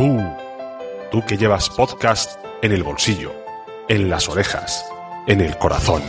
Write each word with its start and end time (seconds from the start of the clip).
Tú, 0.00 0.16
tú 1.10 1.22
que 1.26 1.36
llevas 1.36 1.68
podcast 1.68 2.40
en 2.62 2.72
el 2.72 2.82
bolsillo, 2.82 3.34
en 3.86 4.08
las 4.08 4.30
orejas, 4.30 4.82
en 5.26 5.42
el 5.42 5.58
corazón. 5.58 6.02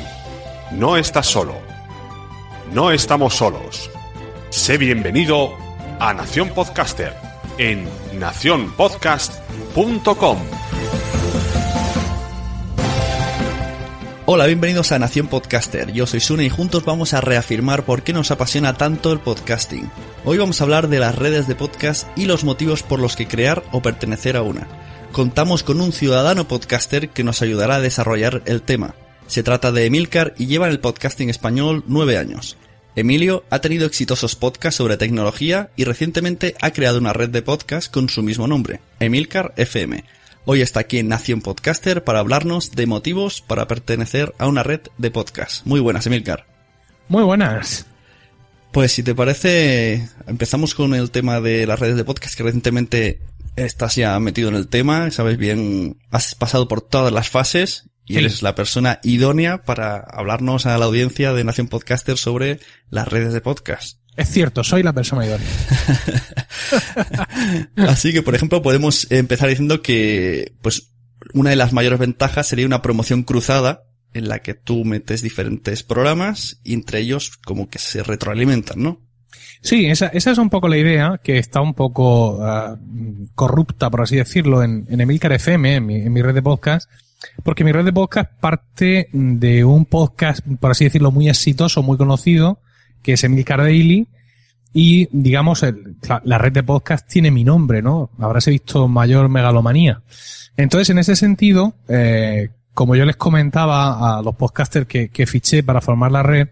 No 0.71 0.95
estás 0.95 1.27
solo. 1.27 1.55
No 2.71 2.91
estamos 2.91 3.35
solos. 3.35 3.89
Sé 4.49 4.77
bienvenido 4.77 5.57
a 5.99 6.13
Nación 6.13 6.51
Podcaster 6.51 7.13
en 7.57 7.85
nacionpodcast.com. 8.13 10.37
Hola, 14.25 14.45
bienvenidos 14.45 14.93
a 14.93 14.99
Nación 14.99 15.27
Podcaster. 15.27 15.91
Yo 15.91 16.07
soy 16.07 16.21
Sune 16.21 16.45
y 16.45 16.49
juntos 16.49 16.85
vamos 16.85 17.13
a 17.13 17.19
reafirmar 17.19 17.83
por 17.83 18.03
qué 18.03 18.13
nos 18.13 18.31
apasiona 18.31 18.73
tanto 18.73 19.11
el 19.11 19.19
podcasting. 19.19 19.91
Hoy 20.23 20.37
vamos 20.37 20.61
a 20.61 20.63
hablar 20.63 20.87
de 20.87 20.99
las 20.99 21.15
redes 21.15 21.47
de 21.47 21.55
podcast 21.55 22.07
y 22.17 22.25
los 22.25 22.43
motivos 22.43 22.83
por 22.83 22.99
los 22.99 23.15
que 23.15 23.27
crear 23.27 23.63
o 23.71 23.81
pertenecer 23.81 24.37
a 24.37 24.43
una. 24.43 24.67
Contamos 25.11 25.63
con 25.63 25.81
un 25.81 25.91
ciudadano 25.91 26.47
podcaster 26.47 27.09
que 27.09 27.23
nos 27.23 27.41
ayudará 27.41 27.75
a 27.75 27.81
desarrollar 27.81 28.43
el 28.45 28.61
tema. 28.61 28.95
Se 29.27 29.43
trata 29.43 29.71
de 29.71 29.85
Emilcar 29.85 30.33
y 30.37 30.45
lleva 30.45 30.67
en 30.67 30.73
el 30.73 30.79
podcasting 30.79 31.29
español 31.29 31.83
nueve 31.87 32.17
años. 32.17 32.57
Emilio 32.95 33.43
ha 33.49 33.59
tenido 33.59 33.87
exitosos 33.87 34.35
podcasts 34.35 34.77
sobre 34.77 34.97
tecnología 34.97 35.71
y 35.75 35.85
recientemente 35.85 36.55
ha 36.61 36.71
creado 36.71 36.99
una 36.99 37.13
red 37.13 37.29
de 37.29 37.41
podcasts 37.41 37.89
con 37.89 38.09
su 38.09 38.21
mismo 38.21 38.47
nombre, 38.47 38.81
Emilcar 38.99 39.53
FM 39.57 40.03
Hoy 40.43 40.61
está 40.61 40.79
aquí 40.79 40.97
en 40.97 41.07
Nación 41.07 41.41
Podcaster 41.41 42.03
para 42.03 42.19
hablarnos 42.19 42.71
de 42.71 42.87
motivos 42.87 43.41
para 43.41 43.67
pertenecer 43.67 44.33
a 44.39 44.47
una 44.47 44.63
red 44.63 44.81
de 44.97 45.11
podcast. 45.11 45.65
Muy 45.67 45.79
buenas, 45.79 46.07
Emilcar. 46.07 46.47
Muy 47.07 47.23
buenas. 47.23 47.85
Pues 48.71 48.93
si 48.93 49.03
te 49.03 49.13
parece, 49.13 50.07
empezamos 50.27 50.75
con 50.75 50.93
el 50.93 51.11
tema 51.11 51.41
de 51.41 51.67
las 51.67 51.79
redes 51.79 51.97
de 51.97 52.05
podcast, 52.05 52.35
que 52.35 52.43
recientemente 52.43 53.19
estás 53.57 53.95
ya 53.95 54.17
metido 54.19 54.47
en 54.47 54.55
el 54.55 54.69
tema, 54.69 55.11
sabes 55.11 55.37
bien, 55.37 55.97
has 56.09 56.35
pasado 56.35 56.69
por 56.69 56.81
todas 56.81 57.11
las 57.11 57.29
fases 57.29 57.89
y 58.05 58.17
eres 58.17 58.41
la 58.41 58.55
persona 58.55 58.99
idónea 59.03 59.63
para 59.63 59.97
hablarnos 59.97 60.65
a 60.65 60.77
la 60.77 60.85
audiencia 60.85 61.33
de 61.33 61.43
Nación 61.43 61.67
Podcaster 61.67 62.17
sobre 62.17 62.59
las 62.89 63.09
redes 63.09 63.33
de 63.33 63.41
podcast. 63.41 63.99
Es 64.15 64.29
cierto, 64.29 64.63
soy 64.63 64.83
la 64.83 64.93
persona 64.93 65.25
idónea. 65.25 65.47
Así 67.89 68.13
que, 68.13 68.21
por 68.21 68.35
ejemplo, 68.35 68.61
podemos 68.61 69.07
empezar 69.09 69.49
diciendo 69.49 69.81
que, 69.81 70.53
pues, 70.61 70.93
una 71.33 71.49
de 71.49 71.55
las 71.55 71.73
mayores 71.73 71.99
ventajas 71.99 72.47
sería 72.47 72.65
una 72.65 72.81
promoción 72.81 73.23
cruzada 73.23 73.83
en 74.13 74.27
la 74.27 74.39
que 74.39 74.53
tú 74.53 74.83
metes 74.83 75.21
diferentes 75.21 75.83
programas 75.83 76.59
y 76.63 76.73
entre 76.73 76.99
ellos 76.99 77.37
como 77.37 77.69
que 77.69 77.79
se 77.79 78.03
retroalimentan, 78.03 78.81
¿no? 78.81 78.99
Sí, 79.61 79.85
esa, 79.85 80.07
esa 80.07 80.31
es 80.31 80.37
un 80.37 80.49
poco 80.49 80.67
la 80.67 80.77
idea 80.77 81.19
que 81.23 81.37
está 81.37 81.61
un 81.61 81.73
poco 81.73 82.43
ah, 82.43 82.77
corrupta, 83.35 83.89
por 83.89 84.01
así 84.01 84.15
decirlo, 84.15 84.63
en, 84.63 84.87
en 84.89 85.01
Emilcar 85.01 85.31
FM, 85.33 85.75
en 85.75 85.85
mi, 85.85 85.95
en 85.97 86.11
mi 86.11 86.21
red 86.21 86.33
de 86.33 86.41
podcast, 86.41 86.89
porque 87.43 87.63
mi 87.63 87.71
red 87.71 87.85
de 87.85 87.93
podcast 87.93 88.31
parte 88.39 89.07
de 89.11 89.63
un 89.63 89.85
podcast, 89.85 90.45
por 90.59 90.71
así 90.71 90.85
decirlo, 90.85 91.11
muy 91.11 91.29
exitoso, 91.29 91.83
muy 91.83 91.97
conocido, 91.97 92.59
que 93.03 93.13
es 93.13 93.23
Emilcar 93.23 93.59
Daily, 93.59 94.07
y 94.73 95.09
digamos, 95.11 95.65
la 96.23 96.37
red 96.37 96.53
de 96.53 96.63
podcast 96.63 97.07
tiene 97.07 97.29
mi 97.29 97.43
nombre, 97.43 97.81
¿no? 97.81 98.09
Habrás 98.17 98.45
visto 98.45 98.87
mayor 98.87 99.27
megalomanía. 99.27 100.01
Entonces, 100.55 100.89
en 100.89 100.97
ese 100.97 101.15
sentido, 101.15 101.75
eh, 101.89 102.49
como 102.73 102.95
yo 102.95 103.05
les 103.05 103.15
comentaba 103.15 104.17
a 104.17 104.21
los 104.21 104.35
podcasters 104.35 104.87
que, 104.87 105.09
que, 105.09 105.25
fiché 105.25 105.63
para 105.63 105.81
formar 105.81 106.11
la 106.11 106.23
red, 106.23 106.49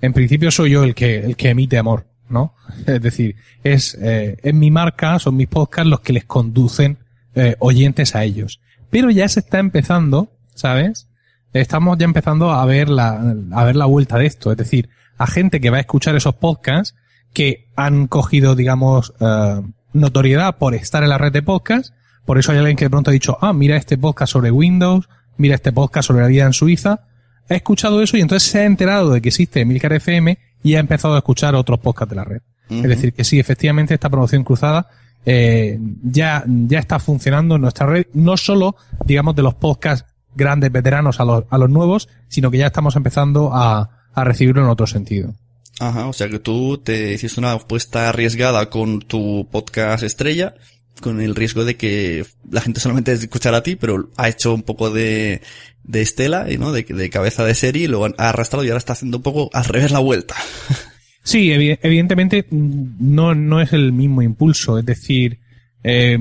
en 0.00 0.12
principio 0.12 0.50
soy 0.50 0.70
yo 0.70 0.84
el 0.84 0.94
que, 0.94 1.18
el 1.20 1.36
que 1.36 1.50
emite 1.50 1.78
amor, 1.78 2.06
¿no? 2.28 2.54
Es 2.86 3.00
decir, 3.00 3.36
es, 3.62 3.96
eh, 4.00 4.36
es 4.42 4.54
mi 4.54 4.70
marca, 4.70 5.18
son 5.18 5.36
mis 5.36 5.48
podcasts 5.48 5.90
los 5.90 6.00
que 6.00 6.12
les 6.12 6.24
conducen 6.24 6.98
eh, 7.34 7.56
oyentes 7.58 8.14
a 8.14 8.24
ellos. 8.24 8.60
Pero 8.90 9.10
ya 9.10 9.28
se 9.28 9.40
está 9.40 9.58
empezando, 9.58 10.32
¿sabes? 10.54 11.08
Estamos 11.52 11.98
ya 11.98 12.04
empezando 12.04 12.50
a 12.50 12.64
ver 12.66 12.88
la, 12.88 13.34
a 13.52 13.64
ver 13.64 13.76
la 13.76 13.86
vuelta 13.86 14.18
de 14.18 14.26
esto. 14.26 14.50
Es 14.50 14.58
decir, 14.58 14.88
a 15.18 15.26
gente 15.26 15.60
que 15.60 15.70
va 15.70 15.76
a 15.78 15.80
escuchar 15.80 16.16
esos 16.16 16.34
podcasts 16.34 16.96
que 17.32 17.68
han 17.76 18.06
cogido, 18.06 18.54
digamos, 18.54 19.14
uh, 19.20 19.62
notoriedad 19.92 20.58
por 20.58 20.74
estar 20.74 21.02
en 21.02 21.10
la 21.10 21.18
red 21.18 21.32
de 21.32 21.42
podcast. 21.42 21.94
Por 22.24 22.38
eso 22.38 22.52
hay 22.52 22.58
alguien 22.58 22.76
que 22.76 22.86
de 22.86 22.90
pronto 22.90 23.10
ha 23.10 23.12
dicho, 23.12 23.38
ah, 23.40 23.52
mira 23.52 23.76
este 23.76 23.98
podcast 23.98 24.32
sobre 24.32 24.50
Windows, 24.50 25.08
mira 25.36 25.54
este 25.54 25.72
podcast 25.72 26.08
sobre 26.08 26.22
la 26.22 26.28
vida 26.28 26.44
en 26.44 26.52
Suiza. 26.52 27.00
Ha 27.48 27.54
escuchado 27.54 28.02
eso 28.02 28.16
y 28.16 28.20
entonces 28.20 28.48
se 28.48 28.60
ha 28.60 28.64
enterado 28.64 29.10
de 29.10 29.20
que 29.20 29.28
existe 29.28 29.64
Milcar 29.64 29.92
FM 29.92 30.38
y 30.62 30.74
ha 30.74 30.80
empezado 30.80 31.14
a 31.14 31.18
escuchar 31.18 31.54
otros 31.54 31.80
podcasts 31.80 32.10
de 32.10 32.16
la 32.16 32.24
red. 32.24 32.40
Uh 32.70 32.74
-huh. 32.74 32.82
Es 32.82 32.88
decir, 32.88 33.12
que 33.12 33.24
sí, 33.24 33.38
efectivamente 33.38 33.94
esta 33.94 34.08
promoción 34.08 34.44
cruzada 34.44 34.88
eh, 35.24 35.78
ya, 36.02 36.44
ya 36.46 36.78
está 36.78 36.98
funcionando 36.98 37.56
en 37.56 37.62
nuestra 37.62 37.86
red, 37.86 38.06
no 38.14 38.36
solo, 38.36 38.76
digamos, 39.04 39.36
de 39.36 39.42
los 39.42 39.54
podcasts 39.54 40.06
grandes 40.34 40.72
veteranos 40.72 41.20
a 41.20 41.24
los, 41.24 41.44
a 41.48 41.58
los 41.58 41.70
nuevos, 41.70 42.08
sino 42.28 42.50
que 42.50 42.58
ya 42.58 42.66
estamos 42.66 42.96
empezando 42.96 43.50
a, 43.52 44.06
a 44.14 44.24
recibirlo 44.24 44.62
en 44.62 44.68
otro 44.68 44.86
sentido. 44.86 45.34
Ajá, 45.80 46.06
o 46.06 46.12
sea 46.12 46.28
que 46.28 46.38
tú 46.38 46.78
te 46.78 47.12
hiciste 47.12 47.40
una 47.40 47.52
apuesta 47.52 48.08
arriesgada 48.08 48.68
con 48.70 49.00
tu 49.00 49.48
podcast 49.50 50.02
estrella, 50.02 50.54
con 51.00 51.20
el 51.20 51.34
riesgo 51.34 51.64
de 51.64 51.76
que 51.76 52.24
la 52.50 52.60
gente 52.60 52.80
solamente 52.80 53.12
escuchara 53.12 53.58
a 53.58 53.62
ti, 53.62 53.76
pero 53.76 54.10
ha 54.16 54.28
hecho 54.28 54.54
un 54.54 54.62
poco 54.62 54.90
de, 54.90 55.40
de 55.84 56.02
estela, 56.02 56.46
¿no? 56.58 56.72
De, 56.72 56.82
de 56.82 57.10
cabeza 57.10 57.44
de 57.44 57.54
serie, 57.54 57.84
y 57.84 57.88
lo 57.88 58.04
ha 58.04 58.28
arrastrado 58.28 58.64
y 58.64 58.68
ahora 58.68 58.78
está 58.78 58.92
haciendo 58.92 59.18
un 59.18 59.22
poco 59.22 59.50
al 59.52 59.64
revés 59.64 59.90
la 59.90 60.00
vuelta. 60.00 60.34
Sí, 61.24 61.52
evidentemente 61.52 62.46
no, 62.50 63.32
no 63.32 63.60
es 63.60 63.72
el 63.72 63.92
mismo 63.92 64.22
impulso, 64.22 64.76
es 64.76 64.84
decir, 64.84 65.38
eh, 65.84 66.18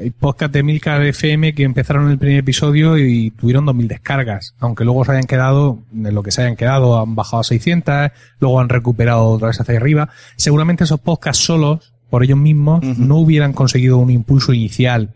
hay 0.00 0.10
podcast 0.10 0.52
de 0.52 0.62
Milcar 0.62 1.02
FM 1.02 1.54
que 1.54 1.62
empezaron 1.62 2.10
el 2.10 2.18
primer 2.18 2.38
episodio 2.38 2.96
y 2.96 3.30
tuvieron 3.32 3.66
2.000 3.66 3.86
descargas, 3.86 4.54
aunque 4.58 4.84
luego 4.84 5.04
se 5.04 5.12
hayan 5.12 5.26
quedado, 5.26 5.82
en 5.92 6.14
lo 6.14 6.22
que 6.22 6.30
se 6.30 6.42
hayan 6.42 6.56
quedado, 6.56 7.00
han 7.00 7.14
bajado 7.14 7.40
a 7.40 7.44
600, 7.44 8.10
luego 8.38 8.60
han 8.60 8.68
recuperado 8.68 9.24
otra 9.26 9.48
vez 9.48 9.60
hacia 9.60 9.76
arriba. 9.76 10.08
Seguramente 10.36 10.84
esos 10.84 11.00
podcasts 11.00 11.44
solos, 11.44 11.94
por 12.10 12.22
ellos 12.22 12.38
mismos, 12.38 12.84
uh 12.84 12.88
-huh. 12.88 12.96
no 12.96 13.16
hubieran 13.16 13.52
conseguido 13.52 13.98
un 13.98 14.10
impulso 14.10 14.52
inicial 14.52 15.14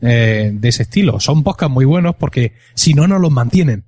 eh, 0.00 0.50
de 0.52 0.68
ese 0.68 0.82
estilo. 0.82 1.20
Son 1.20 1.42
podcasts 1.42 1.72
muy 1.72 1.84
buenos 1.84 2.16
porque 2.16 2.52
si 2.74 2.94
no, 2.94 3.06
no 3.06 3.18
los 3.18 3.32
mantienen. 3.32 3.84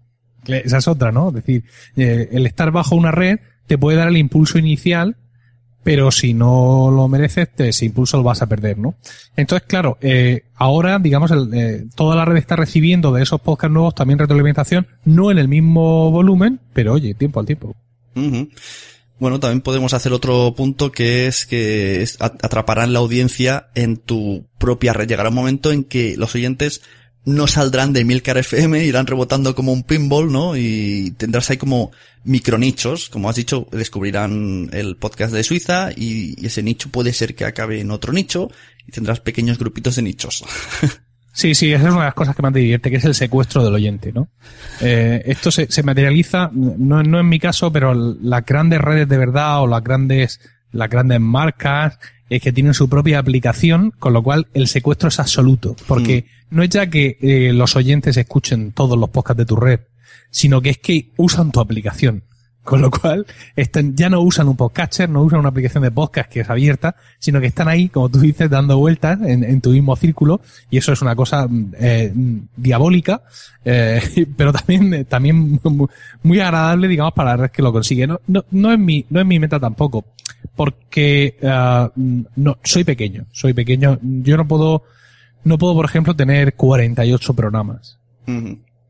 Esa 0.46 0.78
es 0.78 0.88
otra, 0.88 1.12
¿no? 1.12 1.28
Es 1.28 1.34
decir, 1.34 1.64
eh, 1.96 2.28
el 2.32 2.46
estar 2.46 2.70
bajo 2.70 2.96
una 2.96 3.10
red 3.10 3.40
te 3.66 3.76
puede 3.76 3.98
dar 3.98 4.08
el 4.08 4.16
impulso 4.16 4.58
inicial, 4.58 5.16
pero 5.82 6.10
si 6.10 6.34
no 6.34 6.90
lo 6.90 7.08
mereces, 7.08 7.48
te, 7.54 7.68
ese 7.68 7.84
impulso 7.84 8.16
lo 8.16 8.22
vas 8.22 8.42
a 8.42 8.46
perder, 8.46 8.78
¿no? 8.78 8.94
Entonces, 9.36 9.66
claro, 9.68 9.98
eh, 10.00 10.44
ahora, 10.54 10.98
digamos, 10.98 11.30
el, 11.30 11.50
eh, 11.54 11.86
toda 11.94 12.16
la 12.16 12.24
red 12.24 12.36
está 12.36 12.56
recibiendo 12.56 13.12
de 13.12 13.22
esos 13.22 13.40
podcasts 13.40 13.72
nuevos 13.72 13.94
también 13.94 14.18
retroalimentación, 14.18 14.86
no 15.04 15.30
en 15.30 15.38
el 15.38 15.48
mismo 15.48 16.10
volumen, 16.10 16.60
pero 16.72 16.94
oye, 16.94 17.14
tiempo 17.14 17.40
al 17.40 17.46
tiempo. 17.46 17.76
Uh 18.14 18.20
-huh. 18.20 18.50
Bueno, 19.18 19.40
también 19.40 19.62
podemos 19.62 19.94
hacer 19.94 20.12
otro 20.12 20.54
punto 20.56 20.92
que 20.92 21.26
es 21.26 21.46
que 21.46 22.06
atraparán 22.20 22.92
la 22.92 23.00
audiencia 23.00 23.68
en 23.74 23.96
tu 23.96 24.46
propia 24.58 24.92
red. 24.92 25.08
Llegará 25.08 25.30
un 25.30 25.34
momento 25.34 25.72
en 25.72 25.84
que 25.84 26.16
los 26.16 26.34
oyentes 26.34 26.82
no 27.24 27.46
saldrán 27.46 27.92
de 27.92 28.04
Milcar 28.04 28.38
FM, 28.38 28.84
irán 28.84 29.06
rebotando 29.06 29.54
como 29.54 29.72
un 29.72 29.82
pinball, 29.82 30.32
¿no? 30.32 30.56
Y 30.56 31.14
tendrás 31.18 31.50
ahí 31.50 31.56
como 31.56 31.90
micronichos, 32.24 33.08
como 33.10 33.28
has 33.28 33.36
dicho, 33.36 33.66
descubrirán 33.72 34.70
el 34.72 34.96
podcast 34.96 35.34
de 35.34 35.42
Suiza 35.42 35.90
y, 35.94 36.46
ese 36.46 36.62
nicho 36.62 36.88
puede 36.88 37.12
ser 37.12 37.34
que 37.34 37.44
acabe 37.44 37.80
en 37.80 37.90
otro 37.90 38.12
nicho 38.12 38.50
y 38.86 38.92
tendrás 38.92 39.20
pequeños 39.20 39.58
grupitos 39.58 39.96
de 39.96 40.02
nichos. 40.02 40.44
Sí, 41.38 41.54
sí, 41.54 41.72
esa 41.72 41.84
es 41.84 41.90
una 41.92 42.00
de 42.00 42.06
las 42.06 42.14
cosas 42.14 42.34
que 42.34 42.42
más 42.42 42.52
te 42.52 42.58
divierte, 42.58 42.90
que 42.90 42.96
es 42.96 43.04
el 43.04 43.14
secuestro 43.14 43.62
del 43.62 43.72
oyente, 43.72 44.10
¿no? 44.12 44.26
Eh, 44.80 45.22
esto 45.24 45.52
se, 45.52 45.70
se 45.70 45.84
materializa, 45.84 46.50
no, 46.52 47.04
no 47.04 47.20
en 47.20 47.28
mi 47.28 47.38
caso, 47.38 47.70
pero 47.70 47.94
las 47.94 48.44
grandes 48.44 48.80
redes 48.80 49.08
de 49.08 49.18
verdad 49.18 49.62
o 49.62 49.68
las 49.68 49.84
grandes, 49.84 50.40
las 50.72 50.90
grandes 50.90 51.20
marcas, 51.20 52.00
es 52.28 52.42
que 52.42 52.52
tienen 52.52 52.74
su 52.74 52.88
propia 52.88 53.20
aplicación, 53.20 53.92
con 54.00 54.14
lo 54.14 54.22
cual 54.24 54.48
el 54.52 54.66
secuestro 54.66 55.10
es 55.10 55.20
absoluto, 55.20 55.76
porque 55.86 56.24
mm. 56.50 56.56
no 56.56 56.64
es 56.64 56.70
ya 56.70 56.90
que 56.90 57.18
eh, 57.20 57.52
los 57.52 57.76
oyentes 57.76 58.16
escuchen 58.16 58.72
todos 58.72 58.98
los 58.98 59.08
podcasts 59.10 59.38
de 59.38 59.46
tu 59.46 59.54
red, 59.54 59.78
sino 60.32 60.60
que 60.60 60.70
es 60.70 60.78
que 60.78 61.10
usan 61.18 61.52
tu 61.52 61.60
aplicación. 61.60 62.24
Con 62.68 62.82
lo 62.82 62.90
cual, 62.90 63.24
están, 63.56 63.96
ya 63.96 64.10
no 64.10 64.20
usan 64.20 64.46
un 64.46 64.54
podcatcher, 64.54 65.08
no 65.08 65.22
usan 65.22 65.38
una 65.38 65.48
aplicación 65.48 65.82
de 65.84 65.90
podcast 65.90 66.30
que 66.30 66.40
es 66.40 66.50
abierta, 66.50 66.96
sino 67.18 67.40
que 67.40 67.46
están 67.46 67.66
ahí, 67.66 67.88
como 67.88 68.10
tú 68.10 68.20
dices, 68.20 68.50
dando 68.50 68.76
vueltas 68.76 69.18
en, 69.22 69.42
en 69.42 69.62
tu 69.62 69.70
mismo 69.70 69.96
círculo, 69.96 70.42
y 70.68 70.76
eso 70.76 70.92
es 70.92 71.00
una 71.00 71.16
cosa 71.16 71.48
eh, 71.80 72.12
diabólica, 72.54 73.22
eh, 73.64 74.26
pero 74.36 74.52
también, 74.52 75.06
también 75.06 75.58
muy 76.22 76.40
agradable, 76.40 76.88
digamos, 76.88 77.14
para 77.14 77.30
la 77.30 77.44
red 77.44 77.50
que 77.52 77.62
lo 77.62 77.72
consigue. 77.72 78.06
No, 78.06 78.20
no, 78.26 78.44
no 78.50 78.70
es 78.70 78.78
mi, 78.78 79.06
no 79.08 79.18
es 79.18 79.24
mi 79.24 79.38
meta 79.38 79.58
tampoco, 79.58 80.04
porque 80.54 81.38
uh, 81.40 81.98
no, 82.36 82.58
soy 82.62 82.84
pequeño, 82.84 83.24
soy 83.32 83.54
pequeño. 83.54 83.98
Yo 84.02 84.36
no 84.36 84.46
puedo, 84.46 84.82
no 85.42 85.56
puedo, 85.56 85.72
por 85.72 85.86
ejemplo, 85.86 86.14
tener 86.14 86.52
48 86.52 87.32
programas. 87.32 87.98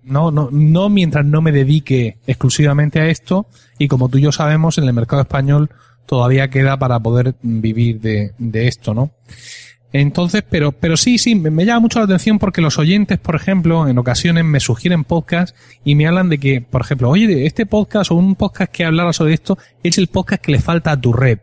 No, 0.08 0.30
no, 0.30 0.48
no 0.50 0.88
mientras 0.88 1.24
no 1.24 1.42
me 1.42 1.52
dedique 1.52 2.18
exclusivamente 2.26 3.00
a 3.00 3.08
esto 3.08 3.46
y 3.78 3.88
como 3.88 4.08
tú 4.08 4.18
y 4.18 4.22
yo 4.22 4.32
sabemos 4.32 4.78
en 4.78 4.84
el 4.84 4.92
mercado 4.92 5.22
español 5.22 5.70
todavía 6.06 6.48
queda 6.48 6.78
para 6.78 6.98
poder 7.00 7.34
vivir 7.42 8.00
de, 8.00 8.32
de 8.38 8.66
esto, 8.66 8.94
¿no? 8.94 9.10
Entonces, 9.92 10.44
pero, 10.48 10.72
pero 10.72 10.96
sí, 10.96 11.16
sí, 11.18 11.34
me, 11.34 11.50
me 11.50 11.64
llama 11.64 11.80
mucho 11.80 11.98
la 11.98 12.04
atención 12.04 12.38
porque 12.38 12.60
los 12.60 12.78
oyentes, 12.78 13.18
por 13.18 13.36
ejemplo, 13.36 13.88
en 13.88 13.96
ocasiones 13.98 14.44
me 14.44 14.60
sugieren 14.60 15.04
podcasts 15.04 15.58
y 15.84 15.94
me 15.94 16.06
hablan 16.06 16.28
de 16.28 16.38
que, 16.38 16.60
por 16.60 16.82
ejemplo, 16.82 17.08
oye, 17.08 17.46
este 17.46 17.64
podcast 17.64 18.10
o 18.10 18.16
un 18.16 18.34
podcast 18.34 18.70
que 18.70 18.84
hablara 18.84 19.12
sobre 19.12 19.34
esto 19.34 19.56
es 19.82 19.96
el 19.96 20.08
podcast 20.08 20.42
que 20.42 20.52
le 20.52 20.60
falta 20.60 20.92
a 20.92 21.00
tu 21.00 21.12
red. 21.12 21.38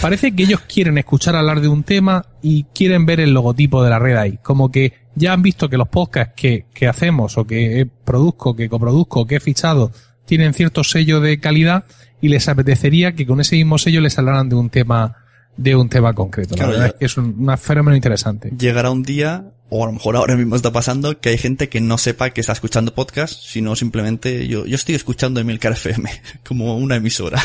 Parece 0.00 0.34
que 0.34 0.44
ellos 0.44 0.60
quieren 0.60 0.98
escuchar 0.98 1.34
hablar 1.36 1.60
de 1.60 1.68
un 1.68 1.82
tema 1.82 2.24
y 2.42 2.64
quieren 2.74 3.06
ver 3.06 3.20
el 3.20 3.32
logotipo 3.34 3.82
de 3.82 3.90
la 3.90 3.98
red 3.98 4.16
ahí. 4.16 4.38
Como 4.42 4.70
que 4.70 4.94
ya 5.14 5.32
han 5.32 5.42
visto 5.42 5.68
que 5.68 5.76
los 5.76 5.88
podcasts 5.88 6.32
que, 6.36 6.66
que 6.72 6.86
hacemos 6.88 7.36
o 7.38 7.46
que 7.46 7.86
produzco, 8.04 8.54
que 8.54 8.68
coproduzco, 8.68 9.26
que 9.26 9.36
he 9.36 9.40
fichado, 9.40 9.92
tienen 10.26 10.54
cierto 10.54 10.84
sello 10.84 11.20
de 11.20 11.40
calidad 11.40 11.84
y 12.20 12.28
les 12.28 12.48
apetecería 12.48 13.12
que 13.14 13.26
con 13.26 13.40
ese 13.40 13.56
mismo 13.56 13.78
sello 13.78 14.00
les 14.00 14.16
hablaran 14.18 14.48
de 14.48 14.56
un 14.56 14.70
tema 14.70 15.16
de 15.56 15.74
un 15.76 15.88
tema 15.90 16.14
concreto. 16.14 16.54
Claro, 16.54 16.72
la 16.72 16.78
verdad 16.78 16.86
ya- 16.86 16.92
es 16.94 16.98
que 16.98 17.04
es 17.06 17.16
un, 17.18 17.48
un 17.48 17.58
fenómeno 17.58 17.94
interesante. 17.96 18.50
Llegará 18.56 18.90
un 18.90 19.02
día, 19.02 19.50
o 19.68 19.82
a 19.82 19.86
lo 19.88 19.92
mejor 19.92 20.16
ahora 20.16 20.36
mismo 20.36 20.56
está 20.56 20.72
pasando, 20.72 21.20
que 21.20 21.30
hay 21.30 21.38
gente 21.38 21.68
que 21.68 21.80
no 21.82 21.98
sepa 21.98 22.30
que 22.30 22.40
está 22.40 22.52
escuchando 22.54 22.94
podcast, 22.94 23.34
sino 23.42 23.76
simplemente 23.76 24.46
yo, 24.48 24.64
yo 24.64 24.74
estoy 24.76 24.94
escuchando 24.94 25.38
Emilcar 25.40 25.72
FM, 25.72 26.08
como 26.46 26.76
una 26.78 26.96
emisora. 26.96 27.42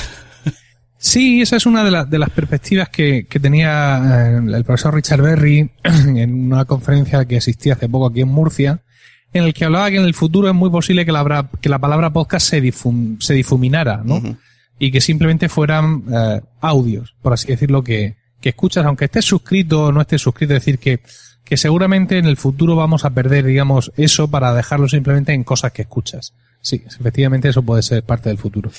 Sí, 1.05 1.39
esa 1.41 1.55
es 1.57 1.67
una 1.67 1.83
de, 1.83 1.91
las 1.91 2.09
de 2.09 2.17
las 2.17 2.31
perspectivas 2.31 2.89
que, 2.89 3.27
que 3.29 3.39
tenía 3.39 4.31
eh, 4.31 4.37
el 4.37 4.63
profesor 4.63 4.95
Richard 4.95 5.21
Berry 5.21 5.69
en 5.83 6.51
una 6.51 6.65
conferencia 6.65 7.23
que 7.25 7.37
existía 7.37 7.73
hace 7.73 7.87
poco 7.87 8.07
aquí 8.07 8.21
en 8.21 8.29
Murcia, 8.29 8.81
en 9.31 9.43
el 9.43 9.53
que 9.53 9.65
hablaba 9.65 9.91
que 9.91 9.97
en 9.97 10.03
el 10.03 10.15
futuro 10.15 10.47
es 10.47 10.55
muy 10.55 10.71
posible 10.71 11.05
que 11.05 11.11
la, 11.11 11.47
que 11.61 11.69
la 11.69 11.77
palabra 11.77 12.11
podcast 12.11 12.47
se, 12.49 12.59
difum- 12.63 13.21
se 13.21 13.35
difuminara, 13.35 14.01
¿no? 14.03 14.19
Y 14.79 14.91
que 14.91 14.99
simplemente 14.99 15.47
fueran 15.47 16.05
eh, 16.11 16.41
audios, 16.59 17.15
por 17.21 17.33
así 17.33 17.49
decirlo, 17.49 17.83
que, 17.83 18.15
que 18.41 18.49
escuchas, 18.49 18.83
aunque 18.85 19.05
estés 19.05 19.25
suscrito 19.25 19.83
o 19.85 19.91
no 19.91 20.01
estés 20.01 20.21
suscrito, 20.21 20.55
es 20.55 20.61
decir, 20.65 20.79
que, 20.79 21.01
que 21.43 21.55
seguramente 21.55 22.17
en 22.17 22.25
el 22.25 22.35
futuro 22.35 22.75
vamos 22.75 23.05
a 23.05 23.11
perder, 23.11 23.45
digamos, 23.45 23.91
eso 23.95 24.27
para 24.27 24.55
dejarlo 24.55 24.87
simplemente 24.89 25.33
en 25.33 25.43
cosas 25.43 25.71
que 25.71 25.83
escuchas. 25.83 26.33
Sí, 26.61 26.81
efectivamente 26.87 27.47
eso 27.49 27.61
puede 27.61 27.83
ser 27.83 28.01
parte 28.01 28.29
del 28.29 28.39
futuro. 28.39 28.71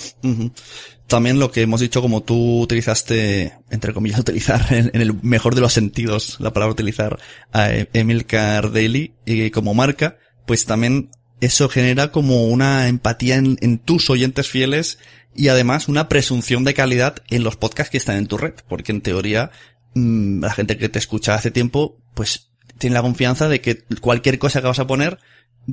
También 1.07 1.39
lo 1.39 1.53
que 1.53 1.63
hemos 1.63 1.81
dicho, 1.81 2.03
como 2.03 2.23
tú 2.23 2.61
utilizaste, 2.61 3.53
entre 3.71 3.93
comillas, 3.93 4.21
utilizar 4.21 4.67
en, 4.73 4.91
el 5.01 5.15
mejor 5.23 5.55
de 5.55 5.61
los 5.61 5.73
sentidos, 5.73 6.37
la 6.41 6.53
palabra 6.53 6.73
utilizar 6.73 7.19
a 7.53 7.71
E- 7.73 7.89
Emilcar 7.93 8.73
Daily 8.73 9.15
eh, 9.27 9.51
como 9.51 9.75
marca, 9.75 10.19
pues 10.47 10.65
también 10.65 11.11
eso 11.41 11.69
genera 11.69 12.11
como 12.11 12.45
una 12.45 12.89
empatía 12.89 13.37
en, 13.37 13.79
tus 13.79 14.11
oyentes 14.11 14.49
fieles 14.49 14.99
y 15.35 15.49
además 15.49 15.89
una 15.89 16.09
presunción 16.09 16.65
de 16.65 16.75
calidad 16.75 17.17
en 17.29 17.45
los 17.45 17.57
podcasts 17.57 17.91
que 17.91 17.99
están 17.99 18.17
en 18.17 18.27
tu 18.27 18.39
red, 18.39 18.55
porque 18.69 18.93
en 18.93 19.03
teoría 19.03 19.51
mm, 19.95 20.41
la 20.41 20.53
gente 20.53 20.79
que 20.79 20.89
te 20.89 20.99
escucha 20.99 21.35
hace 21.35 21.51
tiempo, 21.51 21.99
pues 22.15 22.51
tiene 22.79 22.95
la 22.95 23.03
confianza 23.03 23.49
de 23.49 23.61
que 23.61 23.85
cualquier 24.01 24.39
cosa 24.39 24.61
que 24.61 24.67
vas 24.69 24.79
a 24.79 24.87
poner, 24.87 25.19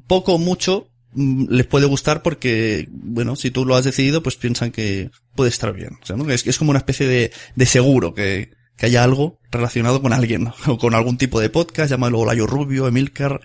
poco 0.08 0.34
o 0.34 0.38
mucho, 0.38 0.90
les 1.16 1.66
puede 1.66 1.86
gustar 1.86 2.22
porque, 2.22 2.88
bueno, 2.92 3.36
si 3.36 3.52
tú 3.52 3.66
lo 3.66 3.76
has 3.76 3.86
decidido, 3.86 4.24
pues 4.24 4.36
piensan 4.36 4.72
que 4.72 5.12
puede 5.36 5.50
estar 5.50 5.74
bien. 5.74 5.98
O 6.02 6.06
sea, 6.06 6.16
¿no? 6.16 6.30
es, 6.30 6.46
es 6.46 6.58
como 6.58 6.72
una 6.72 6.80
especie 6.80 7.08
de, 7.08 7.32
de 7.56 7.66
seguro 7.66 8.14
que, 8.14 8.52
que 8.78 8.86
haya 8.88 9.04
algo 9.04 9.40
relacionado 9.52 10.02
con 10.02 10.14
alguien, 10.14 10.46
¿no? 10.46 10.54
o 10.74 10.78
con 10.78 10.96
algún 10.96 11.18
tipo 11.18 11.40
de 11.40 11.50
podcast, 11.50 11.92
llámalo 11.92 12.20
Olayo 12.20 12.48
Rubio, 12.48 12.88
Emilcar. 12.88 13.42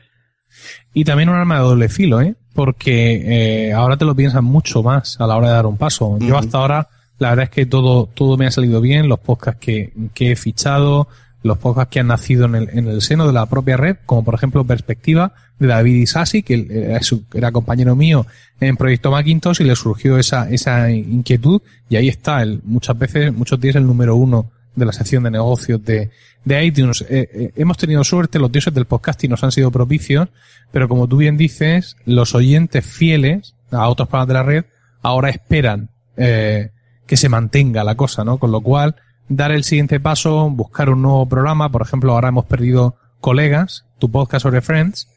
Y 0.95 1.05
también 1.05 1.29
un 1.29 1.37
arma 1.37 1.57
de 1.57 1.63
doble 1.63 1.89
filo, 1.89 2.21
¿eh? 2.21 2.35
Porque 2.55 3.69
eh, 3.69 3.73
ahora 3.73 3.97
te 3.97 4.05
lo 4.05 4.17
piensas 4.17 4.43
mucho 4.43 4.83
más 4.83 5.21
a 5.21 5.27
la 5.27 5.37
hora 5.37 5.49
de 5.49 5.55
dar 5.55 5.67
un 5.67 5.77
paso. 5.77 6.19
Yo 6.21 6.37
hasta 6.37 6.59
ahora, 6.59 6.89
la 7.19 7.31
verdad 7.31 7.45
es 7.45 7.51
que 7.51 7.67
todo, 7.67 8.07
todo 8.07 8.37
me 8.37 8.47
ha 8.47 8.51
salido 8.51 8.81
bien, 8.81 9.09
los 9.09 9.21
podcasts 9.21 9.61
que, 9.61 9.93
que 10.15 10.33
he 10.33 10.37
fichado, 10.37 11.07
los 11.49 11.59
podcasts 11.59 11.93
que 11.93 12.01
han 12.01 12.07
nacido 12.07 12.45
en 12.45 12.55
el, 12.55 12.69
en 12.71 12.87
el 12.87 13.03
seno 13.03 13.27
de 13.27 13.33
la 13.33 13.47
propia 13.47 13.77
red, 13.77 13.97
como 14.07 14.25
por 14.25 14.35
ejemplo 14.35 14.65
Perspectiva 14.65 15.33
de 15.59 15.67
David 15.67 15.97
Isasi, 15.97 16.43
que 16.43 17.01
era 17.35 17.51
compañero 17.51 17.97
mío 17.97 18.27
en 18.61 18.77
Proyecto 18.77 19.11
Macintosh 19.11 19.61
y 19.61 19.65
le 19.65 19.75
surgió 19.75 20.19
esa, 20.19 20.49
esa 20.49 20.91
inquietud 20.91 21.61
y 21.89 21.97
ahí 21.97 22.09
está, 22.09 22.43
el, 22.43 22.61
muchas 22.65 22.97
veces, 22.99 23.33
muchos 23.33 23.61
días 23.61 23.77
el 23.77 23.87
número 23.87 24.15
uno 24.15 24.51
de 24.77 24.87
la 24.87 24.93
sección 24.93 25.25
de 25.25 25.31
negocios 25.33 25.85
de, 25.85 26.11
de 26.45 26.65
iTunes. 26.65 27.03
Eh, 27.03 27.29
eh, 27.33 27.53
hemos 27.57 27.77
tenido 27.77 28.05
suerte, 28.05 28.39
los 28.39 28.53
dioses 28.53 28.73
del 28.73 28.85
podcasting 28.85 29.31
nos 29.31 29.43
han 29.43 29.53
sido 29.53 29.71
propicios, 29.71 30.29
pero 30.71 30.89
como 30.89 31.09
tú 31.09 31.17
bien 31.17 31.37
dices, 31.37 31.97
los 32.05 32.35
oyentes 32.35 32.85
fieles 32.87 33.55
a 33.71 33.89
otros 33.89 34.09
programas 34.09 34.29
de 34.29 34.35
la 34.35 34.43
red 34.43 34.65
ahora 35.03 35.31
esperan 35.31 35.91
eh, 36.17 36.71
que 37.07 37.17
se 37.17 37.29
mantenga 37.29 37.85
la 37.85 37.95
cosa, 37.95 38.25
¿no? 38.25 38.39
Con 38.39 38.51
lo 38.53 38.61
cual, 38.61 38.97
dar 39.29 39.53
el 39.53 39.65
siguiente 39.65 40.01
paso, 40.01 40.51
buscar 40.51 40.91
un 40.91 41.03
nuevo 41.03 41.29
programa, 41.29 41.71
por 41.71 41.83
ejemplo, 41.83 42.13
ahora 42.13 42.29
hemos 42.29 42.47
perdido 42.47 42.97
colegas, 43.21 43.85
tu 43.99 44.11
podcast 44.11 44.43
sobre 44.43 44.61
Friends, 44.61 45.09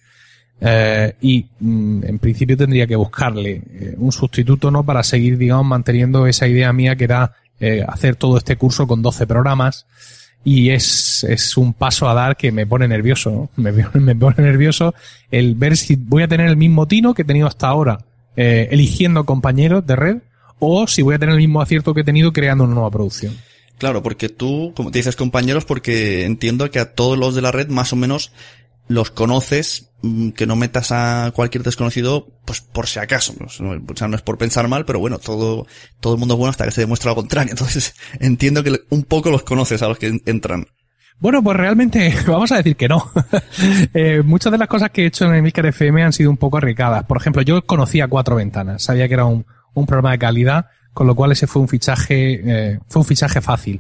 eh, 0.59 1.15
y 1.21 1.45
mm, 1.59 2.03
en 2.05 2.19
principio 2.19 2.55
tendría 2.55 2.85
que 2.87 2.95
buscarle 2.95 3.63
eh, 3.71 3.95
un 3.97 4.11
sustituto, 4.11 4.69
¿no? 4.69 4.83
Para 4.83 5.03
seguir, 5.03 5.37
digamos, 5.37 5.65
manteniendo 5.65 6.27
esa 6.27 6.47
idea 6.47 6.71
mía 6.71 6.95
que 6.95 7.05
era 7.05 7.33
eh, 7.59 7.83
hacer 7.87 8.15
todo 8.15 8.37
este 8.37 8.57
curso 8.57 8.87
con 8.87 9.01
12 9.01 9.25
programas 9.27 9.85
y 10.43 10.69
es, 10.69 11.23
es 11.23 11.57
un 11.57 11.73
paso 11.73 12.09
a 12.09 12.13
dar 12.13 12.35
que 12.35 12.51
me 12.51 12.65
pone 12.65 12.87
nervioso, 12.87 13.31
¿no? 13.31 13.49
me, 13.55 13.71
me 13.71 14.15
pone 14.15 14.35
nervioso 14.37 14.93
el 15.31 15.55
ver 15.55 15.77
si 15.77 15.95
voy 15.95 16.23
a 16.23 16.27
tener 16.27 16.47
el 16.47 16.57
mismo 16.57 16.87
tino 16.87 17.13
que 17.13 17.23
he 17.23 17.25
tenido 17.25 17.47
hasta 17.47 17.67
ahora 17.67 17.99
eh, 18.37 18.69
eligiendo 18.71 19.25
compañeros 19.25 19.85
de 19.85 19.95
red 19.95 20.17
o 20.59 20.87
si 20.87 21.01
voy 21.01 21.15
a 21.15 21.19
tener 21.19 21.33
el 21.33 21.41
mismo 21.41 21.61
acierto 21.61 21.93
que 21.93 22.01
he 22.01 22.03
tenido 22.05 22.31
creando 22.31 22.63
una 22.63 22.75
nueva 22.75 22.89
producción. 22.89 23.35
Claro, 23.81 24.03
porque 24.03 24.29
tú, 24.29 24.73
como 24.75 24.91
te 24.91 24.99
dices 24.99 25.15
compañeros, 25.15 25.65
porque 25.65 26.23
entiendo 26.25 26.69
que 26.69 26.77
a 26.77 26.93
todos 26.93 27.17
los 27.17 27.33
de 27.33 27.41
la 27.41 27.51
red 27.51 27.67
más 27.67 27.91
o 27.93 27.95
menos 27.95 28.31
los 28.87 29.09
conoces, 29.09 29.89
mm, 30.03 30.29
que 30.33 30.45
no 30.45 30.55
metas 30.55 30.91
a 30.91 31.31
cualquier 31.33 31.63
desconocido, 31.63 32.27
pues 32.45 32.61
por 32.61 32.85
si 32.85 32.99
acaso. 32.99 33.33
¿no? 33.39 33.47
O 33.47 33.95
sea, 33.95 34.07
no 34.07 34.15
es 34.15 34.21
por 34.21 34.37
pensar 34.37 34.67
mal, 34.67 34.85
pero 34.85 34.99
bueno, 34.99 35.17
todo, 35.17 35.65
todo 35.99 36.13
el 36.13 36.19
mundo 36.19 36.35
es 36.35 36.37
bueno 36.37 36.51
hasta 36.51 36.65
que 36.65 36.69
se 36.71 36.81
demuestra 36.81 37.09
lo 37.09 37.15
contrario. 37.15 37.49
Entonces, 37.53 37.95
entiendo 38.19 38.63
que 38.63 38.81
un 38.91 39.01
poco 39.01 39.31
los 39.31 39.41
conoces 39.41 39.81
a 39.81 39.87
los 39.87 39.97
que 39.97 40.09
en- 40.09 40.21
entran. 40.27 40.67
Bueno, 41.19 41.41
pues 41.41 41.57
realmente 41.57 42.13
vamos 42.27 42.51
a 42.51 42.57
decir 42.57 42.75
que 42.75 42.87
no. 42.87 43.11
Eh, 43.95 44.21
muchas 44.23 44.51
de 44.51 44.59
las 44.59 44.67
cosas 44.67 44.91
que 44.91 45.01
he 45.01 45.05
hecho 45.07 45.25
en 45.25 45.33
Emilcar 45.33 45.65
FM 45.65 46.03
han 46.03 46.13
sido 46.13 46.29
un 46.29 46.37
poco 46.37 46.57
arriesgadas. 46.57 47.05
Por 47.05 47.17
ejemplo, 47.17 47.41
yo 47.41 47.63
conocía 47.65 48.07
Cuatro 48.07 48.35
Ventanas, 48.35 48.83
sabía 48.83 49.07
que 49.07 49.15
era 49.15 49.25
un, 49.25 49.47
un 49.73 49.85
programa 49.87 50.11
de 50.11 50.19
calidad, 50.19 50.67
con 50.93 51.07
lo 51.07 51.15
cual 51.15 51.31
ese 51.31 51.47
fue 51.47 51.61
un 51.61 51.67
fichaje, 51.67 52.41
eh, 52.43 52.79
fue 52.89 53.01
un 53.01 53.05
fichaje 53.05 53.39
fácil. 53.41 53.79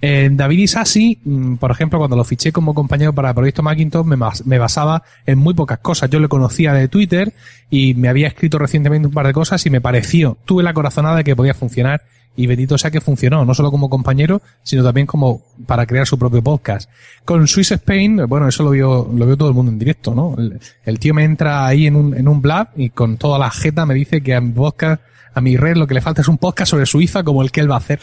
Eh, 0.00 0.28
David 0.32 0.58
Isasi, 0.58 1.18
mm, 1.24 1.56
por 1.56 1.70
ejemplo, 1.70 1.98
cuando 1.98 2.16
lo 2.16 2.24
fiché 2.24 2.52
como 2.52 2.74
compañero 2.74 3.12
para 3.12 3.30
el 3.30 3.34
proyecto 3.34 3.62
Macintosh, 3.62 4.06
me, 4.06 4.16
me 4.44 4.58
basaba 4.58 5.02
en 5.26 5.38
muy 5.38 5.54
pocas 5.54 5.78
cosas. 5.78 6.10
Yo 6.10 6.20
le 6.20 6.28
conocía 6.28 6.72
de 6.72 6.88
Twitter 6.88 7.32
y 7.70 7.94
me 7.94 8.08
había 8.08 8.28
escrito 8.28 8.58
recientemente 8.58 9.08
un 9.08 9.14
par 9.14 9.26
de 9.26 9.32
cosas 9.32 9.64
y 9.66 9.70
me 9.70 9.80
pareció, 9.80 10.36
tuve 10.44 10.62
la 10.62 10.72
corazonada 10.74 11.16
de 11.16 11.24
que 11.24 11.34
podía 11.34 11.54
funcionar 11.54 12.02
y 12.34 12.46
bendito 12.46 12.78
sea 12.78 12.90
que 12.90 13.00
funcionó, 13.00 13.44
no 13.44 13.54
solo 13.54 13.70
como 13.70 13.90
compañero, 13.90 14.40
sino 14.62 14.82
también 14.82 15.06
como 15.06 15.42
para 15.66 15.86
crear 15.86 16.06
su 16.06 16.18
propio 16.18 16.42
podcast. 16.42 16.88
Con 17.24 17.46
Swiss 17.46 17.72
Spain, 17.72 18.26
bueno, 18.26 18.48
eso 18.48 18.62
lo 18.62 18.70
vio, 18.70 19.10
lo 19.14 19.26
vio 19.26 19.36
todo 19.36 19.48
el 19.48 19.54
mundo 19.54 19.70
en 19.70 19.78
directo, 19.78 20.14
¿no? 20.14 20.34
El, 20.38 20.58
el 20.84 20.98
tío 20.98 21.12
me 21.12 21.24
entra 21.24 21.66
ahí 21.66 21.86
en 21.86 21.96
un, 21.96 22.16
en 22.16 22.28
un 22.28 22.40
blab 22.40 22.68
y 22.76 22.90
con 22.90 23.18
toda 23.18 23.38
la 23.38 23.50
jeta 23.50 23.84
me 23.84 23.94
dice 23.94 24.22
que 24.22 24.34
a 24.34 24.40
mi 24.40 24.52
podcast, 24.52 25.02
a 25.34 25.40
mi 25.40 25.56
red 25.56 25.76
lo 25.76 25.86
que 25.86 25.94
le 25.94 26.00
falta 26.00 26.22
es 26.22 26.28
un 26.28 26.38
podcast 26.38 26.70
sobre 26.70 26.86
Suiza 26.86 27.22
como 27.22 27.42
el 27.42 27.50
que 27.50 27.60
él 27.60 27.70
va 27.70 27.76
a 27.76 27.78
hacer. 27.78 28.00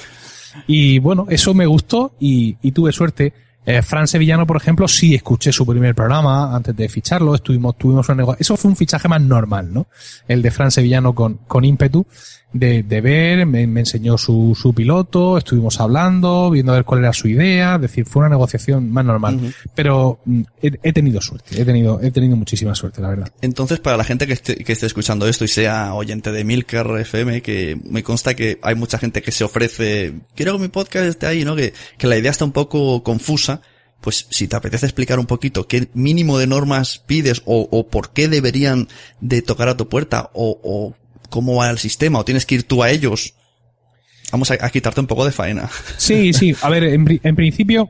Y 0.68 1.00
bueno, 1.00 1.28
eso 1.30 1.54
me 1.54 1.66
gustó 1.66 2.16
y, 2.20 2.58
y 2.62 2.72
tuve 2.72 2.92
suerte. 2.92 3.34
Eh, 3.66 3.82
Fran 3.82 4.08
Sevillano, 4.08 4.48
por 4.48 4.58
ejemplo, 4.58 4.88
sí 4.88 5.14
escuché 5.14 5.52
su 5.52 5.66
primer 5.66 5.94
programa 5.94 6.56
antes 6.56 6.76
de 6.76 6.90
ficharlo, 6.90 7.36
estuvimos, 7.36 7.78
tuvimos 7.78 8.10
un 8.10 8.18
negocio. 8.18 8.40
Eso 8.40 8.58
fue 8.58 8.72
un 8.72 8.78
fichaje 8.78 9.08
más 9.08 9.22
normal, 9.22 9.72
¿no? 9.72 9.88
El 10.28 10.42
de 10.42 10.50
Fran 10.50 10.72
Sevillano 10.72 11.14
con, 11.14 11.36
con 11.48 11.64
ímpetu 11.66 12.06
de, 12.52 12.82
de 12.82 13.02
ver, 13.02 13.46
me, 13.46 13.68
me 13.68 13.82
enseñó 13.82 14.18
su, 14.18 14.58
su 14.60 14.74
piloto, 14.74 15.38
estuvimos 15.38 15.80
hablando, 15.80 16.50
viendo 16.50 16.72
a 16.72 16.76
ver 16.76 16.84
cuál 16.84 17.02
era 17.02 17.14
su 17.14 17.28
idea, 17.28 17.76
es 17.76 17.82
decir, 17.82 18.06
fue 18.06 18.22
una 18.22 18.30
negociación 18.30 18.92
más 18.92 19.06
normal. 19.06 19.54
Pero 19.76 20.20
mm, 20.26 20.42
he, 20.62 20.72
he 20.82 20.94
tenido 20.94 21.22
suerte, 21.22 21.62
he 21.62 21.66
tenido, 21.66 22.02
he 22.02 22.10
tenido 22.10 22.36
muchísima 22.36 22.74
suerte, 22.74 23.02
la 23.02 23.10
verdad. 23.10 23.32
Entonces, 23.42 23.80
para 23.80 23.98
la 23.98 24.04
gente 24.04 24.26
que 24.26 24.34
esté, 24.34 24.56
que 24.56 24.74
esté 24.74 24.88
escuchando 24.88 25.28
esto 25.28 25.46
y 25.46 25.48
sea 25.48 25.94
oyente 25.94 26.32
de 26.32 26.44
Milcar 26.44 26.88
FM, 27.00 27.42
que 27.42 27.80
me 27.84 28.02
consta 28.02 28.34
que 28.34 28.60
hay 28.64 28.76
mucha 28.76 28.98
gente 28.98 29.22
que 29.22 29.32
se 29.32 29.44
ofrece, 29.44 30.14
quiero 30.36 30.54
que 30.54 30.60
mi 30.60 30.68
podcast 30.70 31.06
esté 31.06 31.28
ahí, 31.28 31.46
¿no? 31.46 31.56
Que, 31.56 31.74
que 31.98 32.08
la 32.08 32.18
idea 32.18 32.32
está 32.32 32.46
un 32.46 32.52
poco 32.52 33.04
confusa. 33.04 33.62
Pues 34.02 34.28
si 34.30 34.48
te 34.48 34.56
apetece 34.56 34.86
explicar 34.86 35.20
un 35.20 35.26
poquito 35.26 35.68
qué 35.68 35.90
mínimo 35.94 36.38
de 36.38 36.48
normas 36.48 37.04
pides 37.06 37.42
o, 37.44 37.68
o 37.70 37.90
por 37.90 38.14
qué 38.14 38.30
deberían 38.30 38.88
de 39.20 39.42
tocar 39.42 39.68
a 39.68 39.76
tu 39.76 39.90
puerta 39.90 40.30
o, 40.34 40.58
o 40.64 40.96
cómo 41.30 41.56
va 41.56 41.70
el 41.70 41.78
sistema 41.78 42.20
o 42.20 42.26
tienes 42.26 42.46
que 42.46 42.56
ir 42.56 42.64
tú 42.64 42.84
a 42.84 42.90
ellos, 42.90 43.34
vamos 44.32 44.52
a, 44.52 44.70
quitarte 44.70 45.00
un 45.00 45.08
poco 45.08 45.26
de 45.26 45.32
faena. 45.32 45.70
Sí, 45.98 46.34
sí. 46.34 46.56
A 46.62 46.70
ver, 46.70 46.84
en, 46.84 47.20
en 47.24 47.36
principio, 47.36 47.90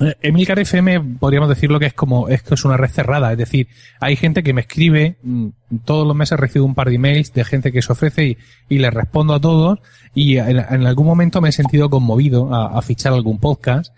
eh, 0.00 0.14
Emilcar 0.22 0.58
FM 0.58 1.18
podríamos 1.18 1.48
decirlo 1.48 1.80
que 1.80 1.86
es 1.86 1.94
como, 1.94 2.28
es 2.28 2.42
que 2.42 2.54
es 2.54 2.64
una 2.64 2.76
red 2.76 2.90
cerrada. 2.90 3.32
Es 3.32 3.38
decir, 3.38 3.68
hay 4.00 4.16
gente 4.16 4.42
que 4.42 4.52
me 4.52 4.62
escribe, 4.62 5.16
mm, 5.22 5.48
todos 5.84 6.06
los 6.06 6.16
meses 6.16 6.38
recibo 6.38 6.66
un 6.66 6.74
par 6.74 6.88
de 6.88 6.96
emails 6.96 7.32
de 7.32 7.44
gente 7.44 7.72
que 7.72 7.82
se 7.82 7.92
ofrece 7.92 8.24
y, 8.24 8.38
y 8.68 8.78
les 8.78 8.92
respondo 8.92 9.34
a 9.34 9.40
todos 9.40 9.78
y 10.14 10.38
en, 10.38 10.58
algún 10.58 11.06
momento 11.06 11.40
me 11.40 11.50
he 11.50 11.52
sentido 11.52 11.90
conmovido 11.90 12.54
a, 12.54 12.78
a 12.78 12.82
fichar 12.82 13.12
algún 13.12 13.38
podcast. 13.38 13.92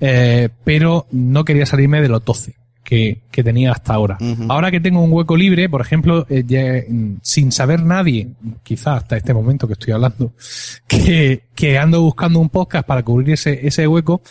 eh, 0.00 0.48
pero 0.64 1.06
no 1.12 1.44
quería 1.44 1.66
salirme 1.66 2.00
de 2.00 2.08
los 2.08 2.24
12 2.24 2.56
que, 2.84 3.22
que 3.30 3.42
tenía 3.42 3.72
hasta 3.72 3.94
ahora. 3.94 4.18
Ahora 4.48 4.70
que 4.70 4.78
tengo 4.78 5.02
un 5.02 5.12
hueco 5.12 5.36
libre, 5.36 5.68
por 5.68 5.80
ejemplo, 5.80 6.26
eh, 6.28 6.44
ya, 6.46 6.82
mm, 6.88 7.16
sin 7.22 7.50
saber 7.50 7.82
nadie, 7.82 8.28
quizás 8.62 8.98
hasta 8.98 9.16
este 9.16 9.34
momento 9.34 9.66
que 9.66 9.72
estoy 9.72 9.94
hablando, 9.94 10.34
que, 10.86 11.44
que 11.54 11.78
ando 11.78 12.02
buscando 12.02 12.38
un 12.38 12.50
podcast 12.50 12.86
para 12.86 13.02
cubrir 13.02 13.30
ese, 13.30 13.66
ese 13.66 13.88
hueco, 13.88 14.22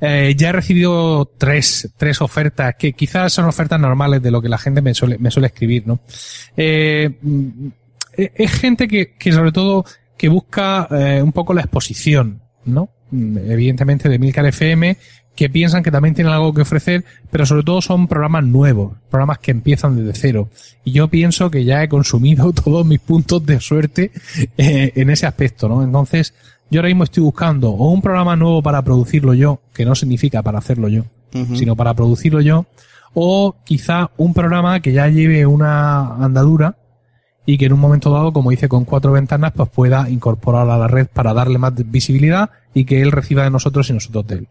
eh, 0.00 0.34
ya 0.36 0.50
he 0.50 0.52
recibido 0.52 1.24
tres, 1.38 1.90
tres 1.96 2.20
ofertas 2.20 2.74
que 2.78 2.92
quizás 2.92 3.32
son 3.32 3.46
ofertas 3.46 3.80
normales 3.80 4.22
de 4.22 4.30
lo 4.30 4.42
que 4.42 4.48
la 4.48 4.58
gente 4.58 4.82
me 4.82 4.92
suele, 4.92 5.18
me 5.18 5.30
suele 5.30 5.46
escribir, 5.46 5.86
¿no? 5.86 6.00
Eh, 6.56 7.10
mm, 7.22 7.68
es 8.16 8.52
gente 8.52 8.86
que, 8.86 9.14
que 9.18 9.32
sobre 9.32 9.50
todo 9.50 9.84
que 10.16 10.28
busca 10.28 10.88
eh, 10.90 11.22
un 11.22 11.32
poco 11.32 11.54
la 11.54 11.62
exposición, 11.62 12.42
¿no? 12.64 12.90
Mm, 13.10 13.38
Evidentemente 13.50 14.08
de 14.08 14.18
Milcar 14.18 14.46
FM, 14.46 14.96
que 15.34 15.50
piensan 15.50 15.82
que 15.82 15.90
también 15.90 16.14
tienen 16.14 16.32
algo 16.32 16.54
que 16.54 16.62
ofrecer, 16.62 17.04
pero 17.30 17.44
sobre 17.44 17.64
todo 17.64 17.82
son 17.82 18.06
programas 18.06 18.44
nuevos, 18.44 18.92
programas 19.10 19.38
que 19.38 19.50
empiezan 19.50 19.96
desde 19.96 20.18
cero. 20.18 20.48
Y 20.84 20.92
yo 20.92 21.08
pienso 21.08 21.50
que 21.50 21.64
ya 21.64 21.82
he 21.82 21.88
consumido 21.88 22.52
todos 22.64 22.86
mis 22.86 23.00
puntos 23.00 23.44
de 23.44 23.60
suerte 23.60 24.12
eh, 24.56 24.92
en 24.94 25.10
ese 25.10 25.26
aspecto, 25.26 25.68
¿no? 25.68 25.82
Entonces, 25.82 26.34
yo 26.70 26.80
ahora 26.80 26.88
mismo 26.88 27.04
estoy 27.04 27.22
buscando 27.22 27.70
o 27.70 27.90
un 27.90 28.02
programa 28.02 28.36
nuevo 28.36 28.62
para 28.62 28.82
producirlo 28.82 29.34
yo, 29.34 29.60
que 29.72 29.84
no 29.84 29.94
significa 29.94 30.42
para 30.42 30.58
hacerlo 30.58 30.88
yo, 30.88 31.04
sino 31.54 31.74
para 31.74 31.94
producirlo 31.94 32.40
yo, 32.40 32.66
o 33.12 33.56
quizá 33.64 34.10
un 34.16 34.34
programa 34.34 34.80
que 34.80 34.92
ya 34.92 35.08
lleve 35.08 35.46
una 35.46 36.14
andadura 36.16 36.76
y 37.46 37.58
que 37.58 37.66
en 37.66 37.72
un 37.74 37.80
momento 37.80 38.10
dado, 38.10 38.32
como 38.32 38.52
hice 38.52 38.68
con 38.68 38.84
cuatro 38.84 39.12
ventanas, 39.12 39.52
pues 39.54 39.68
pueda 39.68 40.08
incorporar 40.08 40.68
a 40.70 40.78
la 40.78 40.88
red 40.88 41.06
para 41.12 41.34
darle 41.34 41.58
más 41.58 41.74
visibilidad 41.90 42.50
y 42.72 42.84
que 42.84 43.02
él 43.02 43.12
reciba 43.12 43.44
de 43.44 43.50
nosotros 43.50 43.90
y 43.90 43.92
nosotros 43.92 44.26
de 44.26 44.34
él. 44.36 44.48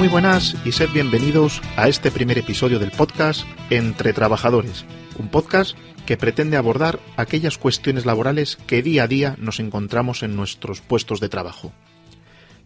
Muy 0.00 0.08
buenas 0.08 0.56
y 0.64 0.72
sed 0.72 0.88
bienvenidos 0.94 1.60
a 1.76 1.86
este 1.86 2.10
primer 2.10 2.38
episodio 2.38 2.78
del 2.78 2.90
podcast 2.90 3.44
Entre 3.68 4.14
Trabajadores, 4.14 4.86
un 5.18 5.28
podcast 5.28 5.76
que 6.06 6.16
pretende 6.16 6.56
abordar 6.56 6.98
aquellas 7.18 7.58
cuestiones 7.58 8.06
laborales 8.06 8.56
que 8.66 8.82
día 8.82 9.02
a 9.02 9.08
día 9.08 9.36
nos 9.38 9.60
encontramos 9.60 10.22
en 10.22 10.36
nuestros 10.36 10.80
puestos 10.80 11.20
de 11.20 11.28
trabajo. 11.28 11.74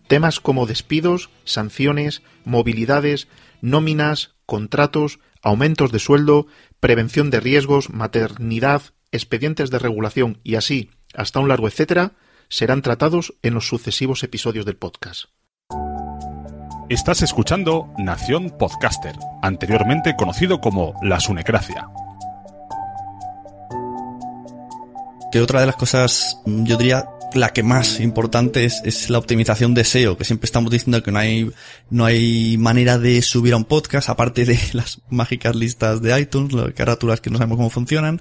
Temas 0.06 0.38
como 0.38 0.64
despidos, 0.66 1.28
sanciones, 1.42 2.22
movilidades, 2.44 3.26
nóminas, 3.60 4.36
contratos, 4.46 5.18
aumentos 5.42 5.90
de 5.90 5.98
sueldo, 5.98 6.46
prevención 6.78 7.30
de 7.30 7.40
riesgos, 7.40 7.90
maternidad, 7.90 8.82
expedientes 9.10 9.70
de 9.70 9.80
regulación 9.80 10.38
y 10.44 10.54
así 10.54 10.88
hasta 11.14 11.40
un 11.40 11.48
largo 11.48 11.66
etcétera 11.66 12.12
serán 12.48 12.80
tratados 12.80 13.34
en 13.42 13.54
los 13.54 13.66
sucesivos 13.66 14.22
episodios 14.22 14.64
del 14.64 14.76
podcast. 14.76 15.24
Estás 16.90 17.22
escuchando 17.22 17.90
Nación 17.96 18.50
Podcaster, 18.50 19.14
anteriormente 19.40 20.16
conocido 20.16 20.60
como 20.60 20.94
La 21.02 21.18
Sunecracia. 21.18 21.88
Que 25.32 25.40
otra 25.40 25.60
de 25.60 25.66
las 25.66 25.76
cosas, 25.76 26.42
yo 26.44 26.76
diría, 26.76 27.06
la 27.32 27.54
que 27.54 27.62
más 27.62 28.00
importante 28.00 28.66
es, 28.66 28.82
es 28.84 29.08
la 29.08 29.16
optimización 29.16 29.72
de 29.72 29.84
SEO, 29.84 30.18
que 30.18 30.26
siempre 30.26 30.44
estamos 30.44 30.70
diciendo 30.70 31.02
que 31.02 31.10
no 31.10 31.18
hay, 31.20 31.50
no 31.88 32.04
hay 32.04 32.58
manera 32.58 32.98
de 32.98 33.22
subir 33.22 33.54
a 33.54 33.56
un 33.56 33.64
podcast, 33.64 34.10
aparte 34.10 34.44
de 34.44 34.58
las 34.74 35.00
mágicas 35.08 35.56
listas 35.56 36.02
de 36.02 36.20
iTunes, 36.20 36.52
las 36.52 36.74
carátulas 36.74 37.22
que 37.22 37.30
no 37.30 37.38
sabemos 37.38 37.56
cómo 37.56 37.70
funcionan. 37.70 38.20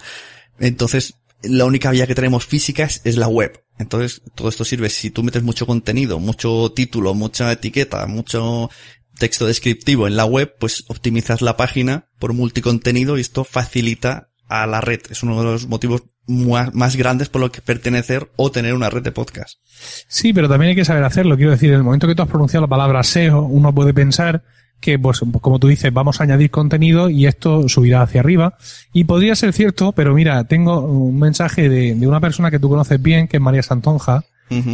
Entonces, 0.58 1.15
la 1.43 1.65
única 1.65 1.91
vía 1.91 2.07
que 2.07 2.15
tenemos 2.15 2.45
física 2.45 2.83
es, 2.83 3.01
es 3.03 3.17
la 3.17 3.27
web. 3.27 3.63
Entonces, 3.77 4.21
todo 4.35 4.50
esto 4.50 4.65
sirve 4.65 4.89
si 4.89 5.09
tú 5.09 5.23
metes 5.23 5.43
mucho 5.43 5.65
contenido, 5.65 6.19
mucho 6.19 6.71
título, 6.75 7.13
mucha 7.13 7.51
etiqueta, 7.51 8.05
mucho 8.05 8.69
texto 9.17 9.45
descriptivo 9.45 10.07
en 10.07 10.15
la 10.15 10.25
web, 10.25 10.55
pues 10.59 10.85
optimizas 10.88 11.41
la 11.41 11.57
página 11.57 12.07
por 12.19 12.33
multicontenido 12.33 13.17
y 13.17 13.21
esto 13.21 13.43
facilita 13.43 14.29
a 14.47 14.67
la 14.67 14.81
red. 14.81 15.01
Es 15.09 15.23
uno 15.23 15.38
de 15.39 15.45
los 15.45 15.67
motivos 15.67 16.03
más 16.27 16.95
grandes 16.95 17.29
por 17.29 17.41
lo 17.41 17.51
que 17.51 17.62
pertenecer 17.62 18.29
o 18.35 18.51
tener 18.51 18.73
una 18.73 18.89
red 18.89 19.01
de 19.01 19.12
podcast. 19.12 19.59
Sí, 20.07 20.33
pero 20.33 20.47
también 20.47 20.69
hay 20.69 20.75
que 20.75 20.85
saber 20.85 21.03
hacerlo. 21.03 21.35
Quiero 21.35 21.51
decir, 21.51 21.69
en 21.69 21.77
el 21.77 21.83
momento 21.83 22.07
que 22.07 22.15
tú 22.15 22.21
has 22.21 22.29
pronunciado 22.29 22.65
la 22.65 22.69
palabra 22.69 23.03
SEO, 23.03 23.41
uno 23.41 23.73
puede 23.73 23.93
pensar 23.93 24.43
que, 24.83 24.99
pues, 24.99 25.21
como 25.39 25.59
tú 25.59 25.67
dices, 25.69 25.93
vamos 25.93 26.19
a 26.19 26.25
añadir 26.25 26.51
contenido 26.51 27.09
y 27.09 27.25
esto 27.25 27.69
subirá 27.69 28.01
hacia 28.01 28.19
arriba. 28.19 28.57
Y 28.91 29.05
podría 29.05 29.33
ser 29.35 29.53
cierto, 29.53 29.93
pero 29.93 30.13
mira, 30.13 30.43
tengo 30.43 30.81
un 30.81 31.17
mensaje 31.17 31.69
de, 31.69 31.95
de 31.95 32.05
una 32.07 32.19
persona 32.19 32.51
que 32.51 32.59
tú 32.59 32.67
conoces 32.67 33.01
bien, 33.01 33.29
que 33.29 33.37
es 33.37 33.41
María 33.41 33.63
Santonja, 33.63 34.25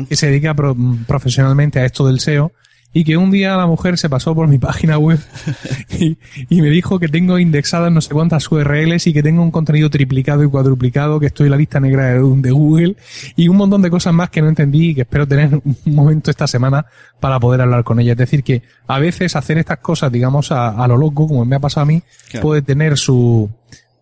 que 0.06 0.16
se 0.16 0.26
dedica 0.28 0.56
pro- 0.56 0.76
profesionalmente 1.08 1.80
a 1.80 1.86
esto 1.86 2.08
del 2.08 2.20
SEO 2.20 2.52
y 2.92 3.04
que 3.04 3.18
un 3.18 3.30
día 3.30 3.56
la 3.56 3.68
mujer 3.68 3.98
se 4.00 4.10
pasó 4.10 4.34
por 4.34 4.48
mi 4.48 4.58
página 4.58 4.98
web 4.98 5.20
y, 6.00 6.18
y 6.50 6.62
me 6.62 6.70
dijo 6.70 6.98
que 7.00 7.08
tengo 7.08 7.38
indexadas 7.38 7.92
no 7.92 8.02
sé 8.02 8.10
cuántas 8.14 8.52
URLs 8.52 9.06
y 9.08 9.14
que 9.14 9.22
tengo 9.22 9.44
un 9.44 9.52
contenido 9.52 9.90
triplicado 9.90 10.44
y 10.44 10.50
cuadruplicado, 10.50 11.20
que 11.20 11.28
estoy 11.28 11.46
en 11.48 11.52
la 11.52 11.58
lista 11.58 11.80
negra 11.80 12.06
de, 12.14 12.20
de 12.20 12.52
Google 12.52 12.96
y 13.36 13.48
un 13.48 13.58
montón 13.58 13.82
de 13.84 13.90
cosas 13.92 14.14
más 14.14 14.30
que 14.32 14.42
no 14.42 14.50
entendí 14.50 14.90
y 14.90 14.96
que 14.96 15.02
espero 15.02 15.28
tener 15.28 15.54
un 15.64 15.78
momento 15.86 16.32
esta 16.32 16.48
semana 16.48 16.86
para 17.20 17.40
poder 17.40 17.62
hablar 17.62 17.84
con 17.84 18.00
ella. 18.00 18.14
Es 18.14 18.18
decir, 18.18 18.44
que 18.44 18.64
a 18.88 18.98
veces 19.00 19.36
hacer 19.36 19.58
estas 19.60 19.78
cosas, 19.80 20.12
digamos, 20.12 20.52
a, 20.52 20.70
a 20.70 20.88
lo 20.88 20.98
loco, 20.98 21.28
como 21.28 21.46
me 21.46 21.56
ha 21.56 21.60
pasado 21.60 21.84
a 21.84 21.86
mí, 21.86 22.02
Claro. 22.32 22.44
puede 22.48 22.62
tener 22.64 22.98
su 22.98 23.50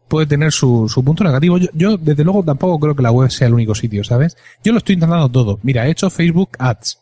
puede 0.07 0.25
tener 0.25 0.53
su, 0.53 0.87
su 0.87 1.03
punto 1.03 1.25
negativo. 1.25 1.57
Yo, 1.57 1.67
yo, 1.73 1.97
desde 1.97 2.23
luego, 2.23 2.41
tampoco 2.41 2.79
creo 2.79 2.95
que 2.95 3.03
la 3.03 3.11
web 3.11 3.29
sea 3.29 3.47
el 3.47 3.53
único 3.53 3.75
sitio, 3.75 4.05
¿sabes? 4.05 4.37
Yo 4.63 4.71
lo 4.71 4.77
estoy 4.77 4.93
intentando 4.93 5.27
todo. 5.29 5.59
Mira, 5.63 5.85
he 5.85 5.91
hecho 5.91 6.09
Facebook 6.09 6.51
Ads. 6.59 6.99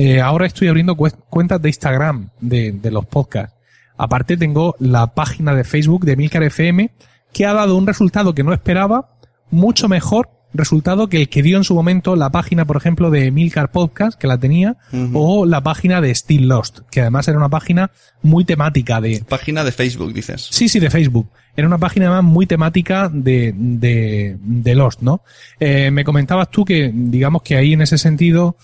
Eh, 0.00 0.20
ahora 0.20 0.46
estoy 0.46 0.68
abriendo 0.68 0.94
cuentas 0.94 1.60
de 1.60 1.70
Instagram 1.70 2.30
de, 2.40 2.70
de 2.70 2.90
los 2.92 3.04
podcasts. 3.04 3.56
Aparte 3.96 4.36
tengo 4.36 4.76
la 4.78 5.08
página 5.08 5.56
de 5.56 5.64
Facebook 5.64 6.04
de 6.04 6.14
Milcar 6.14 6.44
FM 6.44 6.92
que 7.32 7.46
ha 7.46 7.52
dado 7.52 7.76
un 7.76 7.84
resultado 7.84 8.32
que 8.32 8.44
no 8.44 8.52
esperaba, 8.52 9.18
mucho 9.50 9.88
mejor 9.88 10.30
resultado 10.54 11.08
que 11.08 11.18
el 11.22 11.28
que 11.28 11.42
dio 11.42 11.56
en 11.56 11.64
su 11.64 11.74
momento 11.74 12.16
la 12.16 12.30
página, 12.30 12.64
por 12.64 12.76
ejemplo, 12.76 13.10
de 13.10 13.30
Milcar 13.30 13.70
Podcast, 13.70 14.18
que 14.18 14.26
la 14.26 14.38
tenía, 14.38 14.76
o 15.12 15.46
la 15.46 15.62
página 15.62 16.00
de 16.00 16.14
Still 16.14 16.48
Lost, 16.48 16.80
que 16.90 17.00
además 17.00 17.28
era 17.28 17.38
una 17.38 17.48
página 17.48 17.90
muy 18.22 18.44
temática 18.44 19.00
de, 19.00 19.24
Página 19.28 19.64
de 19.64 19.72
Facebook, 19.72 20.12
dices. 20.12 20.48
Sí, 20.50 20.68
sí, 20.68 20.78
de 20.78 20.90
Facebook. 20.90 21.28
Era 21.58 21.66
una 21.66 21.78
página 21.78 22.06
además 22.06 22.22
muy 22.22 22.46
temática 22.46 23.10
de, 23.12 23.52
de, 23.52 24.36
de 24.40 24.74
Lost, 24.76 25.02
¿no? 25.02 25.22
Eh, 25.58 25.90
me 25.90 26.04
comentabas 26.04 26.52
tú 26.52 26.64
que, 26.64 26.92
digamos 26.94 27.42
que 27.42 27.56
ahí 27.56 27.72
en 27.72 27.82
ese 27.82 27.98
sentido, 27.98 28.56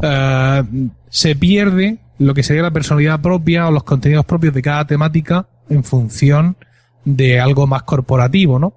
eh, 0.00 0.62
se 1.10 1.36
pierde 1.36 1.98
lo 2.16 2.32
que 2.32 2.42
sería 2.42 2.62
la 2.62 2.70
personalidad 2.70 3.20
propia 3.20 3.68
o 3.68 3.70
los 3.70 3.84
contenidos 3.84 4.24
propios 4.24 4.54
de 4.54 4.62
cada 4.62 4.86
temática 4.86 5.46
en 5.68 5.84
función 5.84 6.56
de 7.04 7.38
algo 7.38 7.66
más 7.66 7.82
corporativo, 7.82 8.58
¿no? 8.58 8.72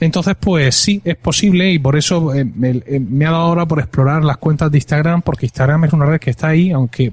Entonces, 0.00 0.34
pues 0.40 0.74
sí, 0.74 1.02
es 1.04 1.16
posible 1.16 1.70
y 1.70 1.78
por 1.78 1.94
eso 1.94 2.32
eh, 2.32 2.46
me, 2.46 3.26
ha 3.26 3.30
dado 3.30 3.42
ahora 3.42 3.68
por 3.68 3.80
explorar 3.80 4.24
las 4.24 4.38
cuentas 4.38 4.70
de 4.70 4.78
Instagram, 4.78 5.20
porque 5.20 5.44
Instagram 5.44 5.84
es 5.84 5.92
una 5.92 6.06
red 6.06 6.20
que 6.20 6.30
está 6.30 6.48
ahí, 6.48 6.70
aunque 6.70 7.12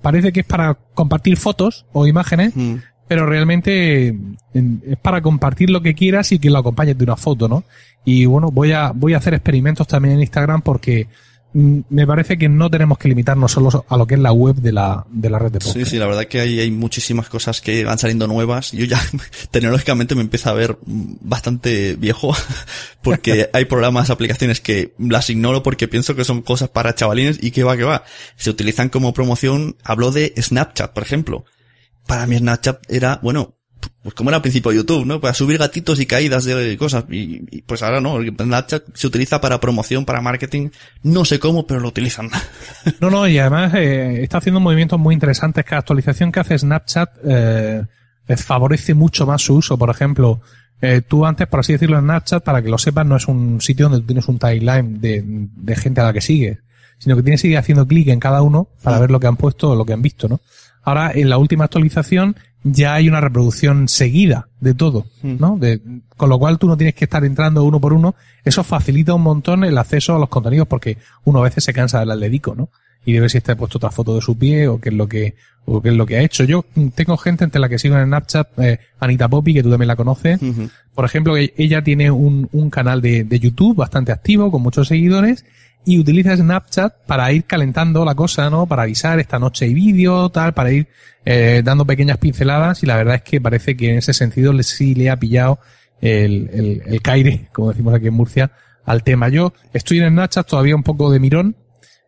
parece 0.00 0.32
que 0.32 0.40
es 0.40 0.46
para 0.46 0.78
compartir 0.94 1.36
fotos 1.36 1.84
o 1.92 2.06
imágenes, 2.06 2.56
Mm. 2.56 2.76
Pero 3.10 3.26
realmente 3.26 4.16
es 4.54 4.96
para 5.02 5.20
compartir 5.20 5.68
lo 5.68 5.82
que 5.82 5.96
quieras 5.96 6.30
y 6.30 6.38
que 6.38 6.48
lo 6.48 6.58
acompañes 6.58 6.96
de 6.96 7.02
una 7.02 7.16
foto, 7.16 7.48
¿no? 7.48 7.64
Y 8.04 8.24
bueno, 8.24 8.52
voy 8.52 8.70
a, 8.70 8.92
voy 8.92 9.14
a 9.14 9.16
hacer 9.16 9.34
experimentos 9.34 9.88
también 9.88 10.14
en 10.14 10.20
Instagram 10.20 10.62
porque 10.62 11.08
mm, 11.52 11.80
me 11.90 12.06
parece 12.06 12.38
que 12.38 12.48
no 12.48 12.70
tenemos 12.70 12.98
que 12.98 13.08
limitarnos 13.08 13.50
solo 13.50 13.84
a 13.88 13.96
lo 13.96 14.06
que 14.06 14.14
es 14.14 14.20
la 14.20 14.30
web 14.30 14.54
de 14.54 14.70
la, 14.70 15.04
de 15.10 15.28
la 15.28 15.40
red 15.40 15.50
de 15.50 15.58
podcast. 15.58 15.76
Sí, 15.76 15.84
sí, 15.86 15.98
la 15.98 16.06
verdad 16.06 16.26
que 16.26 16.38
hay, 16.38 16.60
hay 16.60 16.70
muchísimas 16.70 17.28
cosas 17.28 17.60
que 17.60 17.82
van 17.82 17.98
saliendo 17.98 18.28
nuevas. 18.28 18.70
Yo 18.70 18.84
ya 18.84 19.00
tecnológicamente 19.50 20.14
me 20.14 20.20
empieza 20.20 20.50
a 20.50 20.54
ver 20.54 20.78
mm, 20.86 21.14
bastante 21.22 21.96
viejo 21.96 22.32
porque 23.02 23.50
hay 23.52 23.64
programas, 23.64 24.10
aplicaciones 24.10 24.60
que 24.60 24.94
las 25.00 25.28
ignoro 25.30 25.64
porque 25.64 25.88
pienso 25.88 26.14
que 26.14 26.22
son 26.22 26.42
cosas 26.42 26.68
para 26.68 26.94
chavalines 26.94 27.42
y 27.42 27.50
que 27.50 27.64
va, 27.64 27.76
que 27.76 27.82
va. 27.82 28.04
Se 28.36 28.50
utilizan 28.50 28.88
como 28.88 29.12
promoción. 29.12 29.74
Hablo 29.82 30.12
de 30.12 30.32
Snapchat, 30.40 30.92
por 30.92 31.02
ejemplo. 31.02 31.44
Para 32.10 32.26
mí 32.26 32.36
Snapchat 32.36 32.90
era, 32.90 33.20
bueno, 33.22 33.54
pues 34.02 34.16
como 34.16 34.30
era 34.30 34.38
al 34.38 34.42
principio 34.42 34.72
de 34.72 34.78
YouTube, 34.78 35.06
¿no? 35.06 35.20
Para 35.20 35.32
subir 35.32 35.58
gatitos 35.58 36.00
y 36.00 36.06
caídas 36.06 36.44
de 36.44 36.76
cosas. 36.76 37.04
Y, 37.08 37.44
y 37.56 37.62
pues 37.62 37.84
ahora 37.84 38.00
no, 38.00 38.18
Snapchat 38.20 38.82
se 38.94 39.06
utiliza 39.06 39.40
para 39.40 39.60
promoción, 39.60 40.04
para 40.04 40.20
marketing. 40.20 40.70
No 41.04 41.24
sé 41.24 41.38
cómo, 41.38 41.68
pero 41.68 41.78
lo 41.78 41.86
utilizan. 41.86 42.28
No, 43.00 43.10
no, 43.10 43.28
y 43.28 43.38
además 43.38 43.74
eh, 43.74 44.24
está 44.24 44.38
haciendo 44.38 44.58
movimientos 44.58 44.98
muy 44.98 45.14
interesantes. 45.14 45.64
Cada 45.64 45.78
actualización 45.78 46.32
que 46.32 46.40
hace 46.40 46.58
Snapchat 46.58 47.10
eh, 47.24 47.84
eh, 48.26 48.36
favorece 48.36 48.92
mucho 48.94 49.24
más 49.24 49.42
su 49.42 49.54
uso. 49.54 49.78
Por 49.78 49.90
ejemplo, 49.90 50.40
eh, 50.80 51.02
tú 51.06 51.24
antes, 51.24 51.46
por 51.46 51.60
así 51.60 51.74
decirlo, 51.74 51.96
en 51.96 52.06
Snapchat, 52.06 52.42
para 52.42 52.60
que 52.60 52.70
lo 52.70 52.78
sepas, 52.78 53.06
no 53.06 53.14
es 53.14 53.28
un 53.28 53.60
sitio 53.60 53.88
donde 53.88 54.00
tú 54.00 54.06
tienes 54.06 54.26
un 54.26 54.40
timeline 54.40 55.00
de, 55.00 55.22
de 55.24 55.76
gente 55.76 56.00
a 56.00 56.04
la 56.04 56.12
que 56.12 56.20
sigues, 56.20 56.58
sino 56.98 57.14
que 57.14 57.22
tienes 57.22 57.40
que 57.40 57.46
ir 57.46 57.56
haciendo 57.56 57.86
clic 57.86 58.08
en 58.08 58.18
cada 58.18 58.42
uno 58.42 58.68
para 58.82 58.98
ver 58.98 59.12
lo 59.12 59.20
que 59.20 59.28
han 59.28 59.36
puesto 59.36 59.70
o 59.70 59.76
lo 59.76 59.84
que 59.84 59.92
han 59.92 60.02
visto, 60.02 60.28
¿no? 60.28 60.40
Ahora, 60.82 61.12
en 61.14 61.28
la 61.28 61.38
última 61.38 61.64
actualización, 61.64 62.36
ya 62.62 62.94
hay 62.94 63.08
una 63.08 63.20
reproducción 63.20 63.88
seguida 63.88 64.48
de 64.60 64.74
todo, 64.74 65.06
¿no? 65.22 65.56
De, 65.56 65.80
con 66.16 66.28
lo 66.28 66.38
cual 66.38 66.58
tú 66.58 66.66
no 66.66 66.76
tienes 66.76 66.94
que 66.94 67.04
estar 67.04 67.24
entrando 67.24 67.64
uno 67.64 67.80
por 67.80 67.92
uno. 67.92 68.14
Eso 68.44 68.62
facilita 68.64 69.14
un 69.14 69.22
montón 69.22 69.64
el 69.64 69.78
acceso 69.78 70.14
a 70.14 70.18
los 70.18 70.28
contenidos 70.28 70.68
porque 70.68 70.98
uno 71.24 71.40
a 71.40 71.44
veces 71.44 71.64
se 71.64 71.72
cansa 71.72 72.04
del 72.04 72.20
dedico, 72.20 72.54
¿no? 72.54 72.68
Y 73.04 73.12
de 73.12 73.20
ver 73.20 73.30
si 73.30 73.38
está 73.38 73.56
puesto 73.56 73.78
otra 73.78 73.90
foto 73.90 74.14
de 74.14 74.20
su 74.20 74.36
pie 74.36 74.68
o 74.68 74.78
qué 74.78 74.90
es 74.90 74.94
lo 74.94 75.08
que, 75.08 75.34
o 75.66 75.80
qué 75.80 75.90
es 75.90 75.94
lo 75.94 76.06
que 76.06 76.16
ha 76.16 76.22
hecho. 76.22 76.44
Yo 76.44 76.64
tengo 76.94 77.16
gente 77.16 77.44
entre 77.44 77.60
la 77.60 77.68
que 77.68 77.78
sigo 77.78 77.96
en 77.96 78.06
Snapchat, 78.06 78.58
eh, 78.58 78.80
Anita 78.98 79.28
Poppy, 79.28 79.54
que 79.54 79.62
tú 79.62 79.70
también 79.70 79.88
la 79.88 79.96
conoces. 79.96 80.40
Por 80.94 81.04
ejemplo, 81.04 81.34
ella 81.36 81.82
tiene 81.82 82.10
un, 82.10 82.48
un 82.52 82.70
canal 82.70 83.00
de, 83.00 83.24
de 83.24 83.38
YouTube 83.38 83.76
bastante 83.76 84.12
activo, 84.12 84.50
con 84.50 84.62
muchos 84.62 84.88
seguidores, 84.88 85.44
y 85.84 85.98
utiliza 85.98 86.36
Snapchat 86.36 87.06
para 87.06 87.32
ir 87.32 87.44
calentando 87.44 88.04
la 88.04 88.14
cosa, 88.14 88.50
¿no? 88.50 88.66
Para 88.66 88.82
avisar 88.82 89.18
esta 89.18 89.38
noche 89.38 89.64
hay 89.64 89.74
vídeo, 89.74 90.28
tal, 90.28 90.52
para 90.52 90.72
ir 90.72 90.88
eh, 91.24 91.62
dando 91.64 91.86
pequeñas 91.86 92.18
pinceladas 92.18 92.82
y 92.82 92.86
la 92.86 92.96
verdad 92.96 93.14
es 93.16 93.22
que 93.22 93.40
parece 93.40 93.76
que 93.76 93.90
en 93.90 93.98
ese 93.98 94.12
sentido 94.12 94.52
le, 94.52 94.62
sí 94.62 94.94
le 94.94 95.08
ha 95.08 95.16
pillado 95.16 95.58
el, 96.00 96.50
el, 96.52 96.82
el 96.86 97.02
caire, 97.02 97.48
como 97.52 97.70
decimos 97.70 97.94
aquí 97.94 98.08
en 98.08 98.14
Murcia, 98.14 98.52
al 98.84 99.02
tema. 99.02 99.28
Yo 99.30 99.54
estoy 99.72 100.00
en 100.00 100.10
Snapchat 100.10 100.46
todavía 100.46 100.76
un 100.76 100.82
poco 100.82 101.10
de 101.10 101.20
mirón, 101.20 101.56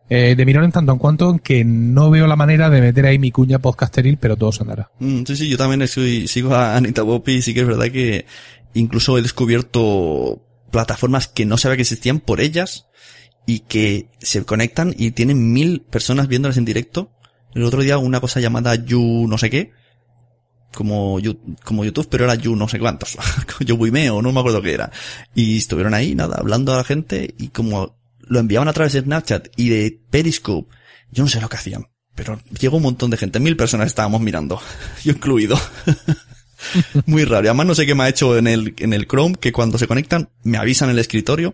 eh, 0.09 0.35
de 0.35 0.45
mirón 0.45 0.65
en 0.65 0.71
tanto 0.71 0.91
en 0.91 0.97
cuanto 0.97 1.37
que 1.37 1.63
no 1.63 2.09
veo 2.09 2.27
la 2.27 2.35
manera 2.35 2.69
de 2.69 2.81
meter 2.81 3.05
ahí 3.05 3.19
mi 3.19 3.31
cuña 3.31 3.59
podcasteril, 3.59 4.17
pero 4.17 4.35
todo 4.35 4.51
se 4.51 4.63
andará. 4.63 4.91
Mm, 4.99 5.23
sí, 5.25 5.35
sí, 5.35 5.49
yo 5.49 5.57
también 5.57 5.81
estoy, 5.81 6.27
sigo 6.27 6.53
a 6.53 6.75
Anita 6.75 7.03
Poppy 7.03 7.33
y 7.33 7.41
sí 7.41 7.53
que 7.53 7.61
es 7.61 7.67
verdad 7.67 7.89
que 7.91 8.25
incluso 8.73 9.17
he 9.17 9.21
descubierto 9.21 10.41
plataformas 10.71 11.27
que 11.27 11.45
no 11.45 11.57
sabía 11.57 11.77
que 11.77 11.83
existían 11.83 12.19
por 12.19 12.41
ellas 12.41 12.87
y 13.45 13.59
que 13.59 14.07
se 14.19 14.43
conectan 14.43 14.93
y 14.97 15.11
tienen 15.11 15.53
mil 15.53 15.81
personas 15.81 16.27
viéndolas 16.27 16.57
en 16.57 16.65
directo. 16.65 17.11
El 17.53 17.63
otro 17.63 17.81
día 17.81 17.97
una 17.97 18.19
cosa 18.19 18.39
llamada 18.39 18.75
You 18.75 19.27
no 19.27 19.37
sé 19.37 19.49
qué, 19.49 19.71
como, 20.73 21.19
como 21.63 21.85
YouTube, 21.85 22.07
pero 22.09 22.25
era 22.25 22.35
You 22.35 22.55
no 22.55 22.67
sé 22.67 22.79
cuántos, 22.79 23.17
yo 23.59 23.77
Vimeo, 23.77 24.21
no 24.21 24.31
me 24.31 24.39
acuerdo 24.39 24.61
qué 24.61 24.73
era. 24.73 24.91
Y 25.33 25.57
estuvieron 25.57 25.93
ahí, 25.93 26.15
nada, 26.15 26.37
hablando 26.39 26.73
a 26.73 26.77
la 26.77 26.83
gente 26.83 27.33
y 27.37 27.49
como 27.49 27.95
lo 28.27 28.39
enviaban 28.39 28.67
a 28.67 28.73
través 28.73 28.93
de 28.93 29.01
Snapchat 29.01 29.47
y 29.55 29.69
de 29.69 29.99
Periscope, 30.09 30.73
yo 31.11 31.23
no 31.23 31.29
sé 31.29 31.41
lo 31.41 31.49
que 31.49 31.57
hacían, 31.57 31.87
pero 32.15 32.39
llegó 32.59 32.77
un 32.77 32.83
montón 32.83 33.09
de 33.09 33.17
gente, 33.17 33.39
mil 33.39 33.57
personas 33.57 33.87
estábamos 33.87 34.21
mirando, 34.21 34.61
yo 35.03 35.11
incluido. 35.11 35.59
Muy 37.07 37.25
raro. 37.25 37.43
Y 37.43 37.47
además 37.49 37.65
no 37.65 37.75
sé 37.75 37.85
qué 37.85 37.93
me 37.93 38.03
ha 38.03 38.09
hecho 38.09 38.37
en 38.37 38.47
el, 38.47 38.73
en 38.77 38.93
el 38.93 39.05
Chrome, 39.05 39.35
que 39.35 39.51
cuando 39.51 39.77
se 39.77 39.87
conectan 39.87 40.29
me 40.43 40.57
avisan 40.57 40.89
en 40.89 40.95
el 40.95 40.99
escritorio 40.99 41.53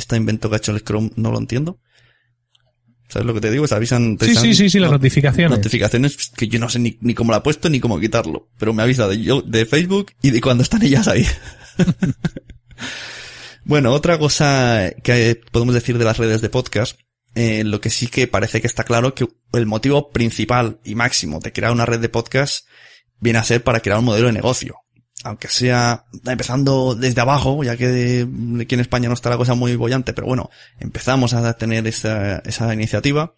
este 0.00 0.16
invento 0.16 0.48
que 0.48 0.56
ha 0.56 0.58
hecho 0.58 0.72
el 0.72 0.82
Chrome 0.82 1.10
no 1.16 1.30
lo 1.30 1.38
entiendo. 1.38 1.78
¿Sabes 3.08 3.26
lo 3.26 3.34
que 3.34 3.40
te 3.40 3.50
digo? 3.50 3.66
Se 3.66 3.74
avisan. 3.74 4.16
sí, 4.20 4.34
sí, 4.36 4.54
sí, 4.54 4.70
sí, 4.70 4.78
las 4.78 4.90
notificaciones. 4.90 5.58
Notificaciones 5.58 6.30
que 6.30 6.46
yo 6.46 6.60
no 6.60 6.68
sé 6.68 6.78
ni, 6.78 6.96
ni 7.00 7.12
cómo 7.14 7.32
la 7.32 7.38
he 7.38 7.40
puesto 7.40 7.68
ni 7.68 7.80
cómo 7.80 7.98
quitarlo. 7.98 8.48
Pero 8.58 8.72
me 8.72 8.82
avisa 8.82 9.08
de, 9.08 9.20
yo, 9.20 9.42
de 9.42 9.66
Facebook 9.66 10.12
y 10.22 10.30
de 10.30 10.40
cuando 10.40 10.62
están 10.62 10.82
ellas 10.82 11.08
ahí. 11.08 11.26
bueno, 13.64 13.92
otra 13.92 14.18
cosa 14.18 14.90
que 15.02 15.40
podemos 15.50 15.74
decir 15.74 15.98
de 15.98 16.04
las 16.04 16.18
redes 16.18 16.40
de 16.40 16.50
podcast, 16.50 16.98
eh, 17.34 17.62
lo 17.64 17.80
que 17.80 17.90
sí 17.90 18.08
que 18.08 18.26
parece 18.26 18.60
que 18.60 18.66
está 18.66 18.84
claro 18.84 19.14
que 19.14 19.28
el 19.52 19.66
motivo 19.66 20.10
principal 20.10 20.80
y 20.84 20.94
máximo 20.94 21.38
de 21.38 21.52
crear 21.52 21.72
una 21.72 21.86
red 21.86 22.00
de 22.00 22.08
podcast 22.08 22.66
viene 23.20 23.38
a 23.38 23.44
ser 23.44 23.62
para 23.62 23.80
crear 23.80 23.98
un 23.98 24.06
modelo 24.06 24.26
de 24.26 24.32
negocio 24.32 24.76
aunque 25.22 25.48
sea 25.48 26.06
empezando 26.24 26.94
desde 26.94 27.20
abajo, 27.20 27.62
ya 27.62 27.76
que 27.76 28.26
aquí 28.60 28.74
en 28.74 28.80
España 28.80 29.08
no 29.08 29.14
está 29.14 29.30
la 29.30 29.36
cosa 29.36 29.54
muy 29.54 29.76
bollante, 29.76 30.12
pero 30.12 30.26
bueno, 30.26 30.50
empezamos 30.78 31.34
a 31.34 31.52
tener 31.54 31.86
esa, 31.86 32.42
iniciativa. 32.72 33.34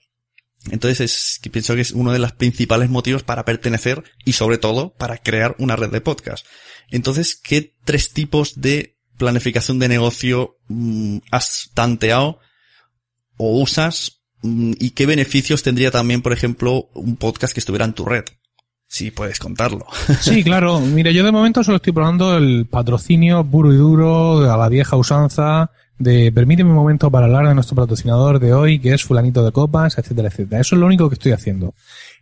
Entonces 0.70 1.40
pienso 1.50 1.74
que 1.74 1.80
es 1.80 1.90
uno 1.90 2.12
de 2.12 2.20
los 2.20 2.32
principales 2.32 2.88
motivos 2.88 3.24
para 3.24 3.44
pertenecer 3.44 4.04
y 4.24 4.34
sobre 4.34 4.58
todo 4.58 4.94
para 4.94 5.18
crear 5.18 5.56
una 5.58 5.74
red 5.74 5.90
de 5.90 6.00
podcast. 6.00 6.46
Entonces, 6.90 7.34
¿qué 7.34 7.74
tres 7.84 8.12
tipos 8.12 8.60
de 8.60 8.96
planificación 9.18 9.78
de 9.78 9.88
negocio 9.88 10.56
mm, 10.68 11.18
has 11.30 11.70
tanteado 11.74 12.38
o 13.36 13.60
usas 13.60 14.22
mm, 14.42 14.72
y 14.78 14.90
qué 14.90 15.06
beneficios 15.06 15.62
tendría 15.62 15.90
también, 15.90 16.22
por 16.22 16.32
ejemplo, 16.32 16.88
un 16.94 17.16
podcast 17.16 17.54
que 17.54 17.60
estuviera 17.60 17.84
en 17.84 17.92
tu 17.94 18.04
red? 18.04 18.24
Sí, 18.86 19.10
puedes 19.10 19.38
contarlo. 19.38 19.86
Sí, 20.20 20.44
claro. 20.44 20.78
Mira, 20.80 21.10
yo 21.10 21.24
de 21.24 21.32
momento 21.32 21.64
solo 21.64 21.76
estoy 21.76 21.94
probando 21.94 22.36
el 22.36 22.66
patrocinio 22.66 23.42
puro 23.42 23.72
y 23.72 23.76
duro, 23.76 24.52
a 24.52 24.56
la 24.56 24.68
vieja 24.68 24.96
usanza, 24.96 25.70
de 25.98 26.32
permíteme 26.32 26.70
un 26.70 26.76
momento 26.76 27.10
para 27.10 27.26
hablar 27.26 27.46
de 27.46 27.54
nuestro 27.54 27.76
patrocinador 27.76 28.40
de 28.40 28.52
hoy, 28.52 28.80
que 28.80 28.92
es 28.92 29.04
fulanito 29.04 29.44
de 29.44 29.52
copas, 29.52 29.98
etcétera, 29.98 30.28
etcétera. 30.28 30.60
Eso 30.60 30.74
es 30.74 30.80
lo 30.80 30.86
único 30.86 31.08
que 31.08 31.14
estoy 31.14 31.32
haciendo. 31.32 31.74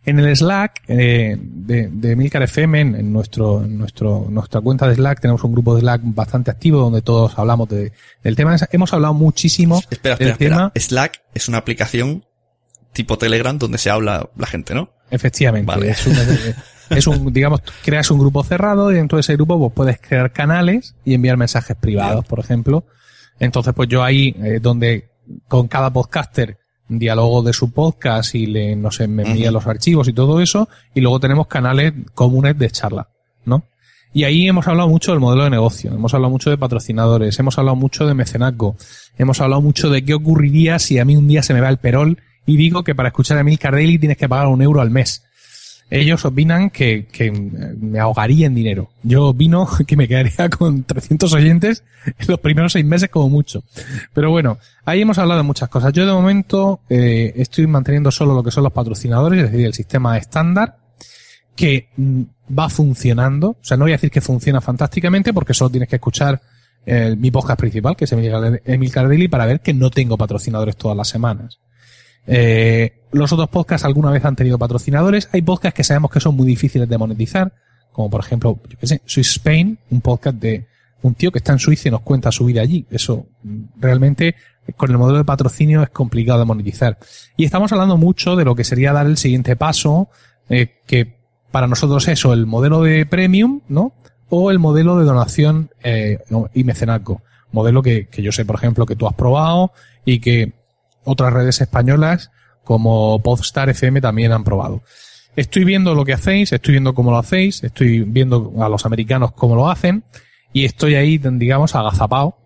En 0.05 0.19
el 0.19 0.35
Slack 0.35 0.83
eh, 0.87 1.37
de, 1.39 1.89
de 1.91 2.15
Milcar 2.15 2.43
FM, 2.43 2.81
en, 2.81 3.13
nuestro, 3.13 3.63
en 3.63 3.77
nuestro, 3.77 4.27
nuestra 4.29 4.61
cuenta 4.61 4.87
de 4.87 4.95
Slack, 4.95 5.21
tenemos 5.21 5.43
un 5.43 5.51
grupo 5.51 5.75
de 5.75 5.81
Slack 5.81 6.01
bastante 6.03 6.51
activo 6.51 6.79
donde 6.79 7.01
todos 7.01 7.37
hablamos 7.37 7.69
de, 7.69 7.91
del 8.23 8.35
tema. 8.35 8.55
Hemos 8.71 8.93
hablado 8.93 9.13
muchísimo 9.13 9.81
espera, 9.89 10.15
del 10.15 10.29
espera, 10.29 10.55
tema. 10.55 10.71
Slack 10.75 11.21
es 11.33 11.47
una 11.47 11.57
aplicación 11.57 12.25
tipo 12.93 13.17
Telegram 13.17 13.57
donde 13.57 13.77
se 13.77 13.89
habla 13.89 14.29
la 14.35 14.47
gente, 14.47 14.73
¿no? 14.75 14.89
Efectivamente. 15.09 15.89
Es, 15.89 16.07
un, 16.07 16.15
es 16.89 17.07
un, 17.07 17.33
digamos, 17.33 17.61
creas 17.83 18.11
un 18.11 18.19
grupo 18.19 18.43
cerrado 18.43 18.91
y 18.91 18.95
dentro 18.95 19.17
de 19.17 19.21
ese 19.21 19.33
grupo 19.33 19.59
pues, 19.59 19.73
puedes 19.73 19.99
crear 19.99 20.31
canales 20.31 20.95
y 21.05 21.13
enviar 21.13 21.37
mensajes 21.37 21.75
privados, 21.75 22.25
por 22.25 22.39
ejemplo. 22.39 22.85
Entonces, 23.41 23.73
pues 23.73 23.89
yo 23.89 24.03
ahí, 24.03 24.35
eh, 24.43 24.59
donde 24.61 25.09
con 25.47 25.67
cada 25.67 25.91
podcaster 25.91 26.59
diálogo 26.87 27.41
de 27.41 27.53
su 27.53 27.71
podcast 27.71 28.35
y 28.35 28.45
le, 28.45 28.75
no 28.75 28.91
sé, 28.91 29.07
me 29.07 29.23
envía 29.23 29.49
los 29.49 29.65
archivos 29.65 30.07
y 30.07 30.13
todo 30.13 30.41
eso, 30.41 30.69
y 30.93 31.01
luego 31.01 31.19
tenemos 31.19 31.47
canales 31.47 31.93
comunes 32.13 32.57
de 32.59 32.69
charla, 32.69 33.09
¿no? 33.45 33.63
Y 34.13 34.25
ahí 34.25 34.47
hemos 34.47 34.67
hablado 34.67 34.89
mucho 34.89 35.11
del 35.11 35.21
modelo 35.21 35.45
de 35.45 35.49
negocio, 35.49 35.91
hemos 35.91 36.13
hablado 36.13 36.29
mucho 36.29 36.51
de 36.51 36.57
patrocinadores, 36.57 37.39
hemos 37.39 37.57
hablado 37.57 37.77
mucho 37.77 38.05
de 38.05 38.13
mecenazgo, 38.13 38.75
hemos 39.17 39.41
hablado 39.41 39.61
mucho 39.61 39.89
de 39.89 40.05
qué 40.05 40.13
ocurriría 40.13 40.77
si 40.77 40.99
a 40.99 41.05
mí 41.05 41.15
un 41.15 41.27
día 41.27 41.41
se 41.41 41.55
me 41.55 41.61
va 41.61 41.69
el 41.69 41.77
perol 41.77 42.21
y 42.45 42.57
digo 42.57 42.83
que 42.83 42.93
para 42.93 43.09
escuchar 43.09 43.39
a 43.39 43.43
Milcar 43.43 43.73
Daily 43.73 43.97
tienes 43.97 44.17
que 44.17 44.29
pagar 44.29 44.47
un 44.47 44.61
euro 44.61 44.81
al 44.81 44.91
mes. 44.91 45.23
Ellos 45.93 46.23
opinan 46.23 46.69
que, 46.69 47.05
que 47.11 47.31
me 47.31 47.99
ahogaría 47.99 48.47
en 48.47 48.55
dinero. 48.55 48.91
Yo 49.03 49.27
opino 49.27 49.67
que 49.87 49.97
me 49.97 50.07
quedaría 50.07 50.49
con 50.49 50.83
300 50.83 51.33
oyentes 51.33 51.83
en 52.05 52.27
los 52.29 52.39
primeros 52.39 52.71
seis 52.71 52.85
meses 52.85 53.09
como 53.09 53.27
mucho. 53.27 53.61
Pero 54.13 54.31
bueno, 54.31 54.57
ahí 54.85 55.01
hemos 55.01 55.17
hablado 55.17 55.41
de 55.41 55.45
muchas 55.45 55.67
cosas. 55.67 55.91
Yo 55.91 56.05
de 56.05 56.13
momento 56.13 56.79
eh, 56.89 57.33
estoy 57.35 57.67
manteniendo 57.67 58.09
solo 58.09 58.33
lo 58.33 58.41
que 58.41 58.51
son 58.51 58.63
los 58.63 58.71
patrocinadores, 58.71 59.43
es 59.43 59.51
decir, 59.51 59.65
el 59.65 59.73
sistema 59.73 60.17
estándar, 60.17 60.77
que 61.57 61.89
mm, 61.97 62.21
va 62.57 62.69
funcionando. 62.69 63.49
O 63.49 63.63
sea, 63.63 63.75
no 63.75 63.83
voy 63.83 63.91
a 63.91 63.95
decir 63.95 64.11
que 64.11 64.21
funciona 64.21 64.61
fantásticamente 64.61 65.33
porque 65.33 65.53
solo 65.53 65.71
tienes 65.71 65.89
que 65.89 65.97
escuchar 65.97 66.41
eh, 66.85 67.17
mi 67.17 67.31
podcast 67.31 67.59
principal, 67.59 67.97
que 67.97 68.05
es 68.05 68.13
Emil 68.13 68.91
Cardelli, 68.91 69.27
para 69.27 69.45
ver 69.45 69.59
que 69.59 69.73
no 69.73 69.89
tengo 69.89 70.17
patrocinadores 70.17 70.77
todas 70.77 70.95
las 70.95 71.09
semanas. 71.09 71.59
Eh, 72.25 73.00
los 73.11 73.31
otros 73.33 73.49
podcasts 73.49 73.85
alguna 73.85 74.11
vez 74.11 74.23
han 74.25 74.35
tenido 74.35 74.57
patrocinadores. 74.57 75.29
Hay 75.31 75.41
podcasts 75.41 75.75
que 75.75 75.83
sabemos 75.83 76.11
que 76.11 76.19
son 76.19 76.35
muy 76.35 76.47
difíciles 76.47 76.87
de 76.87 76.97
monetizar, 76.97 77.53
como 77.91 78.09
por 78.09 78.21
ejemplo, 78.21 78.59
yo 78.67 78.77
qué 78.79 78.87
sé, 78.87 79.01
Swiss 79.05 79.31
Spain, 79.31 79.77
un 79.89 80.01
podcast 80.01 80.37
de 80.37 80.67
un 81.01 81.15
tío 81.15 81.31
que 81.31 81.39
está 81.39 81.51
en 81.51 81.59
Suiza 81.59 81.89
y 81.89 81.91
nos 81.91 82.01
cuenta 82.01 82.31
su 82.31 82.45
vida 82.45 82.61
allí. 82.61 82.85
Eso 82.89 83.27
mm, 83.43 83.63
realmente 83.79 84.35
con 84.77 84.91
el 84.91 84.97
modelo 84.97 85.17
de 85.17 85.25
patrocinio 85.25 85.83
es 85.83 85.89
complicado 85.89 86.39
de 86.39 86.45
monetizar. 86.45 86.97
Y 87.35 87.45
estamos 87.45 87.71
hablando 87.71 87.97
mucho 87.97 88.35
de 88.35 88.45
lo 88.45 88.55
que 88.55 88.63
sería 88.63 88.93
dar 88.93 89.07
el 89.07 89.17
siguiente 89.17 89.55
paso, 89.55 90.09
eh, 90.49 90.79
que 90.85 91.17
para 91.51 91.67
nosotros 91.67 92.07
es 92.07 92.23
o 92.25 92.33
el 92.33 92.45
modelo 92.45 92.81
de 92.81 93.05
premium, 93.05 93.61
¿no? 93.67 93.93
O 94.29 94.51
el 94.51 94.59
modelo 94.59 94.97
de 94.97 95.05
donación 95.05 95.71
eh, 95.83 96.19
y 96.53 96.63
mecenazgo. 96.63 97.21
Modelo 97.51 97.81
que, 97.81 98.07
que 98.07 98.21
yo 98.21 98.31
sé, 98.31 98.45
por 98.45 98.55
ejemplo, 98.55 98.85
que 98.85 98.95
tú 98.95 99.07
has 99.07 99.15
probado 99.15 99.73
y 100.05 100.19
que 100.19 100.53
otras 101.03 101.33
redes 101.33 101.59
españolas 101.59 102.31
como 102.63 103.21
Podstar 103.21 103.69
FM 103.69 104.01
también 104.01 104.31
han 104.31 104.43
probado. 104.43 104.81
Estoy 105.35 105.63
viendo 105.63 105.95
lo 105.95 106.03
que 106.03 106.13
hacéis, 106.13 106.51
estoy 106.51 106.73
viendo 106.73 106.93
cómo 106.93 107.11
lo 107.11 107.17
hacéis, 107.17 107.63
estoy 107.63 108.01
viendo 108.01 108.53
a 108.59 108.67
los 108.67 108.85
americanos 108.85 109.31
cómo 109.31 109.55
lo 109.55 109.69
hacen 109.69 110.03
y 110.53 110.65
estoy 110.65 110.95
ahí, 110.95 111.17
digamos, 111.17 111.75
agazapado, 111.75 112.37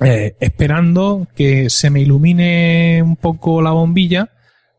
eh, 0.00 0.34
esperando 0.40 1.26
que 1.34 1.68
se 1.68 1.90
me 1.90 2.00
ilumine 2.00 3.02
un 3.02 3.16
poco 3.16 3.60
la 3.60 3.72
bombilla 3.72 4.30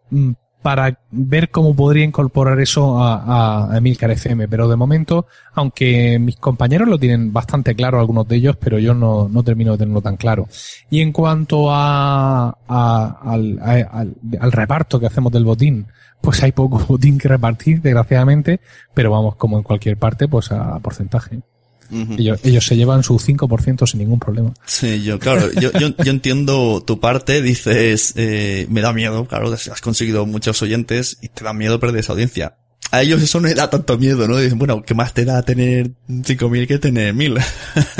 mm, 0.09 0.31
para 0.61 0.99
ver 1.11 1.49
cómo 1.49 1.75
podría 1.75 2.05
incorporar 2.05 2.59
eso 2.59 3.01
a, 3.01 3.71
a, 3.73 3.77
Emilcar 3.77 4.11
FM. 4.11 4.47
Pero 4.47 4.67
de 4.67 4.75
momento, 4.75 5.25
aunque 5.53 6.19
mis 6.19 6.37
compañeros 6.37 6.87
lo 6.87 6.99
tienen 6.99 7.33
bastante 7.33 7.75
claro, 7.75 7.99
algunos 7.99 8.27
de 8.27 8.37
ellos, 8.37 8.57
pero 8.57 8.79
yo 8.79 8.93
no, 8.93 9.27
no 9.27 9.43
termino 9.43 9.73
de 9.73 9.79
tenerlo 9.79 10.01
tan 10.01 10.17
claro. 10.17 10.47
Y 10.89 11.01
en 11.01 11.11
cuanto 11.11 11.71
a, 11.71 12.57
a 12.67 13.19
al, 13.23 13.59
al, 13.61 14.15
al, 14.39 14.51
reparto 14.51 14.99
que 14.99 15.07
hacemos 15.07 15.31
del 15.31 15.45
botín, 15.45 15.87
pues 16.21 16.41
hay 16.43 16.51
poco 16.51 16.79
botín 16.87 17.17
que 17.17 17.27
repartir, 17.27 17.81
desgraciadamente, 17.81 18.59
pero 18.93 19.11
vamos, 19.11 19.35
como 19.35 19.57
en 19.57 19.63
cualquier 19.63 19.97
parte, 19.97 20.27
pues 20.27 20.51
a 20.51 20.79
porcentaje. 20.79 21.41
Uh 21.91 22.15
ellos, 22.17 22.39
ellos, 22.43 22.65
se 22.65 22.75
llevan 22.77 23.03
su 23.03 23.15
5% 23.15 23.87
sin 23.87 23.99
ningún 23.99 24.19
problema. 24.19 24.53
Sí, 24.65 25.03
yo, 25.03 25.19
claro, 25.19 25.51
yo, 25.53 25.71
yo, 25.73 25.89
yo 25.89 26.11
entiendo 26.11 26.81
tu 26.85 26.99
parte, 26.99 27.41
dices, 27.41 28.13
eh, 28.15 28.65
me 28.69 28.81
da 28.81 28.93
miedo, 28.93 29.25
claro, 29.25 29.51
has 29.51 29.81
conseguido 29.81 30.25
muchos 30.25 30.61
oyentes 30.61 31.17
y 31.21 31.29
te 31.29 31.43
da 31.43 31.53
miedo 31.53 31.79
perder 31.79 31.99
esa 31.99 32.13
audiencia. 32.13 32.55
a 32.91 33.01
ellos 33.01 33.21
eso 33.21 33.39
no 33.39 33.47
les 33.47 33.55
da 33.55 33.69
tanto 33.69 33.97
miedo, 33.97 34.27
¿no? 34.27 34.37
Dicen, 34.37 34.57
bueno, 34.57 34.83
¿qué 34.83 34.93
más 34.93 35.13
te 35.13 35.25
da 35.25 35.41
tener 35.43 35.91
5.000 36.07 36.67
que 36.67 36.77
tener 36.79 37.13
1.000? 37.13 37.41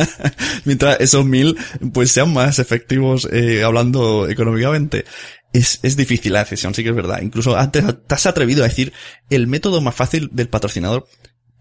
Mientras 0.66 1.00
esos 1.00 1.26
1.000 1.26 1.92
pues 1.92 2.12
sean 2.12 2.34
más 2.34 2.60
efectivos 2.60 3.28
eh, 3.32 3.64
hablando 3.64 4.28
económicamente. 4.30 5.06
Es, 5.54 5.80
es 5.84 5.98
difícil 5.98 6.32
la 6.32 6.46
decisión, 6.46 6.74
sí 6.74 6.82
que 6.82 6.90
es 6.90 6.96
verdad. 6.96 7.22
Incluso 7.22 7.58
antes 7.58 7.84
te 8.08 8.16
has 8.16 8.26
atrevido 8.26 8.64
a 8.64 8.68
decir 8.68 8.94
el 9.30 9.48
método 9.48 9.82
más 9.82 9.96
fácil 9.96 10.30
del 10.32 10.48
patrocinador. 10.48 11.08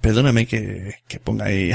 Perdóname 0.01 0.47
que, 0.47 0.95
que 1.07 1.21
ponga 1.21 1.45
ahí 1.47 1.73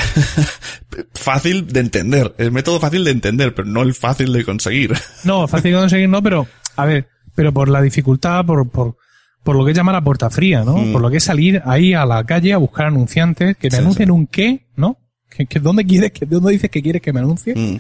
fácil 1.14 1.68
de 1.68 1.80
entender. 1.80 2.34
El 2.38 2.52
método 2.52 2.80
fácil 2.80 3.04
de 3.04 3.12
entender, 3.12 3.54
pero 3.54 3.68
no 3.68 3.82
el 3.82 3.94
fácil 3.94 4.34
de 4.34 4.44
conseguir. 4.44 4.94
No, 5.24 5.48
fácil 5.48 5.72
de 5.74 5.78
conseguir 5.80 6.10
no, 6.10 6.22
pero, 6.24 6.48
a 6.76 6.86
ver, 6.86 7.08
pero 7.36 7.54
por 7.54 7.70
la 7.70 7.82
dificultad, 7.82 8.46
por, 8.46 8.70
por, 8.70 8.98
por 9.44 9.56
lo 9.56 9.66
que 9.66 9.72
es 9.72 9.78
llamar 9.78 9.96
a 9.96 10.04
puerta 10.04 10.30
fría, 10.30 10.64
¿no? 10.64 10.78
Mm. 10.78 10.92
Por 10.92 11.02
lo 11.02 11.10
que 11.10 11.18
es 11.18 11.24
salir 11.24 11.62
ahí 11.66 11.94
a 11.94 12.06
la 12.06 12.24
calle 12.24 12.54
a 12.54 12.58
buscar 12.58 12.88
anunciantes 12.88 13.58
que 13.58 13.70
te 13.70 13.76
Sí, 13.78 13.82
anuncien 13.82 14.12
un 14.12 14.28
qué, 14.28 14.66
¿no? 14.76 14.98
Que, 15.30 15.46
que 15.46 15.60
dónde 15.60 15.86
quieres, 15.86 16.12
que 16.12 16.26
dónde 16.26 16.52
dices 16.54 16.70
que 16.70 16.82
quieres 16.82 17.02
que 17.02 17.14
me 17.14 17.20
anuncie. 17.20 17.54
Mm, 17.56 17.80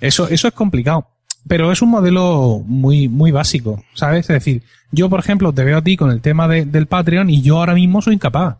Eso, 0.00 0.28
eso 0.28 0.48
es 0.48 0.54
complicado. 0.54 1.08
Pero 1.46 1.70
es 1.70 1.82
un 1.82 1.90
modelo 1.90 2.62
muy, 2.66 3.06
muy 3.08 3.30
básico, 3.30 3.84
¿sabes? 3.94 4.20
Es 4.30 4.34
decir, 4.34 4.62
yo, 4.90 5.10
por 5.10 5.20
ejemplo, 5.20 5.52
te 5.52 5.62
veo 5.62 5.76
a 5.78 5.82
ti 5.82 5.94
con 5.96 6.10
el 6.10 6.22
tema 6.22 6.48
de- 6.48 6.64
del 6.64 6.86
Patreon 6.86 7.28
y 7.28 7.42
yo 7.42 7.58
ahora 7.58 7.74
mismo 7.74 8.00
soy 8.00 8.14
incapaz. 8.14 8.56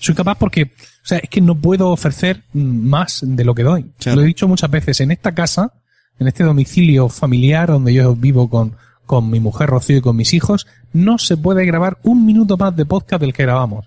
Soy 0.00 0.14
incapaz 0.14 0.38
porque, 0.38 0.64
o 0.64 1.06
sea, 1.06 1.18
es 1.18 1.28
que 1.28 1.40
no 1.40 1.54
puedo 1.54 1.90
ofrecer 1.90 2.42
más 2.52 3.20
de 3.22 3.44
lo 3.44 3.54
que 3.54 3.62
doy. 3.62 3.92
Claro. 3.98 4.16
Lo 4.16 4.22
he 4.22 4.26
dicho 4.26 4.48
muchas 4.48 4.70
veces, 4.70 5.00
en 5.00 5.10
esta 5.10 5.32
casa, 5.32 5.74
en 6.18 6.26
este 6.26 6.42
domicilio 6.42 7.08
familiar 7.08 7.68
donde 7.68 7.92
yo 7.92 8.16
vivo 8.16 8.48
con, 8.48 8.76
con 9.06 9.30
mi 9.30 9.40
mujer 9.40 9.68
Rocío 9.68 9.98
y 9.98 10.00
con 10.00 10.16
mis 10.16 10.32
hijos, 10.34 10.66
no 10.92 11.18
se 11.18 11.36
puede 11.36 11.66
grabar 11.66 11.98
un 12.02 12.24
minuto 12.24 12.56
más 12.56 12.74
de 12.74 12.86
podcast 12.86 13.20
del 13.20 13.32
que 13.32 13.42
grabamos. 13.42 13.86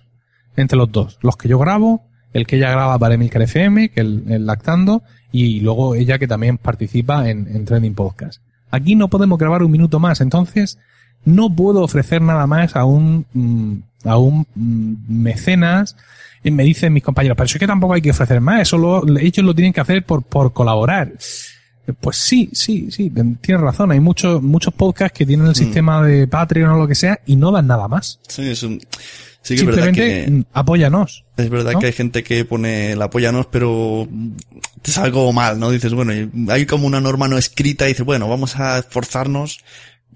Entre 0.56 0.78
los 0.78 0.90
dos. 0.90 1.18
Los 1.20 1.36
que 1.36 1.48
yo 1.48 1.58
grabo, 1.58 2.04
el 2.32 2.46
que 2.46 2.56
ella 2.56 2.70
graba 2.70 2.96
para 2.98 3.14
Emilcar 3.14 3.42
FM, 3.42 3.88
que 3.88 4.00
el, 4.00 4.24
el 4.28 4.46
lactando, 4.46 5.02
y 5.32 5.60
luego 5.60 5.96
ella 5.96 6.18
que 6.20 6.28
también 6.28 6.58
participa 6.58 7.28
en, 7.28 7.48
en 7.54 7.64
Trending 7.64 7.94
Podcast. 7.94 8.40
Aquí 8.70 8.94
no 8.94 9.08
podemos 9.08 9.36
grabar 9.36 9.64
un 9.64 9.72
minuto 9.72 9.98
más, 9.98 10.20
entonces 10.20 10.78
no 11.24 11.54
puedo 11.54 11.82
ofrecer 11.82 12.22
nada 12.22 12.46
más 12.46 12.76
a 12.76 12.84
un, 12.84 13.26
mm, 13.32 13.74
a 14.04 14.18
un 14.18 14.46
mm, 14.54 14.94
mecenas. 15.08 15.96
Y 16.42 16.50
me 16.50 16.62
dicen 16.62 16.92
mis 16.92 17.02
compañeros, 17.02 17.36
pero 17.36 17.46
eso 17.46 17.56
es 17.56 17.60
que 17.60 17.66
tampoco 17.66 17.94
hay 17.94 18.02
que 18.02 18.10
ofrecer 18.10 18.38
más, 18.40 18.60
eso 18.60 18.76
lo, 18.76 19.02
ellos 19.18 19.44
lo 19.44 19.54
tienen 19.54 19.72
que 19.72 19.80
hacer 19.80 20.04
por, 20.04 20.22
por 20.22 20.52
colaborar. 20.52 21.12
Pues 22.00 22.16
sí, 22.16 22.50
sí, 22.52 22.90
sí, 22.90 23.10
tienes 23.40 23.62
razón. 23.62 23.92
Hay 23.92 24.00
muchos, 24.00 24.42
muchos 24.42 24.72
podcasts 24.72 25.16
que 25.16 25.26
tienen 25.26 25.46
el 25.46 25.54
sistema 25.54 26.02
de 26.02 26.26
Patreon 26.26 26.70
o 26.70 26.78
lo 26.78 26.88
que 26.88 26.94
sea 26.94 27.20
y 27.26 27.36
no 27.36 27.50
dan 27.50 27.66
nada 27.66 27.88
más. 27.88 28.20
sí, 28.26 28.50
es 28.50 28.62
un, 28.62 28.80
sí 29.42 29.54
que 29.54 29.60
es 29.60 29.66
verdad 29.66 29.92
que, 29.92 30.30
mm, 30.30 30.44
apóyanos. 30.54 31.24
es 31.36 31.50
verdad 31.50 31.72
¿no? 31.72 31.78
que 31.80 31.86
hay 31.86 31.92
gente 31.92 32.22
que 32.22 32.44
pone 32.46 32.92
el 32.92 33.02
apóyanos, 33.02 33.46
pero 33.50 34.08
te 34.80 34.98
algo 34.98 35.32
mal, 35.32 35.58
¿no? 35.60 35.70
Dices, 35.70 35.92
bueno, 35.92 36.12
hay 36.48 36.66
como 36.66 36.86
una 36.86 37.00
norma 37.00 37.28
no 37.28 37.36
escrita 37.36 37.84
y 37.84 37.88
dices, 37.88 38.06
bueno, 38.06 38.28
vamos 38.28 38.56
a 38.56 38.78
esforzarnos. 38.78 39.60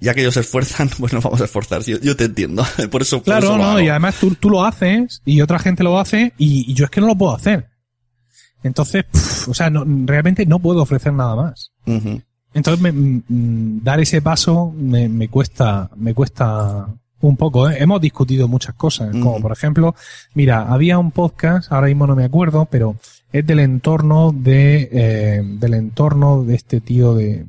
Ya 0.01 0.15
que 0.15 0.21
ellos 0.21 0.35
se 0.35 0.41
esfuerzan, 0.41 0.89
bueno, 0.99 1.21
vamos 1.23 1.41
a 1.41 1.45
esforzar. 1.45 1.83
Yo, 1.83 1.99
yo 2.01 2.17
te 2.17 2.25
entiendo. 2.25 2.65
Por 2.91 3.03
eso, 3.03 3.19
por 3.19 3.25
Claro, 3.25 3.49
eso 3.49 3.59
no, 3.59 3.81
y 3.81 3.89
además 3.89 4.17
tú, 4.21 4.35
tú 4.35 4.51
lo 4.51 4.65
haces 4.65 5.23
y 5.25 5.41
otra 5.41 5.59
gente 5.59 5.83
lo 5.83 5.99
hace 5.99 6.33
y, 6.39 6.71
y 6.71 6.75
yo 6.75 6.85
es 6.85 6.91
que 6.91 7.01
no 7.01 7.07
lo 7.09 7.17
puedo 7.17 7.35
hacer. 7.35 7.69
Entonces, 8.63 9.05
pf, 9.11 9.51
o 9.51 9.55
sea, 9.55 9.71
no, 9.71 9.85
realmente 10.07 10.45
no 10.47 10.59
puedo 10.59 10.83
ofrecer 10.83 11.13
nada 11.13 11.37
más. 11.37 11.71
Entonces, 12.55 12.81
me- 12.83 12.93
mm, 12.93 13.23
mm, 13.29 13.85
dar 13.85 14.01
ese 14.01 14.21
paso 14.23 14.73
me, 14.77 15.09
me 15.09 15.29
cuesta, 15.29 15.91
me 15.97 16.13
cuesta 16.15 16.87
un 17.21 17.37
poco. 17.37 17.69
¿eh? 17.71 17.77
Hemos 17.81 18.01
discutido 18.01 18.49
muchas 18.49 18.75
cosas, 18.75 19.11
como 19.13 19.41
por 19.41 19.53
ejemplo, 19.53 19.95
mira, 20.35 20.63
había 20.73 20.99
un 20.99 21.11
podcast, 21.11 21.71
ahora 21.73 21.89
mismo 21.89 22.07
no 22.07 22.15
me 22.17 22.25
acuerdo, 22.25 22.67
pero 22.71 22.97
es 23.33 23.47
del 23.47 23.61
entorno 23.61 24.33
de, 24.35 24.89
eh, 24.93 25.43
del 25.45 25.75
entorno 25.75 26.45
de 26.45 26.55
este 26.55 26.81
tío 26.81 27.15
de, 27.15 27.45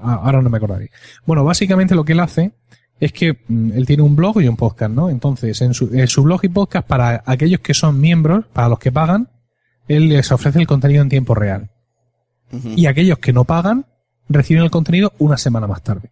ahora 0.00 0.42
no 0.42 0.50
me 0.50 0.56
acordaré. 0.58 0.90
Bueno, 1.26 1.44
básicamente 1.44 1.94
lo 1.94 2.04
que 2.04 2.12
él 2.12 2.20
hace 2.20 2.52
es 2.98 3.12
que 3.12 3.38
mm, 3.48 3.72
él 3.72 3.86
tiene 3.86 4.02
un 4.02 4.14
blog 4.16 4.40
y 4.42 4.48
un 4.48 4.56
podcast, 4.56 4.92
¿no? 4.92 5.08
Entonces, 5.10 5.60
en 5.62 5.74
su, 5.74 5.94
en 5.94 6.06
su 6.08 6.22
blog 6.22 6.40
y 6.44 6.48
podcast, 6.48 6.86
para 6.86 7.22
aquellos 7.26 7.60
que 7.60 7.74
son 7.74 8.00
miembros, 8.00 8.44
para 8.52 8.68
los 8.68 8.78
que 8.78 8.92
pagan, 8.92 9.28
él 9.88 10.08
les 10.08 10.30
ofrece 10.32 10.58
el 10.60 10.66
contenido 10.66 11.02
en 11.02 11.08
tiempo 11.08 11.34
real 11.34 11.70
y 12.76 12.86
aquellos 12.86 13.18
que 13.18 13.32
no 13.32 13.44
pagan 13.44 13.86
reciben 14.28 14.64
el 14.64 14.70
contenido 14.70 15.12
una 15.18 15.36
semana 15.36 15.66
más 15.68 15.82
tarde. 15.82 16.10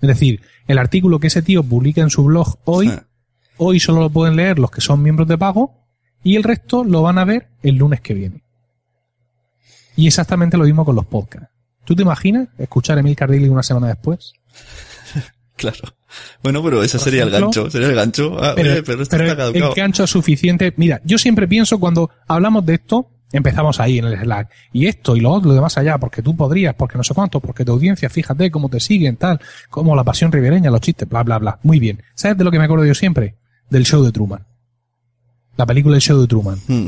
Es 0.00 0.08
decir, 0.08 0.40
el 0.66 0.78
artículo 0.78 1.18
que 1.20 1.26
ese 1.26 1.42
tío 1.42 1.62
publica 1.62 2.00
en 2.00 2.10
su 2.10 2.24
blog 2.24 2.58
hoy, 2.64 2.88
Sí. 2.88 2.96
hoy 3.58 3.80
solo 3.80 4.00
lo 4.00 4.10
pueden 4.10 4.36
leer 4.36 4.58
los 4.58 4.70
que 4.70 4.80
son 4.80 5.02
miembros 5.02 5.28
de 5.28 5.36
pago 5.36 5.74
y 6.22 6.36
el 6.36 6.42
resto 6.42 6.84
lo 6.84 7.02
van 7.02 7.18
a 7.18 7.24
ver 7.24 7.48
el 7.62 7.76
lunes 7.76 8.00
que 8.00 8.14
viene. 8.14 8.42
Y 9.96 10.06
exactamente 10.06 10.56
lo 10.56 10.64
mismo 10.64 10.84
con 10.84 10.94
los 10.96 11.06
podcasts. 11.06 11.48
¿Tú 11.88 11.96
te 11.96 12.02
imaginas 12.02 12.48
escuchar 12.58 12.98
a 12.98 13.00
Emil 13.00 13.16
Cardilli 13.16 13.48
una 13.48 13.62
semana 13.62 13.88
después? 13.88 14.34
Claro. 15.56 15.92
Bueno, 16.40 16.62
pero 16.62 16.84
ese 16.84 16.98
Por 16.98 17.04
sería 17.04 17.24
el 17.24 17.30
gancho, 17.30 17.68
sería 17.68 17.88
el 17.88 17.96
gancho. 17.96 18.36
Ah, 18.40 18.54
oye, 18.56 18.80
pero 18.84 19.02
esto 19.02 19.16
está 19.16 19.16
el 19.16 19.36
caducado. 19.36 19.74
gancho 19.74 20.04
es 20.04 20.10
suficiente. 20.10 20.72
Mira, 20.76 21.00
yo 21.02 21.18
siempre 21.18 21.48
pienso 21.48 21.80
cuando 21.80 22.10
hablamos 22.28 22.64
de 22.64 22.74
esto, 22.74 23.10
empezamos 23.32 23.80
ahí 23.80 23.98
en 23.98 24.04
el 24.04 24.16
Slack. 24.20 24.50
Y 24.72 24.86
esto 24.86 25.16
y 25.16 25.20
lo 25.20 25.32
otro, 25.32 25.48
lo 25.48 25.54
demás 25.56 25.76
allá, 25.76 25.98
porque 25.98 26.22
tú 26.22 26.36
podrías, 26.36 26.76
porque 26.76 26.96
no 26.96 27.02
sé 27.02 27.12
cuánto, 27.12 27.40
porque 27.40 27.64
tu 27.64 27.72
audiencia, 27.72 28.08
fíjate 28.08 28.52
cómo 28.52 28.68
te 28.68 28.78
siguen, 28.78 29.16
tal, 29.16 29.40
como 29.68 29.96
la 29.96 30.04
pasión 30.04 30.30
ribereña, 30.30 30.70
los 30.70 30.80
chistes, 30.80 31.08
bla, 31.08 31.24
bla, 31.24 31.38
bla. 31.38 31.58
Muy 31.64 31.80
bien. 31.80 32.04
¿Sabes 32.14 32.38
de 32.38 32.44
lo 32.44 32.52
que 32.52 32.58
me 32.60 32.66
acuerdo 32.66 32.84
yo 32.84 32.94
siempre? 32.94 33.34
Del 33.68 33.84
show 33.84 34.04
de 34.04 34.12
Truman. 34.12 34.46
La 35.56 35.66
película 35.66 35.94
del 35.94 36.02
show 36.02 36.20
de 36.20 36.28
Truman. 36.28 36.60
Mm. 36.68 36.86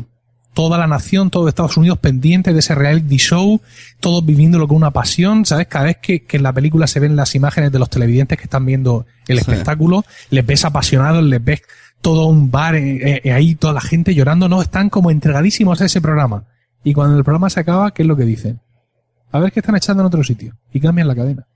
Toda 0.53 0.79
la 0.79 0.87
nación, 0.89 1.31
todo 1.31 1.49
Estados 1.49 1.77
Unidos 1.77 1.99
pendiente 1.99 2.53
de 2.53 2.59
ese 2.59 2.75
reality 2.75 3.17
show, 3.19 3.61
todos 4.01 4.27
viviéndolo 4.27 4.67
con 4.67 4.77
una 4.79 4.91
pasión, 4.91 5.47
¿sabes? 5.47 5.69
Cada 5.69 5.85
vez 5.87 5.99
que, 6.03 6.25
que 6.25 6.39
en 6.39 6.43
la 6.43 6.53
película 6.53 6.87
se 6.89 6.99
ven 6.99 7.15
las 7.15 7.35
imágenes 7.35 7.71
de 7.71 7.79
los 7.79 7.89
televidentes 7.89 8.37
que 8.37 8.45
están 8.45 8.67
viendo 8.67 9.07
el 9.29 9.39
Sí. 9.39 9.43
espectáculo, 9.43 10.05
les 10.31 10.45
ves 10.45 10.65
apasionados, 10.65 11.23
les 11.23 11.43
ves 11.43 11.63
todo 12.01 12.27
un 12.27 12.51
bar, 12.51 12.75
eh, 12.75 13.21
eh, 13.25 13.33
ahí 13.33 13.55
toda 13.55 13.73
la 13.75 13.81
gente 13.81 14.15
llorando, 14.15 14.49
no, 14.49 14.61
están 14.61 14.91
como 14.91 15.11
entregadísimos 15.11 15.81
a 15.81 15.85
ese 15.87 16.01
programa. 16.01 16.45
Y 16.83 16.95
cuando 16.95 17.17
el 17.17 17.25
programa 17.25 17.49
se 17.51 17.61
acaba, 17.61 17.93
¿qué 17.93 18.03
es 18.03 18.09
lo 18.09 18.17
que 18.17 18.25
dicen? 18.25 18.59
A 19.33 19.39
ver 19.39 19.53
qué 19.53 19.61
están 19.61 19.77
echando 19.77 20.03
en 20.03 20.07
otro 20.09 20.25
sitio. 20.25 20.57
Y 20.73 20.81
cambian 20.81 21.07
la 21.07 21.15
cadena. 21.15 21.47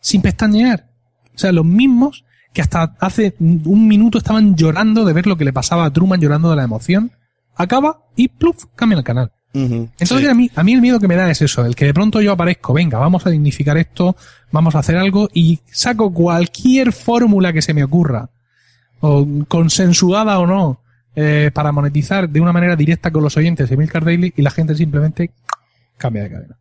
Sin 0.00 0.20
pestañear. 0.22 0.88
O 1.34 1.38
sea, 1.38 1.52
los 1.52 1.64
mismos 1.64 2.24
que 2.52 2.62
hasta 2.62 2.94
hace 3.00 3.34
un 3.38 3.86
minuto 3.86 4.18
estaban 4.18 4.56
llorando 4.56 5.04
de 5.04 5.12
ver 5.12 5.26
lo 5.26 5.36
que 5.36 5.44
le 5.44 5.52
pasaba 5.52 5.84
a 5.84 5.92
Truman 5.92 6.20
llorando 6.20 6.50
de 6.50 6.56
la 6.56 6.64
emoción. 6.64 7.12
Acaba 7.56 8.00
y 8.16 8.28
pluf, 8.28 8.64
cambia 8.74 8.98
el 8.98 9.04
canal. 9.04 9.32
Entonces 9.52 10.18
Sí. 10.20 10.26
a 10.26 10.34
mí, 10.34 10.50
a 10.56 10.64
mí 10.64 10.72
el 10.72 10.80
miedo 10.80 10.98
que 10.98 11.06
me 11.06 11.14
da 11.14 11.30
es 11.30 11.40
eso, 11.40 11.64
el 11.64 11.76
que 11.76 11.84
de 11.84 11.94
pronto 11.94 12.20
yo 12.20 12.32
aparezco, 12.32 12.72
venga, 12.74 12.98
vamos 12.98 13.24
a 13.24 13.30
dignificar 13.30 13.76
esto, 13.78 14.16
vamos 14.50 14.74
a 14.74 14.80
hacer 14.80 14.96
algo 14.96 15.28
y 15.32 15.60
saco 15.70 16.12
cualquier 16.12 16.92
fórmula 16.92 17.52
que 17.52 17.62
se 17.62 17.72
me 17.72 17.84
ocurra, 17.84 18.30
o 19.00 19.24
consensuada 19.46 20.40
o 20.40 20.46
no, 20.48 20.80
eh, 21.14 21.52
para 21.54 21.70
monetizar 21.70 22.28
de 22.28 22.40
una 22.40 22.52
manera 22.52 22.74
directa 22.74 23.12
con 23.12 23.22
los 23.22 23.36
oyentes 23.36 23.70
de 23.70 23.76
Milcar 23.76 24.04
Daily 24.04 24.32
y 24.36 24.42
la 24.42 24.50
gente 24.50 24.74
simplemente 24.74 25.30
cambia 25.98 26.24
de 26.24 26.30
cadena. 26.30 26.58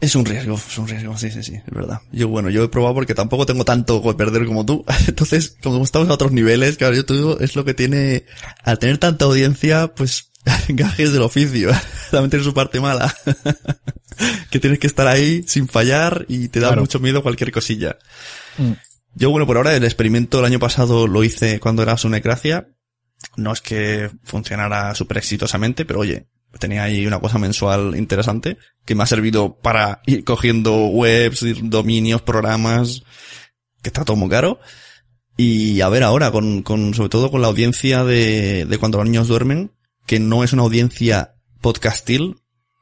Es 0.00 0.14
un 0.14 0.24
riesgo, 0.24 0.54
es 0.56 0.78
un 0.78 0.88
riesgo, 0.88 1.16
sí, 1.18 1.30
sí, 1.30 1.42
sí, 1.42 1.54
es 1.56 1.74
verdad. 1.74 2.00
Yo, 2.10 2.28
bueno, 2.28 2.48
yo 2.48 2.64
he 2.64 2.68
probado 2.68 2.94
porque 2.94 3.14
tampoco 3.14 3.44
tengo 3.44 3.64
tanto 3.66 4.02
que 4.02 4.14
perder 4.14 4.46
como 4.46 4.64
tú. 4.64 4.84
Entonces, 5.06 5.56
como 5.62 5.82
estamos 5.84 6.08
a 6.08 6.14
otros 6.14 6.32
niveles, 6.32 6.76
claro, 6.78 6.94
yo 6.94 7.04
te 7.04 7.14
digo, 7.14 7.38
es 7.40 7.54
lo 7.54 7.64
que 7.64 7.74
tiene, 7.74 8.24
al 8.62 8.78
tener 8.78 8.96
tanta 8.98 9.26
audiencia, 9.26 9.88
pues, 9.94 10.30
gajes 10.68 11.12
del 11.12 11.22
oficio. 11.22 11.70
También 12.10 12.30
tiene 12.30 12.44
su 12.44 12.54
parte 12.54 12.80
mala. 12.80 13.14
que 14.50 14.58
tienes 14.58 14.78
que 14.78 14.86
estar 14.86 15.06
ahí 15.06 15.42
sin 15.46 15.68
fallar 15.68 16.24
y 16.28 16.48
te 16.48 16.60
da 16.60 16.68
Claro. 16.68 16.82
mucho 16.82 16.98
miedo 16.98 17.22
cualquier 17.22 17.52
cosilla. 17.52 17.98
Mm. 18.58 18.72
Yo, 19.14 19.30
bueno, 19.30 19.46
por 19.46 19.56
ahora 19.58 19.74
el 19.76 19.84
experimento 19.84 20.38
el 20.38 20.44
año 20.46 20.58
pasado 20.58 21.06
lo 21.06 21.24
hice 21.24 21.60
cuando 21.60 21.82
era 21.82 21.96
Sunecracia. 21.96 22.68
No 23.36 23.52
es 23.52 23.60
que 23.60 24.10
funcionara 24.24 24.94
súper 24.94 25.18
exitosamente, 25.18 25.84
pero 25.84 26.00
oye, 26.00 26.28
tenía 26.58 26.84
ahí 26.84 27.06
una 27.06 27.20
cosa 27.20 27.38
mensual 27.38 27.94
interesante 27.96 28.58
que 28.84 28.94
me 28.94 29.02
ha 29.02 29.06
servido 29.06 29.56
para 29.60 30.02
ir 30.06 30.24
cogiendo 30.24 30.86
webs, 30.86 31.44
dominios, 31.62 32.22
programas, 32.22 33.02
que 33.82 33.88
está 33.88 34.04
todo 34.04 34.16
muy 34.16 34.28
caro. 34.28 34.58
Y 35.36 35.80
a 35.80 35.88
ver 35.88 36.02
ahora, 36.02 36.30
con, 36.30 36.62
con, 36.62 36.92
sobre 36.92 37.08
todo 37.08 37.30
con 37.30 37.40
la 37.40 37.48
audiencia 37.48 38.04
de, 38.04 38.66
de 38.66 38.78
cuando 38.78 38.98
los 38.98 39.06
niños 39.06 39.28
duermen, 39.28 39.72
que 40.06 40.18
no 40.20 40.44
es 40.44 40.52
una 40.52 40.62
audiencia 40.62 41.34
podcastil, 41.60 42.36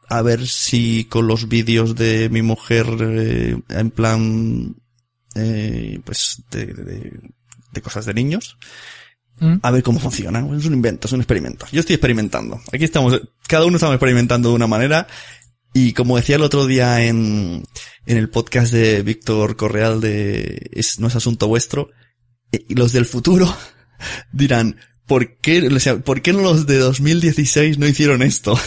a 0.08 0.22
ver 0.22 0.46
si 0.48 1.04
con 1.04 1.26
los 1.28 1.48
vídeos 1.48 1.94
de 1.94 2.28
mi 2.30 2.42
mujer, 2.42 2.86
eh, 3.00 3.60
en 3.68 3.90
plan, 3.90 4.76
eh, 5.34 6.00
pues, 6.04 6.42
de, 6.50 6.66
de- 6.66 7.20
de 7.70 7.82
cosas 7.82 8.06
de 8.06 8.14
niños, 8.14 8.56
Mm. 9.40 9.56
a 9.62 9.70
ver 9.70 9.82
cómo 9.82 10.00
funciona. 10.00 10.40
Es 10.56 10.64
un 10.66 10.74
invento, 10.74 11.06
es 11.06 11.12
un 11.12 11.20
experimento. 11.20 11.66
Yo 11.72 11.80
estoy 11.80 11.94
experimentando. 11.94 12.60
Aquí 12.72 12.84
estamos, 12.84 13.20
cada 13.46 13.66
uno 13.66 13.76
estamos 13.76 13.94
experimentando 13.94 14.50
de 14.50 14.54
una 14.54 14.66
manera. 14.66 15.06
Y 15.74 15.92
como 15.92 16.16
decía 16.16 16.36
el 16.36 16.42
otro 16.42 16.66
día 16.66 17.04
en, 17.04 17.62
en 18.06 18.16
el 18.16 18.30
podcast 18.30 18.72
de 18.72 19.02
Víctor 19.02 19.56
Correal 19.56 20.00
de 20.00 20.70
es, 20.72 20.98
No 20.98 21.08
es 21.08 21.16
asunto 21.16 21.46
vuestro, 21.46 21.90
eh, 22.52 22.64
y 22.68 22.74
los 22.74 22.92
del 22.92 23.04
futuro 23.04 23.54
dirán, 24.32 24.76
¿por 25.06 25.36
qué, 25.36 25.68
o 25.68 25.80
sea, 25.80 25.98
¿por 25.98 26.22
qué 26.22 26.32
los 26.32 26.66
de 26.66 26.78
2016 26.78 27.78
no 27.78 27.86
hicieron 27.86 28.22
esto? 28.22 28.58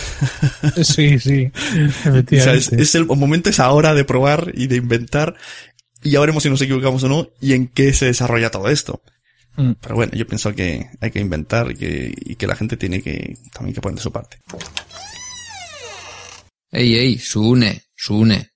Sí, 0.83 1.19
sí, 1.19 1.51
efectivamente. 1.53 2.37
O 2.41 2.43
sea, 2.43 2.53
es, 2.53 2.71
es 2.71 2.95
el 2.95 3.05
momento 3.07 3.49
es 3.49 3.59
ahora 3.59 3.93
de 3.93 4.05
probar 4.05 4.51
y 4.55 4.67
de 4.67 4.77
inventar 4.77 5.35
y 6.03 6.11
ya 6.11 6.19
veremos 6.19 6.43
si 6.43 6.49
nos 6.49 6.61
equivocamos 6.61 7.03
o 7.03 7.09
no 7.09 7.29
y 7.39 7.53
en 7.53 7.67
qué 7.67 7.93
se 7.93 8.05
desarrolla 8.05 8.51
todo 8.51 8.69
esto. 8.69 9.01
Mm. 9.55 9.73
Pero 9.81 9.95
bueno, 9.95 10.13
yo 10.15 10.25
pienso 10.25 10.53
que 10.53 10.89
hay 10.99 11.11
que 11.11 11.19
inventar 11.19 11.71
y 11.71 11.75
que, 11.75 12.13
y 12.15 12.35
que 12.35 12.47
la 12.47 12.55
gente 12.55 12.77
tiene 12.77 13.01
que 13.01 13.37
también 13.53 13.73
que 13.73 13.81
poner 13.81 13.97
de 13.97 14.01
su 14.01 14.11
parte. 14.11 14.37
Ey, 16.71 16.95
ey, 16.95 17.19
Sune, 17.19 17.83
Sune. 17.95 18.51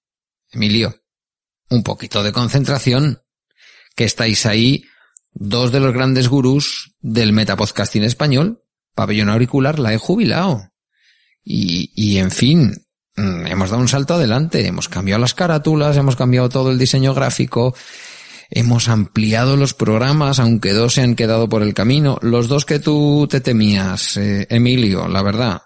Emilio, 0.52 0.96
un 1.70 1.84
poquito 1.84 2.24
de 2.24 2.32
concentración. 2.32 3.22
Que 3.96 4.06
estáis 4.06 4.46
ahí 4.46 4.86
dos 5.32 5.72
de 5.72 5.80
los 5.80 5.94
grandes 5.94 6.28
gurús 6.28 6.96
del 7.00 7.34
metapodcasting 7.34 8.04
español. 8.04 8.64
Pabellón 8.94 9.30
auricular 9.30 9.80
la 9.80 9.94
he 9.94 9.98
jubilado. 9.98 10.72
Y, 11.44 11.92
y 11.96 12.18
en 12.18 12.32
fin, 12.32 12.74
mm, 13.16 13.48
hemos 13.48 13.70
dado 13.70 13.82
un 13.82 13.88
salto 13.88 14.16
adelante. 14.16 14.66
Hemos 14.66 14.90
cambiado 14.90 15.22
las 15.22 15.34
carátulas, 15.34 15.98
hemos 15.98 16.16
cambiado 16.16 16.50
todo 16.50 16.72
el 16.72 16.80
diseño 16.80 17.14
gráfico. 17.14 17.76
Hemos 18.50 18.90
ampliado 18.90 19.58
los 19.58 19.74
programas, 19.74 20.40
aunque 20.40 20.74
dos 20.74 20.94
se 20.94 21.02
han 21.02 21.16
quedado 21.16 21.50
por 21.50 21.64
el 21.64 21.74
camino. 21.74 22.18
Los 22.22 22.48
dos 22.48 22.66
que 22.66 22.80
tú 22.80 23.28
te 23.30 23.42
temías, 23.42 24.18
eh, 24.18 24.48
Emilio, 24.50 25.08
la 25.08 25.22
verdad. 25.22 25.62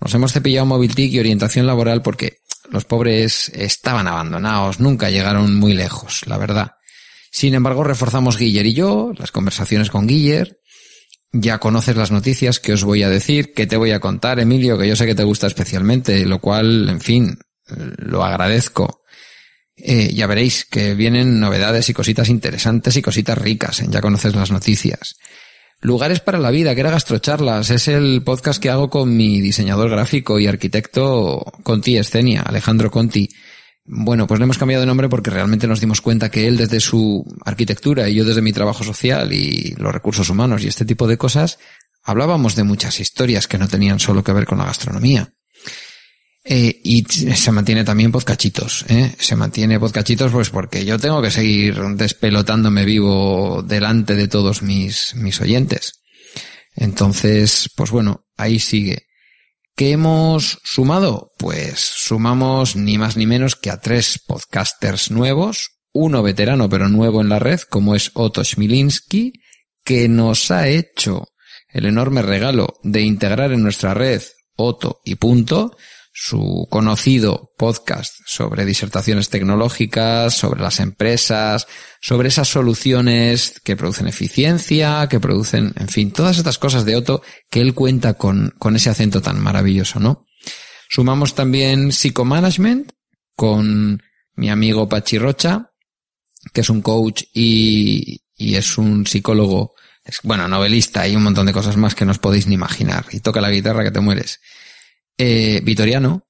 Nos 0.00 0.14
hemos 0.14 0.32
cepillado 0.32 0.66
Mobiltic 0.66 1.12
y 1.12 1.20
orientación 1.20 1.66
laboral 1.66 2.02
porque 2.02 2.38
los 2.70 2.84
pobres 2.84 3.50
estaban 3.50 4.08
abandonados, 4.08 4.80
nunca 4.80 5.10
llegaron 5.10 5.54
muy 5.56 5.74
lejos, 5.74 6.26
la 6.26 6.38
verdad. 6.38 6.72
Sin 7.30 7.54
embargo, 7.54 7.84
reforzamos 7.84 8.38
Guiller 8.38 8.66
y 8.66 8.74
yo, 8.74 9.12
las 9.16 9.32
conversaciones 9.32 9.90
con 9.90 10.06
Guiller. 10.06 10.58
Ya 11.32 11.58
conoces 11.58 11.96
las 11.96 12.10
noticias 12.10 12.60
que 12.60 12.74
os 12.74 12.84
voy 12.84 13.02
a 13.02 13.08
decir, 13.08 13.54
que 13.54 13.66
te 13.66 13.76
voy 13.78 13.92
a 13.92 14.00
contar, 14.00 14.38
Emilio, 14.38 14.76
que 14.76 14.86
yo 14.86 14.96
sé 14.96 15.06
que 15.06 15.14
te 15.14 15.24
gusta 15.24 15.46
especialmente, 15.46 16.26
lo 16.26 16.40
cual, 16.40 16.88
en 16.90 17.00
fin, 17.00 17.38
lo 17.66 18.22
agradezco. 18.22 19.01
Eh, 19.76 20.12
ya 20.14 20.26
veréis 20.26 20.64
que 20.64 20.94
vienen 20.94 21.40
novedades 21.40 21.88
y 21.88 21.94
cositas 21.94 22.28
interesantes 22.28 22.96
y 22.96 23.02
cositas 23.02 23.38
ricas, 23.38 23.80
en 23.80 23.90
ya 23.90 24.00
conoces 24.00 24.34
las 24.34 24.50
noticias. 24.50 25.16
Lugares 25.80 26.20
para 26.20 26.38
la 26.38 26.52
vida, 26.52 26.74
que 26.74 26.80
era 26.80 26.92
Gastrocharlas, 26.92 27.70
es 27.70 27.88
el 27.88 28.22
podcast 28.22 28.62
que 28.62 28.70
hago 28.70 28.88
con 28.88 29.16
mi 29.16 29.40
diseñador 29.40 29.90
gráfico 29.90 30.38
y 30.38 30.46
arquitecto 30.46 31.44
Conti 31.64 31.96
Escenia, 31.96 32.42
Alejandro 32.42 32.90
Conti. 32.90 33.28
Bueno, 33.84 34.28
pues 34.28 34.38
le 34.38 34.44
hemos 34.44 34.58
cambiado 34.58 34.82
de 34.82 34.86
nombre 34.86 35.08
porque 35.08 35.30
realmente 35.30 35.66
nos 35.66 35.80
dimos 35.80 36.00
cuenta 36.00 36.30
que 36.30 36.46
él 36.46 36.56
desde 36.56 36.78
su 36.78 37.24
arquitectura 37.44 38.08
y 38.08 38.14
yo 38.14 38.24
desde 38.24 38.42
mi 38.42 38.52
trabajo 38.52 38.84
social 38.84 39.32
y 39.32 39.74
los 39.76 39.92
recursos 39.92 40.30
humanos 40.30 40.62
y 40.62 40.68
este 40.68 40.84
tipo 40.84 41.08
de 41.08 41.18
cosas, 41.18 41.58
hablábamos 42.04 42.54
de 42.54 42.62
muchas 42.62 43.00
historias 43.00 43.48
que 43.48 43.58
no 43.58 43.66
tenían 43.66 43.98
solo 43.98 44.22
que 44.22 44.32
ver 44.32 44.46
con 44.46 44.58
la 44.58 44.66
gastronomía. 44.66 45.32
Eh, 46.44 46.80
y 46.82 47.04
se 47.04 47.52
mantiene 47.52 47.84
también 47.84 48.10
podcachitos, 48.10 48.84
¿eh? 48.88 49.14
Se 49.18 49.36
mantiene 49.36 49.78
podcachitos 49.78 50.32
pues 50.32 50.50
porque 50.50 50.84
yo 50.84 50.98
tengo 50.98 51.22
que 51.22 51.30
seguir 51.30 51.80
despelotándome 51.94 52.84
vivo 52.84 53.62
delante 53.62 54.16
de 54.16 54.26
todos 54.26 54.62
mis, 54.62 55.14
mis 55.14 55.40
oyentes. 55.40 56.02
Entonces, 56.74 57.70
pues 57.76 57.90
bueno, 57.90 58.24
ahí 58.36 58.58
sigue. 58.58 59.06
¿Qué 59.76 59.92
hemos 59.92 60.58
sumado? 60.64 61.30
Pues 61.38 61.78
sumamos 61.78 62.76
ni 62.76 62.98
más 62.98 63.16
ni 63.16 63.26
menos 63.26 63.56
que 63.56 63.70
a 63.70 63.80
tres 63.80 64.20
podcasters 64.26 65.10
nuevos, 65.10 65.70
uno 65.92 66.22
veterano 66.22 66.68
pero 66.68 66.88
nuevo 66.88 67.20
en 67.20 67.28
la 67.28 67.38
red, 67.38 67.60
como 67.60 67.94
es 67.94 68.10
Otto 68.14 68.44
Schmilinski, 68.44 69.32
que 69.84 70.08
nos 70.08 70.50
ha 70.50 70.68
hecho 70.68 71.28
el 71.68 71.86
enorme 71.86 72.20
regalo 72.22 72.80
de 72.82 73.02
integrar 73.02 73.52
en 73.52 73.62
nuestra 73.62 73.94
red 73.94 74.22
Otto 74.56 75.00
y 75.04 75.14
punto, 75.14 75.76
su 76.12 76.68
conocido 76.70 77.52
podcast 77.56 78.12
sobre 78.26 78.66
disertaciones 78.66 79.30
tecnológicas, 79.30 80.34
sobre 80.34 80.60
las 80.60 80.78
empresas, 80.78 81.66
sobre 82.02 82.28
esas 82.28 82.48
soluciones 82.48 83.60
que 83.64 83.76
producen 83.76 84.08
eficiencia, 84.08 85.08
que 85.08 85.20
producen, 85.20 85.72
en 85.76 85.88
fin, 85.88 86.12
todas 86.12 86.36
estas 86.36 86.58
cosas 86.58 86.84
de 86.84 86.96
Otto 86.96 87.22
que 87.50 87.62
él 87.62 87.74
cuenta 87.74 88.14
con, 88.14 88.54
con 88.58 88.76
ese 88.76 88.90
acento 88.90 89.22
tan 89.22 89.40
maravilloso, 89.40 90.00
¿no? 90.00 90.26
Sumamos 90.90 91.34
también 91.34 91.92
Psicomanagement 91.92 92.92
con 93.34 94.02
mi 94.34 94.50
amigo 94.50 94.90
Pachi 94.90 95.16
Rocha, 95.16 95.70
que 96.52 96.60
es 96.60 96.68
un 96.68 96.82
coach 96.82 97.22
y, 97.32 98.20
y 98.36 98.56
es 98.56 98.76
un 98.76 99.06
psicólogo, 99.06 99.72
es, 100.04 100.20
bueno, 100.22 100.46
novelista 100.46 101.08
y 101.08 101.16
un 101.16 101.22
montón 101.22 101.46
de 101.46 101.54
cosas 101.54 101.78
más 101.78 101.94
que 101.94 102.04
no 102.04 102.10
os 102.10 102.18
podéis 102.18 102.46
ni 102.46 102.54
imaginar. 102.54 103.06
Y 103.12 103.20
toca 103.20 103.40
la 103.40 103.50
guitarra 103.50 103.84
que 103.84 103.90
te 103.90 104.00
mueres 104.00 104.40
eh, 105.18 105.60
vitoriano 105.62 106.26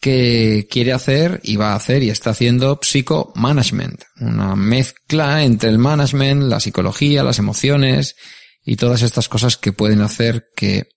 que 0.00 0.66
quiere 0.68 0.92
hacer 0.92 1.40
y 1.44 1.56
va 1.56 1.72
a 1.72 1.76
hacer 1.76 2.02
y 2.02 2.10
está 2.10 2.30
haciendo 2.30 2.80
psicomanagement, 2.82 4.02
una 4.20 4.56
mezcla 4.56 5.44
entre 5.44 5.70
el 5.70 5.78
management, 5.78 6.42
la 6.42 6.58
psicología, 6.58 7.22
las 7.22 7.38
emociones 7.38 8.16
y 8.64 8.74
todas 8.74 9.02
estas 9.02 9.28
cosas 9.28 9.56
que 9.56 9.72
pueden 9.72 10.00
hacer 10.00 10.48
que 10.56 10.88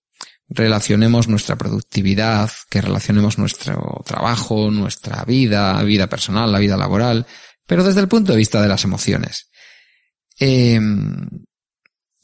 relacionemos 0.48 1.28
nuestra 1.28 1.56
productividad, 1.56 2.50
que 2.68 2.80
relacionemos 2.80 3.38
nuestro 3.38 4.02
trabajo, 4.04 4.72
nuestra 4.72 5.24
vida, 5.24 5.80
vida 5.84 6.08
personal, 6.08 6.50
la 6.50 6.58
vida 6.58 6.76
laboral, 6.76 7.26
pero 7.64 7.84
desde 7.84 8.00
el 8.00 8.08
punto 8.08 8.32
de 8.32 8.38
vista 8.38 8.60
de 8.60 8.68
las 8.68 8.82
emociones. 8.82 9.50
Eh, 10.40 10.80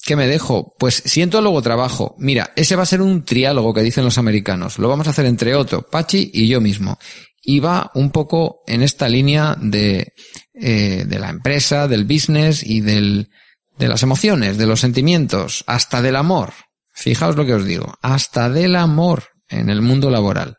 ¿Qué 0.05 0.17
me 0.17 0.27
dejo? 0.27 0.75
Pues 0.79 1.03
siento 1.07 1.41
luego 1.41 1.63
trabajo. 1.63 2.17
Mira, 2.19 2.53
ese 2.57 2.75
va 2.75 2.83
a 2.83 2.87
ser 2.87 3.01
un 3.01 3.25
triálogo 3.25 3.73
que 3.73 3.83
dicen 3.83 4.05
los 4.05 4.19
americanos. 4.19 4.79
Lo 4.79 4.89
vamos 4.89 5.07
a 5.07 5.11
hacer 5.11 5.27
entre 5.27 5.55
Otto, 5.55 5.83
Pachi 5.83 6.31
y 6.35 6.49
yo 6.49 6.61
mismo. 6.61 6.99
Y 7.41 7.61
va 7.61 7.91
un 7.95 8.11
poco 8.11 8.63
en 8.67 8.83
esta 8.83 9.09
línea 9.09 9.57
de, 9.61 10.13
eh, 10.55 11.05
de 11.07 11.19
la 11.21 11.31
empresa, 11.31 11.87
del 11.87 12.05
business 12.05 12.65
y 12.65 12.81
del, 12.81 13.31
de 13.79 13.89
las 13.89 14.03
emociones, 14.03 14.59
de 14.59 14.67
los 14.67 14.81
sentimientos, 14.81 15.63
hasta 15.69 16.03
del 16.03 16.17
amor. 16.17 16.53
Fijaos 16.93 17.37
lo 17.37 17.47
que 17.47 17.55
os 17.55 17.65
digo. 17.65 17.95
Hasta 18.03 18.51
del 18.51 18.75
amor 18.75 19.25
en 19.49 19.71
el 19.71 19.83
mundo 19.83 20.11
laboral. 20.11 20.59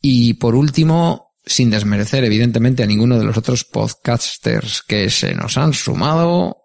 Y 0.00 0.34
por 0.34 0.54
último, 0.54 1.32
sin 1.44 1.70
desmerecer 1.70 2.22
evidentemente 2.24 2.84
a 2.84 2.86
ninguno 2.86 3.18
de 3.18 3.24
los 3.24 3.36
otros 3.36 3.64
podcasters 3.64 4.82
que 4.82 5.10
se 5.10 5.34
nos 5.34 5.58
han 5.58 5.72
sumado, 5.72 6.63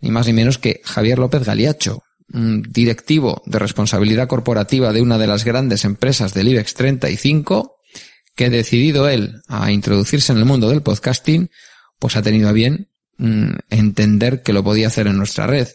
ni 0.00 0.10
más 0.10 0.26
ni 0.26 0.32
menos 0.32 0.58
que 0.58 0.80
Javier 0.84 1.18
López 1.18 1.44
Galiacho, 1.44 2.02
directivo 2.28 3.42
de 3.46 3.58
responsabilidad 3.58 4.28
corporativa 4.28 4.92
de 4.92 5.02
una 5.02 5.18
de 5.18 5.26
las 5.26 5.44
grandes 5.44 5.84
empresas 5.84 6.34
del 6.34 6.48
IBEX 6.48 6.74
35, 6.74 7.76
que 8.34 8.50
decidido 8.50 9.08
él 9.08 9.42
a 9.46 9.70
introducirse 9.70 10.32
en 10.32 10.38
el 10.38 10.44
mundo 10.44 10.68
del 10.68 10.82
podcasting, 10.82 11.50
pues 11.98 12.16
ha 12.16 12.22
tenido 12.22 12.48
a 12.48 12.52
bien 12.52 12.88
mm, 13.18 13.52
entender 13.70 14.42
que 14.42 14.52
lo 14.52 14.64
podía 14.64 14.88
hacer 14.88 15.06
en 15.06 15.16
nuestra 15.16 15.46
red. 15.46 15.68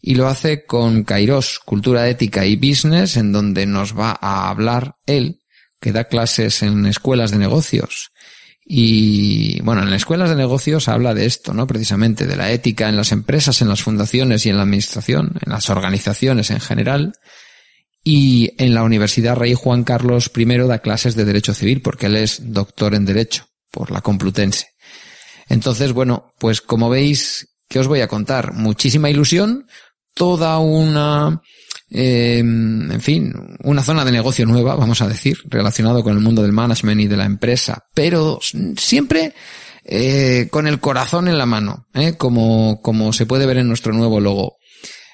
Y 0.00 0.14
lo 0.14 0.28
hace 0.28 0.64
con 0.66 1.02
Kairos, 1.04 1.58
Cultura 1.64 2.08
Ética 2.08 2.46
y 2.46 2.56
Business, 2.56 3.16
en 3.16 3.32
donde 3.32 3.66
nos 3.66 3.98
va 3.98 4.16
a 4.20 4.50
hablar 4.50 4.96
él, 5.06 5.40
que 5.80 5.92
da 5.92 6.04
clases 6.04 6.62
en 6.62 6.86
escuelas 6.86 7.30
de 7.30 7.38
negocios 7.38 8.12
y 8.64 9.60
bueno, 9.60 9.82
en 9.82 9.90
las 9.90 9.98
escuelas 9.98 10.30
de 10.30 10.36
negocios 10.36 10.88
habla 10.88 11.12
de 11.12 11.26
esto, 11.26 11.52
¿no? 11.52 11.66
Precisamente 11.66 12.26
de 12.26 12.36
la 12.36 12.50
ética 12.50 12.88
en 12.88 12.96
las 12.96 13.12
empresas, 13.12 13.60
en 13.60 13.68
las 13.68 13.82
fundaciones 13.82 14.46
y 14.46 14.50
en 14.50 14.56
la 14.56 14.62
administración, 14.62 15.34
en 15.44 15.52
las 15.52 15.68
organizaciones 15.68 16.50
en 16.50 16.60
general. 16.60 17.12
Y 18.02 18.52
en 18.58 18.74
la 18.74 18.82
Universidad 18.82 19.36
Rey 19.36 19.54
Juan 19.54 19.84
Carlos 19.84 20.30
I 20.34 20.44
da 20.44 20.78
clases 20.80 21.14
de 21.14 21.24
Derecho 21.24 21.54
Civil 21.54 21.80
porque 21.80 22.06
él 22.06 22.16
es 22.16 22.52
doctor 22.52 22.94
en 22.94 23.06
Derecho 23.06 23.46
por 23.70 23.90
la 23.90 24.02
Complutense. 24.02 24.68
Entonces, 25.48 25.92
bueno, 25.92 26.32
pues 26.38 26.60
como 26.60 26.90
veis, 26.90 27.48
¿qué 27.68 27.78
os 27.78 27.88
voy 27.88 28.00
a 28.00 28.08
contar? 28.08 28.52
Muchísima 28.52 29.10
ilusión, 29.10 29.66
toda 30.14 30.58
una 30.58 31.40
eh, 31.90 32.38
en 32.38 33.00
fin, 33.00 33.32
una 33.62 33.82
zona 33.82 34.04
de 34.04 34.12
negocio 34.12 34.46
nueva, 34.46 34.74
vamos 34.74 35.00
a 35.02 35.08
decir, 35.08 35.38
relacionado 35.44 36.02
con 36.02 36.14
el 36.14 36.20
mundo 36.20 36.42
del 36.42 36.52
management 36.52 37.02
y 37.02 37.06
de 37.06 37.16
la 37.16 37.24
empresa, 37.24 37.84
pero 37.94 38.40
siempre 38.76 39.34
eh, 39.84 40.48
con 40.50 40.66
el 40.66 40.80
corazón 40.80 41.28
en 41.28 41.38
la 41.38 41.46
mano, 41.46 41.86
¿eh? 41.94 42.14
como, 42.16 42.80
como 42.82 43.12
se 43.12 43.26
puede 43.26 43.46
ver 43.46 43.58
en 43.58 43.68
nuestro 43.68 43.92
nuevo 43.92 44.18
logo. 44.18 44.56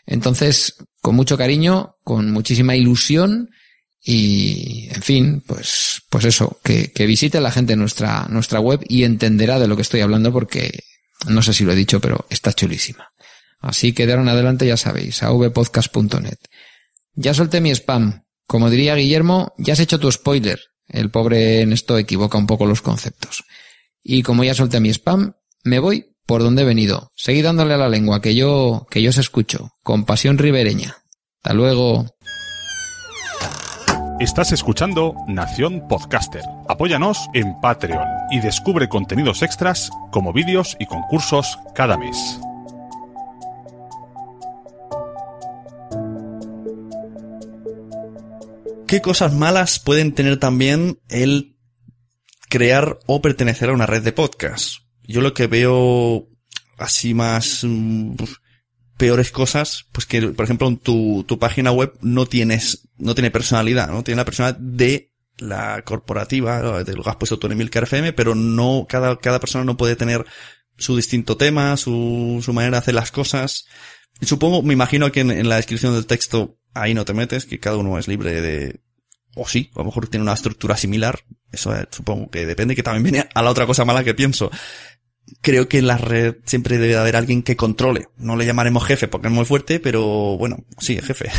Entonces, 0.07 0.77
con 1.01 1.17
mucho 1.17 1.37
cariño, 1.37 1.97
con 2.05 2.31
muchísima 2.31 2.77
ilusión 2.77 3.51
y, 4.03 4.89
en 4.93 5.03
fin, 5.03 5.43
pues, 5.47 6.03
pues 6.09 6.25
eso, 6.25 6.61
que, 6.63 6.93
que 6.93 7.07
visite 7.07 7.41
la 7.41 7.51
gente 7.51 7.77
nuestra, 7.77 8.27
nuestra 8.29 8.61
web 8.61 8.81
y 8.89 9.05
entenderá 9.05 9.59
de 9.59 9.69
lo 9.69 9.77
que 9.77 9.83
estoy 9.83 10.01
hablando 10.01 10.33
porque 10.33 10.85
no 11.27 11.43
sé 11.43 11.53
si 11.53 11.65
lo 11.65 11.73
he 11.73 11.77
dicho, 11.77 12.01
pero 12.01 12.27
está 12.31 12.53
chulísima. 12.53 13.09
Así 13.61 13.93
que 13.93 14.07
de 14.07 14.13
ahora 14.13 14.23
en 14.23 14.29
adelante 14.31 14.67
ya 14.67 14.77
sabéis, 14.77 15.23
avpodcast.net. 15.23 16.39
Ya 17.15 17.35
solté 17.35 17.61
mi 17.61 17.71
spam. 17.71 18.25
Como 18.47 18.71
diría 18.71 18.95
Guillermo, 18.95 19.53
ya 19.59 19.75
has 19.75 19.81
hecho 19.81 20.01
tu 20.01 20.11
spoiler. 20.11 20.61
El 20.89 21.11
pobre 21.11 21.61
en 21.61 21.73
esto 21.73 21.99
equivoca 21.99 22.39
un 22.39 22.47
poco 22.47 22.67
los 22.67 22.83
conceptos. 22.83 23.45
Y 24.03 24.23
como 24.23 24.45
ya 24.45 24.55
solté 24.55 24.81
mi 24.81 24.91
spam, 24.91 25.35
me 25.63 25.79
voy 25.79 26.17
por 26.27 26.43
donde 26.43 26.63
he 26.63 26.65
venido. 26.65 27.11
Seguid 27.15 27.45
dándole 27.45 27.75
a 27.75 27.79
la 27.79 27.89
lengua, 27.89 28.21
que 28.21 28.35
yo, 28.35 28.87
que 28.91 29.03
yo 29.03 29.11
os 29.11 29.19
escucho. 29.19 29.73
Con 29.83 30.05
pasión 30.05 30.39
ribereña. 30.39 30.97
Hasta 31.43 31.55
luego. 31.55 32.07
Estás 34.21 34.53
escuchando 34.53 35.15
Nación 35.29 35.89
Podcaster. 35.89 36.43
Apóyanos 36.69 37.29
en 37.33 37.59
Patreon 37.61 38.07
y 38.31 38.41
descubre 38.41 38.89
contenidos 38.89 39.43
extras 39.43 39.91
como 40.11 40.33
vídeos 40.33 40.77
y 40.79 40.87
concursos 40.87 41.59
cada 41.75 41.97
mes. 41.97 42.39
¿Qué 48.91 49.01
cosas 49.01 49.33
malas 49.33 49.79
pueden 49.79 50.11
tener 50.11 50.39
también 50.39 50.99
el 51.09 51.55
crear 52.49 52.99
o 53.07 53.23
pertenecer 53.23 53.71
a 53.71 53.73
una 53.73 53.87
red 53.87 54.03
de 54.03 54.11
podcast? 54.11 54.79
Yo 55.05 55.21
lo 55.21 55.33
que 55.33 55.47
veo 55.47 56.27
así 56.77 57.15
más 57.15 57.61
mm, 57.63 58.15
peores 58.97 59.31
cosas, 59.31 59.87
pues 59.93 60.07
que, 60.07 60.21
por 60.23 60.45
ejemplo, 60.45 60.67
en 60.67 60.79
tu, 60.79 61.23
tu 61.23 61.39
página 61.39 61.71
web 61.71 61.93
no 62.01 62.27
tienes, 62.27 62.89
no 62.99 63.15
tiene 63.15 63.31
personalidad, 63.31 63.91
no 63.91 64.03
tiene 64.03 64.17
la 64.17 64.25
personalidad 64.25 64.59
de 64.59 65.13
la 65.39 65.83
corporativa, 65.83 66.83
de 66.83 66.93
lo 66.95 67.05
que 67.05 67.11
has 67.11 67.17
puesto 67.17 67.39
tú 67.39 67.47
en 67.47 67.61
FM, 67.61 68.13
pero 68.15 68.35
no, 68.35 68.87
cada, 68.89 69.21
cada 69.21 69.39
persona 69.39 69.63
no 69.63 69.77
puede 69.77 69.95
tener 69.95 70.27
su 70.79 70.97
distinto 70.97 71.37
tema, 71.37 71.77
su, 71.77 72.41
su 72.45 72.53
manera 72.53 72.73
de 72.73 72.79
hacer 72.79 72.95
las 72.95 73.13
cosas. 73.13 73.67
Y 74.21 74.27
supongo, 74.27 74.65
me 74.65 74.73
imagino 74.73 75.13
que 75.13 75.21
en 75.21 75.49
la 75.49 75.55
descripción 75.55 75.95
del 75.95 76.07
texto 76.07 76.60
ahí 76.75 76.95
no 76.95 77.05
te 77.05 77.15
metes, 77.15 77.47
que 77.47 77.59
cada 77.59 77.77
uno 77.77 77.99
es 77.99 78.09
libre 78.09 78.41
de, 78.41 78.81
o 79.35 79.47
sí, 79.47 79.71
a 79.75 79.81
lo 79.81 79.87
mejor 79.87 80.09
tiene 80.09 80.23
una 80.23 80.35
estructura 80.35 80.77
similar. 80.77 81.21
Eso 81.53 81.75
eh, 81.75 81.87
supongo 81.91 82.31
que 82.31 82.47
depende, 82.47 82.75
que 82.75 82.83
también 82.83 83.03
viene 83.03 83.29
a 83.33 83.43
la 83.43 83.51
otra 83.51 83.67
cosa 83.67 83.85
mala 83.85 84.05
que 84.05 84.15
pienso. 84.15 84.51
Creo 85.41 85.69
que 85.69 85.79
en 85.79 85.87
la 85.87 85.97
red 85.97 86.37
siempre 86.45 86.79
debe 86.79 86.97
haber 86.97 87.17
alguien 87.17 87.43
que 87.43 87.57
controle. 87.57 88.09
No 88.17 88.37
le 88.37 88.47
llamaremos 88.47 88.85
jefe 88.85 89.07
porque 89.07 89.29
es 89.29 89.33
muy 89.33 89.45
fuerte, 89.45 89.79
pero 89.79 90.37
bueno, 90.37 90.65
sí, 90.79 91.01
jefe. 91.01 91.31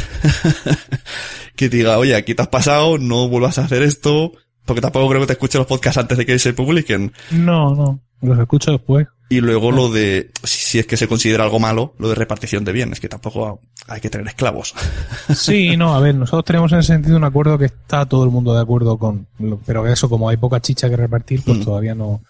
que 1.55 1.69
diga, 1.69 1.97
oye, 1.97 2.15
aquí 2.15 2.33
te 2.33 2.41
has 2.41 2.47
pasado, 2.47 2.97
no 2.97 3.27
vuelvas 3.27 3.57
a 3.57 3.65
hacer 3.65 3.83
esto, 3.83 4.31
porque 4.65 4.81
tampoco 4.81 5.09
creo 5.09 5.21
que 5.21 5.27
te 5.27 5.33
escuche 5.33 5.57
los 5.57 5.67
podcasts 5.67 5.97
antes 5.97 6.17
de 6.17 6.25
que 6.25 6.39
se 6.39 6.53
publiquen. 6.53 7.11
No, 7.31 7.75
no, 7.75 7.99
los 8.21 8.39
escucho 8.39 8.71
después. 8.71 9.07
Y 9.31 9.39
luego 9.39 9.71
lo 9.71 9.89
de, 9.89 10.29
si, 10.43 10.79
es 10.79 10.85
que 10.85 10.97
se 10.97 11.07
considera 11.07 11.43
algo 11.45 11.59
malo, 11.59 11.93
lo 11.97 12.09
de 12.09 12.15
repartición 12.15 12.65
de 12.65 12.71
bienes, 12.73 12.99
que 12.99 13.07
tampoco 13.07 13.61
hay 13.87 14.01
que 14.01 14.09
tener 14.09 14.27
esclavos. 14.27 14.73
Sí, 15.35 15.77
no, 15.77 15.95
a 15.95 15.99
ver, 16.01 16.15
nosotros 16.15 16.43
tenemos 16.45 16.71
en 16.73 16.79
ese 16.79 16.93
sentido 16.93 17.15
un 17.17 17.23
acuerdo 17.23 17.57
que 17.57 17.65
está 17.65 18.05
todo 18.05 18.23
el 18.25 18.29
mundo 18.29 18.53
de 18.53 18.61
acuerdo 18.61 18.97
con, 18.97 19.27
lo- 19.39 19.57
pero 19.65 19.87
eso 19.87 20.09
como 20.09 20.27
hay 20.27 20.35
poca 20.37 20.59
chicha 20.59 20.89
que 20.89 20.97
repartir, 20.97 21.41
pues 21.45 21.59
Mm. 21.59 21.63
todavía 21.63 21.95
no, 21.95 22.21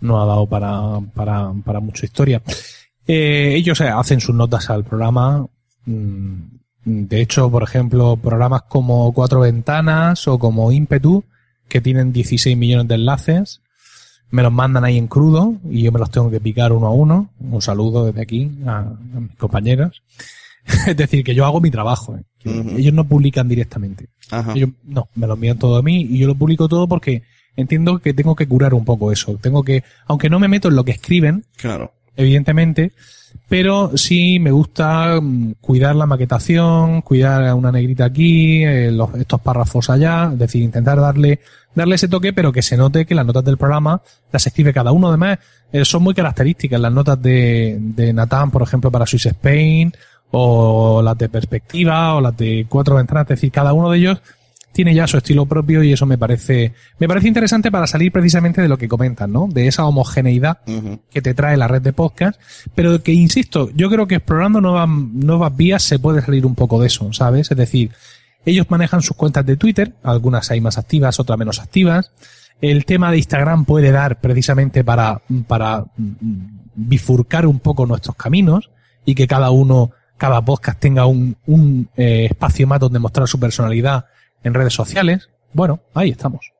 no 0.00 0.20
ha 0.22 0.26
dado 0.26 0.46
para, 0.46 1.00
para, 1.14 1.50
para 1.64 1.80
mucha 1.80 2.04
historia. 2.04 2.42
Eh, 3.06 3.54
ellos 3.56 3.80
eh, 3.80 3.88
hacen 3.88 4.20
sus 4.20 4.34
notas 4.34 4.68
al 4.70 4.84
programa. 4.84 5.46
mm, 5.86 6.34
De 6.84 7.20
hecho, 7.20 7.50
por 7.50 7.62
ejemplo, 7.62 8.16
programas 8.16 8.62
como 8.68 9.12
Cuatro 9.12 9.40
Ventanas 9.40 10.26
o 10.28 10.38
como 10.38 10.70
Impetu, 10.72 11.24
que 11.68 11.80
tienen 11.80 12.12
16 12.12 12.56
millones 12.56 12.88
de 12.88 12.94
enlaces, 12.96 13.60
me 14.30 14.42
los 14.42 14.52
mandan 14.52 14.84
ahí 14.84 14.96
en 14.98 15.06
crudo 15.08 15.54
y 15.70 15.82
yo 15.82 15.92
me 15.92 15.98
los 15.98 16.10
tengo 16.10 16.30
que 16.30 16.40
picar 16.40 16.72
uno 16.72 16.86
a 16.86 16.90
uno. 16.90 17.30
Un 17.40 17.62
saludo 17.62 18.06
desde 18.06 18.22
aquí 18.22 18.50
a, 18.66 18.78
a 18.78 19.20
mis 19.20 19.36
compañeros. 19.36 20.02
es 20.86 20.96
decir, 20.96 21.24
que 21.24 21.34
yo 21.34 21.44
hago 21.46 21.60
mi 21.60 21.70
trabajo. 21.70 22.16
eh. 22.16 22.24
Ellos 22.76 22.94
no 22.94 23.04
publican 23.04 23.48
directamente. 23.48 24.08
Ajá. 24.30 24.52
Ellos, 24.54 24.70
no, 24.84 25.08
me 25.14 25.26
lo 25.26 25.34
envían 25.34 25.58
todo 25.58 25.76
a 25.76 25.82
mí 25.82 26.02
y 26.02 26.18
yo 26.18 26.26
lo 26.26 26.34
publico 26.34 26.68
todo 26.68 26.86
porque 26.88 27.22
entiendo 27.56 27.98
que 27.98 28.14
tengo 28.14 28.36
que 28.36 28.46
curar 28.46 28.74
un 28.74 28.84
poco 28.84 29.10
eso. 29.12 29.36
Tengo 29.40 29.62
que, 29.64 29.82
aunque 30.06 30.30
no 30.30 30.38
me 30.38 30.48
meto 30.48 30.68
en 30.68 30.76
lo 30.76 30.84
que 30.84 30.92
escriben, 30.92 31.44
Claro. 31.56 31.92
Evidentemente, 32.20 32.92
pero 33.48 33.96
sí 33.96 34.38
me 34.38 34.50
gusta 34.50 35.20
mm, 35.20 35.54
cuidar 35.60 35.96
la 35.96 36.06
maquetación, 36.06 37.02
cuidar 37.02 37.52
una 37.54 37.72
negrita 37.72 38.04
aquí, 38.04 38.62
eh, 38.64 38.90
los- 38.92 39.14
estos 39.14 39.40
párrafos 39.40 39.90
allá, 39.90 40.30
es 40.32 40.38
decir, 40.38 40.62
intentar 40.62 41.00
darle, 41.00 41.40
darle 41.74 41.94
ese 41.96 42.08
toque, 42.08 42.32
pero 42.32 42.52
que 42.52 42.62
se 42.62 42.76
note 42.76 43.06
que 43.06 43.14
las 43.14 43.26
notas 43.26 43.44
del 43.44 43.56
programa 43.58 44.02
las 44.32 44.46
escribe 44.46 44.72
cada 44.72 44.92
uno. 44.92 45.08
Además, 45.08 45.38
eh, 45.72 45.84
son 45.84 46.02
muy 46.02 46.14
características 46.14 46.80
las 46.80 46.92
notas 46.92 47.20
de, 47.20 47.76
de 47.80 48.14
por 48.52 48.62
ejemplo, 48.62 48.90
para 48.90 49.06
Swiss 49.06 49.26
Spain, 49.26 49.92
o 50.32 51.02
las 51.02 51.18
de 51.18 51.28
Perspectiva, 51.28 52.14
o 52.14 52.20
las 52.20 52.36
de 52.36 52.66
Cuatro 52.68 52.96
Ventanas, 52.96 53.22
es 53.24 53.28
decir, 53.28 53.50
cada 53.50 53.72
uno 53.72 53.90
de 53.90 53.98
ellos 53.98 54.22
tiene 54.72 54.94
ya 54.94 55.06
su 55.06 55.16
estilo 55.16 55.46
propio 55.46 55.82
y 55.82 55.92
eso 55.92 56.06
me 56.06 56.16
parece, 56.16 56.72
me 56.98 57.08
parece 57.08 57.28
interesante 57.28 57.70
para 57.70 57.86
salir 57.86 58.12
precisamente 58.12 58.62
de 58.62 58.68
lo 58.68 58.78
que 58.78 58.88
comentan, 58.88 59.32
¿no? 59.32 59.48
De 59.48 59.66
esa 59.66 59.84
homogeneidad 59.86 60.58
que 61.10 61.22
te 61.22 61.34
trae 61.34 61.56
la 61.56 61.68
red 61.68 61.82
de 61.82 61.92
podcast, 61.92 62.40
pero 62.74 63.02
que 63.02 63.12
insisto, 63.12 63.70
yo 63.74 63.90
creo 63.90 64.06
que 64.06 64.16
explorando 64.16 64.60
nuevas, 64.60 64.88
nuevas 64.88 65.56
vías 65.56 65.82
se 65.82 65.98
puede 65.98 66.22
salir 66.22 66.46
un 66.46 66.54
poco 66.54 66.80
de 66.80 66.86
eso, 66.86 67.12
¿sabes? 67.12 67.50
Es 67.50 67.56
decir, 67.56 67.90
ellos 68.44 68.66
manejan 68.70 69.02
sus 69.02 69.16
cuentas 69.16 69.44
de 69.44 69.56
Twitter, 69.56 69.94
algunas 70.02 70.50
hay 70.50 70.60
más 70.60 70.78
activas, 70.78 71.18
otras 71.20 71.38
menos 71.38 71.58
activas. 71.58 72.12
El 72.60 72.84
tema 72.84 73.10
de 73.10 73.18
Instagram 73.18 73.64
puede 73.64 73.90
dar 73.90 74.20
precisamente 74.20 74.84
para, 74.84 75.20
para 75.46 75.84
mm, 75.96 76.60
bifurcar 76.74 77.46
un 77.46 77.58
poco 77.58 77.86
nuestros 77.86 78.16
caminos 78.16 78.70
y 79.04 79.14
que 79.14 79.26
cada 79.26 79.50
uno, 79.50 79.90
cada 80.16 80.42
podcast 80.42 80.78
tenga 80.78 81.06
un, 81.06 81.36
un 81.46 81.88
eh, 81.96 82.28
espacio 82.30 82.66
más 82.66 82.80
donde 82.80 82.98
mostrar 82.98 83.26
su 83.26 83.40
personalidad 83.40 84.06
en 84.44 84.54
redes 84.54 84.74
sociales. 84.74 85.30
Bueno, 85.52 85.80
ahí 85.94 86.10
estamos. 86.10 86.52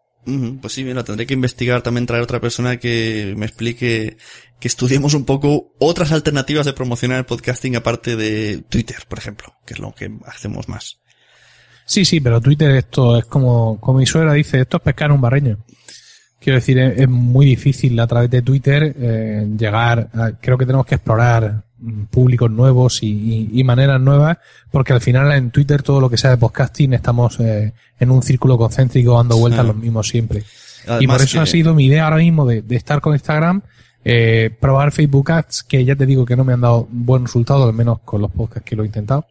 Pues 0.61 0.75
sí, 0.75 0.85
mira, 0.85 1.03
tendré 1.03 1.27
que 1.27 1.35
investigar 1.35 1.83
también 1.83 2.07
traer 2.07 2.23
otra 2.23 2.41
persona 2.41 2.77
que 2.77 3.35
me 3.37 3.47
explique, 3.47 4.19
que 4.61 4.69
estudiemos 4.69 5.15
un 5.15 5.25
poco 5.25 5.73
otras 5.79 6.13
alternativas 6.13 6.67
de 6.67 6.73
promocionar 6.73 7.19
el 7.19 7.25
podcasting 7.25 7.77
aparte 7.77 8.17
de 8.17 8.63
Twitter, 8.69 8.99
por 9.09 9.19
ejemplo, 9.19 9.55
que 9.67 9.75
es 9.75 9.81
lo 9.81 9.95
que 9.95 10.11
hacemos 10.27 10.69
más. 10.69 11.01
Sí, 11.87 12.05
sí, 12.05 12.21
pero 12.21 12.41
Twitter 12.41 12.71
esto 12.73 13.19
es 13.19 13.25
como, 13.25 13.81
como 13.81 13.99
mi 13.99 14.07
suegra 14.07 14.35
dice, 14.35 14.61
esto 14.61 14.77
es 14.77 14.83
pescar 14.83 15.11
un 15.11 15.21
barreño. 15.21 15.59
Quiero 16.41 16.57
decir, 16.57 16.79
es, 16.79 16.99
es 17.01 17.09
muy 17.09 17.45
difícil 17.47 18.01
a 18.01 18.07
través 18.07 18.31
de 18.31 18.43
Twitter 18.43 18.97
eh, 18.99 19.47
llegar, 19.59 20.09
a- 20.15 20.33
creo 20.41 20.57
que 20.59 20.65
tenemos 20.67 20.87
que 20.87 20.95
explorar 20.97 21.63
mm, 21.79 22.05
públicos 22.05 22.51
nuevos 22.51 23.03
y, 23.03 23.09
y- 23.53 23.61
y 23.61 23.65
maneras 23.65 24.01
nuevas, 24.01 24.39
porque 24.71 24.93
al 24.95 25.01
final 25.03 25.31
en 25.33 25.51
Twitter 25.51 25.83
todo 25.83 26.01
lo 26.01 26.09
que 26.11 26.17
sea 26.17 26.31
de 26.31 26.39
podcasting 26.39 26.95
estamos 26.95 27.39
eh, 27.41 27.73
en 27.99 28.11
un 28.11 28.23
círculo 28.23 28.57
concéntrico 28.57 29.17
dando 29.17 29.37
vueltas 29.37 29.61
Sí. 29.63 29.67
los 29.69 29.77
mismos 29.77 30.09
siempre. 30.09 30.43
y 30.99 31.07
por 31.07 31.21
eso 31.21 31.35
que- 31.35 31.41
ha 31.43 31.47
sido 31.47 31.75
mi 31.75 31.85
idea 31.87 32.05
ahora 32.05 32.17
mismo 32.17 32.47
de, 32.47 32.63
de 32.63 32.77
estar 32.77 33.03
con 33.03 33.13
Instagram, 33.13 33.61
eh, 34.03 34.51
probar 34.59 34.93
Facebook 34.93 35.31
Ads, 35.31 35.63
que 35.65 35.85
ya 35.85 35.95
te 35.95 36.07
digo 36.07 36.25
que 36.25 36.37
no 36.37 36.43
me 36.45 36.55
han 36.55 36.63
dado 36.63 36.89
buen 36.91 37.27
resultado, 37.27 37.65
al 37.69 37.75
menos 37.75 37.99
con 38.03 38.23
los 38.23 38.31
podcasts 38.31 38.67
que 38.67 38.75
lo 38.77 38.83
he 38.83 38.87
intentado. 38.87 39.27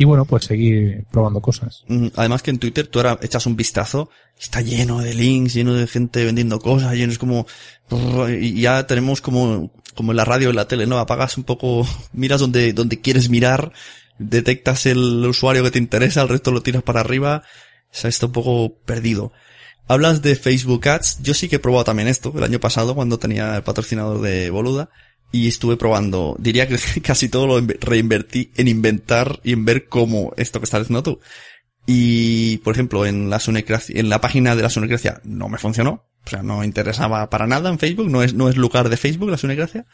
Y 0.00 0.04
bueno, 0.04 0.24
pues 0.24 0.44
seguir 0.44 1.04
probando 1.10 1.40
cosas. 1.40 1.84
Además 2.14 2.42
que 2.42 2.52
en 2.52 2.60
Twitter 2.60 2.86
tú 2.86 3.00
ahora 3.00 3.18
echas 3.20 3.46
un 3.46 3.56
vistazo, 3.56 4.10
está 4.38 4.60
lleno 4.60 5.00
de 5.00 5.12
links, 5.12 5.54
lleno 5.54 5.74
de 5.74 5.88
gente 5.88 6.24
vendiendo 6.24 6.60
cosas, 6.60 6.94
lleno 6.94 7.12
es 7.12 7.18
como, 7.18 7.46
y 8.28 8.60
ya 8.60 8.86
tenemos 8.86 9.20
como, 9.20 9.72
como 9.96 10.12
en 10.12 10.16
la 10.16 10.24
radio, 10.24 10.50
en 10.50 10.56
la 10.56 10.68
tele, 10.68 10.86
¿no? 10.86 10.98
Apagas 10.98 11.36
un 11.36 11.42
poco, 11.42 11.84
miras 12.12 12.40
donde, 12.40 12.72
donde 12.72 13.00
quieres 13.00 13.28
mirar, 13.28 13.72
detectas 14.18 14.86
el 14.86 15.26
usuario 15.26 15.64
que 15.64 15.72
te 15.72 15.78
interesa, 15.80 16.22
el 16.22 16.28
resto 16.28 16.52
lo 16.52 16.62
tiras 16.62 16.84
para 16.84 17.00
arriba, 17.00 17.42
o 17.90 17.94
sea, 17.94 18.08
está 18.08 18.26
un 18.26 18.32
poco 18.32 18.78
perdido. 18.84 19.32
Hablas 19.88 20.22
de 20.22 20.36
Facebook 20.36 20.86
Ads, 20.86 21.22
yo 21.22 21.34
sí 21.34 21.48
que 21.48 21.56
he 21.56 21.60
probado 21.60 21.84
también 21.84 22.06
esto, 22.06 22.32
el 22.36 22.44
año 22.44 22.60
pasado 22.60 22.94
cuando 22.94 23.18
tenía 23.18 23.56
el 23.56 23.62
patrocinador 23.64 24.20
de 24.20 24.50
Boluda, 24.50 24.90
y 25.32 25.48
estuve 25.48 25.76
probando, 25.76 26.36
diría 26.38 26.66
que 26.68 26.78
casi 27.02 27.28
todo 27.28 27.46
lo 27.46 27.58
inve- 27.60 27.78
reinvertí 27.80 28.50
en 28.56 28.68
inventar 28.68 29.40
y 29.44 29.52
en 29.52 29.64
ver 29.64 29.86
cómo 29.88 30.32
esto 30.36 30.60
que 30.60 30.64
estás 30.64 30.80
diciendo 30.80 31.02
tú. 31.02 31.20
Y, 31.86 32.58
por 32.58 32.74
ejemplo, 32.74 33.06
en 33.06 33.30
la 33.30 33.40
Sonecracia, 33.40 33.98
en 33.98 34.10
la 34.10 34.20
página 34.20 34.54
de 34.54 34.62
la 34.62 34.70
Sonecracia 34.70 35.20
no 35.24 35.48
me 35.48 35.58
funcionó. 35.58 36.04
O 36.26 36.28
sea, 36.30 36.42
no 36.42 36.62
interesaba 36.62 37.30
para 37.30 37.46
nada 37.46 37.70
en 37.70 37.78
Facebook, 37.78 38.10
no 38.10 38.22
es, 38.22 38.34
no 38.34 38.50
es 38.50 38.56
lugar 38.56 38.90
de 38.90 38.98
Facebook 38.98 39.30
la 39.30 39.38
Sonecracia. 39.38 39.86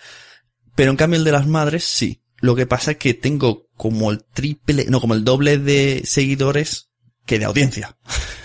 Pero 0.74 0.90
en 0.90 0.96
cambio 0.96 1.18
el 1.18 1.24
de 1.24 1.30
las 1.32 1.46
madres 1.46 1.84
sí. 1.84 2.20
Lo 2.40 2.56
que 2.56 2.66
pasa 2.66 2.92
es 2.92 2.96
que 2.96 3.14
tengo 3.14 3.68
como 3.76 4.10
el 4.10 4.24
triple, 4.24 4.86
no, 4.88 5.00
como 5.00 5.14
el 5.14 5.24
doble 5.24 5.56
de 5.58 6.02
seguidores 6.04 6.90
que 7.26 7.38
de 7.38 7.44
audiencia. 7.44 7.96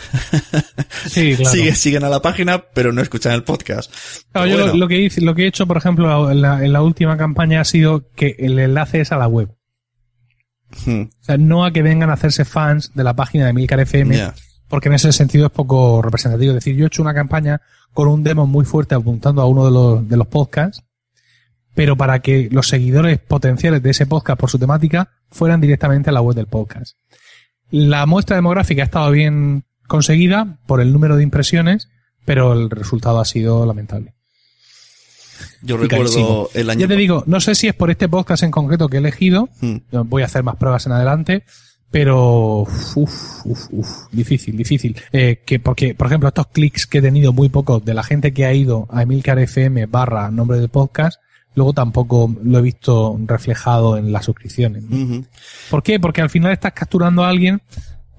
Sí, 1.08 1.36
claro. 1.38 1.52
Sigue- 1.56 1.76
siguen 1.76 2.04
a 2.04 2.10
la 2.10 2.22
página, 2.22 2.64
pero 2.74 2.92
no 2.92 3.02
escuchan 3.02 3.34
el 3.34 3.44
podcast. 3.44 3.94
Claro, 4.32 4.48
yo 4.48 4.58
lo- 4.58 4.64
bueno. 4.66 4.78
lo, 4.80 4.88
que 4.88 5.00
hice, 5.00 5.22
lo 5.22 5.36
que 5.36 5.44
he 5.44 5.48
hecho, 5.48 5.68
por 5.68 5.78
ejemplo, 5.78 6.30
en 6.32 6.42
la, 6.42 6.64
en 6.64 6.74
la 6.74 6.82
última 6.82 7.18
campaña 7.18 7.62
ha 7.62 7.66
sido 7.66 8.10
que 8.16 8.36
el 8.40 8.58
enlace 8.60 9.02
es 9.02 9.12
a 9.12 9.18
la 9.18 9.28
web. 9.28 9.50
Hmm, 10.86 11.02
O 11.04 11.24
sea, 11.24 11.38
no 11.38 11.66
a 11.66 11.72
que 11.74 11.82
vengan 11.82 12.10
a 12.10 12.14
hacerse 12.14 12.46
fans 12.46 12.92
de 12.94 13.04
la 13.04 13.16
página 13.16 13.46
de 13.48 13.54
Milcar 13.54 13.80
FM, 13.80 14.16
porque 14.68 14.88
en 14.90 14.96
ese 14.96 15.12
sentido 15.12 15.48
es 15.48 15.52
poco 15.52 16.02
representativo. 16.02 16.52
Es 16.52 16.56
decir, 16.64 16.76
yo 16.76 16.84
he 16.84 16.88
hecho 16.88 17.02
una 17.02 17.14
campaña 17.14 17.62
con 17.94 18.08
un 18.08 18.24
demo 18.24 18.46
muy 18.46 18.66
fuerte 18.66 18.94
apuntando 18.94 19.42
a 19.42 19.48
uno 19.48 19.66
de 19.66 19.72
los, 19.72 20.08
de 20.08 20.16
los 20.18 20.28
podcasts, 20.28 20.84
pero 21.74 21.96
para 21.98 22.20
que 22.20 22.50
los 22.52 22.68
seguidores 22.68 23.18
potenciales 23.20 23.82
de 23.82 23.90
ese 23.90 24.06
podcast 24.06 24.40
por 24.40 24.50
su 24.50 24.60
temática 24.60 25.10
fueran 25.32 25.60
directamente 25.62 26.10
a 26.12 26.14
la 26.14 26.22
web 26.22 26.36
del 26.36 26.46
podcast. 26.46 26.98
La 27.72 28.06
muestra 28.06 28.36
demográfica 28.36 28.84
ha 28.84 28.86
estado 28.86 29.10
bien 29.12 29.64
conseguida 29.90 30.60
por 30.66 30.80
el 30.80 30.94
número 30.94 31.18
de 31.18 31.24
impresiones, 31.24 31.90
pero 32.24 32.54
el 32.54 32.70
resultado 32.70 33.20
ha 33.20 33.26
sido 33.26 33.66
lamentable. 33.66 34.14
Yo 35.62 35.76
recuerdo 35.76 36.50
el 36.54 36.70
año. 36.70 36.82
Ya 36.82 36.88
te 36.88 36.96
digo, 36.96 37.24
no 37.26 37.42
sé 37.42 37.56
si 37.56 37.68
es 37.68 37.74
por 37.74 37.92
este 37.92 38.08
podcast 38.08 38.44
en 38.44 38.52
concreto 38.52 38.88
que 38.88 38.98
he 38.98 39.00
elegido. 39.00 39.50
Hmm. 39.60 39.78
Voy 40.06 40.22
a 40.22 40.26
hacer 40.26 40.44
más 40.44 40.56
pruebas 40.56 40.86
en 40.86 40.94
adelante. 40.94 41.44
Pero, 41.92 42.60
uf, 42.62 42.98
uf, 43.46 43.68
uf, 43.72 43.88
difícil, 44.12 44.56
difícil. 44.56 44.96
Eh, 45.12 45.42
que 45.44 45.60
porque, 45.60 45.96
por 45.96 46.06
ejemplo, 46.06 46.30
estos 46.30 46.48
clics 46.48 46.86
que 46.86 47.00
he 47.00 47.02
tenido 47.02 47.34
muy 47.34 47.50
pocos 47.50 47.84
de 47.84 47.96
la 47.96 48.04
gente 48.04 48.32
que 48.32 48.46
ha 48.46 48.54
ido 48.54 48.88
a 48.92 49.02
Emilcar 49.02 49.40
FM 49.40 49.88
barra 49.88 50.30
nombre 50.30 50.60
del 50.60 50.70
podcast, 50.70 51.20
luego 51.56 51.74
tampoco 51.74 52.32
lo 52.44 52.60
he 52.60 52.62
visto 52.62 53.20
reflejado 53.26 53.98
en 53.98 54.12
las 54.12 54.26
suscripciones. 54.26 54.84
¿Por 55.72 55.82
qué? 55.82 56.00
Porque 56.00 56.22
al 56.22 56.30
final 56.30 56.52
estás 56.52 56.74
capturando 56.74 57.24
a 57.24 57.30
alguien 57.30 57.60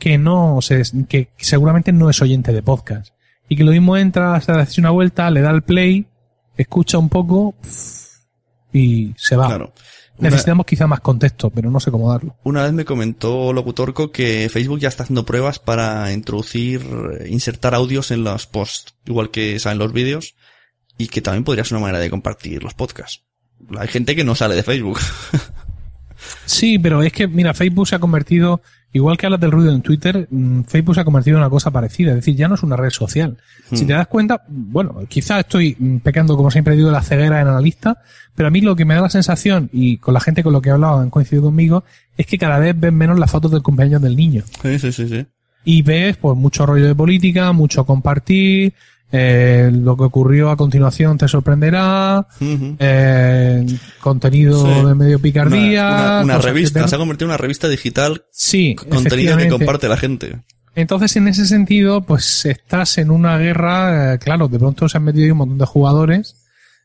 que 0.01 0.19
no 0.19 0.59
se, 0.61 0.83
que 1.09 1.29
seguramente 1.37 1.93
no 1.93 2.11
es 2.11 2.21
oyente 2.21 2.53
de 2.53 2.63
podcast. 2.63 3.15
Y 3.49 3.57
que 3.57 3.65
lo 3.65 3.71
mismo 3.71 3.97
entra, 3.97 4.41
se 4.41 4.51
hace 4.51 4.81
una 4.81 4.91
vuelta, 4.91 5.31
le 5.31 5.43
da 5.43 5.51
el 5.51 5.63
play, 5.63 6.07
escucha 6.57 6.99
un 6.99 7.09
poco 7.09 7.55
y 8.73 9.13
se 9.17 9.37
va. 9.37 9.47
Claro. 9.47 9.73
Una, 10.19 10.31
Necesitamos 10.31 10.67
quizá 10.67 10.87
más 10.87 11.01
contexto, 11.01 11.51
pero 11.51 11.71
no 11.71 11.81
sé 11.81 11.91
cómo 11.91 12.11
darlo. 12.11 12.37
una 12.45 12.65
vez 12.65 12.73
me 12.73 12.85
comentó 12.85 13.53
Locutorco 13.53 14.11
que 14.11 14.49
Facebook 14.51 14.81
ya 14.81 14.89
está 14.89 15.05
haciendo 15.05 15.25
pruebas 15.25 15.59
para 15.59 16.13
introducir, 16.13 16.83
eh, 17.21 17.29
insertar 17.29 17.75
audios 17.75 18.11
en 18.11 18.25
los 18.25 18.47
posts, 18.47 18.95
igual 19.07 19.31
que 19.31 19.59
salen 19.59 19.79
los 19.79 19.93
vídeos, 19.93 20.35
y 20.99 21.09
que 21.09 21.23
también 21.23 21.45
podría 21.45 21.65
ser 21.65 21.77
una 21.77 21.87
manera 21.87 22.01
de 22.01 22.11
compartir 22.11 22.63
los 22.63 22.75
podcasts. 22.75 23.25
Hay 23.79 23.89
gente 23.89 24.15
que 24.15 24.25
no 24.25 24.35
sale 24.35 24.55
de 24.55 24.63
Facebook. 24.63 24.99
Sí, 26.45 26.79
pero 26.79 27.03
es 27.03 27.13
que, 27.13 27.27
mira, 27.27 27.55
Facebook 27.55 27.89
se 27.89 27.97
ha 27.97 27.99
convertido, 27.99 28.61
igual 28.93 29.17
que 29.17 29.27
hablas 29.27 29.41
del 29.41 29.51
ruido 29.51 29.73
en 29.73 29.83
Twitter, 29.83 30.27
mm, 30.31 30.63
Facebook 30.63 30.95
se 30.95 31.01
ha 31.01 31.05
convertido 31.05 31.37
en 31.37 31.43
una 31.43 31.51
cosa 31.51 31.71
parecida. 31.71 32.11
Es 32.11 32.17
decir, 32.17 32.37
ya 32.37 32.49
no 32.49 32.55
es 32.55 32.63
una 32.63 32.77
red 32.77 32.91
social. 32.91 33.37
Si 33.73 33.85
te 33.85 33.93
das 33.93 34.09
cuenta, 34.09 34.43
bueno, 34.49 35.03
quizás 35.09 35.41
estoy 35.41 35.77
mm, 35.79 35.99
pecando, 35.99 36.37
como 36.37 36.51
siempre 36.51 36.75
digo, 36.77 36.89
de 36.89 36.95
la 36.95 37.03
ceguera 37.03 37.41
en 37.41 37.49
analista, 37.49 38.03
pero 38.35 38.49
a 38.49 38.51
mí 38.51 38.61
lo 38.61 38.75
que 38.75 38.85
me 38.85 38.95
da 38.95 39.03
la 39.03 39.11
sensación, 39.11 39.71
y 39.73 39.99
con 39.99 40.15
la 40.15 40.21
gente 40.21 40.43
con 40.43 40.53
lo 40.53 40.61
que 40.61 40.71
he 40.71 40.73
hablado 40.73 40.99
han 40.99 41.11
coincidido 41.11 41.45
conmigo, 41.45 41.85
es 42.17 42.27
que 42.27 42.39
cada 42.39 42.59
vez 42.59 42.79
ven 42.79 42.95
menos 42.95 43.19
las 43.19 43.31
fotos 43.31 43.51
del 43.51 43.63
cumpleaños 43.63 44.03
del 44.03 44.17
niño. 44.17 44.43
sí, 44.63 44.79
sí, 44.79 44.93
sí, 44.93 45.09
sí. 45.09 45.27
Y 45.63 45.83
ves, 45.83 46.17
pues, 46.17 46.37
mucho 46.39 46.65
rollo 46.65 46.87
de 46.87 46.95
política, 46.95 47.53
mucho 47.53 47.85
compartir, 47.85 48.73
eh, 49.13 49.71
lo 49.73 49.97
que 49.97 50.05
ocurrió 50.05 50.51
a 50.51 50.57
continuación 50.57 51.19
te 51.19 51.27
sorprenderá, 51.29 52.27
eh, 52.79 53.67
contenido 54.01 54.65
Sí. 54.65 54.87
de 54.87 54.95
medio 54.95 55.19
picardía. 55.19 56.21
Una, 56.23 56.39
revista, 56.39 56.83
te- 56.83 56.89
se 56.89 56.95
ha 56.95 56.99
convertido 56.99 57.27
en 57.27 57.31
una 57.31 57.37
revista 57.39 57.69
digital, 57.69 58.25
Sí, 58.31 58.75
contenido 58.77 59.37
que 59.37 59.49
comparte 59.49 59.89
la 59.89 59.97
gente. 59.97 60.39
Entonces, 60.77 61.17
en 61.17 61.27
ese 61.29 61.47
sentido, 61.47 62.03
pues 62.03 62.47
estás 62.47 62.99
en 62.99 63.11
una 63.11 63.37
guerra, 63.39 64.15
eh, 64.15 64.19
claro, 64.19 64.47
de 64.49 64.59
pronto 64.59 64.89
se 64.89 64.97
han 64.99 65.05
metido 65.05 65.25
ahí 65.25 65.31
un 65.33 65.39
montón 65.39 65.59
de 65.59 65.67
jugadores 65.67 66.37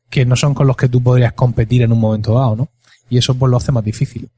que 0.10 0.26
no 0.26 0.36
son 0.36 0.54
con 0.56 0.66
los 0.68 0.76
que 0.76 0.90
tú 0.90 1.02
podrías 1.04 1.34
competir 1.34 1.84
en 1.84 1.92
un 1.92 2.00
momento 2.00 2.34
dado, 2.34 2.56
¿no? 2.56 2.70
Y 3.10 3.20
eso 3.20 3.36
pues 3.36 3.50
lo 3.52 3.58
hace 3.58 3.72
más 3.72 3.84
difícil. 3.84 4.30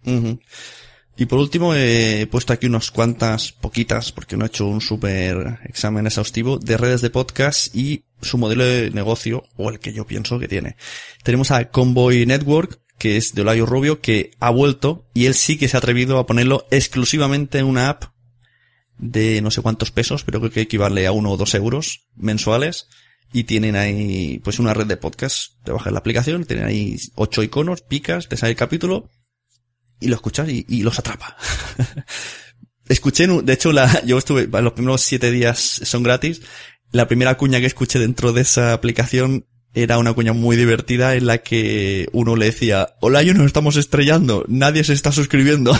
Y 1.20 1.26
por 1.26 1.40
último 1.40 1.74
he 1.74 2.28
puesto 2.30 2.54
aquí 2.54 2.68
unas 2.68 2.92
cuantas, 2.92 3.52
poquitas, 3.52 4.12
porque 4.12 4.38
no 4.38 4.46
he 4.46 4.48
hecho 4.48 4.68
un 4.68 4.82
súper 4.82 5.60
examen 5.64 6.06
exhaustivo, 6.06 6.60
de 6.60 6.78
redes 6.78 7.02
de 7.02 7.10
podcast 7.10 7.76
y 7.76 8.06
su 8.22 8.38
modelo 8.38 8.64
de 8.64 8.92
negocio, 8.92 9.44
o 9.56 9.72
el 9.72 9.80
que 9.80 9.94
yo 9.94 10.06
pienso 10.06 10.38
que 10.38 10.48
tiene. 10.48 10.76
Tenemos 11.24 11.50
a 11.50 11.70
Convoy 11.72 12.28
Network, 12.28 12.80
que 13.00 13.18
es 13.18 13.34
de 13.34 13.42
Olayo 13.42 13.66
Rubio, 13.66 14.00
que 14.00 14.32
ha 14.40 14.52
vuelto 14.52 15.08
y 15.16 15.26
él 15.26 15.34
sí 15.34 15.58
que 15.58 15.68
se 15.68 15.76
ha 15.76 15.80
atrevido 15.80 16.20
a 16.20 16.28
ponerlo 16.28 16.68
exclusivamente 16.70 17.58
en 17.58 17.66
una 17.66 17.90
app 17.90 18.06
de 19.00 19.42
no 19.42 19.50
sé 19.50 19.64
cuántos 19.64 19.92
pesos, 19.92 20.24
pero 20.24 20.40
creo 20.40 20.52
que 20.52 20.62
equivale 20.62 21.08
a 21.08 21.12
uno 21.12 21.32
o 21.32 21.38
dos 21.38 21.56
euros 21.56 22.08
mensuales. 22.16 22.88
Y 23.34 23.44
tienen 23.44 23.76
ahí, 23.76 24.40
pues 24.42 24.58
una 24.58 24.74
red 24.74 24.86
de 24.86 24.96
podcast. 24.96 25.52
Te 25.64 25.74
bajas 25.74 25.92
la 25.92 26.00
aplicación, 26.00 26.46
tienen 26.46 26.66
ahí 26.66 26.96
ocho 27.16 27.44
iconos, 27.44 27.82
picas, 27.82 28.30
te 28.30 28.38
sale 28.38 28.52
el 28.52 28.58
capítulo, 28.58 29.10
y 30.00 30.08
lo 30.08 30.16
escuchas 30.16 30.50
y, 30.50 30.66
y 30.68 30.84
los 30.84 31.00
atrapa. 31.00 31.38
escuché, 32.90 33.28
de 33.28 33.54
hecho, 33.54 33.72
la, 33.72 34.04
yo 34.06 34.18
estuve, 34.18 34.48
los 34.48 34.74
primeros 34.74 35.02
siete 35.02 35.32
días 35.32 35.82
son 35.84 36.04
gratis. 36.04 36.42
La 36.92 37.08
primera 37.08 37.36
cuña 37.38 37.60
que 37.60 37.66
escuché 37.66 38.00
dentro 38.00 38.32
de 38.34 38.42
esa 38.42 38.74
aplicación 38.74 39.46
era 39.74 39.98
una 39.98 40.14
cuña 40.14 40.34
muy 40.34 40.56
divertida 40.56 41.16
en 41.16 41.28
la 41.28 41.40
que 41.40 42.10
uno 42.14 42.36
le 42.36 42.48
decía, 42.48 42.96
hola, 43.02 43.22
yo 43.24 43.34
nos 43.34 43.46
estamos 43.46 43.76
estrellando, 43.76 44.46
nadie 44.48 44.84
se 44.84 44.94
está 44.94 45.12
suscribiendo. 45.12 45.78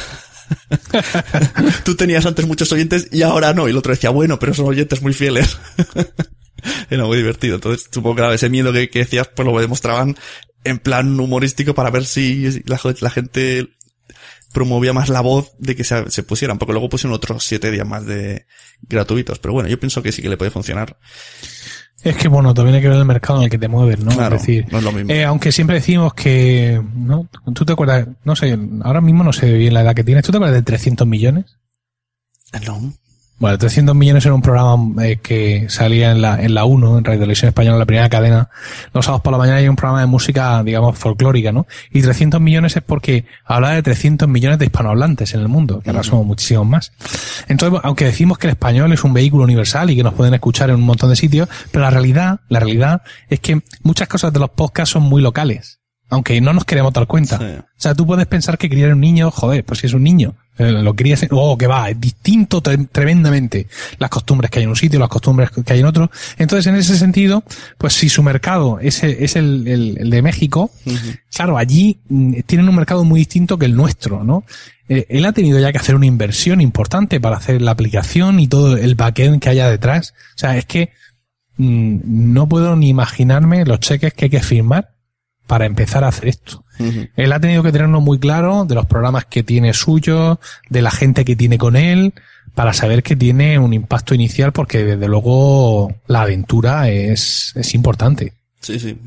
Tú 1.84 1.96
tenías 1.96 2.26
antes 2.26 2.46
muchos 2.46 2.72
oyentes 2.72 3.08
y 3.12 3.22
ahora 3.22 3.54
no. 3.54 3.68
Y 3.68 3.72
el 3.72 3.78
otro 3.78 3.92
decía, 3.92 4.10
bueno, 4.10 4.38
pero 4.40 4.54
son 4.54 4.68
oyentes 4.68 5.02
muy 5.02 5.14
fieles. 5.14 5.58
Era 6.90 7.06
muy 7.06 7.18
divertido. 7.18 7.56
Entonces, 7.56 7.88
supongo 7.92 8.28
que 8.28 8.36
ese 8.36 8.50
miedo 8.50 8.74
que, 8.74 8.90
que 8.90 9.00
decías, 9.00 9.30
pues 9.36 9.48
lo 9.48 9.60
demostraban 9.60 10.16
en 10.64 10.80
plan 10.80 11.20
humorístico 11.20 11.74
para 11.74 11.90
ver 11.90 12.06
si 12.06 12.62
la 12.66 13.10
gente 13.10 13.77
promovía 14.54 14.94
más 14.94 15.10
la 15.10 15.22
voz 15.22 15.52
de 15.60 15.76
que 15.76 15.84
se, 15.84 16.10
se 16.10 16.24
pusieran, 16.24 16.58
porque 16.58 16.74
luego 16.74 16.90
pusieron 16.90 17.14
otros 17.16 17.44
siete 17.46 17.72
días 17.72 17.88
más 17.88 18.06
de 18.06 18.46
gratuitos. 18.82 19.40
Pero 19.40 19.54
bueno, 19.54 19.70
yo 19.70 19.80
pienso 19.80 20.02
que 20.02 20.12
sí 20.12 20.22
que 20.22 20.30
le 20.30 20.38
puede 20.38 20.52
funcionar. 20.52 20.98
Es 22.04 22.16
que 22.16 22.28
bueno, 22.28 22.54
también 22.54 22.76
hay 22.76 22.82
que 22.82 22.90
ver 22.90 22.98
el 23.00 23.06
mercado 23.06 23.40
en 23.40 23.46
el 23.46 23.50
que 23.50 23.58
te 23.58 23.68
mueves, 23.68 24.00
¿no? 24.00 24.12
Claro, 24.12 24.36
es 24.36 24.42
decir, 24.44 24.66
no 24.72 24.78
es 24.78 24.84
lo 24.84 24.92
mismo. 24.92 25.12
eh, 25.12 25.24
aunque 25.26 25.52
siempre 25.52 25.78
decimos 25.78 26.14
que, 26.14 26.82
¿no? 26.94 27.28
¿Tú 27.54 27.66
te 27.66 27.74
acuerdas? 27.74 28.08
No 28.24 28.36
sé, 28.36 28.58
ahora 28.84 29.02
mismo 29.02 29.24
no 29.24 29.34
sé 29.34 29.52
bien 29.54 29.74
la 29.74 29.82
edad 29.82 29.96
que 29.96 30.04
tienes. 30.04 30.24
¿Tú 30.24 30.32
te 30.32 30.38
acuerdas 30.38 30.56
de 30.56 30.64
300 30.64 31.08
millones? 31.08 31.58
No. 32.66 32.94
Bueno, 33.40 33.56
300 33.60 33.96
millones 33.96 34.26
era 34.26 34.34
un 34.34 34.42
programa 34.42 35.06
eh, 35.06 35.18
que 35.18 35.68
salía 35.70 36.12
en 36.12 36.24
la, 36.24 36.42
en 36.42 36.56
la 36.56 36.66
1, 36.66 36.98
en 36.98 37.04
Radio 37.04 37.20
Televisión 37.20 37.50
Española, 37.50 37.78
la 37.78 37.86
primera 37.86 38.10
cadena. 38.10 38.50
Los 38.94 39.06
sábados 39.06 39.22
por 39.22 39.32
la 39.32 39.38
mañana 39.38 39.58
hay 39.58 39.68
un 39.68 39.76
programa 39.76 40.02
de 40.02 40.08
música, 40.08 40.64
digamos, 40.64 40.98
folclórica, 40.98 41.52
¿no? 41.52 41.68
Y 41.92 42.02
300 42.02 42.42
millones 42.42 42.76
es 42.76 42.82
porque 42.82 43.26
hablaba 43.46 43.76
de 43.76 43.84
300 43.84 44.28
millones 44.28 44.58
de 44.58 44.66
hispanohablantes 44.66 45.36
en 45.36 45.42
el 45.42 45.50
mundo, 45.50 45.82
que 45.82 45.92
ahora 45.92 46.02
somos 46.02 46.26
muchísimos 46.26 46.66
más. 46.66 46.94
Entonces, 47.48 47.80
aunque 47.84 48.06
decimos 48.06 48.40
que 48.40 48.48
el 48.48 48.52
español 48.52 48.92
es 48.92 49.04
un 49.04 49.14
vehículo 49.14 49.44
universal 49.44 49.92
y 49.92 49.96
que 49.96 50.04
nos 50.04 50.16
pueden 50.16 50.34
escuchar 50.34 50.72
en 50.72 50.78
un 50.78 50.86
montón 50.86 51.12
de 51.12 51.16
sitios, 51.16 51.48
pero 51.72 51.84
la 51.84 51.92
realidad, 51.92 52.40
la 52.50 52.60
realidad 52.60 53.04
es 53.30 53.40
que 53.40 53.62
muchas 53.84 54.08
cosas 54.08 54.34
de 54.34 54.40
los 54.40 54.50
podcasts 54.50 54.94
son 54.94 55.04
muy 55.04 55.22
locales. 55.22 55.80
Aunque 56.10 56.40
no 56.42 56.54
nos 56.54 56.66
queremos 56.66 56.92
dar 56.94 57.06
cuenta. 57.06 57.38
Sí. 57.38 57.44
O 57.44 57.66
sea, 57.76 57.94
tú 57.94 58.08
puedes 58.08 58.26
pensar 58.26 58.58
que 58.58 58.70
criar 58.70 58.94
un 58.94 59.02
niño, 59.02 59.30
joder, 59.30 59.64
pues 59.64 59.82
si 59.82 59.88
es 59.88 59.94
un 59.94 60.04
niño, 60.04 60.36
eh, 60.58 60.72
lo 60.72 60.96
crías, 60.96 61.26
oh, 61.32 61.58
que 61.58 61.68
va, 61.68 61.90
es 61.90 62.00
distinto 62.00 62.62
tre- 62.64 62.88
tremendamente 62.92 63.68
las 64.00 64.10
costumbres 64.10 64.50
que 64.52 64.60
hay 64.60 64.64
en 64.64 64.70
un 64.70 64.76
sitio, 64.76 65.00
las 65.00 65.10
costumbres 65.10 65.50
que 65.52 65.74
hay 65.74 65.80
en 65.80 65.86
otro. 65.86 66.10
Entonces, 66.38 66.68
en 66.68 66.76
ese 66.76 66.98
sentido, 66.98 67.44
pues 67.78 67.94
si 67.94 68.10
su 68.10 68.24
mercado 68.24 68.80
es, 68.80 69.04
el- 69.04 69.18
es 69.24 69.36
el, 69.36 69.68
el- 69.68 69.98
el 70.00 70.10
de 70.10 70.22
México, 70.22 70.72
claro, 71.34 71.58
allí 71.58 72.00
mm, 72.10 72.40
tienen 72.46 72.68
un 72.70 72.76
mercado 72.76 73.04
muy 73.04 73.20
distinto 73.20 73.58
que 73.58 73.66
el 73.66 73.76
nuestro, 73.76 74.24
¿no? 74.24 74.44
Eh, 74.90 75.06
él 75.10 75.26
ha 75.26 75.34
tenido 75.34 75.60
ya 75.60 75.72
que 75.74 75.78
hacer 75.80 75.96
una 75.96 76.06
inversión 76.06 76.62
importante 76.62 77.20
para 77.20 77.36
hacer 77.38 77.62
la 77.62 77.72
aplicación 77.72 78.40
y 78.40 78.48
todo 78.48 78.78
el 78.78 78.96
backend 78.96 79.42
que 79.42 79.50
haya 79.50 79.70
detrás. 79.70 80.14
O 80.36 80.38
sea, 80.40 80.58
es 80.58 80.66
que 80.66 80.92
mm, 81.58 82.34
no 82.34 82.48
puedo 82.48 82.76
ni 82.76 82.90
imaginarme 82.90 83.66
los 83.66 83.80
cheques 83.80 84.14
que 84.14 84.26
hay 84.26 84.30
que 84.32 84.40
firmar 84.42 84.94
para 85.46 85.66
empezar 85.66 86.04
a 86.04 86.08
hacer 86.10 86.30
esto. 86.30 86.64
Él 87.16 87.32
ha 87.32 87.40
tenido 87.40 87.64
que 87.64 87.72
tenerlo 87.72 88.02
muy 88.02 88.20
claro 88.20 88.66
de 88.66 88.76
los 88.76 88.86
programas 88.86 89.26
que 89.26 89.44
tiene 89.44 89.74
suyo, 89.74 90.40
de 90.70 90.82
la 90.82 90.92
gente 90.92 91.26
que 91.26 91.36
tiene 91.36 91.58
con 91.58 91.76
él, 91.76 92.14
para 92.56 92.74
saber 92.74 93.04
que 93.04 93.16
tiene 93.16 93.60
un 93.60 93.74
impacto 93.74 94.16
inicial, 94.16 94.52
porque 94.52 94.84
desde 94.84 95.08
luego 95.08 95.94
la 96.08 96.22
aventura 96.22 96.90
es, 96.90 97.52
es 97.56 97.74
importante. 97.76 98.34
Sí, 98.62 98.80
sí. 98.80 98.98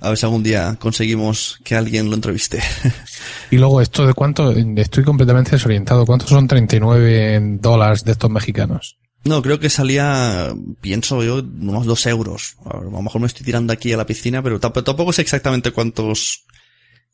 A 0.00 0.08
ver 0.10 0.18
si 0.18 0.26
algún 0.26 0.42
día 0.42 0.76
conseguimos 0.78 1.58
que 1.64 1.76
alguien 1.76 2.08
lo 2.10 2.14
entreviste. 2.14 2.60
Y 3.50 3.56
luego 3.56 3.80
esto 3.80 4.04
de 4.06 4.14
cuánto, 4.14 4.50
estoy 4.50 5.04
completamente 5.04 5.52
desorientado, 5.52 6.04
¿cuántos 6.06 6.28
son 6.30 6.48
39 6.48 7.58
dólares 7.60 8.04
de 8.04 8.12
estos 8.12 8.28
mexicanos? 8.30 8.96
No, 9.24 9.40
creo 9.42 9.58
que 9.60 9.70
salía, 9.70 10.52
pienso 10.80 11.22
yo, 11.22 11.36
unos 11.36 11.86
dos 11.86 12.04
euros. 12.06 12.56
A, 12.64 12.78
lo 12.80 13.00
mejor 13.00 13.20
me 13.20 13.26
estoy 13.28 13.46
tirando 13.46 13.72
aquí 13.72 13.92
a 13.92 13.96
la 13.96 14.06
piscina, 14.06 14.42
pero 14.42 14.60
tamp- 14.60 14.82
tampoco 14.84 15.12
sé 15.12 15.22
exactamente 15.22 15.70
cuántos, 15.70 16.44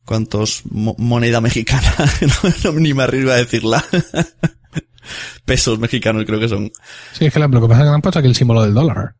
cuántos 0.04 0.62
mo- 0.66 0.96
moneda 0.98 1.40
mexicana. 1.40 1.94
no, 2.64 2.72
no, 2.72 2.80
ni 2.80 2.94
me 2.94 3.02
arriba 3.04 3.34
a 3.34 3.38
decirla. 3.38 3.84
Pesos 5.44 5.78
mexicanos 5.78 6.24
creo 6.26 6.38
que 6.38 6.48
son. 6.48 6.70
Sí, 7.12 7.26
es 7.26 7.32
que 7.32 7.38
lo 7.40 7.48
que 7.50 7.68
pasa 7.68 7.72
es 7.74 7.78
que 7.78 7.84
le 7.88 7.94
han 7.94 8.02
puesto 8.02 8.18
aquí 8.18 8.28
el 8.28 8.36
símbolo 8.36 8.62
del 8.62 8.74
dólar. 8.74 9.16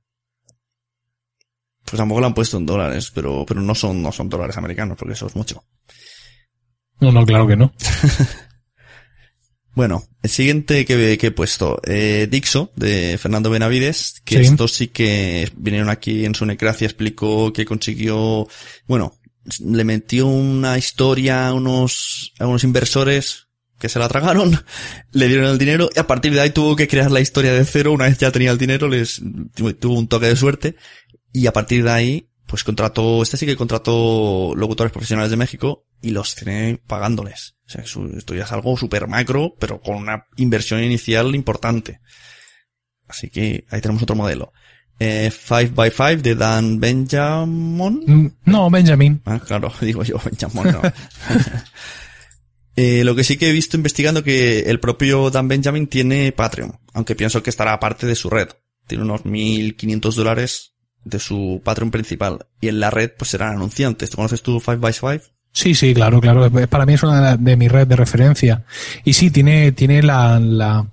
Pues 1.85 1.97
tampoco 1.99 2.21
lo 2.21 2.27
han 2.27 2.35
puesto 2.35 2.57
en 2.57 2.67
dólares, 2.67 3.11
pero, 3.13 3.45
pero 3.47 3.61
no 3.61 3.75
son, 3.75 4.01
no 4.03 4.13
son 4.13 4.29
dólares 4.29 4.57
americanos, 4.57 4.97
porque 4.97 5.15
eso 5.15 5.27
es 5.27 5.35
mucho. 5.35 5.65
No, 7.01 7.11
no, 7.11 7.25
claro 7.27 7.47
que 7.47 7.57
no. 7.57 7.73
Bueno, 9.73 10.03
el 10.23 10.29
siguiente 10.29 10.85
que, 10.85 11.17
que 11.17 11.29
he 11.29 11.31
puesto, 11.31 11.81
eh, 11.87 12.27
Dixo, 12.29 12.73
de 12.75 13.17
Fernando 13.19 13.51
Benavides, 13.51 14.21
que 14.25 14.39
Sí. 14.39 14.51
estos 14.51 14.73
sí 14.73 14.89
que 14.89 15.49
vinieron 15.57 15.89
aquí 15.89 16.25
en 16.25 16.35
su 16.35 16.45
necracia, 16.45 16.87
explicó 16.87 17.53
que 17.53 17.65
consiguió, 17.65 18.49
bueno, 18.89 19.15
le 19.59 19.85
metió 19.85 20.27
una 20.27 20.79
historia 20.79 21.49
a 21.49 21.55
unos, 21.55 22.33
a 22.39 22.47
unos 22.47 22.65
inversores 22.65 23.49
que 23.79 23.89
se 23.89 23.99
la 23.99 24.09
tragaron, 24.09 24.65
le 25.13 25.29
dieron 25.29 25.47
el 25.47 25.59
dinero 25.59 25.89
y 25.95 25.99
a 25.99 26.07
partir 26.07 26.33
de 26.33 26.41
ahí 26.41 26.51
tuvo 26.51 26.77
que 26.77 26.87
crear 26.87 27.11
la 27.11 27.21
historia 27.21 27.53
de 27.53 27.65
cero, 27.65 27.93
una 27.93 28.05
vez 28.05 28.19
ya 28.19 28.31
tenía 28.31 28.51
el 28.51 28.59
dinero, 28.59 28.89
les 28.89 29.21
tuvo 29.55 29.99
un 29.99 30.07
toque 30.07 30.27
de 30.27 30.37
suerte 30.37 30.77
y 31.33 31.47
a 31.47 31.53
partir 31.53 31.83
de 31.85 31.91
ahí 31.91 32.31
pues 32.47 32.65
contrató, 32.65 33.23
este 33.23 33.37
sí 33.37 33.47
que 33.47 33.57
contrató 33.57 34.55
locutores 34.57 34.93
profesionales 34.93 35.31
de 35.31 35.37
México 35.37 35.87
y 36.03 36.11
los 36.11 36.35
tiene 36.35 36.83
pagándoles. 36.85 37.55
O 37.65 37.71
sea, 37.71 37.85
esto 37.85 38.35
ya 38.35 38.43
es 38.43 38.51
algo 38.51 38.77
súper 38.77 39.07
macro, 39.07 39.55
pero 39.61 39.81
con 39.81 39.95
una 39.95 40.27
inversión 40.37 40.83
inicial 40.83 41.37
importante. 41.37 42.01
Así 43.07 43.31
que 43.31 43.67
ahí 43.71 43.81
tenemos 43.81 44.03
otro 44.03 44.17
modelo. 44.17 44.53
Eh, 45.03 45.31
5x5 45.33 46.21
de 46.21 46.35
Dan 46.35 46.79
Benjamin. 46.79 48.03
Mm, 48.07 48.31
No, 48.45 48.69
Benjamin. 48.71 49.23
Ah, 49.25 49.41
claro, 49.41 49.73
digo 49.81 50.05
yo, 50.05 50.17
Benjamin 50.25 50.73
no. 50.73 50.83
Eh, 52.77 53.03
lo 53.05 53.15
que 53.15 53.25
sí 53.25 53.37
que 53.37 53.49
he 53.51 53.53
visto 53.53 53.77
investigando 53.77 54.23
que 54.23 54.61
el 54.61 54.81
propio 54.81 55.31
Dan 55.31 55.49
Benjamin 55.49 55.87
tiene 55.87 56.33
Patreon, 56.33 56.79
aunque 56.95 57.15
pienso 57.15 57.43
que 57.43 57.51
estará 57.51 57.73
aparte 57.75 58.07
de 58.07 58.15
su 58.15 58.31
red. 58.31 58.49
Tiene 58.87 59.05
unos 59.05 59.23
1.500 59.25 60.15
dólares 60.15 60.73
de 61.05 61.19
su 61.19 61.61
Patreon 61.65 61.91
principal. 61.91 62.47
Y 62.61 62.69
en 62.69 62.81
la 62.81 62.91
red 62.91 63.11
pues 63.19 63.31
serán 63.33 63.55
anunciantes. 63.57 64.11
¿Tú 64.11 64.17
conoces 64.17 64.43
tu 64.43 64.61
5x5? 64.61 65.21
Sí, 65.53 65.75
sí, 65.75 65.93
claro, 65.93 66.21
claro. 66.21 66.49
Para 66.69 66.87
mí 66.87 66.95
es 66.95 67.03
una 67.03 67.17
de, 67.17 67.23
la- 67.23 67.37
de 67.37 67.57
mis 67.57 67.71
redes 67.71 67.89
de 67.89 67.97
referencia. 67.97 68.65
Y 69.05 69.13
sí, 69.13 69.31
tiene, 69.31 69.73
tiene 69.73 70.03
la, 70.03 70.39
la, 70.41 70.87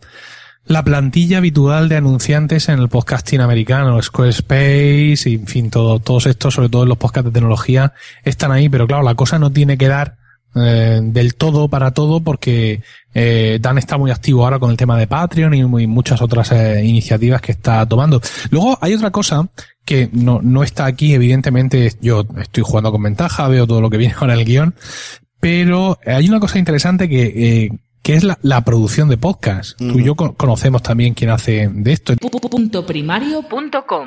la 0.68 0.84
plantilla 0.84 1.38
habitual 1.38 1.89
de 1.89 1.95
anunciantes 1.95 2.70
en 2.70 2.80
el 2.80 2.89
podcasting 2.89 3.41
americano, 3.41 4.01
Squarespace, 4.01 5.30
y, 5.30 5.36
en 5.36 5.47
fin, 5.47 5.70
todo, 5.70 5.99
todos 5.99 6.26
estos, 6.26 6.53
sobre 6.53 6.70
todo 6.70 6.84
en 6.84 6.89
los 6.89 6.97
podcasts 6.97 7.26
de 7.26 7.34
tecnología, 7.34 7.93
están 8.24 8.51
ahí, 8.51 8.70
pero 8.70 8.88
claro, 8.88 9.03
la 9.03 9.15
cosa 9.15 9.39
no 9.39 9.51
tiene 9.51 9.78
que 9.78 9.88
dar 9.88 10.18
eh, 10.55 10.99
del 11.01 11.36
todo 11.36 11.68
para 11.68 11.91
todo 11.91 12.22
porque 12.22 12.82
eh, 13.13 13.59
Dan 13.61 13.78
está 13.78 13.97
muy 13.97 14.11
activo 14.11 14.43
ahora 14.43 14.59
con 14.59 14.72
el 14.72 14.78
tema 14.78 14.97
de 14.97 15.07
Patreon 15.07 15.53
y, 15.53 15.63
muchas 15.88 16.22
otras 16.22 16.51
eh, 16.51 16.84
iniciativas 16.84 17.41
que 17.41 17.51
está 17.51 17.86
tomando. 17.86 18.22
Luego 18.49 18.78
hay 18.82 18.93
otra 18.93 19.11
cosa 19.11 19.47
que 19.86 20.09
no, 20.11 20.41
no 20.41 20.63
está 20.63 20.86
aquí, 20.86 21.13
evidentemente 21.13 21.93
yo 22.01 22.26
estoy 22.39 22.63
jugando 22.63 22.91
con 22.91 23.03
ventaja, 23.03 23.47
veo 23.47 23.68
todo 23.68 23.82
lo 23.82 23.89
que 23.89 23.97
viene 23.97 24.15
ahora 24.18 24.34
el 24.34 24.45
guion, 24.45 24.76
pero 25.39 25.99
hay 26.05 26.28
una 26.28 26.39
cosa 26.39 26.59
interesante 26.59 27.07
que, 27.07 27.24
eh, 27.65 27.70
que 28.02 28.16
es 28.16 28.24
la, 28.24 28.38
la 28.41 28.64
producción 28.64 29.10
de 29.10 29.18
podcast. 29.18 29.78
Tú 29.78 30.00
y 30.00 30.04
yo 30.04 30.16
co- 30.16 30.34
conocemos 30.36 30.82
también 30.82 31.14
quién 31.14 31.30
hace 31.30 31.70
de 31.72 31.91
esto. 31.93 32.14
Puntoprimario.com 32.18 34.06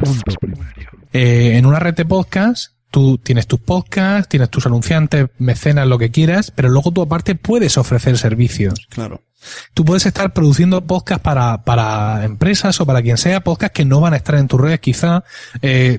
Eh, 1.12 1.56
en 1.56 1.66
una 1.66 1.78
red 1.78 1.94
de 1.94 2.04
podcast, 2.04 2.72
tú 2.90 3.18
tienes 3.18 3.46
tus 3.46 3.60
podcasts, 3.60 4.28
tienes 4.28 4.48
tus 4.50 4.66
anunciantes, 4.66 5.26
mecenas, 5.38 5.86
lo 5.86 5.98
que 5.98 6.10
quieras, 6.10 6.50
pero 6.54 6.68
luego 6.68 6.92
tú 6.92 7.02
aparte 7.02 7.34
puedes 7.34 7.76
ofrecer 7.78 8.16
servicios. 8.16 8.86
Claro. 8.88 9.22
Tú 9.74 9.84
puedes 9.84 10.06
estar 10.06 10.32
produciendo 10.32 10.86
podcasts 10.86 11.22
para, 11.22 11.62
para 11.64 12.24
empresas 12.24 12.80
o 12.80 12.86
para 12.86 13.02
quien 13.02 13.16
sea, 13.16 13.40
podcasts 13.40 13.74
que 13.74 13.84
no 13.84 14.00
van 14.00 14.14
a 14.14 14.16
estar 14.16 14.34
en 14.36 14.48
tus 14.48 14.60
redes 14.60 14.80
quizá, 14.80 15.24
eh, 15.62 15.98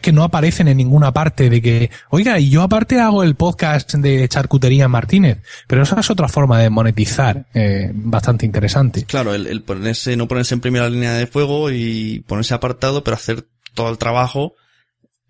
que 0.00 0.12
no 0.12 0.24
aparecen 0.24 0.68
en 0.68 0.76
ninguna 0.76 1.12
parte 1.12 1.50
de 1.50 1.62
que, 1.62 1.90
oiga, 2.10 2.38
y 2.38 2.50
yo 2.50 2.62
aparte 2.62 3.00
hago 3.00 3.22
el 3.22 3.34
podcast 3.34 3.94
de 3.94 4.28
Charcutería 4.28 4.88
Martínez, 4.88 5.38
pero 5.66 5.82
esa 5.82 6.00
es 6.00 6.10
otra 6.10 6.28
forma 6.28 6.58
de 6.58 6.70
monetizar, 6.70 7.46
eh, 7.54 7.90
bastante 7.94 8.46
interesante. 8.46 9.04
Claro, 9.04 9.34
el, 9.34 9.46
el 9.46 9.62
ponerse, 9.62 10.16
no 10.16 10.28
ponerse 10.28 10.54
en 10.54 10.60
primera 10.60 10.88
línea 10.88 11.14
de 11.14 11.26
fuego 11.26 11.70
y 11.70 12.24
ponerse 12.26 12.54
apartado, 12.54 13.04
pero 13.04 13.16
hacer 13.16 13.46
todo 13.74 13.90
el 13.90 13.98
trabajo 13.98 14.54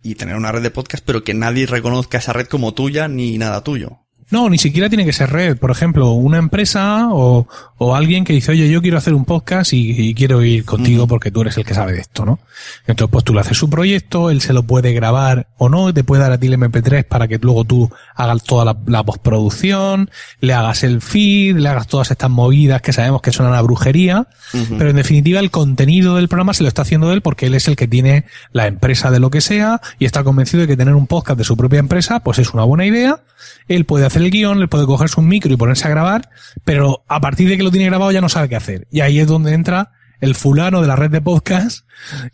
y 0.03 0.17
tener 0.17 0.37
una 0.37 0.53
red 0.53 0.63
de 0.63 0.71
podcast, 0.71 1.05
pero 1.05 1.23
que 1.23 1.35
nadie 1.35 1.67
reconozca 1.67 2.19
esa 2.19 2.33
red 2.33 2.47
como 2.47 2.75
tuya 2.75 3.09
ni 3.09 3.39
nada 3.39 3.63
tuyo. 3.63 4.02
No, 4.33 4.49
ni 4.51 4.59
siquiera 4.59 4.89
tiene 4.89 5.05
que 5.05 5.13
ser 5.13 5.31
red. 5.31 5.57
Por 5.59 5.71
ejemplo, 5.71 6.13
una 6.13 6.39
empresa 6.39 7.09
o, 7.13 7.47
o 7.79 7.95
alguien 7.95 8.25
que 8.25 8.33
dice, 8.33 8.51
oye, 8.53 8.69
yo 8.69 8.81
quiero 8.83 8.99
hacer 8.99 9.13
un 9.15 9.25
podcast 9.25 9.73
y, 9.75 9.91
y 10.09 10.15
quiero 10.15 10.43
ir 10.43 10.65
contigo 10.65 11.07
porque 11.07 11.31
tú 11.31 11.43
eres 11.43 11.57
el 11.59 11.65
que 11.65 11.75
sabe 11.75 11.93
de 11.93 12.01
esto, 12.01 12.25
¿no? 12.25 12.41
Entonces, 12.87 13.11
pues 13.13 13.25
tú 13.25 13.35
le 13.35 13.41
haces 13.41 13.59
su 13.59 13.69
proyecto, 13.69 14.31
él 14.31 14.41
se 14.41 14.53
lo 14.53 14.63
puede 14.63 14.93
grabar 14.95 15.49
o 15.59 15.69
no, 15.69 15.93
te 15.93 16.03
puede 16.03 16.23
dar 16.23 16.33
a 16.33 16.39
ti 16.39 16.47
el 16.47 16.55
MP3 16.59 17.05
para 17.05 17.29
que 17.29 17.39
luego 17.39 17.65
tú 17.65 17.91
hagas 18.17 18.43
toda 18.43 18.65
la, 18.65 18.77
la 18.87 19.03
postproducción, 19.05 20.11
le 20.41 20.55
hagas 20.55 20.83
el 20.85 21.01
feed, 21.03 21.57
le 21.57 21.69
hagas 21.69 21.87
todas 21.87 22.11
estas 22.11 22.31
movidas 22.31 22.81
que 22.83 22.93
sabemos 22.93 23.21
que 23.23 23.33
son 23.33 23.53
a 23.53 23.61
brujería, 23.63 24.29
Ujú. 24.55 24.77
pero 24.79 24.91
en 24.91 24.97
definitiva 24.97 25.41
el 25.41 25.51
contenido 25.51 26.17
del 26.17 26.29
programa 26.29 26.55
se 26.55 26.63
lo 26.63 26.69
está 26.69 26.83
haciendo 26.83 27.13
él 27.13 27.21
porque 27.21 27.47
él 27.47 27.55
es 27.55 27.69
el 27.69 27.77
que 27.77 27.89
tiene 27.89 28.25
la 28.53 28.67
empresa 28.67 29.11
de 29.11 29.21
lo 29.21 29.31
que 29.31 29.41
sea 29.41 29.81
y 29.99 30.05
está 30.05 30.25
convencido 30.25 30.63
de 30.63 30.67
que 30.69 30.77
tener 30.77 30.95
un 30.95 31.07
podcast 31.07 31.39
de 31.39 31.45
su 31.45 31.57
propia 31.57 31.81
empresa 31.81 32.21
pues 32.21 32.39
es 32.39 32.55
una 32.55 32.65
buena 32.65 32.87
idea. 32.87 33.21
Él 33.69 33.85
puede 33.85 34.07
hacer 34.07 34.22
el 34.23 34.31
guion, 34.31 34.61
le 34.61 34.69
puede 34.69 34.87
coger 34.87 35.09
su 35.09 35.23
micro 35.23 35.53
y 35.53 35.57
ponerse 35.57 35.87
a 35.87 35.91
grabar, 35.91 36.31
pero 36.65 37.05
a 37.09 37.21
partir 37.21 37.49
de 37.49 37.57
que 37.57 37.63
lo 37.63 37.71
tiene 37.71 37.87
grabado 37.87 38.13
ya 38.13 38.21
no 38.21 38.29
sabe 38.29 38.49
qué 38.49 38.57
hacer. 38.57 38.87
Y 38.91 39.01
ahí 39.01 39.19
es 39.19 39.27
donde 39.27 39.53
entra 39.55 39.93
el 40.21 40.35
fulano 40.35 40.81
de 40.81 40.87
la 40.87 40.97
red 40.97 41.11
de 41.11 41.21
podcast 41.21 41.85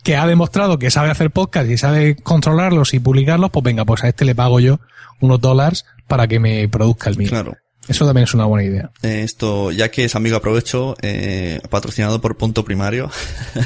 que 0.03 0.15
ha 0.15 0.27
demostrado 0.27 0.77
que 0.77 0.91
sabe 0.91 1.09
hacer 1.09 1.31
podcast 1.31 1.69
y 1.69 1.77
sabe 1.77 2.15
controlarlos 2.15 2.93
y 2.93 2.99
publicarlos, 2.99 3.49
pues 3.49 3.63
venga, 3.63 3.83
pues 3.83 4.03
a 4.03 4.07
este 4.07 4.25
le 4.25 4.35
pago 4.35 4.59
yo 4.59 4.79
unos 5.19 5.41
dólares 5.41 5.85
para 6.07 6.27
que 6.27 6.39
me 6.39 6.67
produzca 6.69 7.09
el 7.09 7.17
mío. 7.17 7.29
Claro. 7.29 7.57
Eso 7.87 8.05
también 8.05 8.25
es 8.25 8.35
una 8.35 8.45
buena 8.45 8.63
idea. 8.63 8.91
Eh, 9.01 9.23
Esto, 9.23 9.71
ya 9.71 9.89
que 9.89 10.05
es 10.05 10.15
amigo 10.15 10.37
aprovecho, 10.37 10.95
eh, 11.01 11.59
patrocinado 11.71 12.21
por 12.21 12.37
Punto 12.37 12.63
Primario. 12.63 13.09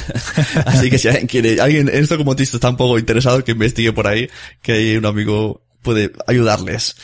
Así 0.65 0.89
que 0.89 0.97
si 0.97 1.09
alguien 1.09 1.27
quiere, 1.27 1.59
alguien 1.59 1.89
en 1.89 2.01
esto 2.01 2.17
como 2.17 2.33
está 2.33 2.69
un 2.69 2.77
poco 2.77 2.97
interesado, 2.97 3.43
que 3.43 3.51
investigue 3.51 3.91
por 3.91 4.07
ahí, 4.07 4.29
que 4.61 4.71
hay 4.71 4.95
un 4.95 5.05
amigo 5.05 5.61
puede 5.81 6.13
ayudarles. 6.25 6.95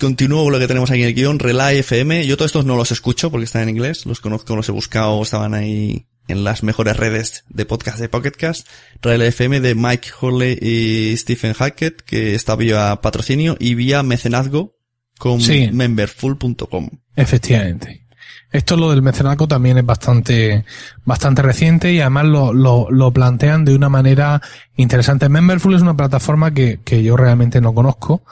Continúo 0.00 0.44
con 0.44 0.52
lo 0.52 0.58
que 0.58 0.66
tenemos 0.66 0.90
aquí 0.90 1.02
en 1.02 1.08
el 1.08 1.14
guion, 1.14 1.38
Relay 1.38 1.78
FM. 1.78 2.26
Yo 2.26 2.36
todos 2.36 2.48
estos 2.48 2.64
no 2.64 2.74
los 2.76 2.90
escucho 2.90 3.30
porque 3.30 3.44
están 3.44 3.62
en 3.64 3.68
inglés, 3.70 4.06
los 4.06 4.20
conozco, 4.20 4.56
los 4.56 4.68
he 4.68 4.72
buscado, 4.72 5.22
estaban 5.22 5.52
ahí 5.54 6.06
en 6.26 6.42
las 6.44 6.62
mejores 6.62 6.96
redes 6.96 7.44
de 7.48 7.66
podcast 7.66 7.98
de 7.98 8.08
Pocketcast. 8.08 8.66
Relay 9.02 9.28
FM 9.28 9.60
de 9.60 9.74
Mike 9.74 10.08
Hurley 10.20 10.58
y 10.60 11.16
Stephen 11.16 11.52
Hackett, 11.52 12.00
que 12.02 12.34
está 12.34 12.56
vía 12.56 12.98
patrocinio 13.02 13.56
y 13.60 13.74
vía 13.74 14.02
mecenazgo 14.02 14.76
con 15.18 15.40
Sí. 15.40 15.68
memberful.com. 15.72 16.88
Efectivamente. 17.16 17.99
Esto 18.52 18.76
lo 18.76 18.90
del 18.90 19.02
mecenazgo 19.02 19.46
también 19.46 19.78
es 19.78 19.86
bastante, 19.86 20.64
bastante 21.04 21.40
reciente 21.42 21.92
y 21.92 22.00
además 22.00 22.24
lo, 22.26 22.52
lo, 22.52 22.90
lo 22.90 23.12
plantean 23.12 23.64
de 23.64 23.76
una 23.76 23.88
manera 23.88 24.42
interesante. 24.74 25.28
Memberful 25.28 25.74
es 25.74 25.82
una 25.82 25.96
plataforma 25.96 26.52
que, 26.52 26.80
que 26.84 27.04
yo 27.04 27.16
realmente 27.16 27.60
no 27.60 27.72
conozco. 27.74 28.22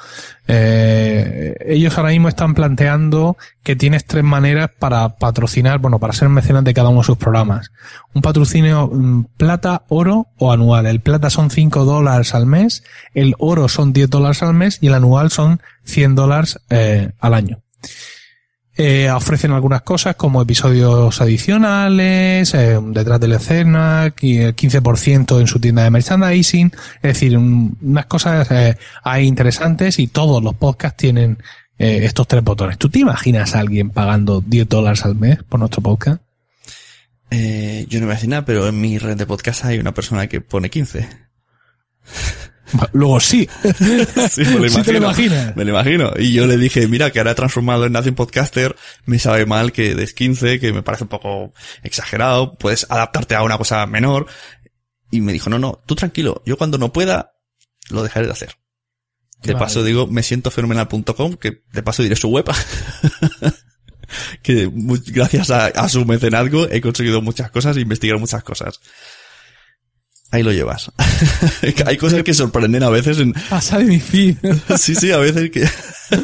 Eh, 0.49 1.55
ellos 1.67 1.97
ahora 1.97 2.11
mismo 2.11 2.29
están 2.29 2.55
planteando 2.55 3.37
que 3.63 3.77
tienes 3.77 4.07
tres 4.07 4.25
maneras 4.25 4.71
para 4.77 5.17
patrocinar, 5.19 5.79
bueno, 5.79 6.01
para 6.01 6.13
ser 6.13 6.29
mecenas 6.31 6.65
de 6.65 6.75
cada 6.75 6.89
uno 6.89 7.01
de 7.01 7.07
sus 7.07 7.19
programas. 7.19 7.71
Un 8.13 8.23
patrocinio 8.23 8.91
mm, 8.93 9.25
plata, 9.37 9.85
oro 9.89 10.29
o 10.39 10.51
anual. 10.51 10.87
El 10.87 11.01
plata 11.01 11.31
son 11.31 11.51
5 11.51 11.85
dólares 11.85 12.35
al 12.35 12.47
mes, 12.47 12.83
el 13.15 13.35
oro 13.39 13.69
son 13.69 13.93
10 13.93 14.11
dólares 14.11 14.43
al 14.43 14.55
mes 14.55 14.79
y 14.81 14.89
el 14.89 14.95
anual 14.95 15.31
son 15.31 15.61
100 15.85 16.15
dólares 16.17 16.59
eh, 16.71 17.13
al 17.21 17.35
año. 17.35 17.63
Eh, 18.81 19.11
ofrecen 19.11 19.51
algunas 19.51 19.83
cosas 19.83 20.15
como 20.15 20.41
episodios 20.41 21.21
adicionales, 21.21 22.55
eh, 22.55 22.79
detrás 22.81 23.19
de 23.19 23.27
la 23.27 23.37
escena, 23.39 24.15
y 24.21 24.37
el 24.39 24.55
15% 24.55 25.41
en 25.41 25.49
su 25.49 25.59
tienda 25.59 25.83
de 25.83 25.91
merchandising, 25.91 26.71
es 26.97 27.03
decir, 27.03 27.37
un- 27.37 27.77
unas 27.83 28.07
cosas 28.07 28.49
eh, 28.53 28.77
ahí 29.03 29.27
interesantes 29.27 29.99
y 29.99 30.07
todos 30.07 30.41
los 30.45 30.55
podcasts 30.55 30.97
tienen 30.97 31.39
eh, 31.77 32.05
estos 32.05 32.29
tres 32.29 32.45
botones. 32.45 32.79
¿Tú 32.79 32.89
te 32.89 33.01
imaginas 33.01 33.57
a 33.57 33.59
alguien 33.61 33.91
pagando 33.91 34.41
10 34.47 34.69
dólares 34.69 35.05
al 35.05 35.17
mes 35.17 35.43
por 35.43 35.59
nuestro 35.59 35.83
podcast? 35.83 36.23
Eh, 37.31 37.85
yo 37.89 38.01
no 38.01 38.07
me 38.07 38.17
nada, 38.29 38.45
pero 38.45 38.69
en 38.69 38.81
mi 38.81 38.99
red 38.99 39.17
de 39.17 39.27
podcast 39.27 39.65
hay 39.65 39.79
una 39.79 39.93
persona 39.93 40.29
que 40.29 40.41
pone 40.41 40.71
15. 40.71 41.09
Luego 42.93 43.21
sí. 43.21 43.49
Sí, 44.31 44.43
me 44.45 44.61
lo 44.61 44.69
Sí 44.69 44.83
te 44.83 44.93
lo 44.93 44.99
imagino. 44.99 45.35
imaginas. 45.35 45.57
Me 45.57 45.65
lo 45.65 45.71
imagino. 45.71 46.13
Y 46.19 46.33
yo 46.33 46.47
le 46.47 46.57
dije, 46.57 46.87
mira, 46.89 47.11
que 47.11 47.19
ahora 47.19 47.33
he 47.33 47.35
transformado 47.35 47.87
en 47.87 47.93
Nación 47.93 48.15
Podcaster, 48.15 48.77
me 49.07 49.19
sabe 49.19 49.47
mal 49.47 49.73
que 49.73 49.95
des 49.95 50.15
15, 50.15 50.61
que 50.61 50.73
me 50.73 50.83
parece 50.83 51.05
un 51.05 51.09
poco 51.09 51.53
exagerado, 51.83 52.55
puedes 52.55 52.87
adaptarte 52.91 53.35
a 53.35 53.43
una 53.43 53.59
cosa 53.59 53.87
menor. 53.87 54.27
Y 55.11 55.21
me 55.21 55.33
dijo, 55.33 55.49
no, 55.49 55.59
no, 55.59 55.81
tú 55.87 55.95
tranquilo, 55.95 56.43
yo 56.45 56.59
cuando 56.59 56.77
no 56.77 56.93
pueda, 56.93 57.33
lo 57.91 58.03
dejaré 58.03 58.27
de 58.27 58.33
hacer. 58.33 58.57
De 59.43 59.53
Vale. 59.55 59.65
paso 59.65 59.85
digo, 59.85 60.07
me 60.07 60.23
siento 60.23 60.51
fenomenal.com, 60.51 61.35
que 61.35 61.63
de 61.73 61.83
paso 61.83 62.03
diré 62.03 62.17
su 62.17 62.29
web. 62.29 62.45
que 64.43 64.71
gracias 65.07 65.51
a, 65.51 65.67
a 65.67 65.89
su 65.89 66.05
mecenazgo 66.05 66.69
he 66.71 66.81
conseguido 66.81 67.23
muchas 67.23 67.51
cosas 67.51 67.77
e 67.77 67.81
investigar 67.81 68.19
muchas 68.19 68.43
cosas. 68.43 68.81
Ahí 70.31 70.43
lo 70.43 70.53
llevas. 70.53 70.93
Hay 71.87 71.97
cosas 71.97 72.23
que 72.23 72.35
sorprenden 72.35 72.83
a 72.83 72.91
veces 72.91 73.19
en, 73.19 73.33
Pasa 73.49 73.79
de 73.79 73.85
mi 73.85 73.99
feed. 73.99 74.37
Sí, 74.79 74.95
sí, 74.95 75.11
a 75.11 75.17
veces 75.17 75.51
que 75.51 75.67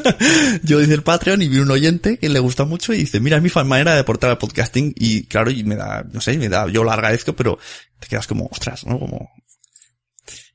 yo 0.63 0.81
hice 0.81 0.95
el 0.95 1.03
Patreon 1.03 1.41
y 1.41 1.49
vi 1.49 1.59
un 1.59 1.71
oyente 1.71 2.19
que 2.19 2.29
le 2.29 2.39
gusta 2.39 2.65
mucho 2.65 2.93
y 2.93 2.99
dice, 2.99 3.21
mira, 3.21 3.39
es 3.39 3.43
mi 3.43 3.51
manera 3.65 3.95
de 3.95 4.01
aportar 4.01 4.31
al 4.31 4.39
podcasting 4.39 4.93
y 4.97 5.25
claro, 5.25 5.51
y 5.51 5.65
me 5.65 5.77
da, 5.77 6.05
no 6.13 6.21
sé, 6.21 6.37
me 6.37 6.51
da, 6.51 6.69
yo 6.69 6.85
lo 6.85 6.93
agradezco, 6.93 7.35
pero 7.35 7.59
te 7.99 8.07
quedas 8.07 8.27
como, 8.27 8.47
ostras, 8.47 8.85
¿no? 8.87 8.99
Como 8.99 9.31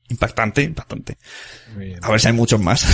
impactante, 0.08 0.62
impactante. 0.62 1.18
A 2.02 2.10
ver 2.10 2.20
si 2.20 2.28
hay 2.28 2.32
muchos 2.32 2.60
más. 2.60 2.86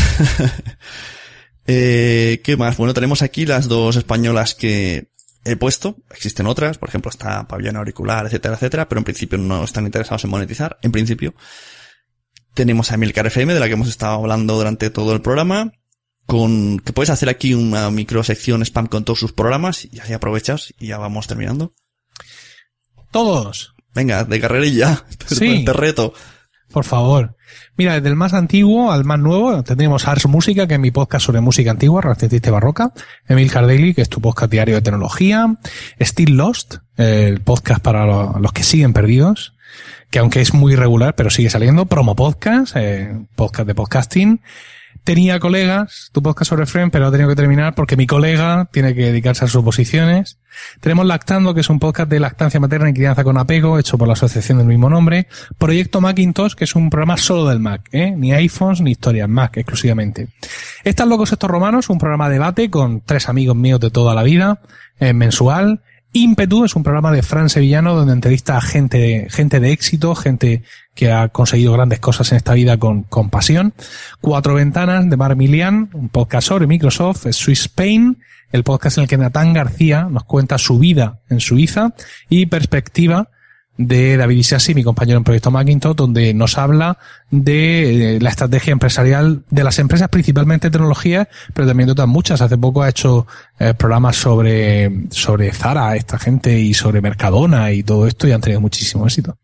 eh, 1.66 2.40
¿qué 2.42 2.56
más? 2.56 2.76
Bueno, 2.78 2.94
tenemos 2.94 3.20
aquí 3.20 3.44
las 3.44 3.68
dos 3.68 3.96
españolas 3.96 4.54
que 4.54 5.10
he 5.46 5.56
puesto. 5.56 5.96
Existen 6.10 6.46
otras, 6.46 6.78
por 6.78 6.88
ejemplo, 6.88 7.10
está 7.10 7.46
Pabellón 7.46 7.76
Auricular, 7.76 8.26
etcétera, 8.26 8.54
etcétera, 8.56 8.88
pero 8.88 8.98
en 8.98 9.04
principio 9.04 9.38
no 9.38 9.64
están 9.64 9.86
interesados 9.86 10.24
en 10.24 10.30
monetizar, 10.30 10.78
en 10.82 10.92
principio. 10.92 11.34
Tenemos 12.54 12.90
a 12.90 12.94
Emilcar 12.94 13.26
FM, 13.26 13.54
de 13.54 13.60
la 13.60 13.66
que 13.66 13.74
hemos 13.74 13.88
estado 13.88 14.14
hablando 14.14 14.56
durante 14.56 14.90
todo 14.90 15.12
el 15.12 15.22
programa. 15.22 15.72
Con, 16.26 16.80
que 16.80 16.92
puedes 16.92 17.10
hacer 17.10 17.28
aquí 17.28 17.54
una 17.54 17.88
microsección 17.90 18.62
spam 18.62 18.88
con 18.88 19.04
todos 19.04 19.20
sus 19.20 19.32
programas 19.32 19.84
y 19.84 20.00
así 20.00 20.12
aprovechas 20.12 20.74
y 20.76 20.88
ya 20.88 20.98
vamos 20.98 21.28
terminando. 21.28 21.72
Todos. 23.12 23.74
Venga, 23.94 24.24
de 24.24 24.40
carrerilla. 24.40 25.04
Sí. 25.26 25.64
Te 25.64 25.72
reto. 25.72 26.14
Por 26.70 26.84
favor. 26.84 27.35
Mira, 27.78 27.94
desde 27.94 28.08
el 28.08 28.16
más 28.16 28.32
antiguo 28.32 28.90
al 28.90 29.04
más 29.04 29.18
nuevo, 29.18 29.62
tendríamos 29.62 30.08
Ars 30.08 30.26
Música, 30.26 30.66
que 30.66 30.74
es 30.74 30.80
mi 30.80 30.90
podcast 30.90 31.26
sobre 31.26 31.42
música 31.42 31.70
antigua, 31.70 32.00
renacentista 32.00 32.48
y 32.48 32.52
barroca. 32.52 32.92
Emil 33.28 33.50
Cardelli, 33.50 33.92
que 33.92 34.00
es 34.00 34.08
tu 34.08 34.20
podcast 34.22 34.50
diario 34.50 34.76
de 34.76 34.82
tecnología. 34.82 35.56
Still 36.00 36.36
Lost, 36.36 36.76
el 36.96 37.40
podcast 37.42 37.82
para 37.82 38.06
lo- 38.06 38.38
los 38.40 38.52
que 38.52 38.62
siguen 38.62 38.94
perdidos, 38.94 39.54
que 40.10 40.20
aunque 40.20 40.40
es 40.40 40.54
muy 40.54 40.72
irregular, 40.72 41.14
pero 41.16 41.28
sigue 41.28 41.50
saliendo. 41.50 41.84
Promo 41.84 42.16
Podcast, 42.16 42.74
eh, 42.76 43.26
podcast 43.34 43.66
de 43.66 43.74
podcasting. 43.74 44.40
Tenía 45.06 45.38
colegas, 45.38 46.10
tu 46.10 46.20
podcast 46.20 46.48
sobre 46.48 46.66
Friends, 46.66 46.90
pero 46.90 47.06
ha 47.06 47.12
tenido 47.12 47.28
que 47.28 47.36
terminar 47.36 47.76
porque 47.76 47.96
mi 47.96 48.08
colega 48.08 48.68
tiene 48.72 48.92
que 48.92 49.02
dedicarse 49.02 49.44
a 49.44 49.46
sus 49.46 49.62
posiciones. 49.62 50.40
Tenemos 50.80 51.06
Lactando, 51.06 51.54
que 51.54 51.60
es 51.60 51.70
un 51.70 51.78
podcast 51.78 52.10
de 52.10 52.18
lactancia 52.18 52.58
materna 52.58 52.90
y 52.90 52.92
crianza 52.92 53.22
con 53.22 53.38
apego, 53.38 53.78
hecho 53.78 53.96
por 53.98 54.08
la 54.08 54.14
asociación 54.14 54.58
del 54.58 54.66
mismo 54.66 54.90
nombre. 54.90 55.28
Proyecto 55.58 56.00
Macintosh, 56.00 56.54
que 56.54 56.64
es 56.64 56.74
un 56.74 56.90
programa 56.90 57.16
solo 57.18 57.48
del 57.48 57.60
Mac, 57.60 57.88
¿eh? 57.92 58.16
Ni 58.16 58.32
iPhones 58.32 58.80
ni 58.80 58.90
historias, 58.90 59.28
Mac 59.28 59.56
exclusivamente. 59.58 60.26
Están 60.82 61.08
locos 61.08 61.30
estos 61.30 61.48
romanos, 61.48 61.88
un 61.88 61.98
programa 61.98 62.26
de 62.26 62.32
debate 62.32 62.68
con 62.68 63.00
tres 63.00 63.28
amigos 63.28 63.54
míos 63.54 63.78
de 63.78 63.92
toda 63.92 64.12
la 64.12 64.24
vida, 64.24 64.60
eh, 64.98 65.12
mensual. 65.12 65.82
Ímpetu 66.14 66.64
es 66.64 66.74
un 66.74 66.82
programa 66.82 67.12
de 67.12 67.22
Fran 67.22 67.48
Sevillano 67.48 67.94
donde 67.94 68.12
entrevista 68.12 68.56
a 68.56 68.60
gente, 68.60 69.28
gente 69.30 69.60
de 69.60 69.70
éxito, 69.70 70.16
gente 70.16 70.64
que 70.96 71.12
ha 71.12 71.28
conseguido 71.28 71.74
grandes 71.74 72.00
cosas 72.00 72.32
en 72.32 72.38
esta 72.38 72.54
vida 72.54 72.78
con, 72.78 73.04
con 73.04 73.30
pasión. 73.30 73.74
Cuatro 74.20 74.54
Ventanas 74.54 75.08
de 75.08 75.16
Mar 75.16 75.36
Milian, 75.36 75.90
un 75.92 76.08
podcast 76.08 76.48
sobre 76.48 76.66
Microsoft, 76.66 77.26
Swiss 77.30 77.60
Spain, 77.60 78.18
el 78.50 78.64
podcast 78.64 78.98
en 78.98 79.02
el 79.02 79.08
que 79.08 79.18
Natán 79.18 79.52
García 79.52 80.08
nos 80.10 80.24
cuenta 80.24 80.58
su 80.58 80.78
vida 80.78 81.20
en 81.28 81.38
Suiza 81.40 81.94
y 82.28 82.46
perspectiva 82.46 83.28
de 83.78 84.16
David 84.16 84.38
Isasi, 84.38 84.74
mi 84.74 84.82
compañero 84.82 85.18
en 85.18 85.24
Proyecto 85.24 85.50
Macintosh, 85.50 85.94
donde 85.94 86.32
nos 86.32 86.56
habla 86.56 86.98
de 87.30 88.16
eh, 88.16 88.20
la 88.20 88.30
estrategia 88.30 88.72
empresarial 88.72 89.44
de 89.50 89.64
las 89.64 89.78
empresas, 89.78 90.08
principalmente 90.08 90.70
tecnología, 90.70 91.28
pero 91.52 91.68
también 91.68 91.86
de 91.86 91.92
otras 91.92 92.08
muchas. 92.08 92.40
Hace 92.40 92.56
poco 92.56 92.82
ha 92.82 92.88
hecho 92.88 93.26
eh, 93.58 93.74
programas 93.74 94.16
sobre, 94.16 95.08
sobre 95.10 95.52
Zara, 95.52 95.94
esta 95.96 96.18
gente, 96.18 96.58
y 96.58 96.72
sobre 96.72 97.02
Mercadona 97.02 97.72
y 97.72 97.82
todo 97.82 98.06
esto, 98.06 98.26
y 98.26 98.32
han 98.32 98.40
tenido 98.40 98.60
muchísimo 98.62 99.04
éxito. 99.04 99.36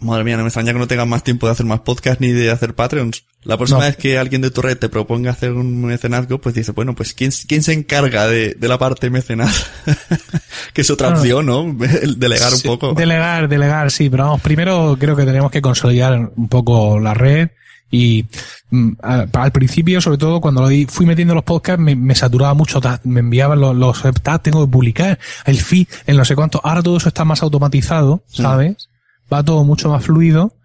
Madre 0.00 0.24
mía, 0.24 0.36
no 0.36 0.42
me 0.44 0.48
extraña 0.48 0.72
que 0.72 0.78
no 0.78 0.86
tengas 0.88 1.06
más 1.06 1.22
tiempo 1.22 1.46
de 1.46 1.52
hacer 1.52 1.66
más 1.66 1.80
podcasts 1.80 2.20
ni 2.20 2.28
de 2.28 2.50
hacer 2.50 2.74
Patreons. 2.74 3.24
La 3.44 3.56
próxima 3.56 3.80
No. 3.80 3.86
vez 3.86 3.96
que 3.96 4.18
alguien 4.18 4.40
de 4.42 4.50
tu 4.50 4.62
red 4.62 4.76
te 4.78 4.88
proponga 4.88 5.30
hacer 5.30 5.52
un 5.52 5.82
mecenazgo, 5.84 6.38
pues 6.38 6.54
dice, 6.54 6.72
bueno, 6.72 6.94
pues 6.94 7.12
¿quién, 7.14 7.30
quién 7.46 7.62
se 7.62 7.72
encarga 7.74 8.26
de, 8.26 8.54
de 8.54 8.68
la 8.68 8.78
parte 8.78 9.10
mecenaz? 9.10 9.66
que 10.72 10.80
es 10.82 10.90
otra 10.90 11.08
Ah. 11.08 11.10
opción, 11.12 11.46
¿no? 11.46 11.62
El 12.02 12.18
delegar 12.18 12.52
Sí, 12.52 12.66
un 12.68 12.78
poco. 12.78 12.94
Delegar, 12.94 13.48
delegar, 13.48 13.90
sí, 13.90 14.08
pero 14.10 14.24
vamos, 14.24 14.40
primero 14.40 14.96
creo 14.98 15.16
que 15.16 15.24
tenemos 15.24 15.50
que 15.50 15.60
consolidar 15.62 16.30
un 16.34 16.48
poco 16.48 16.98
la 16.98 17.14
red 17.14 17.48
y 17.90 18.24
mm, 18.70 18.92
a- 19.02 19.26
al 19.32 19.52
principio, 19.52 20.00
sobre 20.00 20.16
todo 20.18 20.40
cuando 20.40 20.60
lo 20.62 20.68
di- 20.68 20.86
fui 20.86 21.04
metiendo 21.06 21.34
los 21.34 21.44
podcasts, 21.44 21.82
me, 21.82 21.96
me 21.96 22.14
saturaba 22.14 22.54
mucho, 22.54 22.80
me 23.04 23.20
enviaban 23.20 23.60
los, 23.60 23.74
los 23.76 24.02
tengo 24.42 24.64
que 24.66 24.70
publicar 24.70 25.18
el 25.44 25.58
feed, 25.60 25.88
en 26.06 26.16
no 26.16 26.24
sé 26.24 26.34
cuánto, 26.36 26.60
ahora 26.64 26.82
todo 26.82 26.96
eso 26.98 27.08
está 27.08 27.24
más 27.24 27.42
automatizado, 27.42 28.22
¿sabes? 28.28 28.88
Va 29.32 29.44
todo 29.44 29.64
mucho 29.64 29.90
más 29.90 30.04
fluido 30.04 30.56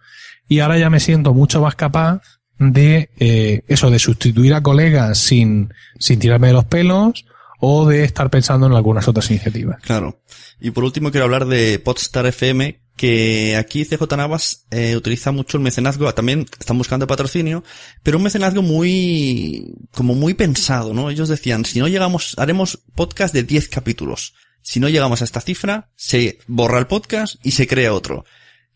y 0.47 0.59
ahora 0.59 0.78
ya 0.78 0.89
me 0.89 0.99
siento 0.99 1.34
mucho 1.34 1.61
más 1.61 1.76
capaz 1.76 2.22
de 2.57 3.09
eh, 3.20 3.63
eso, 3.68 3.89
de 3.89 3.99
sustituir 3.99 4.53
a 4.53 4.63
colegas 4.63 5.18
sin, 5.18 5.74
sin 5.99 6.20
tirarme 6.20 6.47
de 6.47 6.53
los 6.53 6.66
pelos 6.66 7.26
o 7.59 7.88
de 7.88 8.03
estar 8.03 8.30
pensando 8.30 8.68
en 8.68 8.74
algunas 8.74 9.07
otras 9.07 9.30
iniciativas. 9.30 9.82
Claro. 9.82 10.22
Y 10.59 10.72
por 10.72 10.84
último 10.84 11.11
quiero 11.11 11.26
hablar 11.26 11.45
de 11.45 11.80
Podstar 11.80 12.26
FM, 12.26 12.80
que 12.95 13.57
aquí 13.57 13.86
CJ 13.86 14.16
Navas 14.16 14.66
eh, 14.72 14.95
utiliza 14.95 15.32
mucho 15.32 15.57
el 15.57 15.63
mecenazgo, 15.63 16.13
también 16.13 16.45
están 16.59 16.78
buscando 16.78 17.07
patrocinio, 17.07 17.63
pero 18.03 18.18
un 18.18 18.24
mecenazgo 18.24 18.61
muy, 18.61 19.74
como 19.91 20.16
muy 20.16 20.34
pensado, 20.34 20.93
¿no? 20.93 21.09
Ellos 21.09 21.28
decían, 21.28 21.66
si 21.66 21.80
no 21.80 21.88
llegamos, 21.88 22.36
haremos 22.38 22.80
podcast 22.95 23.34
de 23.34 23.43
10 23.43 23.68
capítulos. 23.70 24.34
Si 24.61 24.80
no 24.80 24.89
llegamos 24.89 25.22
a 25.22 25.26
esta 25.26 25.41
cifra, 25.41 25.89
se 25.95 26.39
borra 26.47 26.80
el 26.80 26.88
podcast 26.88 27.36
y 27.43 27.51
se 27.51 27.68
crea 27.68 27.93
otro. 27.93 28.26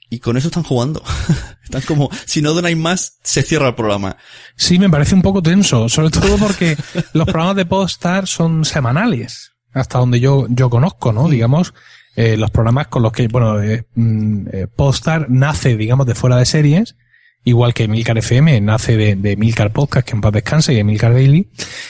Y 0.10 0.20
con 0.20 0.38
eso 0.38 0.48
están 0.48 0.64
jugando. 0.64 1.04
están 1.64 1.82
como, 1.84 2.10
si 2.26 2.42
no 2.42 2.54
donáis 2.54 2.78
más, 2.78 3.20
se 3.24 3.44
cierra 3.44 3.70
el 3.70 3.76
programa. 3.76 4.18
Sí, 4.56 4.80
me 4.80 4.90
parece 4.90 5.16
un 5.16 5.22
poco 5.22 5.42
tenso, 5.42 5.88
sobre 5.88 6.10
todo 6.10 6.38
porque 6.38 6.76
los 7.14 7.26
programas 7.26 7.56
de 7.56 7.66
Podstar 7.66 8.28
son 8.28 8.66
semanales, 8.66 9.52
hasta 9.74 10.00
donde 10.00 10.20
yo, 10.20 10.48
yo 10.50 10.70
conozco, 10.70 11.14
¿no? 11.14 11.30
Digamos, 11.30 11.74
eh, 12.16 12.38
los 12.38 12.50
programas 12.52 12.88
con 12.88 13.04
los 13.04 13.12
que, 13.12 13.28
bueno, 13.28 13.62
eh, 13.62 13.86
mm, 13.96 14.48
eh, 14.52 14.68
Podstar 14.68 15.30
nace, 15.30 15.78
digamos, 15.78 16.08
de 16.08 16.16
fuera 16.16 16.38
de 16.38 16.46
series, 16.46 16.96
igual 17.44 17.74
que 17.74 17.88
Milcar 17.88 18.18
FM 18.18 18.60
nace 18.62 18.98
de, 18.98 19.16
de 19.16 19.38
Milcar 19.38 19.72
Podcast, 19.72 20.08
que 20.08 20.16
en 20.16 20.22
paz 20.22 20.34
descanse, 20.34 20.74
y 20.74 20.76
de 20.76 20.84
Milcar 20.84 21.14
Daily, 21.14 21.50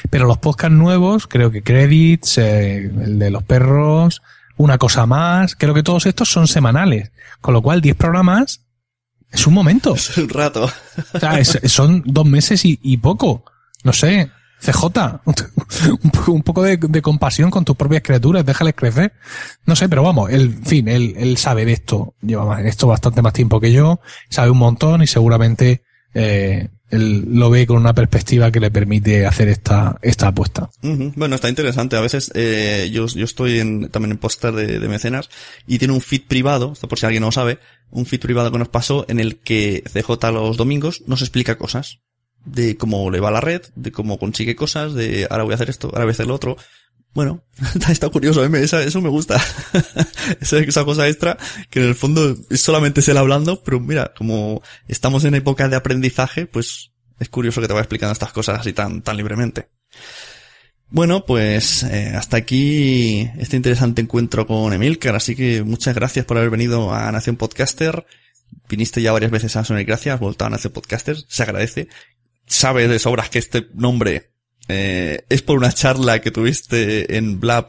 pero 0.10 0.26
los 0.26 0.38
podcasts 0.38 0.76
nuevos, 0.76 1.28
creo 1.28 1.52
que 1.52 1.64
Credits, 1.64 2.38
eh, 2.38 2.92
el 3.02 3.20
de 3.20 3.32
los 3.32 3.44
perros, 3.44 4.22
una 4.60 4.78
cosa 4.78 5.06
más, 5.06 5.56
creo 5.56 5.74
que 5.74 5.84
todos 5.84 6.06
estos 6.06 6.30
son 6.30 6.46
semanales, 6.48 7.12
con 7.40 7.54
lo 7.54 7.62
cual 7.62 7.80
10 7.80 7.96
programas 7.96 8.66
es 9.32 9.48
un 9.48 9.54
momento. 9.54 9.96
Es 9.96 10.18
un 10.18 10.28
rato. 10.28 10.70
O 11.14 11.20
sea, 11.20 11.40
es- 11.40 11.60
son 11.66 12.04
dos 12.06 12.26
meses 12.26 12.66
y, 12.66 12.78
y 12.84 12.98
poco. 12.98 13.46
No 13.84 13.94
sé. 13.94 14.30
CJ, 14.62 14.84
un, 16.04 16.12
po- 16.12 16.32
un 16.34 16.44
poco 16.44 16.64
de, 16.64 16.76
de 16.76 17.02
compasión 17.02 17.50
con 17.50 17.64
tus 17.64 17.78
propias 17.78 18.04
criaturas, 18.04 18.46
déjales 18.46 18.74
crecer. 18.76 19.14
No 19.66 19.78
sé, 19.78 19.88
pero 19.88 20.04
vamos, 20.04 20.30
él, 20.32 20.56
en 20.58 20.66
fin, 20.66 20.88
él, 20.90 21.14
él 21.18 21.38
sabe 21.38 21.64
de 21.64 21.72
esto, 21.72 22.14
lleva 22.22 22.44
más- 22.46 22.66
esto 22.66 22.86
bastante 22.88 23.22
más 23.22 23.32
tiempo 23.32 23.62
que 23.62 23.72
yo, 23.72 24.02
sabe 24.30 24.50
un 24.50 24.58
montón 24.58 25.02
y 25.02 25.08
seguramente 25.08 25.84
eh, 26.14 26.68
él 26.90 27.26
lo 27.28 27.50
ve 27.50 27.68
con 27.68 27.78
una 27.78 27.94
perspectiva 27.94 28.52
que 28.52 28.60
le 28.60 28.72
permite 28.72 29.26
hacer 29.26 29.48
esta, 29.48 29.98
esta 30.02 30.28
apuesta. 30.28 30.70
Ujú. 30.82 31.14
Bueno, 31.16 31.36
está 31.36 31.50
interesante. 31.50 31.96
A 31.96 32.02
veces 32.02 32.32
eh, 32.36 32.90
yo, 32.92 33.08
yo 33.08 33.26
estoy 33.26 33.60
en, 33.60 33.90
también 33.90 34.12
en 34.12 34.18
póster 34.18 34.54
de, 34.54 34.80
de 34.80 34.88
mecenas 34.88 35.30
y 35.68 35.78
tiene 35.78 35.94
un 35.94 36.02
feed 36.02 36.24
privado, 36.28 36.74
por 36.74 37.00
si 37.00 37.06
alguien 37.06 37.22
no 37.22 37.28
lo 37.28 37.32
sabe, 37.32 37.60
un 37.92 38.06
feed 38.06 38.20
privado 38.20 38.52
que 38.52 38.58
nos 38.58 38.70
pasó 38.70 39.06
en 39.08 39.20
el 39.20 39.38
que 39.38 39.84
CJ 39.92 40.32
los 40.32 40.58
domingos 40.58 41.04
nos 41.08 41.22
explica 41.22 41.58
cosas 41.58 42.00
de 42.46 42.78
cómo 42.78 43.12
le 43.12 43.20
va 43.20 43.32
la 43.32 43.42
red, 43.42 43.62
de 43.76 43.92
cómo 43.92 44.18
consigue 44.18 44.56
cosas, 44.56 44.94
de 44.94 45.28
ahora 45.30 45.44
voy 45.44 45.54
a 45.54 45.56
hacer 45.56 45.70
esto, 45.70 45.88
ahora 45.88 46.06
voy 46.06 46.12
a 46.12 46.14
hacer 46.14 46.28
lo 46.28 46.36
otro. 46.36 46.58
Bueno, 47.14 47.44
está, 47.90 48.10
curioso, 48.10 48.46
¿eh? 48.46 48.64
Eso 48.64 49.02
me 49.02 49.10
gusta. 49.10 49.42
esa, 50.42 50.86
cosa 50.86 51.08
extra 51.08 51.38
que 51.70 51.82
en 51.82 51.88
el 51.88 51.96
fondo 51.96 52.36
es 52.50 52.62
solamente 52.62 53.00
es 53.00 53.10
él 53.10 53.18
hablando, 53.18 53.64
pero 53.64 53.80
mira, 53.80 54.14
como 54.16 54.62
estamos 54.88 55.26
en 55.26 55.36
época 55.36 55.68
de 55.68 55.76
aprendizaje, 55.76 56.46
pues 56.46 56.92
es 57.20 57.30
curioso 57.30 57.62
que 57.62 57.68
te 57.68 57.74
vaya 57.74 57.84
explicando 57.84 58.14
estas 58.14 58.32
cosas 58.32 58.60
así 58.60 58.74
tan, 58.74 59.02
tan 59.02 59.18
libremente. 59.18 59.70
Bueno, 60.92 61.26
pues 61.26 61.84
eh, 61.84 62.14
hasta 62.16 62.38
aquí 62.38 63.30
este 63.38 63.56
interesante 63.56 64.02
encuentro 64.02 64.48
con 64.48 64.74
Emilcar, 64.74 65.16
así 65.16 65.36
que 65.36 65.64
muchas 65.64 65.94
gracias 65.94 66.26
por 66.26 66.38
haber 66.38 66.50
venido 66.50 66.94
a 66.94 67.12
Nación 67.12 67.36
Podcaster. 67.36 68.06
Viniste 68.68 69.02
ya 69.02 69.12
varias 69.12 69.30
veces 69.30 69.56
a 69.56 69.64
Sonar 69.64 69.84
Gracias, 69.84 70.16
has 70.16 70.20
vuelto 70.20 70.46
a 70.46 70.50
Nación 70.50 70.74
Podcaster, 70.74 71.18
se 71.28 71.44
agradece. 71.44 71.90
Sabes 72.48 72.90
de 72.90 72.98
sobras 72.98 73.30
que 73.30 73.38
este 73.38 73.68
nombre 73.76 74.32
eh, 74.70 75.26
es 75.30 75.42
por 75.42 75.58
una 75.58 75.72
charla 75.74 76.20
que 76.22 76.32
tuviste 76.32 77.18
en 77.18 77.40
Blab 77.40 77.68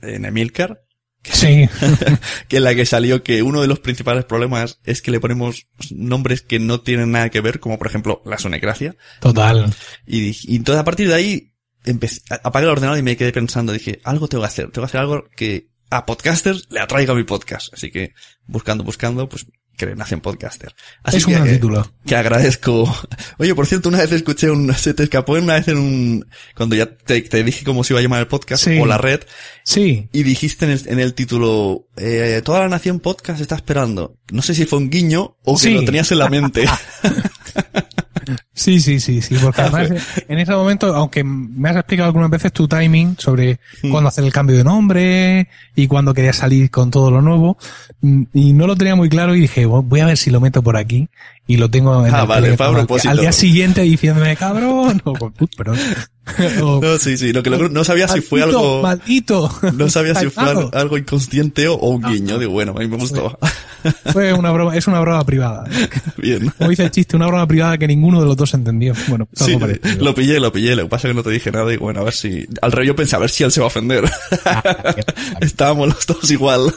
en 0.00 0.24
Emilcar, 0.24 0.80
Sí, 1.24 1.68
que 2.48 2.56
en 2.56 2.64
la 2.64 2.74
que 2.74 2.84
salió 2.84 3.22
que 3.22 3.44
uno 3.44 3.60
de 3.62 3.68
los 3.68 3.78
principales 3.78 4.24
problemas 4.24 4.80
es 4.84 5.02
que 5.02 5.12
le 5.12 5.20
ponemos 5.20 5.68
nombres 5.92 6.42
que 6.42 6.58
no 6.58 6.80
tienen 6.80 7.12
nada 7.12 7.28
que 7.30 7.40
ver, 7.40 7.60
como 7.60 7.78
por 7.78 7.86
ejemplo 7.86 8.22
la 8.26 8.38
Sonecracia. 8.38 8.96
total. 9.20 9.72
Y, 10.04 10.20
dije- 10.20 10.46
y 10.50 10.56
entonces 10.56 10.80
a 10.80 10.84
partir 10.84 11.06
de 11.06 11.14
ahí 11.14 11.52
empecé, 11.84 12.22
apagué 12.42 12.64
el 12.66 12.72
ordenador 12.72 12.98
y 12.98 13.02
me 13.02 13.16
quedé 13.16 13.30
pensando, 13.32 13.72
dije, 13.72 14.00
algo 14.02 14.26
tengo 14.26 14.42
que 14.42 14.48
hacer, 14.48 14.64
tengo 14.72 14.84
que 14.84 14.90
hacer 14.90 15.00
algo 15.00 15.24
que 15.36 15.68
a 15.90 16.06
podcasters 16.06 16.66
le 16.70 16.80
atraiga 16.80 17.14
mi 17.14 17.22
podcast. 17.22 17.72
Así 17.72 17.92
que 17.92 18.14
buscando, 18.46 18.82
buscando, 18.82 19.28
pues 19.28 19.46
creé 19.76 19.94
Nación 19.96 20.20
Podcaster. 20.20 20.74
Así 21.02 21.16
es 21.18 21.26
un 21.26 21.32
que, 21.32 21.38
gran 21.38 21.48
eh, 21.48 21.52
título. 21.54 21.92
que 22.06 22.16
agradezco. 22.16 22.94
Oye, 23.38 23.54
por 23.54 23.66
cierto, 23.66 23.88
una 23.88 23.98
vez 23.98 24.12
escuché 24.12 24.50
un, 24.50 24.72
se 24.74 24.94
te 24.94 25.02
escapó 25.04 25.32
una 25.32 25.54
vez 25.54 25.68
en 25.68 25.78
un, 25.78 26.26
cuando 26.56 26.76
ya 26.76 26.86
te, 26.86 27.20
te 27.22 27.42
dije 27.44 27.64
cómo 27.64 27.82
se 27.84 27.92
iba 27.92 28.00
a 28.00 28.02
llamar 28.02 28.20
el 28.20 28.26
podcast 28.28 28.64
Sí. 28.64 28.78
o 28.80 28.86
la 28.86 28.98
red, 28.98 29.20
Sí, 29.64 30.08
y 30.12 30.22
dijiste 30.22 30.64
en 30.64 30.70
el, 30.72 30.82
en 30.86 31.00
el 31.00 31.14
título, 31.14 31.86
eh, 31.96 32.40
toda 32.44 32.60
la 32.60 32.68
nación 32.68 33.00
podcast 33.00 33.40
está 33.40 33.54
esperando. 33.56 34.16
No 34.30 34.42
sé 34.42 34.54
si 34.54 34.64
fue 34.66 34.78
un 34.78 34.90
guiño 34.90 35.36
o 35.44 35.54
que 35.56 35.62
Sí. 35.62 35.70
lo 35.74 35.84
tenías 35.84 36.10
en 36.12 36.18
la 36.18 36.28
mente. 36.28 36.64
Sí, 38.54 38.80
sí, 38.80 39.00
sí, 39.00 39.20
sí, 39.22 39.36
porque 39.42 39.62
además 39.62 39.90
en 40.28 40.38
ese 40.38 40.52
momento, 40.52 40.94
aunque 40.94 41.24
me 41.24 41.68
has 41.70 41.76
explicado 41.76 42.06
algunas 42.08 42.30
veces 42.30 42.52
tu 42.52 42.68
timing 42.68 43.16
sobre 43.18 43.58
cuándo 43.90 44.08
hacer 44.08 44.24
el 44.24 44.32
cambio 44.32 44.56
de 44.56 44.64
nombre 44.64 45.48
y 45.74 45.86
cuándo 45.86 46.14
querías 46.14 46.36
salir 46.36 46.70
con 46.70 46.90
todo 46.90 47.10
lo 47.10 47.22
nuevo, 47.22 47.56
mm, 48.00 48.22
y 48.34 48.52
no 48.52 48.66
lo 48.66 48.76
tenía 48.76 48.94
muy 48.94 49.08
claro 49.08 49.34
y 49.34 49.40
dije, 49.40 49.66
"Bueno, 49.66 49.82
voy 49.82 50.00
a 50.00 50.06
ver 50.06 50.16
si 50.16 50.30
lo 50.30 50.40
meto 50.40 50.62
por 50.62 50.76
aquí 50.76 51.08
y 51.46 51.56
lo 51.56 51.70
tengo 51.70 52.06
en 52.06 52.14
Ah, 52.14 52.20
el 52.22 52.26
vale, 52.26 52.42
teléfono 52.48 52.56
fue 52.56 52.64
a 52.66 52.68
al- 52.68 52.74
propósito. 52.86 53.10
al 53.10 53.18
día 53.18 53.32
siguiente 53.32 53.80
diciéndome, 53.82 54.36
cabrón, 54.36 55.00
o, 55.04 55.12
"Put, 55.30 55.56
perdón. 55.56 55.78
O, 56.62 56.80
No, 56.80 56.98
sí, 56.98 57.16
sí, 57.16 57.32
lo 57.32 57.42
que 57.42 57.50
lo- 57.50 57.68
no 57.68 57.82
sabía 57.84 58.06
si 58.06 58.20
fue 58.20 58.40
"Maldito, 58.40 58.58
algo... 58.60 58.82
Maldito. 58.82 59.50
No 59.74 59.90
sabía 59.90 60.14
si 60.14 60.26
fue 60.30 60.44
Calmado". 60.44 60.58
algo, 60.66 60.76
algo 60.78 60.98
inconsciente 60.98 61.66
o, 61.68 61.74
o 61.74 61.90
un 61.90 62.02
guiño. 62.02 62.38
Digo, 62.38 62.52
bueno, 62.52 62.72
a 62.76 62.80
mí 62.80 62.86
me 62.88 62.96
gustó. 62.96 63.38
Fue 64.12 64.32
una 64.32 64.52
broma, 64.52 64.76
es 64.76 64.86
una 64.86 65.00
broma 65.00 65.24
privada. 65.26 65.64
Bien. 66.16 66.52
Como 66.56 66.70
dice 66.70 66.84
el 66.84 66.92
chiste, 66.92 67.16
una 67.16 67.26
broma 67.26 67.48
privada 67.48 67.76
que 67.78 67.88
ninguno 67.88 68.20
de 68.20 68.26
los 68.26 68.36
dos 68.36 68.54
entendió. 68.54 68.94
Bueno, 69.08 69.26
Sí, 69.34 69.58
lo 69.98 70.14
pillé, 70.14 70.38
lo 70.38 70.52
pillé. 70.52 70.76
Lo 70.76 70.84
que 70.84 70.88
pasa 70.88 71.08
es 71.08 71.10
que 71.12 71.16
no 71.16 71.24
te 71.24 71.30
dije 71.30 71.50
nada 71.50 71.72
y 71.74 71.78
bueno, 71.78 71.98
a 72.00 72.04
ver 72.04 72.12
si... 72.14 72.46
Al 72.60 72.70
revés 72.70 72.86
yo 72.86 72.94
pensé, 72.94 73.16
a 73.16 73.18
ver 73.18 73.30
si 73.30 73.42
él 73.42 73.50
se 73.50 73.58
va 73.58 73.64
a 73.64 73.66
ofender. 73.66 74.08
Estábamos 75.40 75.88
los 75.88 76.06
dos 76.06 76.30
igual. 76.30 76.72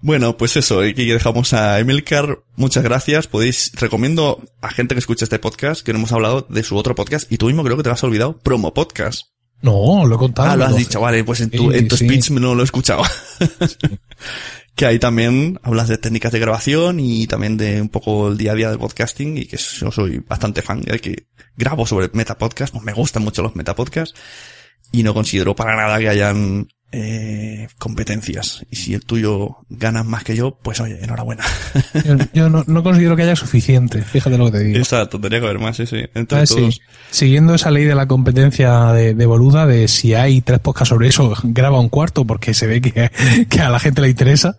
Bueno, 0.00 0.36
pues 0.36 0.56
eso, 0.56 0.80
aquí 0.80 1.06
dejamos 1.06 1.52
a 1.52 1.78
Emilcar. 1.80 2.40
Muchas 2.56 2.84
gracias. 2.84 3.26
Podéis, 3.26 3.72
recomiendo 3.74 4.42
a 4.60 4.70
gente 4.70 4.94
que 4.94 5.00
escuche 5.00 5.24
este 5.24 5.38
podcast 5.38 5.82
que 5.84 5.92
no 5.92 5.98
hemos 5.98 6.12
hablado 6.12 6.46
de 6.48 6.62
su 6.62 6.76
otro 6.76 6.94
podcast 6.94 7.30
y 7.32 7.36
tú 7.38 7.46
mismo 7.46 7.64
creo 7.64 7.76
que 7.76 7.82
te 7.82 7.88
lo 7.88 7.94
has 7.94 8.04
olvidado, 8.04 8.38
Promo 8.38 8.72
Podcast. 8.74 9.26
No, 9.60 10.06
lo 10.06 10.14
he 10.14 10.18
contado. 10.18 10.50
Ah, 10.50 10.56
lo 10.56 10.66
has 10.66 10.76
dicho, 10.76 11.00
vale, 11.00 11.24
pues 11.24 11.40
en 11.40 11.50
tu, 11.50 11.72
Sí, 11.72 11.78
en 11.78 11.88
tu 11.88 11.96
sí. 11.96 12.04
speech 12.04 12.30
no 12.30 12.54
lo 12.54 12.60
he 12.60 12.64
escuchado. 12.64 13.02
que 14.76 14.86
ahí 14.86 15.00
también 15.00 15.58
hablas 15.64 15.88
de 15.88 15.98
técnicas 15.98 16.30
de 16.30 16.38
grabación 16.38 17.00
y 17.00 17.26
también 17.26 17.56
de 17.56 17.80
un 17.82 17.88
poco 17.88 18.28
el 18.28 18.38
día 18.38 18.52
a 18.52 18.54
día 18.54 18.70
del 18.70 18.78
podcasting 18.78 19.36
y 19.36 19.46
que 19.46 19.56
yo 19.56 19.90
soy 19.90 20.18
bastante 20.18 20.62
fan 20.62 20.82
de 20.82 21.00
que 21.00 21.26
grabo 21.56 21.84
sobre 21.84 22.08
metapodcast, 22.12 22.72
pues 22.72 22.84
me 22.84 22.92
gustan 22.92 23.24
mucho 23.24 23.42
los 23.42 23.56
metapodcasts 23.56 24.14
y 24.92 25.02
no 25.02 25.12
considero 25.12 25.56
para 25.56 25.74
nada 25.74 25.98
que 25.98 26.08
hayan 26.08 26.68
eh, 26.90 27.68
competencias. 27.78 28.64
Y 28.70 28.76
si 28.76 28.94
el 28.94 29.04
tuyo 29.04 29.58
ganas 29.68 30.06
más 30.06 30.24
que 30.24 30.34
yo, 30.34 30.58
pues 30.62 30.80
oye, 30.80 30.98
enhorabuena. 31.02 31.44
Yo, 32.04 32.16
yo 32.32 32.48
no, 32.48 32.64
no 32.66 32.82
considero 32.82 33.16
que 33.16 33.22
haya 33.22 33.36
suficiente, 33.36 34.02
fíjate 34.02 34.38
lo 34.38 34.46
que 34.46 34.52
te 34.58 34.64
digo. 34.64 34.78
Exacto, 34.78 35.20
tendría 35.20 35.40
que 35.40 35.46
haber 35.46 35.58
más, 35.58 35.76
sí, 35.76 35.86
sí. 35.86 36.02
Entre 36.14 36.38
Ah, 36.38 36.46
sí. 36.46 36.70
Siguiendo 37.10 37.54
esa 37.54 37.70
ley 37.70 37.84
de 37.84 37.94
la 37.94 38.06
competencia 38.06 38.92
de, 38.92 39.14
de 39.14 39.26
Boluda, 39.26 39.66
de 39.66 39.88
si 39.88 40.14
hay 40.14 40.40
tres 40.40 40.60
podcasts 40.60 40.90
sobre 40.90 41.08
eso, 41.08 41.34
graba 41.44 41.80
un 41.80 41.88
cuarto 41.88 42.26
porque 42.26 42.54
se 42.54 42.66
ve 42.66 42.80
que, 42.80 43.10
que 43.48 43.60
a 43.60 43.70
la 43.70 43.78
gente 43.78 44.00
le 44.00 44.08
interesa, 44.08 44.58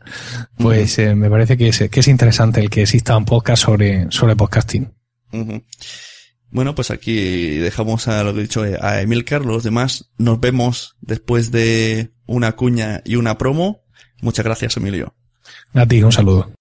pues 0.57 0.99
eh, 0.99 1.15
me 1.15 1.29
parece 1.29 1.57
que 1.57 1.69
es, 1.69 1.89
que 1.89 1.99
es 1.99 2.07
interesante 2.07 2.59
el 2.59 2.69
que 2.69 2.83
exista 2.83 3.17
un 3.17 3.25
podcast 3.25 3.63
sobre, 3.63 4.07
sobre 4.11 4.35
podcasting. 4.35 4.91
Bueno, 6.51 6.73
pues 6.75 6.91
aquí 6.91 7.57
dejamos 7.57 8.07
a 8.07 8.23
lo 8.23 8.33
que 8.33 8.39
he 8.39 8.43
dicho 8.43 8.65
eh, 8.65 8.77
a 8.81 9.01
Emilcar, 9.01 9.45
los 9.45 9.63
demás 9.63 10.09
nos 10.17 10.39
vemos 10.39 10.97
después 11.01 11.51
de 11.51 12.11
una 12.25 12.53
cuña 12.53 13.01
y 13.05 13.15
una 13.15 13.37
promo. 13.37 13.81
Muchas 14.21 14.45
gracias, 14.45 14.77
Emilio. 14.77 15.13
A 15.73 15.85
ti, 15.85 16.01
un 16.01 16.11
saludo. 16.11 16.51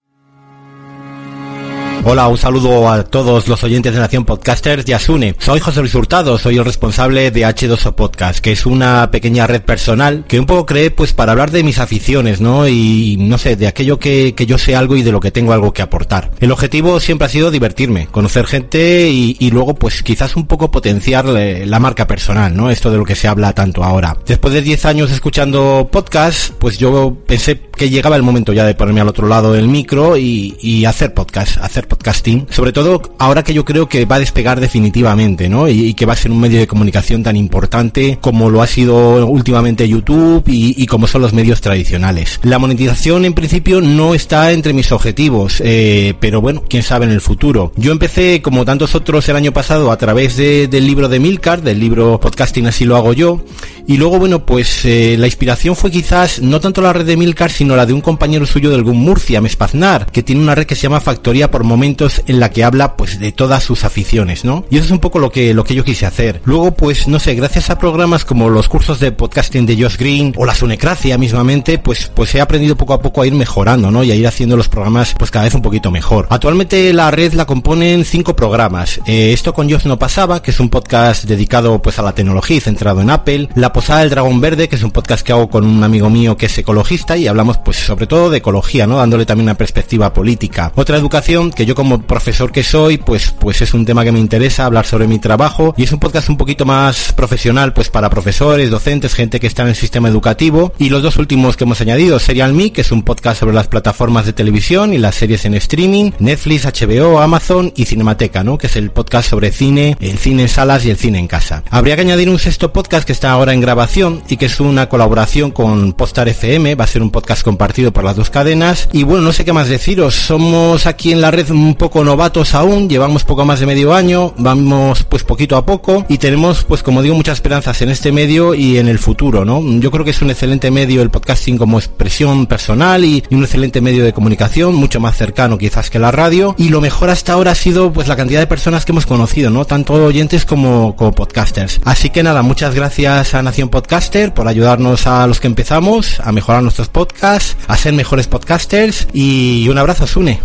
Hola, 2.05 2.29
un 2.29 2.39
saludo 2.39 2.89
a 2.91 3.03
todos 3.05 3.49
los 3.49 3.63
oyentes 3.65 3.93
de 3.93 3.99
Nación 3.99 4.25
Podcasters 4.25 4.87
de 4.87 4.95
Asune. 4.95 5.35
Soy 5.39 5.61
José 5.61 5.81
Luis 5.81 5.95
Hurtado, 5.95 6.39
soy 6.39 6.57
el 6.57 6.65
responsable 6.65 7.31
de 7.31 7.43
H2O 7.43 7.95
Podcast, 7.95 8.39
que 8.39 8.53
es 8.53 8.65
una 8.67 9.11
pequeña 9.11 9.47
red 9.47 9.61
personal 9.63 10.25
que 10.27 10.41
un 10.41 10.47
poco 10.47 10.65
creé 10.65 10.91
pues 10.91 11.13
para 11.13 11.33
hablar 11.33 11.51
de 11.51 11.65
mis 11.65 11.79
aficiones, 11.79 12.41
¿no? 12.41 12.67
Y 12.67 13.17
no 13.19 13.37
sé, 13.37 13.57
de 13.57 13.67
aquello 13.67 13.99
que, 13.99 14.35
que 14.35 14.47
yo 14.47 14.57
sé 14.59 14.75
algo 14.75 14.97
y 14.97 15.03
de 15.03 15.13
lo 15.13 15.21
que 15.21 15.33
tengo 15.33 15.53
algo 15.53 15.73
que 15.73 15.83
aportar. 15.83 16.31
El 16.41 16.53
objetivo 16.53 16.99
siempre 17.01 17.27
ha 17.27 17.31
sido 17.31 17.51
divertirme, 17.51 18.07
conocer 18.07 18.47
gente 18.47 19.11
y, 19.11 19.37
y 19.39 19.51
luego 19.51 19.75
pues 19.75 20.03
quizás 20.03 20.37
un 20.37 20.47
poco 20.47 20.71
potenciar 20.71 21.27
la 21.27 21.79
marca 21.81 22.07
personal, 22.07 22.57
¿no? 22.57 22.71
Esto 22.71 22.91
de 22.91 22.99
lo 22.99 23.05
que 23.05 23.17
se 23.17 23.29
habla 23.29 23.53
tanto 23.53 23.85
ahora. 23.85 24.17
Después 24.25 24.55
de 24.55 24.63
10 24.63 24.87
años 24.87 25.11
escuchando 25.11 25.89
podcast, 25.91 26.53
pues 26.59 26.79
yo 26.79 27.19
pensé 27.27 27.61
que 27.61 27.91
llegaba 27.91 28.17
el 28.17 28.23
momento 28.23 28.53
ya 28.53 28.65
de 28.65 28.75
ponerme 28.75 29.01
al 29.01 29.09
otro 29.09 29.27
lado 29.27 29.53
del 29.53 29.69
micro 29.69 30.17
y, 30.17 30.57
y 30.61 30.85
hacer 30.85 31.13
podcast, 31.13 31.59
hacer 31.59 31.88
podcasting. 31.89 32.47
Sobre 32.51 32.73
todo 32.73 33.03
ahora 33.19 33.43
que 33.43 33.55
yo 33.55 33.65
creo 33.65 33.89
que 33.89 34.05
va 34.05 34.17
a 34.17 34.21
despegar 34.21 34.61
definitivamente, 34.61 35.49
¿no? 35.49 35.69
Y, 35.69 35.95
que 35.95 36.07
va 36.07 36.13
a 36.13 36.17
ser 36.17 36.31
un 36.31 36.41
medio 36.41 36.59
de 36.61 36.67
comunicación 36.67 37.23
tan 37.23 37.35
importante 37.37 38.19
como 38.21 38.51
lo 38.51 38.63
ha 38.63 38.67
sido 38.67 39.27
últimamente 39.27 39.89
YouTube 39.89 40.45
y, 40.47 40.87
como 40.87 41.07
son 41.07 41.23
los 41.23 41.33
medios 41.33 41.61
tradicionales. 41.61 42.39
La 42.43 42.59
monetización 42.59 43.25
en 43.25 43.33
principio 43.35 43.81
no 43.81 44.15
está 44.15 44.53
entre 44.53 44.73
mis 44.73 44.93
objetivos, 44.93 45.61
eh, 45.65 46.15
pero 46.21 46.41
bueno, 46.41 46.63
quién 46.69 46.83
sabe 46.83 47.07
en 47.07 47.13
el 47.13 47.21
futuro. 47.21 47.73
Yo 47.77 47.91
empecé 47.93 48.41
como 48.43 48.65
tantos 48.65 48.95
otros 48.95 49.29
el 49.29 49.37
año 49.37 49.53
pasado 49.53 49.91
a 49.91 49.97
través 49.97 50.37
de- 50.37 50.69
del 50.69 50.87
libro 50.87 51.09
de 51.09 51.19
Milcar, 51.19 51.63
del 51.63 51.81
libro 51.81 52.21
Podcasting 52.21 52.67
así 52.67 52.85
lo 52.85 52.97
hago 52.97 53.13
yo, 53.13 53.41
y 53.87 53.97
luego 53.97 54.19
bueno, 54.19 54.45
pues 54.45 54.85
eh, 54.85 55.17
la 55.19 55.27
inspiración 55.27 55.75
fue 55.75 55.91
quizás 55.91 56.41
no 56.43 56.61
tanto 56.61 56.81
la 56.83 56.93
red 56.93 57.07
de 57.07 57.17
Milcar, 57.17 57.51
sino 57.51 57.75
la 57.75 57.87
de 57.87 57.93
un 57.95 58.01
compañero 58.01 58.47
suyo 58.47 58.71
del 58.71 58.83
GUM 58.85 58.99
Murcia, 58.99 59.41
Mespaznar, 59.41 60.07
que 60.13 60.23
tiene 60.23 60.43
una 60.43 60.55
red 60.55 60.67
que 60.67 60.75
se 60.75 60.83
llama 60.83 61.01
Factoría 61.01 61.51
por 61.51 61.65
Momentos 61.79 62.23
en 62.27 62.41
la 62.41 62.51
que 62.51 62.65
habla 62.65 62.97
pues 62.97 63.21
de 63.21 63.31
todas 63.31 63.63
sus 63.63 63.85
aficiones, 63.85 64.45
¿no? 64.45 64.65
Y 64.69 64.79
eso 64.79 64.87
es 64.87 64.91
un 64.91 64.99
poco 64.99 65.21
lo 65.21 65.31
que, 65.31 65.55
lo 65.55 65.63
que 65.63 65.77
yo 65.77 65.85
quise 65.85 66.07
hacer. 66.07 66.41
Luego 66.45 66.73
pues 66.73 67.07
no 67.07 67.21
sé, 67.21 67.37
gracias 67.37 67.71
a 67.71 67.79
programas 67.79 68.25
como 68.25 68.51
los 68.51 68.69
cursos 68.69 68.99
de 68.99 69.13
podcasting 69.13 69.65
de 69.65 69.81
Josh 69.81 69.97
Green 69.97 70.33
o 70.37 70.45
la 70.45 70.57
Sunecracia 70.57 71.17
mismamente, 71.19 71.79
pues, 71.79 72.11
pues 72.13 72.35
he 72.35 72.41
aprendido 72.41 72.75
poco 72.75 72.95
a 72.95 73.01
poco 73.01 73.23
a 73.23 73.29
ir 73.29 73.33
mejorando, 73.33 73.93
¿no? 73.93 74.03
Y 74.03 74.11
a 74.11 74.17
ir 74.17 74.27
haciendo 74.27 74.57
los 74.57 74.69
programas 74.69 75.15
pues 75.17 75.31
cada 75.31 75.45
vez 75.45 75.55
un 75.55 75.63
poquito 75.63 75.93
mejor. 75.93 76.27
Actualmente 76.31 76.93
la 76.93 77.13
red 77.13 77.33
la 77.35 77.45
componen 77.45 78.05
cinco 78.05 78.35
programas. 78.35 79.01
Eh, 79.07 79.33
esto 79.33 79.55
con 79.55 79.71
Josh 79.71 79.87
no 79.87 80.01
pasaba, 80.01 80.43
que 80.43 80.51
es 80.51 80.59
un 80.59 80.71
podcast 80.71 81.27
dedicado 81.27 81.81
pues 81.81 82.01
a 82.01 82.03
la 82.03 82.13
tecnología 82.13 82.57
y 82.57 82.61
centrado 82.61 83.03
en 83.03 83.11
Apple. 83.11 83.51
La 83.55 83.73
Posada 83.73 84.01
del 84.01 84.11
Dragón 84.11 84.41
Verde, 84.41 84.69
que 84.69 84.75
es 84.75 84.83
un 84.83 84.91
podcast 84.91 85.25
que 85.25 85.31
hago 85.31 85.49
con 85.49 85.65
un 85.65 85.85
amigo 85.85 86.11
mío 86.11 86.37
que 86.37 86.47
es 86.47 86.59
ecologista 86.59 87.17
y 87.17 87.29
hablamos 87.29 87.59
pues 87.59 87.77
sobre 87.77 88.09
todo 88.09 88.31
de 88.31 88.39
ecología, 88.39 88.89
¿no? 88.89 88.97
Dándole 88.97 89.27
también 89.27 89.47
una 89.47 89.55
perspectiva 89.55 90.13
política. 90.13 90.73
Otra 90.75 90.97
educación 90.97 91.53
que 91.53 91.68
yo 91.69 91.75
como 91.75 92.01
profesor 92.01 92.51
que 92.51 92.63
soy, 92.63 92.97
pues, 92.97 93.31
pues 93.39 93.61
es 93.61 93.75
un 93.75 93.85
tema 93.85 94.03
que 94.03 94.11
me 94.11 94.19
interesa 94.19 94.65
hablar 94.65 94.87
sobre 94.87 95.07
mi 95.07 95.19
trabajo 95.19 95.75
y 95.77 95.83
es 95.83 95.93
un 95.93 95.99
podcast 95.99 96.31
un 96.31 96.39
poquito 96.39 96.65
más 96.65 97.13
profesional 97.13 97.75
pues 97.75 97.91
para 97.91 98.09
profesores, 98.09 98.71
docentes, 98.71 99.13
gente 99.13 99.39
que 99.39 99.47
está 99.47 99.65
en 99.65 99.69
el 99.69 99.75
sistema 99.75 100.09
educativo. 100.09 100.73
Y 100.79 100.89
los 100.89 101.03
dos 101.03 101.19
últimos 101.19 101.59
que 101.59 101.65
hemos 101.65 101.83
añadido, 101.83 102.19
Serial 102.21 102.55
Me, 102.55 102.73
que 102.73 102.81
es 102.81 102.91
un 102.91 103.03
podcast 103.03 103.41
sobre 103.41 103.55
las 103.55 103.69
plataformas 103.69 104.25
de 104.25 104.33
televisión 104.33 104.95
y 104.95 104.99
las 104.99 105.17
series 105.17 105.45
en 105.45 105.57
streaming, 105.57 106.13
Netflix, 106.19 106.65
HBO, 106.65 107.21
Amazon 107.21 107.71
y 107.77 107.85
Cinemateca, 107.85 108.43
¿no? 108.43 108.57
Que 108.57 108.69
es 108.69 108.77
el 108.77 108.91
podcast 108.91 109.29
sobre 109.29 109.53
cine, 109.53 109.99
el 110.01 110.17
cine 110.17 110.45
en 110.45 110.49
salas 110.49 110.87
y 110.87 110.91
el 110.91 110.97
cine 110.97 111.19
en 111.19 111.27
casa. 111.27 111.65
Habría 111.69 111.97
que 111.97 112.03
añadir 112.03 112.31
un 112.31 112.39
sexto 112.39 112.73
podcast 112.73 113.07
que 113.07 113.13
está 113.13 113.31
ahora 113.31 113.53
en 113.53 113.61
grabación 113.61 114.23
y 114.27 114.39
que 114.39 114.47
es 114.47 114.59
una 114.59 114.89
colaboración 114.89 115.51
con 115.51 115.93
Postar 115.93 116.31
FM, 116.31 116.77
va 116.77 116.85
a 116.85 116.87
ser 116.87 117.03
un 117.03 117.11
podcast 117.11 117.43
compartido 117.43 117.93
por 117.93 118.05
las 118.05 118.17
dos 118.17 118.31
cadenas. 118.31 118.89
Y 118.91 119.03
bueno, 119.03 119.23
no 119.23 119.35
sé 119.35 119.45
qué 119.45 119.53
más 119.53 119.69
deciros, 119.69 120.15
somos 120.15 120.87
aquí 120.87 121.13
en 121.13 121.21
la 121.21 121.31
red 121.31 121.51
un 121.59 121.75
poco 121.75 122.05
novatos 122.05 122.55
aún, 122.55 122.89
llevamos 122.89 123.25
poco 123.25 123.45
más 123.45 123.61
de 123.61 123.67
medio 123.67 123.93
año, 123.93 124.33
vamos 124.39 125.03
pues 125.05 125.25
poquito 125.25 125.57
a 125.57 125.67
poco 125.67 126.05
y 126.09 126.19
tenemos 126.19 126.65
pues 126.65 126.83
como 126.83 127.03
digo 127.03 127.15
muchas 127.15 127.39
esperanzas 127.39 127.83
en 127.83 127.91
este 127.91 128.13
medio 128.13 128.55
y 128.55 128.79
en 128.79 128.89
el 128.89 128.99
futuro, 128.99 129.45
¿no? 129.45 129.61
Yo 129.81 129.91
creo 129.91 130.05
que 130.05 130.13
es 130.13 130.23
un 130.23 130.31
excelente 130.31 130.71
medio 130.71 131.03
el 131.03 131.11
podcasting 131.11 131.59
como 131.59 131.79
expresión 131.79 132.47
personal 132.47 133.05
y, 133.05 133.25
un 133.31 133.43
excelente 133.43 133.81
medio 133.81 134.05
de 134.05 134.13
comunicación, 134.13 134.75
mucho 134.75 135.01
más 135.01 135.17
cercano 135.17 135.59
quizás 135.59 135.91
que 135.91 135.99
la 135.99 136.11
radio 136.11 136.55
y 136.59 136.69
lo 136.69 136.81
mejor 136.81 137.11
hasta 137.11 137.33
ahora 137.33 137.53
ha 137.53 137.55
sido 137.55 137.93
pues 137.93 138.09
la 138.09 138.17
cantidad 138.17 138.41
de 138.41 138.47
personas 138.47 138.85
que 138.85 138.93
hemos 138.93 139.07
conocido, 139.07 139.51
¿no? 139.51 139.65
Tanto 139.65 139.95
oyentes 139.95 140.45
como, 140.45 140.95
como 140.97 141.13
podcasters. 141.13 141.81
Así 141.85 142.11
que 142.11 142.23
nada, 142.23 142.43
muchas 142.43 142.75
gracias 142.75 143.35
a 143.35 143.43
Nación 143.43 143.69
Podcaster 143.69 144.33
por 144.33 144.49
ayudarnos 144.49 145.07
a 145.07 145.27
los 145.27 145.41
que 145.41 145.47
empezamos, 145.49 146.21
a 146.21 146.33
mejorar 146.33 146.63
nuestros 146.63 146.89
podcasts, 146.89 147.57
a 147.67 147.77
ser 147.77 147.93
mejores 147.95 148.29
podcasters 148.29 149.09
y 149.13 149.69
un 149.69 149.79
abrazo, 149.79 150.07
Sune. 150.07 150.41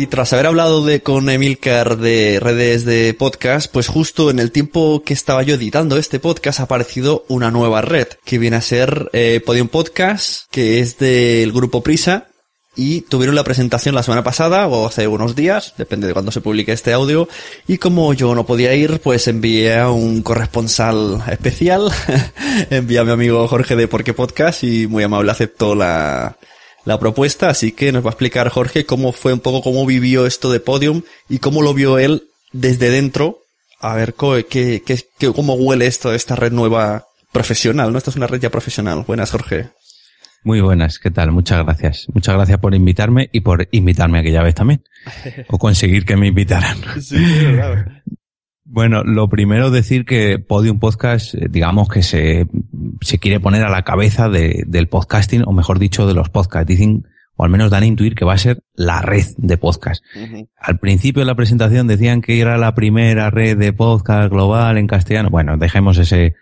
Y 0.00 0.06
tras 0.06 0.32
haber 0.32 0.46
hablado 0.46 0.82
de 0.82 1.02
con 1.02 1.28
Emilcar 1.28 1.98
de 1.98 2.38
redes 2.40 2.86
de 2.86 3.12
podcast, 3.12 3.70
pues 3.70 3.86
justo 3.86 4.30
en 4.30 4.38
el 4.38 4.50
tiempo 4.50 5.02
que 5.04 5.12
estaba 5.12 5.42
yo 5.42 5.56
editando 5.56 5.98
este 5.98 6.18
podcast 6.18 6.58
ha 6.58 6.62
aparecido 6.62 7.26
una 7.28 7.50
nueva 7.50 7.82
red 7.82 8.08
que 8.24 8.38
viene 8.38 8.56
a 8.56 8.62
ser 8.62 9.10
eh, 9.12 9.42
Podium 9.44 9.68
Podcast, 9.68 10.50
que 10.50 10.80
es 10.80 10.96
del 10.96 11.52
grupo 11.52 11.82
Prisa. 11.82 12.28
Y 12.74 13.02
tuvieron 13.02 13.34
la 13.34 13.44
presentación 13.44 13.94
la 13.94 14.02
semana 14.02 14.24
pasada 14.24 14.68
o 14.68 14.86
hace 14.86 15.06
unos 15.06 15.36
días, 15.36 15.74
depende 15.76 16.06
de 16.06 16.14
cuándo 16.14 16.32
se 16.32 16.40
publique 16.40 16.72
este 16.72 16.94
audio. 16.94 17.28
Y 17.68 17.76
como 17.76 18.14
yo 18.14 18.34
no 18.34 18.46
podía 18.46 18.74
ir, 18.74 19.00
pues 19.00 19.28
envié 19.28 19.76
a 19.76 19.90
un 19.90 20.22
corresponsal 20.22 21.22
especial. 21.30 21.92
envié 22.70 23.00
a 23.00 23.04
mi 23.04 23.12
amigo 23.12 23.46
Jorge 23.48 23.76
de 23.76 23.86
Porque 23.86 24.14
Podcast 24.14 24.64
y 24.64 24.86
muy 24.86 25.02
amable 25.02 25.30
aceptó 25.30 25.74
la, 25.74 26.38
la 26.90 26.98
propuesta, 26.98 27.48
así 27.48 27.70
que 27.70 27.92
nos 27.92 28.04
va 28.04 28.08
a 28.08 28.10
explicar 28.10 28.48
Jorge 28.48 28.84
cómo 28.84 29.12
fue 29.12 29.32
un 29.32 29.38
poco 29.38 29.62
cómo 29.62 29.86
vivió 29.86 30.26
esto 30.26 30.50
de 30.50 30.58
Podium 30.58 31.02
y 31.28 31.38
cómo 31.38 31.62
lo 31.62 31.72
vio 31.72 31.98
él 32.00 32.24
desde 32.52 32.90
dentro. 32.90 33.38
A 33.80 33.94
ver 33.94 34.14
qué, 34.14 34.82
qué, 34.84 34.98
qué, 35.16 35.32
cómo 35.32 35.54
huele 35.54 35.86
esto, 35.86 36.12
esta 36.12 36.34
red 36.34 36.50
nueva 36.50 37.06
profesional, 37.30 37.92
¿no? 37.92 37.98
Esta 37.98 38.10
es 38.10 38.16
una 38.16 38.26
red 38.26 38.40
ya 38.40 38.50
profesional. 38.50 39.04
Buenas, 39.06 39.30
Jorge. 39.30 39.70
Muy 40.42 40.60
buenas, 40.60 40.98
¿qué 40.98 41.12
tal? 41.12 41.30
Muchas 41.30 41.64
gracias. 41.64 42.06
Muchas 42.12 42.34
gracias 42.34 42.58
por 42.58 42.74
invitarme 42.74 43.30
y 43.30 43.40
por 43.40 43.68
invitarme 43.70 44.18
aquella 44.18 44.42
vez 44.42 44.56
también. 44.56 44.82
o 45.48 45.58
conseguir 45.58 46.04
que 46.04 46.16
me 46.16 46.26
invitaran. 46.26 46.76
sí, 47.00 47.16
Bueno, 48.64 49.04
lo 49.04 49.28
primero 49.28 49.70
decir 49.70 50.04
que 50.04 50.40
Podium 50.40 50.80
Podcast, 50.80 51.34
eh, 51.34 51.46
digamos 51.48 51.88
que 51.88 52.02
se, 52.02 52.48
se 53.00 53.18
quiere 53.18 53.40
poner 53.40 53.64
a 53.64 53.70
la 53.70 53.82
cabeza 53.82 54.28
de, 54.28 54.64
del 54.66 54.88
podcasting, 54.88 55.44
o 55.46 55.52
mejor 55.52 55.78
dicho, 55.78 56.06
de 56.06 56.14
los 56.14 56.28
podcasts. 56.28 56.66
Dicen, 56.66 57.06
o 57.36 57.44
al 57.44 57.50
menos 57.50 57.70
dan 57.70 57.82
a 57.82 57.86
intuir 57.86 58.14
que 58.14 58.26
va 58.26 58.34
a 58.34 58.38
ser 58.38 58.62
la 58.74 59.00
red 59.00 59.24
de 59.38 59.56
podcast. 59.56 60.04
Al 60.58 60.78
principio 60.78 61.20
de 61.20 61.26
la 61.26 61.34
presentación 61.34 61.86
decían 61.86 62.20
que 62.20 62.38
era 62.38 62.58
la 62.58 62.74
primera 62.74 63.30
red 63.30 63.56
de 63.56 63.72
podcast 63.72 64.30
global 64.30 64.76
en 64.76 64.86
castellano. 64.86 65.30
Bueno, 65.30 65.56
dejemos 65.56 65.96
ese, 65.96 66.34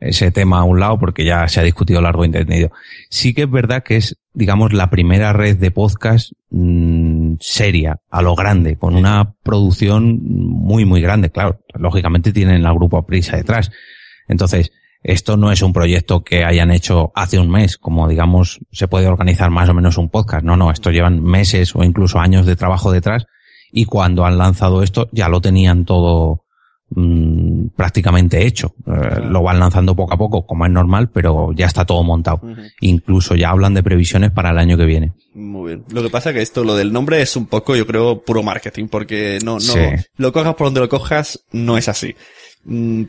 ese 0.00 0.30
tema 0.32 0.58
a 0.58 0.64
un 0.64 0.80
lado 0.80 0.98
porque 0.98 1.24
ya 1.24 1.48
se 1.48 1.60
ha 1.60 1.62
discutido 1.62 2.02
largo 2.02 2.24
y 2.24 2.26
entendido. 2.26 2.72
Sí 3.08 3.32
que 3.32 3.44
es 3.44 3.50
verdad 3.50 3.82
que 3.82 3.96
es, 3.96 4.18
digamos, 4.34 4.74
la 4.74 4.90
primera 4.90 5.32
red 5.32 5.56
de 5.56 5.70
podcast 5.70 6.32
mmm, 6.50 7.36
seria, 7.40 8.00
a 8.10 8.20
lo 8.20 8.34
grande, 8.34 8.76
con 8.76 8.96
una 8.96 9.34
producción 9.42 10.20
muy, 10.22 10.84
muy 10.84 11.00
grande. 11.00 11.30
Claro, 11.30 11.60
lógicamente 11.72 12.34
tienen 12.34 12.62
la 12.62 12.72
grupo 12.72 13.06
Prisa 13.06 13.38
detrás. 13.38 13.70
Entonces, 14.28 14.72
esto 15.04 15.36
no 15.36 15.52
es 15.52 15.60
un 15.60 15.74
proyecto 15.74 16.24
que 16.24 16.44
hayan 16.44 16.70
hecho 16.70 17.12
hace 17.14 17.38
un 17.38 17.50
mes, 17.50 17.76
como 17.76 18.08
digamos 18.08 18.60
se 18.72 18.88
puede 18.88 19.06
organizar 19.06 19.50
más 19.50 19.68
o 19.68 19.74
menos 19.74 19.98
un 19.98 20.08
podcast. 20.08 20.44
No, 20.44 20.56
no, 20.56 20.70
esto 20.70 20.90
llevan 20.90 21.22
meses 21.22 21.76
o 21.76 21.84
incluso 21.84 22.18
años 22.18 22.46
de 22.46 22.56
trabajo 22.56 22.90
detrás 22.90 23.26
y 23.70 23.84
cuando 23.84 24.24
han 24.24 24.38
lanzado 24.38 24.82
esto 24.82 25.10
ya 25.12 25.28
lo 25.28 25.42
tenían 25.42 25.84
todo 25.84 26.44
mmm, 26.88 27.66
prácticamente 27.76 28.46
hecho. 28.46 28.74
Eh, 28.86 29.20
lo 29.28 29.42
van 29.42 29.58
lanzando 29.58 29.94
poco 29.94 30.14
a 30.14 30.16
poco, 30.16 30.46
como 30.46 30.64
es 30.64 30.72
normal, 30.72 31.10
pero 31.10 31.52
ya 31.52 31.66
está 31.66 31.84
todo 31.84 32.02
montado. 32.02 32.40
Incluso 32.80 33.34
ya 33.34 33.50
hablan 33.50 33.74
de 33.74 33.82
previsiones 33.82 34.30
para 34.30 34.52
el 34.52 34.58
año 34.58 34.78
que 34.78 34.86
viene. 34.86 35.12
Muy 35.34 35.74
bien. 35.74 35.84
Lo 35.90 36.02
que 36.02 36.08
pasa 36.08 36.30
es 36.30 36.36
que 36.36 36.42
esto, 36.42 36.64
lo 36.64 36.76
del 36.76 36.94
nombre 36.94 37.20
es 37.20 37.36
un 37.36 37.44
poco, 37.44 37.76
yo 37.76 37.86
creo, 37.86 38.22
puro 38.24 38.42
marketing, 38.42 38.88
porque 38.88 39.38
no, 39.44 39.58
no, 39.58 39.74
lo 40.16 40.32
cojas 40.32 40.54
por 40.54 40.68
donde 40.68 40.80
lo 40.80 40.88
cojas, 40.88 41.44
no 41.52 41.76
es 41.76 41.90
así 41.90 42.14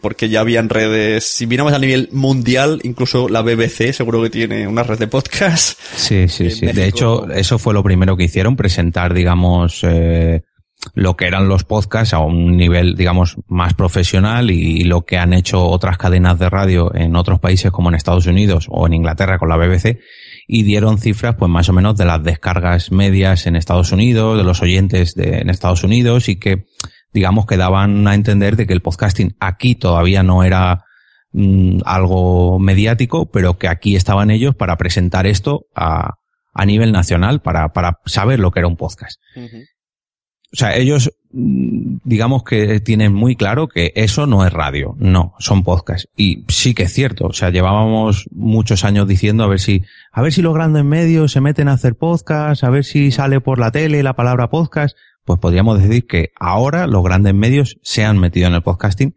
porque 0.02 0.30
ya 0.30 0.42
habían 0.42 0.70
redes, 0.70 1.24
si 1.24 1.48
miramos 1.48 1.74
a 1.74 1.80
nivel 1.80 2.10
mundial, 2.12 2.82
incluso 2.84 3.30
la 3.30 3.42
BBC 3.42 3.94
seguro 3.94 4.22
que 4.22 4.30
tiene 4.30 4.68
una 4.68 4.84
red 4.84 5.00
de 5.00 5.08
podcast. 5.08 5.80
Sí, 5.96 6.28
sí, 6.28 6.52
sí. 6.52 6.66
De 6.66 6.88
hecho, 6.88 7.30
eso 7.32 7.58
fue 7.58 7.74
lo 7.74 7.84
primero 7.84 8.18
que 8.18 8.26
hicieron, 8.26 8.56
presentar, 8.56 9.14
digamos, 9.14 9.80
eh, 9.84 10.44
lo 10.94 11.16
que 11.16 11.26
eran 11.26 11.48
los 11.48 11.64
podcasts 11.64 12.14
a 12.14 12.20
un 12.20 12.58
nivel, 12.58 12.96
digamos, 12.96 13.38
más 13.48 13.74
profesional 13.74 14.52
y, 14.52 14.84
lo 14.84 15.06
que 15.06 15.18
han 15.18 15.34
hecho 15.34 15.66
otras 15.66 15.98
cadenas 15.98 16.38
de 16.38 16.50
radio 16.50 16.94
en 16.94 17.16
otros 17.16 17.40
países 17.40 17.72
como 17.72 17.90
en 17.90 17.96
Estados 17.96 18.28
Unidos 18.28 18.68
o 18.70 18.86
en 18.86 18.94
Inglaterra 18.94 19.40
con 19.40 19.50
la 19.50 19.58
BBC 19.58 20.00
y 20.48 20.64
dieron 20.64 21.00
cifras 21.00 21.36
pues 21.40 21.50
más 21.50 21.70
o 21.70 21.74
menos 21.74 21.98
de 21.98 22.06
las 22.06 22.24
descargas 22.24 22.92
medias 22.92 23.48
en 23.48 23.56
Estados 23.56 23.92
Unidos, 23.92 24.38
de 24.38 24.44
los 24.44 24.62
oyentes 24.62 25.16
de, 25.16 25.40
en 25.40 25.50
Estados 25.50 25.84
Unidos 25.84 26.30
y 26.30 26.36
que 26.36 26.68
digamos 27.16 27.46
que 27.46 27.56
daban 27.56 28.06
a 28.10 28.14
entender 28.14 28.58
de 28.58 28.68
que 28.68 28.74
el 28.74 28.82
podcasting 28.82 29.38
aquí 29.40 29.76
todavía 29.76 30.22
no 30.22 30.44
era 30.44 30.84
mm, 31.32 31.80
algo 31.86 32.60
mediático, 32.60 33.32
pero 33.32 33.58
que 33.58 33.70
aquí 33.70 33.96
estaban 33.96 34.32
ellos 34.32 34.54
para 34.54 34.76
presentar 34.76 35.26
esto 35.26 35.66
a, 35.74 36.16
a 36.54 36.66
nivel 36.66 36.92
nacional, 36.92 37.42
para, 37.42 37.72
para 37.72 38.00
saber 38.06 38.42
lo 38.42 38.52
que 38.52 38.60
era 38.60 38.68
un 38.68 38.76
podcast. 38.76 39.22
O 39.38 40.58
sea, 40.58 40.76
ellos 40.76 41.10
mm, 41.32 42.00
digamos 42.04 42.44
que 42.44 42.82
tienen 42.82 43.14
muy 43.14 43.38
claro 43.38 43.70
que 43.70 43.94
eso 43.96 44.28
no 44.28 44.46
es 44.46 44.52
radio, 44.52 44.98
no, 45.00 45.36
son 45.40 45.64
podcasts. 45.64 46.10
Y 46.18 46.44
sí 46.50 46.74
que 46.74 46.84
es 46.84 46.92
cierto, 46.92 47.28
o 47.28 47.34
sea, 47.34 47.50
llevábamos 47.50 48.28
muchos 48.32 48.84
años 48.84 49.08
diciendo 49.08 49.46
a 49.46 49.48
ver 49.48 49.62
si, 49.62 49.84
a 50.12 50.22
ver 50.22 50.34
si 50.34 50.42
los 50.42 50.54
grandes 50.54 50.84
medios 50.84 51.32
se 51.32 51.40
meten 51.40 51.70
a 51.70 51.74
hacer 51.74 51.96
podcasts, 51.96 52.66
a 52.66 52.70
ver 52.70 52.84
si 52.84 53.12
sale 53.12 53.40
por 53.40 53.58
la 53.58 53.72
tele 53.72 54.04
la 54.04 54.18
palabra 54.18 54.50
podcast, 54.50 54.98
pues 55.26 55.40
podríamos 55.40 55.82
decir 55.82 56.08
que 56.08 56.32
ahora 56.40 56.88
los 56.88 57.04
grandes 57.04 57.34
medios 57.34 57.78
se 57.82 58.06
han 58.06 58.18
metido 58.20 58.48
en 58.48 58.54
el 58.54 58.62
podcasting 58.62 59.16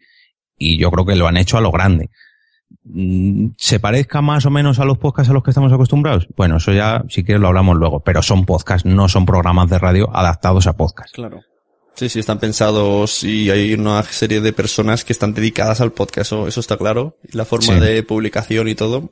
y 0.56 0.78
yo 0.78 0.90
creo 0.90 1.06
que 1.06 1.16
lo 1.16 1.28
han 1.28 1.36
hecho 1.36 1.58
a 1.58 1.60
lo 1.60 1.70
grande. 1.70 2.10
Mm, 2.84 3.50
se 3.56 3.78
parezca 3.78 4.22
más 4.22 4.46
o 4.46 4.50
menos 4.50 4.78
a 4.78 4.84
los 4.84 4.98
podcasts 4.98 5.30
a 5.30 5.34
los 5.34 5.42
que 5.42 5.50
estamos 5.50 5.72
acostumbrados. 5.72 6.26
Bueno, 6.36 6.56
eso 6.56 6.72
ya 6.72 7.04
si 7.08 7.22
quieres 7.22 7.40
lo 7.40 7.48
hablamos 7.48 7.76
luego, 7.76 8.00
pero 8.00 8.22
son 8.22 8.46
podcasts, 8.46 8.86
no 8.86 9.08
son 9.08 9.26
programas 9.26 9.68
de 9.70 9.78
radio 9.78 10.10
adaptados 10.14 10.66
a 10.66 10.76
podcast. 10.76 11.14
Claro. 11.14 11.42
Sí, 11.94 12.08
sí, 12.08 12.20
están 12.20 12.38
pensados 12.38 13.24
y 13.24 13.50
hay 13.50 13.74
una 13.74 14.02
serie 14.04 14.40
de 14.40 14.52
personas 14.52 15.04
que 15.04 15.12
están 15.12 15.34
dedicadas 15.34 15.80
al 15.80 15.90
podcast, 15.90 16.28
eso, 16.28 16.46
eso 16.46 16.60
está 16.60 16.76
claro. 16.76 17.18
La 17.32 17.44
forma 17.44 17.74
de 17.74 18.04
publicación 18.04 18.68
y 18.68 18.76
todo. 18.76 19.10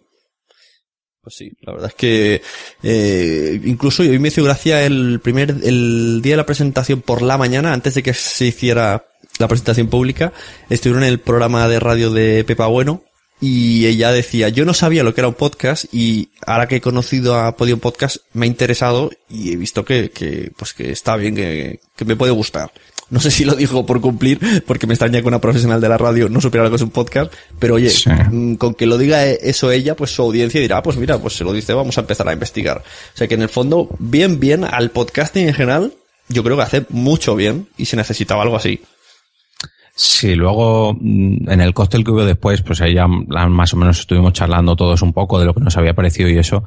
Pues 1.26 1.38
sí, 1.38 1.50
la 1.62 1.72
verdad 1.72 1.88
es 1.88 1.96
que 1.96 2.40
eh, 2.84 3.60
incluso 3.64 4.04
hoy 4.04 4.16
me 4.20 4.28
hizo 4.28 4.44
gracia 4.44 4.86
el 4.86 5.18
primer, 5.18 5.56
el 5.64 6.20
día 6.22 6.34
de 6.34 6.36
la 6.36 6.46
presentación 6.46 7.00
por 7.00 7.20
la 7.20 7.36
mañana, 7.36 7.72
antes 7.72 7.94
de 7.94 8.04
que 8.04 8.14
se 8.14 8.44
hiciera 8.44 9.06
la 9.40 9.48
presentación 9.48 9.88
pública, 9.88 10.32
estuvieron 10.70 11.02
en 11.02 11.08
el 11.08 11.18
programa 11.18 11.66
de 11.66 11.80
radio 11.80 12.12
de 12.12 12.44
Pepa 12.44 12.68
Bueno, 12.68 13.02
y 13.40 13.86
ella 13.86 14.12
decía, 14.12 14.50
yo 14.50 14.64
no 14.64 14.72
sabía 14.72 15.02
lo 15.02 15.14
que 15.14 15.22
era 15.22 15.26
un 15.26 15.34
podcast 15.34 15.92
y 15.92 16.30
ahora 16.46 16.68
que 16.68 16.76
he 16.76 16.80
conocido 16.80 17.34
a 17.34 17.56
Podium 17.56 17.80
Podcast 17.80 18.18
me 18.32 18.46
ha 18.46 18.48
interesado 18.48 19.10
y 19.28 19.52
he 19.52 19.56
visto 19.56 19.84
que, 19.84 20.12
que 20.12 20.52
pues 20.56 20.74
que 20.74 20.92
está 20.92 21.16
bien, 21.16 21.34
que, 21.34 21.80
que 21.96 22.04
me 22.04 22.14
puede 22.14 22.30
gustar. 22.30 22.70
No 23.08 23.20
sé 23.20 23.30
si 23.30 23.44
lo 23.44 23.54
dijo 23.54 23.86
por 23.86 24.00
cumplir, 24.00 24.64
porque 24.66 24.86
me 24.86 24.94
extraña 24.94 25.20
que 25.20 25.28
una 25.28 25.40
profesional 25.40 25.80
de 25.80 25.88
la 25.88 25.96
radio 25.96 26.28
no 26.28 26.40
supiera 26.40 26.64
lo 26.64 26.70
que 26.70 26.76
es 26.76 26.82
un 26.82 26.90
podcast, 26.90 27.32
pero 27.58 27.74
oye, 27.74 27.92
mm, 28.30 28.54
con 28.54 28.74
que 28.74 28.86
lo 28.86 28.98
diga 28.98 29.24
eso 29.26 29.70
ella, 29.70 29.94
pues 29.94 30.10
su 30.10 30.22
audiencia 30.22 30.60
dirá, 30.60 30.78
ah, 30.78 30.82
pues 30.82 30.96
mira, 30.96 31.18
pues 31.18 31.36
se 31.36 31.44
lo 31.44 31.52
dice, 31.52 31.72
vamos 31.72 31.96
a 31.98 32.00
empezar 32.00 32.28
a 32.28 32.32
investigar. 32.32 32.78
O 32.78 33.16
sea 33.16 33.28
que 33.28 33.34
en 33.34 33.42
el 33.42 33.48
fondo, 33.48 33.88
bien, 33.98 34.40
bien, 34.40 34.64
al 34.64 34.90
podcasting 34.90 35.48
en 35.48 35.54
general, 35.54 35.92
yo 36.28 36.42
creo 36.42 36.56
que 36.56 36.62
hace 36.62 36.86
mucho 36.88 37.36
bien 37.36 37.68
y 37.76 37.84
se 37.84 37.96
necesitaba 37.96 38.42
algo 38.42 38.56
así. 38.56 38.80
Sí, 39.94 40.34
luego 40.34 40.94
mm, 41.00 41.48
en 41.48 41.60
el 41.60 41.72
cóctel 41.72 42.04
que 42.04 42.10
hubo 42.10 42.24
después, 42.24 42.60
pues 42.62 42.80
ahí 42.80 42.94
ya 42.94 43.06
más 43.06 43.72
o 43.72 43.76
menos 43.76 44.00
estuvimos 44.00 44.32
charlando 44.32 44.76
todos 44.76 45.00
un 45.02 45.12
poco 45.12 45.38
de 45.38 45.46
lo 45.46 45.54
que 45.54 45.60
nos 45.60 45.76
había 45.76 45.94
parecido 45.94 46.28
y 46.28 46.38
eso. 46.38 46.64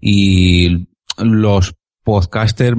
Y 0.00 0.88
los 1.16 1.74
podcasters 2.04 2.76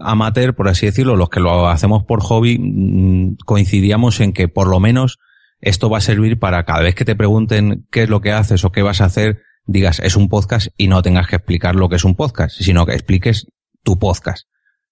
amateur, 0.00 0.54
por 0.54 0.68
así 0.68 0.86
decirlo, 0.86 1.16
los 1.16 1.28
que 1.28 1.40
lo 1.40 1.68
hacemos 1.68 2.04
por 2.04 2.22
hobby, 2.22 2.58
mm, 2.58 3.36
coincidíamos 3.44 4.20
en 4.20 4.32
que 4.32 4.48
por 4.48 4.68
lo 4.68 4.80
menos 4.80 5.18
esto 5.60 5.88
va 5.88 5.98
a 5.98 6.02
servir 6.02 6.38
para 6.38 6.64
cada 6.64 6.82
vez 6.82 6.94
que 6.94 7.04
te 7.04 7.16
pregunten 7.16 7.86
qué 7.90 8.04
es 8.04 8.08
lo 8.08 8.20
que 8.20 8.32
haces 8.32 8.64
o 8.64 8.72
qué 8.72 8.82
vas 8.82 9.00
a 9.00 9.06
hacer, 9.06 9.42
digas 9.66 10.00
es 10.00 10.16
un 10.16 10.28
podcast 10.28 10.68
y 10.76 10.88
no 10.88 11.02
tengas 11.02 11.28
que 11.28 11.36
explicar 11.36 11.74
lo 11.74 11.88
que 11.88 11.96
es 11.96 12.04
un 12.04 12.14
podcast, 12.14 12.56
sino 12.60 12.86
que 12.86 12.92
expliques 12.92 13.46
tu 13.82 13.98
podcast 13.98 14.46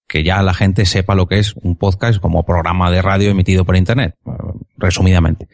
que 0.07 0.23
ya 0.23 0.41
la 0.41 0.53
gente 0.53 0.85
sepa 0.85 1.15
lo 1.15 1.27
que 1.27 1.39
es 1.39 1.55
un 1.55 1.75
podcast 1.77 2.19
como 2.19 2.45
programa 2.45 2.91
de 2.91 3.01
radio 3.01 3.31
emitido 3.31 3.65
por 3.65 3.75
internet, 3.75 4.15
resumidamente. 4.77 5.47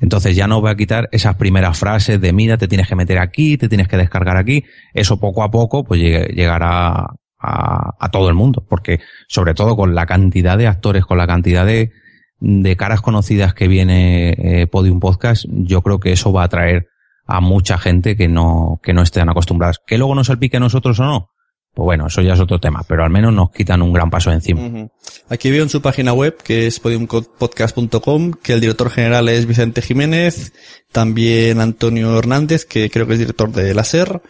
Entonces 0.00 0.34
ya 0.34 0.48
no 0.48 0.60
voy 0.60 0.70
a 0.70 0.76
quitar 0.76 1.08
esas 1.12 1.36
primeras 1.36 1.78
frases 1.78 2.20
de 2.20 2.32
mira, 2.32 2.56
te 2.56 2.68
tienes 2.68 2.88
que 2.88 2.96
meter 2.96 3.18
aquí, 3.18 3.56
te 3.56 3.68
tienes 3.68 3.88
que 3.88 3.96
descargar 3.96 4.36
aquí. 4.36 4.64
Eso 4.92 5.20
poco 5.20 5.42
a 5.42 5.50
poco 5.50 5.84
pues 5.84 6.00
llegará 6.00 7.06
a, 7.42 7.96
a 7.98 8.10
todo 8.10 8.28
el 8.28 8.34
mundo, 8.34 8.64
porque 8.68 9.00
sobre 9.28 9.54
todo 9.54 9.76
con 9.76 9.94
la 9.94 10.06
cantidad 10.06 10.56
de 10.56 10.68
actores, 10.68 11.04
con 11.04 11.18
la 11.18 11.26
cantidad 11.26 11.66
de, 11.66 11.92
de 12.40 12.76
caras 12.76 13.00
conocidas 13.00 13.54
que 13.54 13.68
viene 13.68 14.34
eh, 14.38 14.66
Podium 14.66 15.00
Podcast, 15.00 15.44
yo 15.48 15.82
creo 15.82 16.00
que 16.00 16.12
eso 16.12 16.32
va 16.32 16.42
a 16.42 16.46
atraer 16.46 16.88
a 17.26 17.40
mucha 17.40 17.78
gente 17.78 18.16
que 18.16 18.28
no, 18.28 18.80
que 18.82 18.92
no 18.92 19.02
estén 19.02 19.28
acostumbradas. 19.28 19.78
Que 19.86 19.98
luego 19.98 20.14
nos 20.14 20.28
salpique 20.28 20.56
a 20.56 20.60
nosotros 20.60 20.98
o 21.00 21.04
no, 21.04 21.30
pues 21.74 21.84
bueno, 21.84 22.08
eso 22.08 22.20
ya 22.20 22.34
es 22.34 22.40
otro 22.40 22.58
tema, 22.58 22.84
pero 22.86 23.02
al 23.02 23.10
menos 23.10 23.32
nos 23.32 23.50
quitan 23.50 23.80
un 23.80 23.94
gran 23.94 24.10
paso 24.10 24.30
encima. 24.30 24.88
Aquí 25.30 25.50
veo 25.50 25.62
en 25.62 25.70
su 25.70 25.80
página 25.80 26.12
web, 26.12 26.36
que 26.36 26.66
es 26.66 26.78
podiumpodcast.com, 26.80 28.32
que 28.42 28.52
el 28.52 28.60
director 28.60 28.90
general 28.90 29.28
es 29.30 29.46
Vicente 29.46 29.80
Jiménez, 29.80 30.52
también 30.92 31.60
Antonio 31.60 32.18
Hernández, 32.18 32.66
que 32.66 32.90
creo 32.90 33.06
que 33.06 33.14
es 33.14 33.20
director 33.20 33.50
de 33.52 33.72
la 33.72 33.84
SER, 33.84 34.20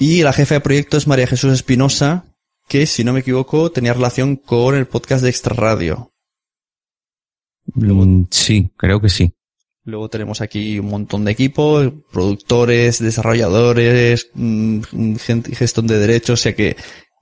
y 0.00 0.22
la 0.22 0.32
jefa 0.32 0.54
de 0.54 0.60
proyecto 0.62 0.96
es 0.96 1.06
María 1.06 1.26
Jesús 1.26 1.52
Espinosa, 1.52 2.24
que 2.68 2.86
si 2.86 3.04
no 3.04 3.12
me 3.12 3.20
equivoco 3.20 3.70
tenía 3.70 3.92
relación 3.92 4.34
con 4.34 4.74
el 4.74 4.86
podcast 4.86 5.22
de 5.22 5.28
Extra 5.28 5.54
Radio. 5.54 6.10
Mm, 7.74 8.22
sí, 8.30 8.70
creo 8.78 8.98
que 9.02 9.10
sí. 9.10 9.34
Luego 9.84 10.08
tenemos 10.08 10.40
aquí 10.40 10.78
un 10.78 10.86
montón 10.86 11.26
de 11.26 11.32
equipos, 11.32 11.92
productores, 12.10 12.98
desarrolladores, 12.98 14.30
mm, 14.32 14.80
gestión 15.52 15.86
de 15.86 15.98
derechos, 15.98 16.40
o 16.40 16.42
sea 16.42 16.56
que 16.56 16.76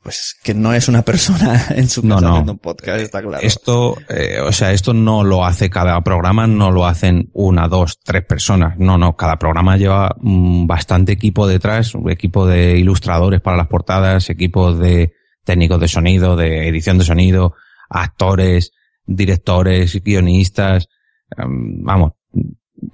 pues 0.08 0.38
que 0.42 0.54
no 0.54 0.72
es 0.72 0.88
una 0.88 1.02
persona 1.02 1.66
en 1.76 1.86
su 1.86 2.00
casa 2.00 2.30
haciendo 2.30 2.52
un 2.52 2.58
podcast, 2.58 3.00
está 3.00 3.20
claro. 3.20 3.42
Esto, 3.42 3.94
eh, 4.08 4.40
o 4.40 4.52
sea, 4.52 4.72
esto 4.72 4.94
no 4.94 5.22
lo 5.22 5.44
hace 5.44 5.68
cada 5.68 6.00
programa, 6.00 6.46
no 6.46 6.70
lo 6.70 6.86
hacen 6.86 7.28
una, 7.34 7.68
dos, 7.68 8.00
tres 8.02 8.24
personas. 8.24 8.78
No, 8.78 8.96
no, 8.96 9.16
cada 9.16 9.38
programa 9.38 9.76
lleva 9.76 10.16
mm, 10.18 10.66
bastante 10.66 11.12
equipo 11.12 11.46
detrás, 11.46 11.94
un 11.94 12.10
equipo 12.10 12.46
de 12.46 12.78
ilustradores 12.78 13.42
para 13.42 13.58
las 13.58 13.66
portadas, 13.66 14.30
equipos 14.30 14.78
de 14.78 15.12
técnicos 15.44 15.78
de 15.78 15.88
sonido, 15.88 16.36
de 16.36 16.68
edición 16.68 16.96
de 16.96 17.04
sonido, 17.04 17.52
actores, 17.90 18.72
directores, 19.04 20.02
guionistas, 20.02 20.88
em, 21.36 21.82
vamos, 21.82 22.12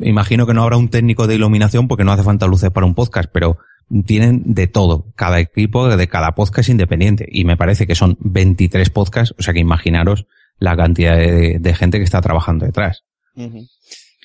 imagino 0.01 0.47
que 0.47 0.55
no 0.55 0.63
habrá 0.63 0.77
un 0.77 0.89
técnico 0.89 1.27
de 1.27 1.35
iluminación 1.35 1.89
porque 1.89 2.05
no 2.05 2.13
hace 2.13 2.23
falta 2.23 2.47
luces 2.47 2.71
para 2.71 2.87
un 2.87 2.95
podcast, 2.95 3.31
pero 3.33 3.59
tienen 4.07 4.43
de 4.55 4.67
todo, 4.67 5.13
cada 5.15 5.41
equipo 5.41 5.95
de 5.95 6.09
cada 6.09 6.35
podcast 6.35 6.69
independiente. 6.69 7.27
Y 7.31 7.45
me 7.45 7.57
parece 7.57 7.87
que 7.87 7.95
son 7.95 8.17
23 8.21 8.91
podcasts, 8.91 9.35
o 9.39 9.43
sea 9.43 9.55
que 9.55 9.61
imaginaros 9.61 10.27
la 10.59 10.77
cantidad 10.77 11.17
de, 11.17 11.75
gente 11.75 11.99
que 11.99 12.05
está 12.05 12.21
trabajando 12.21 12.67
detrás. 12.67 13.05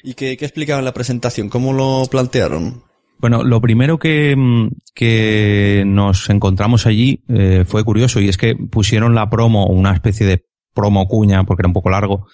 ¿Y 0.04 0.14
qué, 0.14 0.38
qué 0.38 0.46
explicaban 0.46 0.82
en 0.82 0.86
la 0.86 0.94
presentación? 0.94 1.50
¿Cómo 1.50 1.74
lo 1.74 2.04
plantearon? 2.10 2.84
Bueno, 3.20 3.44
lo 3.44 3.60
primero 3.60 4.00
que, 4.00 4.70
que 4.96 5.84
nos 5.86 6.30
encontramos 6.30 6.86
allí 6.86 7.24
eh, 7.28 7.66
fue 7.68 7.84
curioso 7.84 8.22
y 8.22 8.30
es 8.30 8.38
que 8.38 8.56
pusieron 8.56 9.14
la 9.14 9.30
promo, 9.30 9.68
una 9.68 9.94
especie 9.94 10.26
de 10.26 10.46
promo 10.74 11.06
cuña, 11.08 11.44
porque 11.44 11.64
era 11.64 11.68
un 11.68 11.74
poco 11.74 11.90
largo, 11.90 12.28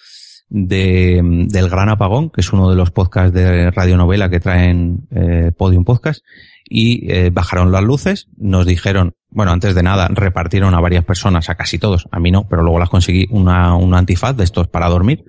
de, 0.48 1.20
del 1.48 1.68
Gran 1.68 1.88
Apagón, 1.88 2.30
que 2.30 2.40
es 2.40 2.52
uno 2.52 2.70
de 2.70 2.76
los 2.76 2.90
podcasts 2.90 3.32
de 3.32 3.70
radionovela 3.70 4.30
que 4.30 4.40
traen 4.40 5.06
eh, 5.10 5.52
Podium 5.56 5.84
Podcast, 5.84 6.22
y 6.68 7.10
eh, 7.12 7.30
bajaron 7.30 7.70
las 7.70 7.84
luces, 7.84 8.28
nos 8.36 8.66
dijeron, 8.66 9.14
bueno, 9.30 9.52
antes 9.52 9.74
de 9.74 9.82
nada, 9.82 10.08
repartieron 10.08 10.74
a 10.74 10.80
varias 10.80 11.04
personas, 11.04 11.48
a 11.48 11.54
casi 11.54 11.78
todos, 11.78 12.08
a 12.10 12.18
mí 12.18 12.30
no, 12.30 12.48
pero 12.48 12.62
luego 12.62 12.78
las 12.78 12.88
conseguí 12.88 13.26
una, 13.30 13.76
un 13.76 13.94
antifaz 13.94 14.36
de 14.36 14.44
estos 14.44 14.68
para 14.68 14.88
dormir. 14.88 15.24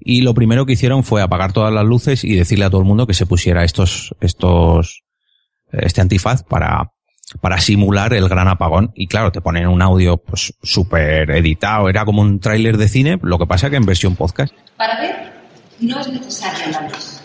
Y 0.00 0.20
lo 0.20 0.34
primero 0.34 0.66
que 0.66 0.74
hicieron 0.74 1.02
fue 1.02 1.22
apagar 1.22 1.52
todas 1.52 1.72
las 1.72 1.84
luces 1.84 2.24
y 2.24 2.34
decirle 2.34 2.64
a 2.64 2.70
todo 2.70 2.80
el 2.80 2.86
mundo 2.86 3.06
que 3.06 3.14
se 3.14 3.26
pusiera 3.26 3.64
estos, 3.64 4.14
estos, 4.20 5.02
este 5.72 6.00
antifaz 6.00 6.44
para, 6.44 6.92
para 7.40 7.60
simular 7.60 8.14
el 8.14 8.28
gran 8.28 8.48
apagón. 8.48 8.92
Y 8.94 9.06
claro, 9.06 9.32
te 9.32 9.40
ponen 9.40 9.66
un 9.68 9.82
audio 9.82 10.16
pues 10.16 10.54
súper 10.62 11.30
editado, 11.30 11.88
era 11.88 12.04
como 12.04 12.22
un 12.22 12.40
tráiler 12.40 12.76
de 12.76 12.88
cine, 12.88 13.18
lo 13.22 13.38
que 13.38 13.46
pasa 13.46 13.70
que 13.70 13.76
en 13.76 13.86
versión 13.86 14.16
podcast. 14.16 14.52
Para 14.76 15.00
ver, 15.00 15.32
no 15.80 16.00
es 16.00 16.08
necesaria 16.08 16.68
la 16.70 16.88
luz. 16.88 17.20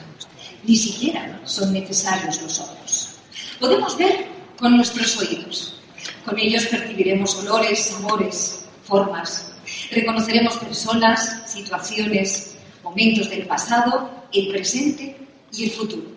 Ni 0.65 0.75
siquiera 0.75 1.39
son 1.43 1.73
necesarios 1.73 2.41
los 2.41 2.59
ojos. 2.59 3.15
Podemos 3.59 3.97
ver 3.97 4.27
con 4.57 4.75
nuestros 4.75 5.17
oídos. 5.17 5.81
Con 6.25 6.39
ellos 6.39 6.65
percibiremos 6.67 7.35
olores, 7.43 7.79
sabores, 7.85 8.65
formas. 8.83 9.53
Reconoceremos 9.91 10.57
personas, 10.57 11.43
situaciones, 11.47 12.57
momentos 12.83 13.29
del 13.29 13.45
pasado, 13.45 14.09
el 14.31 14.49
presente 14.49 15.17
y 15.51 15.65
el 15.65 15.71
futuro. 15.71 16.12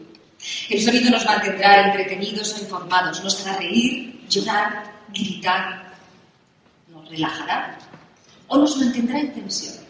El 0.68 0.82
sonido 0.82 1.10
nos 1.10 1.24
mantendrá 1.24 1.86
entretenidos 1.86 2.54
o 2.54 2.60
informados, 2.60 3.22
nos 3.22 3.46
hará 3.46 3.58
reír, 3.58 4.20
llorar, 4.28 4.92
gritar, 5.08 5.94
nos 6.88 7.08
relajará 7.08 7.78
o 8.48 8.58
nos 8.58 8.76
mantendrá 8.76 9.20
en 9.20 9.32
tensión. 9.32 9.84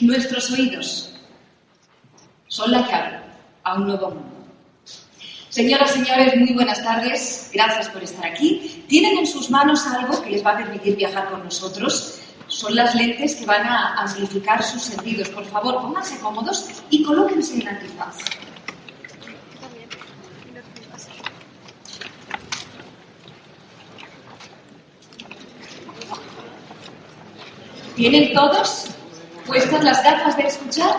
Nuestros 0.00 0.50
oídos 0.50 1.14
son 2.48 2.70
la 2.70 2.86
llave 2.86 3.20
a 3.64 3.74
un 3.74 3.86
nuevo 3.86 4.10
mundo. 4.10 4.28
Señoras, 5.48 5.90
señores, 5.90 6.36
muy 6.36 6.52
buenas 6.54 6.82
tardes. 6.82 7.50
Gracias 7.52 7.88
por 7.90 8.02
estar 8.02 8.24
aquí. 8.24 8.84
Tienen 8.88 9.18
en 9.18 9.26
sus 9.26 9.50
manos 9.50 9.86
algo 9.86 10.22
que 10.22 10.30
les 10.30 10.44
va 10.44 10.52
a 10.52 10.56
permitir 10.56 10.96
viajar 10.96 11.30
con 11.30 11.44
nosotros. 11.44 12.20
Son 12.48 12.74
las 12.74 12.94
lentes 12.94 13.36
que 13.36 13.46
van 13.46 13.66
a 13.66 13.94
amplificar 14.02 14.62
sus 14.62 14.82
sentidos. 14.82 15.28
Por 15.28 15.44
favor, 15.44 15.80
pónganse 15.82 16.18
cómodos 16.20 16.70
y 16.90 17.02
colóquense 17.02 17.60
en 17.60 17.68
antifaz. 17.68 18.16
¿Tienen 27.94 28.32
todos 28.32 28.90
puestas 29.46 29.84
las 29.84 30.02
gafas 30.02 30.36
de 30.36 30.44
escuchar? 30.44 30.96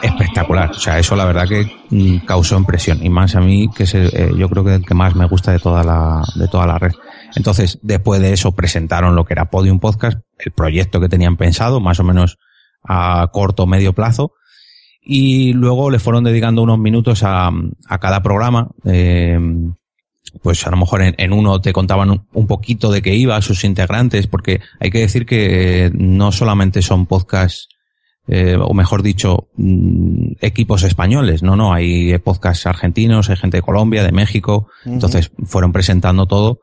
Espectacular, 0.00 0.70
o 0.70 0.78
sea, 0.78 0.98
eso 0.98 1.16
la 1.16 1.24
verdad 1.24 1.48
que 1.48 1.70
mm, 1.90 2.18
causó 2.18 2.56
impresión 2.56 3.04
y 3.04 3.08
más 3.08 3.34
a 3.34 3.40
mí 3.40 3.68
que 3.74 3.82
es 3.82 3.94
eh, 3.94 4.30
yo 4.36 4.48
creo 4.48 4.64
que 4.64 4.74
el 4.76 4.86
que 4.86 4.94
más 4.94 5.16
me 5.16 5.26
gusta 5.26 5.52
de 5.52 5.58
toda 5.58 5.82
la 5.82 6.22
de 6.36 6.46
toda 6.46 6.66
la 6.66 6.78
red. 6.78 6.92
Entonces, 7.34 7.78
después 7.82 8.20
de 8.20 8.32
eso 8.32 8.52
presentaron 8.52 9.16
lo 9.16 9.24
que 9.24 9.34
era 9.34 9.50
Podium 9.50 9.80
Podcast, 9.80 10.20
el 10.38 10.52
proyecto 10.52 11.00
que 11.00 11.08
tenían 11.08 11.36
pensado, 11.36 11.80
más 11.80 11.98
o 11.98 12.04
menos 12.04 12.38
a 12.84 13.28
corto 13.32 13.64
o 13.64 13.66
medio 13.66 13.92
plazo, 13.92 14.32
y 15.10 15.54
luego 15.54 15.90
le 15.90 15.98
fueron 15.98 16.22
dedicando 16.22 16.62
unos 16.62 16.78
minutos 16.78 17.22
a, 17.22 17.50
a 17.88 17.98
cada 17.98 18.22
programa. 18.22 18.68
Eh, 18.84 19.40
pues 20.42 20.66
a 20.66 20.70
lo 20.70 20.76
mejor 20.76 21.00
en, 21.02 21.32
uno 21.32 21.62
te 21.62 21.72
contaban 21.72 22.26
un, 22.30 22.46
poquito 22.46 22.92
de 22.92 23.00
qué 23.00 23.14
iba, 23.14 23.34
a 23.34 23.40
sus 23.40 23.64
integrantes, 23.64 24.26
porque 24.26 24.60
hay 24.78 24.90
que 24.90 24.98
decir 24.98 25.24
que 25.24 25.90
no 25.94 26.30
solamente 26.30 26.82
son 26.82 27.06
podcasts, 27.06 27.68
eh, 28.26 28.58
o 28.60 28.74
mejor 28.74 29.02
dicho, 29.02 29.48
mm, 29.56 30.32
equipos 30.42 30.82
españoles, 30.82 31.42
no, 31.42 31.56
no, 31.56 31.72
hay 31.72 32.18
podcasts 32.18 32.66
argentinos, 32.66 33.30
hay 33.30 33.36
gente 33.36 33.56
de 33.56 33.62
Colombia, 33.62 34.04
de 34.04 34.12
México, 34.12 34.68
entonces 34.84 35.32
fueron 35.46 35.72
presentando 35.72 36.26
todo 36.26 36.60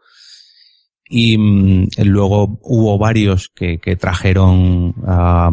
y 1.08 1.38
mm, 1.38 1.90
luego 2.04 2.60
hubo 2.62 2.98
varios 2.98 3.50
que, 3.54 3.80
que 3.80 3.96
trajeron 3.96 4.96
a 5.06 5.52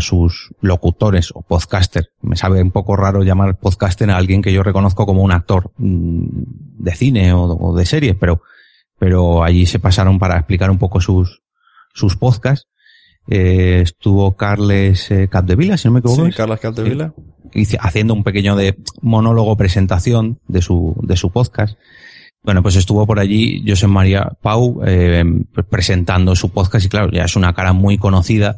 sus 0.00 0.50
locutores 0.60 1.30
o 1.34 1.42
podcaster. 1.42 2.10
Me 2.32 2.36
sabe 2.36 2.62
un 2.62 2.70
poco 2.70 2.96
raro 2.96 3.22
llamar 3.22 3.58
podcaster 3.58 4.10
a 4.10 4.16
alguien 4.16 4.40
que 4.40 4.54
yo 4.54 4.62
reconozco 4.62 5.04
como 5.04 5.22
un 5.22 5.32
actor 5.32 5.70
mm, 5.76 6.24
de 6.78 6.94
cine 6.94 7.34
o, 7.34 7.74
de 7.76 7.84
serie, 7.84 8.14
pero, 8.14 8.40
pero 8.98 9.44
allí 9.44 9.66
se 9.66 9.78
pasaron 9.78 10.18
para 10.18 10.38
explicar 10.38 10.70
un 10.70 10.78
poco 10.78 10.98
sus, 11.02 11.42
sus 11.92 12.16
podcasts. 12.16 12.68
Eh, 13.28 13.80
estuvo 13.82 14.34
Carles 14.34 15.10
eh, 15.10 15.28
Capdevila, 15.28 15.76
si 15.76 15.88
no 15.88 15.92
me 15.92 16.00
equivoco. 16.00 16.24
Sí, 16.24 16.32
Carles 16.32 16.58
Capdevila. 16.58 17.12
haciendo 17.80 18.14
un 18.14 18.24
pequeño 18.24 18.56
de 18.56 18.78
monólogo 19.02 19.54
presentación 19.58 20.40
de 20.48 20.62
su, 20.62 20.96
de 21.02 21.18
su 21.18 21.30
podcast. 21.32 21.76
Bueno, 22.44 22.62
pues 22.62 22.74
estuvo 22.74 23.06
por 23.06 23.20
allí 23.20 23.64
José 23.66 23.86
María 23.86 24.32
Pau 24.40 24.82
eh, 24.84 25.24
presentando 25.70 26.34
su 26.34 26.50
podcast 26.50 26.84
y 26.84 26.88
claro, 26.88 27.10
ya 27.12 27.24
es 27.24 27.36
una 27.36 27.52
cara 27.52 27.72
muy 27.72 27.98
conocida, 27.98 28.56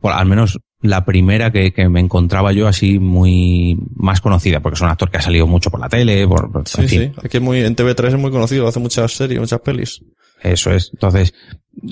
por, 0.00 0.12
al 0.12 0.26
menos 0.26 0.60
la 0.80 1.04
primera 1.04 1.50
que, 1.50 1.72
que, 1.72 1.88
me 1.88 1.98
encontraba 1.98 2.52
yo 2.52 2.68
así 2.68 3.00
muy 3.00 3.78
más 3.96 4.20
conocida, 4.20 4.60
porque 4.60 4.74
es 4.74 4.80
un 4.80 4.88
actor 4.88 5.10
que 5.10 5.18
ha 5.18 5.22
salido 5.22 5.48
mucho 5.48 5.70
por 5.70 5.80
la 5.80 5.88
tele, 5.88 6.26
por, 6.28 6.62
sí, 6.66 6.86
sí, 6.86 7.12
aquí 7.22 7.40
muy, 7.40 7.64
en 7.64 7.74
TV3 7.74 8.08
es 8.08 8.18
muy 8.18 8.30
conocido, 8.30 8.68
hace 8.68 8.78
muchas 8.78 9.12
series, 9.12 9.40
muchas 9.40 9.60
pelis. 9.60 10.00
Eso 10.42 10.70
es. 10.70 10.90
Entonces, 10.92 11.34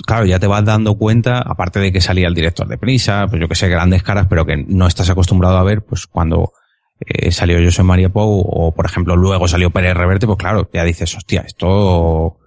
claro, 0.05 0.25
ya 0.25 0.39
te 0.39 0.47
vas 0.47 0.63
dando 0.63 0.97
cuenta, 0.97 1.39
aparte 1.39 1.79
de 1.79 1.91
que 1.91 1.99
salía 1.99 2.27
el 2.27 2.35
director 2.35 2.67
de 2.67 2.77
prisa, 2.77 3.25
pues 3.27 3.41
yo 3.41 3.49
que 3.49 3.55
sé, 3.55 3.67
grandes 3.67 4.03
caras, 4.03 4.27
pero 4.29 4.45
que 4.45 4.63
no 4.67 4.87
estás 4.87 5.09
acostumbrado 5.09 5.57
a 5.57 5.63
ver, 5.63 5.83
pues 5.83 6.07
cuando 6.07 6.53
eh, 6.99 7.31
salió 7.31 7.63
José 7.63 7.83
María 7.83 8.09
Pou 8.09 8.45
o 8.45 8.73
por 8.73 8.85
ejemplo 8.85 9.15
luego 9.15 9.47
salió 9.47 9.69
Pérez 9.69 9.95
Reverte, 9.95 10.27
pues 10.27 10.37
claro, 10.37 10.69
ya 10.73 10.83
dices, 10.83 11.15
hostia, 11.15 11.41
esto, 11.41 12.37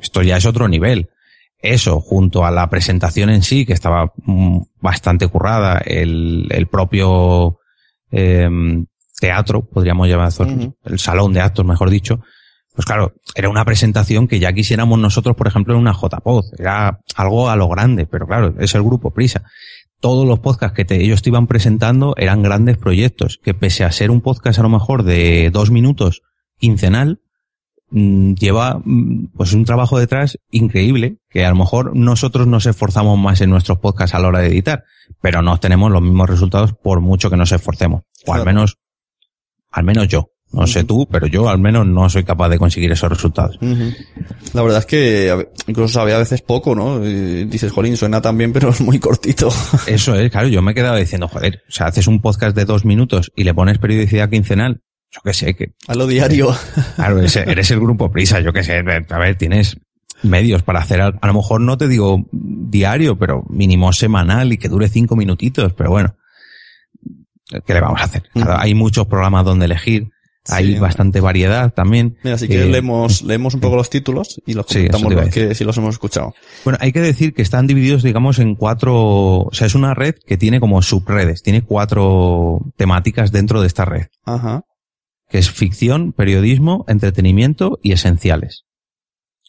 esto 0.00 0.22
ya 0.22 0.36
es 0.36 0.46
otro 0.46 0.68
nivel. 0.68 1.10
Eso, 1.58 2.00
junto 2.00 2.44
a 2.44 2.50
la 2.50 2.68
presentación 2.68 3.30
en 3.30 3.42
sí, 3.42 3.64
que 3.64 3.72
estaba 3.72 4.12
mm, 4.16 4.60
bastante 4.80 5.26
currada, 5.28 5.78
el, 5.78 6.46
el 6.50 6.66
propio 6.66 7.58
eh, 8.10 8.48
teatro, 9.18 9.64
podríamos 9.64 10.08
llamar, 10.08 10.30
el 10.84 10.98
salón 10.98 11.32
de 11.32 11.40
actos, 11.40 11.64
mejor 11.64 11.90
dicho, 11.90 12.20
pues 12.74 12.84
claro, 12.84 13.14
era 13.34 13.48
una 13.48 13.64
presentación 13.64 14.28
que 14.28 14.38
ya 14.38 14.52
quisiéramos 14.52 14.98
nosotros, 14.98 15.34
por 15.34 15.46
ejemplo, 15.46 15.72
en 15.72 15.80
una 15.80 15.94
JPod. 15.94 16.44
Era 16.58 17.00
algo 17.16 17.48
a 17.48 17.56
lo 17.56 17.68
grande, 17.68 18.04
pero 18.04 18.26
claro, 18.26 18.54
es 18.58 18.74
el 18.74 18.82
grupo 18.82 19.14
Prisa 19.14 19.44
todos 20.00 20.26
los 20.26 20.40
podcasts 20.40 20.76
que 20.76 20.94
ellos 20.96 21.22
te 21.22 21.30
iban 21.30 21.46
presentando 21.46 22.14
eran 22.16 22.42
grandes 22.42 22.76
proyectos, 22.76 23.38
que 23.42 23.54
pese 23.54 23.84
a 23.84 23.92
ser 23.92 24.10
un 24.10 24.20
podcast 24.20 24.58
a 24.58 24.62
lo 24.62 24.68
mejor 24.68 25.02
de 25.02 25.50
dos 25.50 25.70
minutos 25.70 26.22
quincenal, 26.58 27.20
mm, 27.90 28.34
lleva 28.34 28.80
mm, 28.84 29.28
pues 29.36 29.52
un 29.52 29.64
trabajo 29.64 29.98
detrás 29.98 30.38
increíble, 30.50 31.18
que 31.28 31.44
a 31.44 31.50
lo 31.50 31.56
mejor 31.56 31.96
nosotros 31.96 32.46
nos 32.46 32.66
esforzamos 32.66 33.18
más 33.18 33.40
en 33.40 33.50
nuestros 33.50 33.78
podcasts 33.78 34.14
a 34.14 34.18
la 34.18 34.28
hora 34.28 34.40
de 34.40 34.48
editar, 34.48 34.84
pero 35.20 35.42
no 35.42 35.58
tenemos 35.58 35.90
los 35.90 36.02
mismos 36.02 36.28
resultados 36.28 36.72
por 36.74 37.00
mucho 37.00 37.30
que 37.30 37.36
nos 37.36 37.52
esforcemos, 37.52 38.02
o 38.26 38.34
al 38.34 38.44
menos, 38.44 38.78
al 39.70 39.84
menos 39.84 40.08
yo. 40.08 40.35
No 40.52 40.66
sé 40.66 40.84
tú, 40.84 41.06
pero 41.10 41.26
yo 41.26 41.48
al 41.48 41.58
menos 41.58 41.86
no 41.86 42.08
soy 42.08 42.24
capaz 42.24 42.48
de 42.48 42.58
conseguir 42.58 42.90
esos 42.92 43.10
resultados. 43.10 43.58
La 44.54 44.62
verdad 44.62 44.78
es 44.78 44.86
que 44.86 45.48
incluso 45.66 45.94
sabe 45.94 46.14
a 46.14 46.18
veces 46.18 46.40
poco, 46.40 46.74
¿no? 46.74 47.04
Y 47.04 47.44
dices, 47.44 47.72
jolín, 47.72 47.96
suena 47.96 48.22
tan 48.22 48.38
bien, 48.38 48.52
pero 48.52 48.70
es 48.70 48.80
muy 48.80 48.98
cortito. 48.98 49.48
Eso 49.86 50.14
es, 50.14 50.30
claro, 50.30 50.48
yo 50.48 50.62
me 50.62 50.72
he 50.72 50.74
quedado 50.74 50.96
diciendo, 50.96 51.28
joder, 51.28 51.62
o 51.68 51.72
sea, 51.72 51.86
haces 51.88 52.06
un 52.06 52.20
podcast 52.20 52.56
de 52.56 52.64
dos 52.64 52.84
minutos 52.84 53.32
y 53.36 53.44
le 53.44 53.54
pones 53.54 53.78
periodicidad 53.78 54.30
quincenal, 54.30 54.80
yo 55.10 55.20
qué 55.24 55.34
sé, 55.34 55.54
que... 55.54 55.74
A 55.88 55.94
lo 55.94 56.06
diario. 56.06 56.54
Claro, 56.96 57.20
eres 57.20 57.70
el 57.70 57.80
grupo 57.80 58.10
Prisa, 58.10 58.40
yo 58.40 58.52
qué 58.52 58.62
sé, 58.62 58.78
a 58.78 59.18
ver, 59.18 59.36
tienes 59.36 59.76
medios 60.22 60.62
para 60.62 60.80
hacer, 60.80 61.00
a, 61.00 61.10
lo 61.10 61.34
mejor 61.34 61.60
no 61.60 61.76
te 61.76 61.88
digo 61.88 62.26
diario, 62.32 63.18
pero 63.18 63.44
mínimo 63.48 63.92
semanal 63.92 64.52
y 64.52 64.58
que 64.58 64.68
dure 64.68 64.88
cinco 64.88 65.16
minutitos, 65.16 65.72
pero 65.74 65.90
bueno, 65.90 66.16
¿qué 67.66 67.74
le 67.74 67.80
vamos 67.80 68.00
a 68.00 68.04
hacer? 68.04 68.24
Hay 68.34 68.74
muchos 68.74 69.06
programas 69.06 69.44
donde 69.44 69.66
elegir, 69.66 70.10
hay 70.48 70.78
bastante 70.78 71.20
variedad 71.20 71.72
también. 71.72 72.16
Mira, 72.22 72.36
así 72.36 72.48
que 72.48 72.62
eh, 72.62 72.66
leemos, 72.66 73.22
leemos 73.22 73.54
un 73.54 73.60
poco 73.60 73.76
los 73.76 73.90
títulos 73.90 74.40
y 74.46 74.54
los 74.54 74.66
comentamos 74.66 75.28
que 75.30 75.54
si 75.54 75.64
los 75.64 75.76
hemos 75.76 75.94
escuchado. 75.94 76.34
Bueno, 76.64 76.78
hay 76.80 76.92
que 76.92 77.00
decir 77.00 77.34
que 77.34 77.42
están 77.42 77.66
divididos, 77.66 78.02
digamos, 78.02 78.38
en 78.38 78.54
cuatro, 78.54 79.40
o 79.40 79.50
sea, 79.52 79.66
es 79.66 79.74
una 79.74 79.94
red 79.94 80.14
que 80.26 80.36
tiene 80.36 80.60
como 80.60 80.82
subredes, 80.82 81.42
tiene 81.42 81.62
cuatro 81.62 82.60
temáticas 82.76 83.32
dentro 83.32 83.60
de 83.60 83.66
esta 83.66 83.84
red. 83.84 84.06
Ajá. 84.24 84.62
Que 85.28 85.38
es 85.38 85.50
ficción, 85.50 86.12
periodismo, 86.12 86.84
entretenimiento 86.88 87.78
y 87.82 87.92
esenciales. 87.92 88.64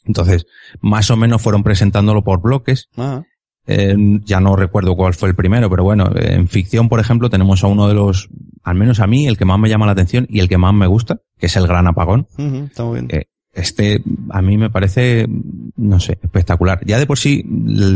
Entonces, 0.05 0.45
más 0.79 1.11
o 1.11 1.17
menos 1.17 1.41
fueron 1.41 1.63
presentándolo 1.63 2.23
por 2.23 2.41
bloques. 2.41 2.87
Ajá. 2.95 3.25
Eh, 3.69 3.95
ya 4.23 4.39
no 4.39 4.55
recuerdo 4.55 4.95
cuál 4.95 5.13
fue 5.13 5.27
el 5.27 5.35
primero, 5.35 5.69
pero 5.69 5.83
bueno, 5.83 6.09
en 6.15 6.47
ficción, 6.47 6.87
por 6.87 7.01
ejemplo, 7.01 7.29
tenemos 7.29 7.63
a 7.65 7.67
uno 7.67 7.89
de 7.89 7.93
los, 7.93 8.29
al 8.63 8.75
menos 8.75 9.01
a 9.01 9.07
mí, 9.07 9.27
el 9.27 9.37
que 9.37 9.43
más 9.43 9.59
me 9.59 9.67
llama 9.67 9.85
la 9.85 9.91
atención 9.91 10.25
y 10.29 10.39
el 10.39 10.47
que 10.47 10.57
más 10.57 10.73
me 10.73 10.87
gusta, 10.87 11.19
que 11.37 11.47
es 11.47 11.55
el 11.57 11.67
Gran 11.67 11.85
Apagón. 11.85 12.27
está 12.37 12.85
muy 12.85 13.01
bien. 13.01 13.07
Eh, 13.11 13.25
este, 13.53 14.03
a 14.29 14.41
mí 14.41 14.55
me 14.55 14.69
parece, 14.69 15.27
no 15.75 15.99
sé, 15.99 16.17
espectacular. 16.21 16.79
Ya 16.85 16.97
de 16.99 17.07
por 17.07 17.17
sí, 17.17 17.43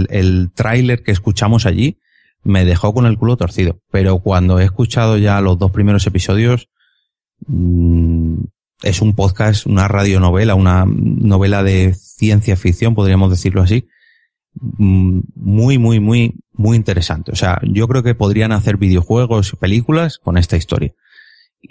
el, 0.10 0.50
tráiler 0.54 1.04
que 1.04 1.12
escuchamos 1.12 1.66
allí 1.66 2.00
me 2.44 2.66
dejó 2.66 2.94
con 2.94 3.06
el 3.06 3.18
culo 3.18 3.38
torcido, 3.38 3.80
pero 3.92 4.20
cuando 4.20 4.60
he 4.60 4.64
escuchado 4.66 5.18
ya 5.20 5.40
los 5.40 5.60
dos 5.60 5.72
primeros 5.72 6.06
episodios, 6.08 6.68
mm, 7.46 8.40
es 8.82 9.02
un 9.02 9.14
podcast, 9.14 9.68
una 9.68 9.88
radionovela, 9.88 10.56
una 10.56 10.86
novela 10.88 11.64
de 11.64 11.94
ciencia 11.94 12.56
ficción, 12.58 12.96
podríamos 12.96 13.30
decirlo 13.30 13.62
así, 13.62 13.88
muy, 14.54 15.78
muy, 15.78 16.00
muy, 16.00 16.36
muy 16.54 16.78
interesante. 16.78 17.32
O 17.32 17.36
sea, 17.36 17.60
yo 17.64 17.88
creo 17.88 18.04
que 18.04 18.16
podrían 18.16 18.52
hacer 18.52 18.78
videojuegos 18.78 19.54
y 19.54 19.58
películas 19.58 20.20
con 20.20 20.38
esta 20.38 20.58
historia. 20.58 20.94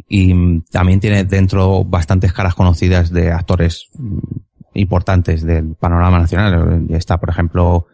Y 0.08 0.34
mm, 0.34 0.64
también 0.70 1.00
tiene 1.00 1.24
dentro 1.24 1.84
bastantes 1.84 2.32
caras 2.32 2.54
conocidas 2.54 3.10
de 3.10 3.32
actores 3.32 3.88
mm, 3.94 4.18
importantes 4.74 5.42
del 5.42 5.74
panorama 5.74 6.18
nacional. 6.18 6.86
Está, 6.90 7.18
por 7.18 7.30
ejemplo, 7.30 7.86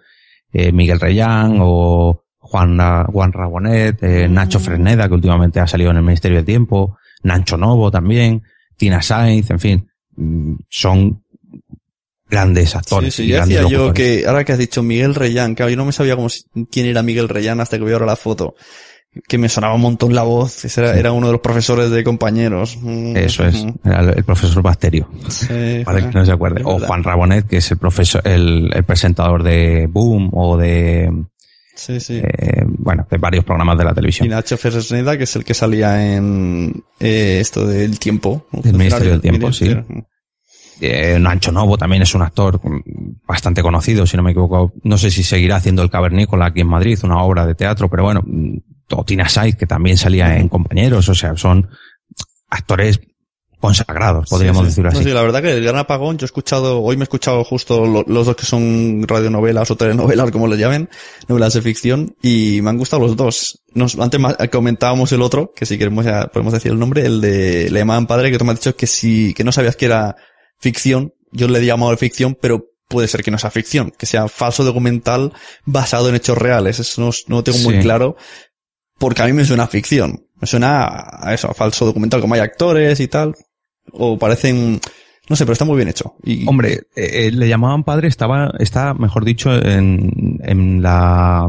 eh, 0.52 0.72
Miguel 0.72 1.00
Reyán 1.00 1.58
o 1.60 2.24
Juan, 2.38 2.78
Juan 3.06 3.32
Rabonet, 3.32 4.02
eh, 4.02 4.28
Nacho 4.28 4.60
Fresneda, 4.60 5.08
que 5.08 5.14
últimamente 5.14 5.60
ha 5.60 5.66
salido 5.66 5.90
en 5.90 5.96
el 5.96 6.02
Ministerio 6.02 6.38
del 6.38 6.46
Tiempo, 6.46 6.96
Nancho 7.22 7.56
Novo 7.56 7.90
también, 7.90 8.42
Tina 8.76 9.02
Sainz, 9.02 9.50
en 9.50 9.58
fin, 9.58 9.88
son 10.68 11.24
grandes 12.28 12.74
actores. 12.74 13.14
Sí, 13.14 13.24
sí, 13.24 13.28
ya 13.28 13.46
decía 13.46 13.68
yo 13.68 13.92
que, 13.92 14.24
ahora 14.26 14.44
que 14.44 14.52
has 14.52 14.58
dicho 14.58 14.82
Miguel 14.82 15.14
Reyán, 15.14 15.54
que 15.54 15.68
yo 15.70 15.76
no 15.76 15.84
me 15.84 15.92
sabía 15.92 16.16
cómo, 16.16 16.28
quién 16.70 16.86
era 16.86 17.02
Miguel 17.02 17.28
Reyán 17.28 17.60
hasta 17.60 17.78
que 17.78 17.84
vi 17.84 17.92
ahora 17.92 18.06
la 18.06 18.16
foto. 18.16 18.54
Que 19.26 19.38
me 19.38 19.48
sonaba 19.48 19.74
un 19.74 19.80
montón 19.80 20.14
la 20.14 20.24
voz, 20.24 20.76
era, 20.76 20.94
era 20.94 21.12
uno 21.12 21.28
de 21.28 21.32
los 21.32 21.40
profesores 21.40 21.90
de 21.90 22.04
compañeros. 22.04 22.76
Mm, 22.82 23.16
Eso 23.16 23.46
es, 23.46 23.64
era 23.82 24.00
el, 24.00 24.24
profesor 24.24 24.62
Bacterio. 24.62 25.08
para 25.86 26.10
que 26.10 26.18
no 26.18 26.24
se 26.26 26.32
acuerde. 26.32 26.60
O 26.64 26.78
Juan 26.78 27.02
Rabonet, 27.02 27.46
que 27.46 27.56
es 27.56 27.70
el 27.70 27.78
profesor, 27.78 28.20
el, 28.26 28.70
el 28.74 28.84
presentador 28.84 29.42
de 29.42 29.86
Boom 29.90 30.28
o 30.34 30.58
de, 30.58 31.10
Sí, 31.76 32.00
sí. 32.00 32.20
Eh, 32.22 32.64
bueno, 32.66 33.06
de 33.08 33.18
varios 33.18 33.44
programas 33.44 33.76
de 33.78 33.84
la 33.84 33.94
televisión. 33.94 34.26
Y 34.26 34.30
Nacho 34.30 34.56
Fresneda, 34.56 35.16
que 35.16 35.24
es 35.24 35.36
el 35.36 35.44
que 35.44 35.54
salía 35.54 36.16
en 36.16 36.82
eh, 36.98 37.38
esto 37.40 37.66
del 37.66 37.98
tiempo. 37.98 38.46
El 38.64 38.72
Ministerio 38.72 39.12
del 39.12 39.20
Tiempo, 39.20 39.52
sí. 39.52 39.76
Eh, 40.80 41.18
Nancho 41.18 41.52
Novo 41.52 41.78
también 41.78 42.02
es 42.02 42.14
un 42.14 42.22
actor 42.22 42.60
bastante 43.26 43.62
conocido, 43.62 44.06
si 44.06 44.16
no 44.16 44.22
me 44.22 44.32
equivoco. 44.32 44.72
No 44.82 44.98
sé 44.98 45.10
si 45.10 45.22
seguirá 45.22 45.56
haciendo 45.56 45.82
El 45.82 45.90
Cavernícola 45.90 46.46
aquí 46.46 46.60
en 46.60 46.68
Madrid, 46.68 46.98
una 47.02 47.22
obra 47.22 47.46
de 47.46 47.54
teatro, 47.54 47.88
pero 47.88 48.04
bueno, 48.04 48.22
o 48.90 49.04
Tina 49.04 49.28
Saiz, 49.28 49.56
que 49.56 49.66
también 49.66 49.96
salía 49.96 50.36
en 50.36 50.48
Compañeros, 50.48 51.08
o 51.08 51.14
sea, 51.14 51.36
son 51.36 51.68
actores 52.50 53.00
consagrados, 53.58 54.28
podríamos 54.28 54.66
decirlo 54.66 54.90
así. 54.90 55.02
sí, 55.02 55.10
la 55.10 55.22
verdad 55.22 55.42
que 55.42 55.50
el 55.50 55.64
Gran 55.64 55.78
Apagón, 55.78 56.18
yo 56.18 56.24
he 56.24 56.26
escuchado, 56.26 56.82
hoy 56.82 56.96
me 56.96 57.02
he 57.02 57.04
escuchado 57.04 57.42
justo 57.42 58.04
los 58.06 58.26
dos 58.26 58.36
que 58.36 58.44
son 58.44 59.02
radionovelas 59.08 59.70
o 59.70 59.76
telenovelas, 59.76 60.30
como 60.30 60.46
le 60.46 60.58
llamen, 60.58 60.90
novelas 61.26 61.54
de 61.54 61.62
ficción, 61.62 62.14
y 62.22 62.60
me 62.62 62.70
han 62.70 62.78
gustado 62.78 63.02
los 63.02 63.16
dos. 63.16 63.62
Nos, 63.74 63.98
antes 63.98 64.20
comentábamos 64.52 65.10
el 65.12 65.22
otro, 65.22 65.52
que 65.56 65.66
si 65.66 65.78
queremos 65.78 66.04
ya 66.04 66.26
podemos 66.26 66.52
decir 66.52 66.70
el 66.70 66.78
nombre, 66.78 67.06
el 67.06 67.20
de 67.20 67.70
Le 67.70 67.80
llamaban 67.80 68.06
padre, 68.06 68.30
que 68.30 68.38
tú 68.38 68.44
me 68.44 68.52
has 68.52 68.60
dicho 68.60 68.76
que 68.76 68.86
si, 68.86 69.32
que 69.32 69.42
no 69.42 69.52
sabías 69.52 69.74
que 69.74 69.86
era 69.86 70.16
ficción, 70.58 71.14
yo 71.32 71.48
le 71.48 71.58
he 71.58 71.66
llamado 71.66 71.96
ficción, 71.96 72.36
pero 72.40 72.66
puede 72.88 73.08
ser 73.08 73.22
que 73.22 73.30
no 73.30 73.38
sea 73.38 73.50
ficción, 73.50 73.92
que 73.96 74.06
sea 74.06 74.28
falso 74.28 74.64
documental 74.64 75.32
basado 75.64 76.08
en 76.08 76.14
hechos 76.14 76.38
reales. 76.38 76.78
Eso 76.78 77.02
no, 77.02 77.10
no 77.28 77.44
tengo 77.44 77.58
muy 77.58 77.80
claro, 77.80 78.16
porque 78.98 79.22
a 79.22 79.26
mí 79.26 79.32
me 79.32 79.44
suena 79.44 79.66
ficción. 79.66 80.26
Me 80.40 80.46
suena 80.46 80.86
a 81.12 81.32
eso, 81.34 81.50
a 81.50 81.54
falso 81.54 81.86
documental, 81.86 82.20
como 82.20 82.34
hay 82.34 82.40
actores 82.40 83.00
y 83.00 83.08
tal. 83.08 83.34
O 83.92 84.18
parecen, 84.18 84.80
no 85.28 85.34
sé, 85.34 85.44
pero 85.44 85.54
está 85.54 85.64
muy 85.64 85.76
bien 85.76 85.88
hecho. 85.88 86.14
Y, 86.22 86.48
Hombre, 86.48 86.72
eh, 86.94 87.26
eh, 87.26 87.30
le 87.32 87.48
llamaban 87.48 87.82
padre, 87.82 88.06
estaba, 88.06 88.52
está, 88.58 88.94
mejor 88.94 89.24
dicho, 89.24 89.52
en, 89.52 90.38
en, 90.42 90.82
la, 90.82 91.48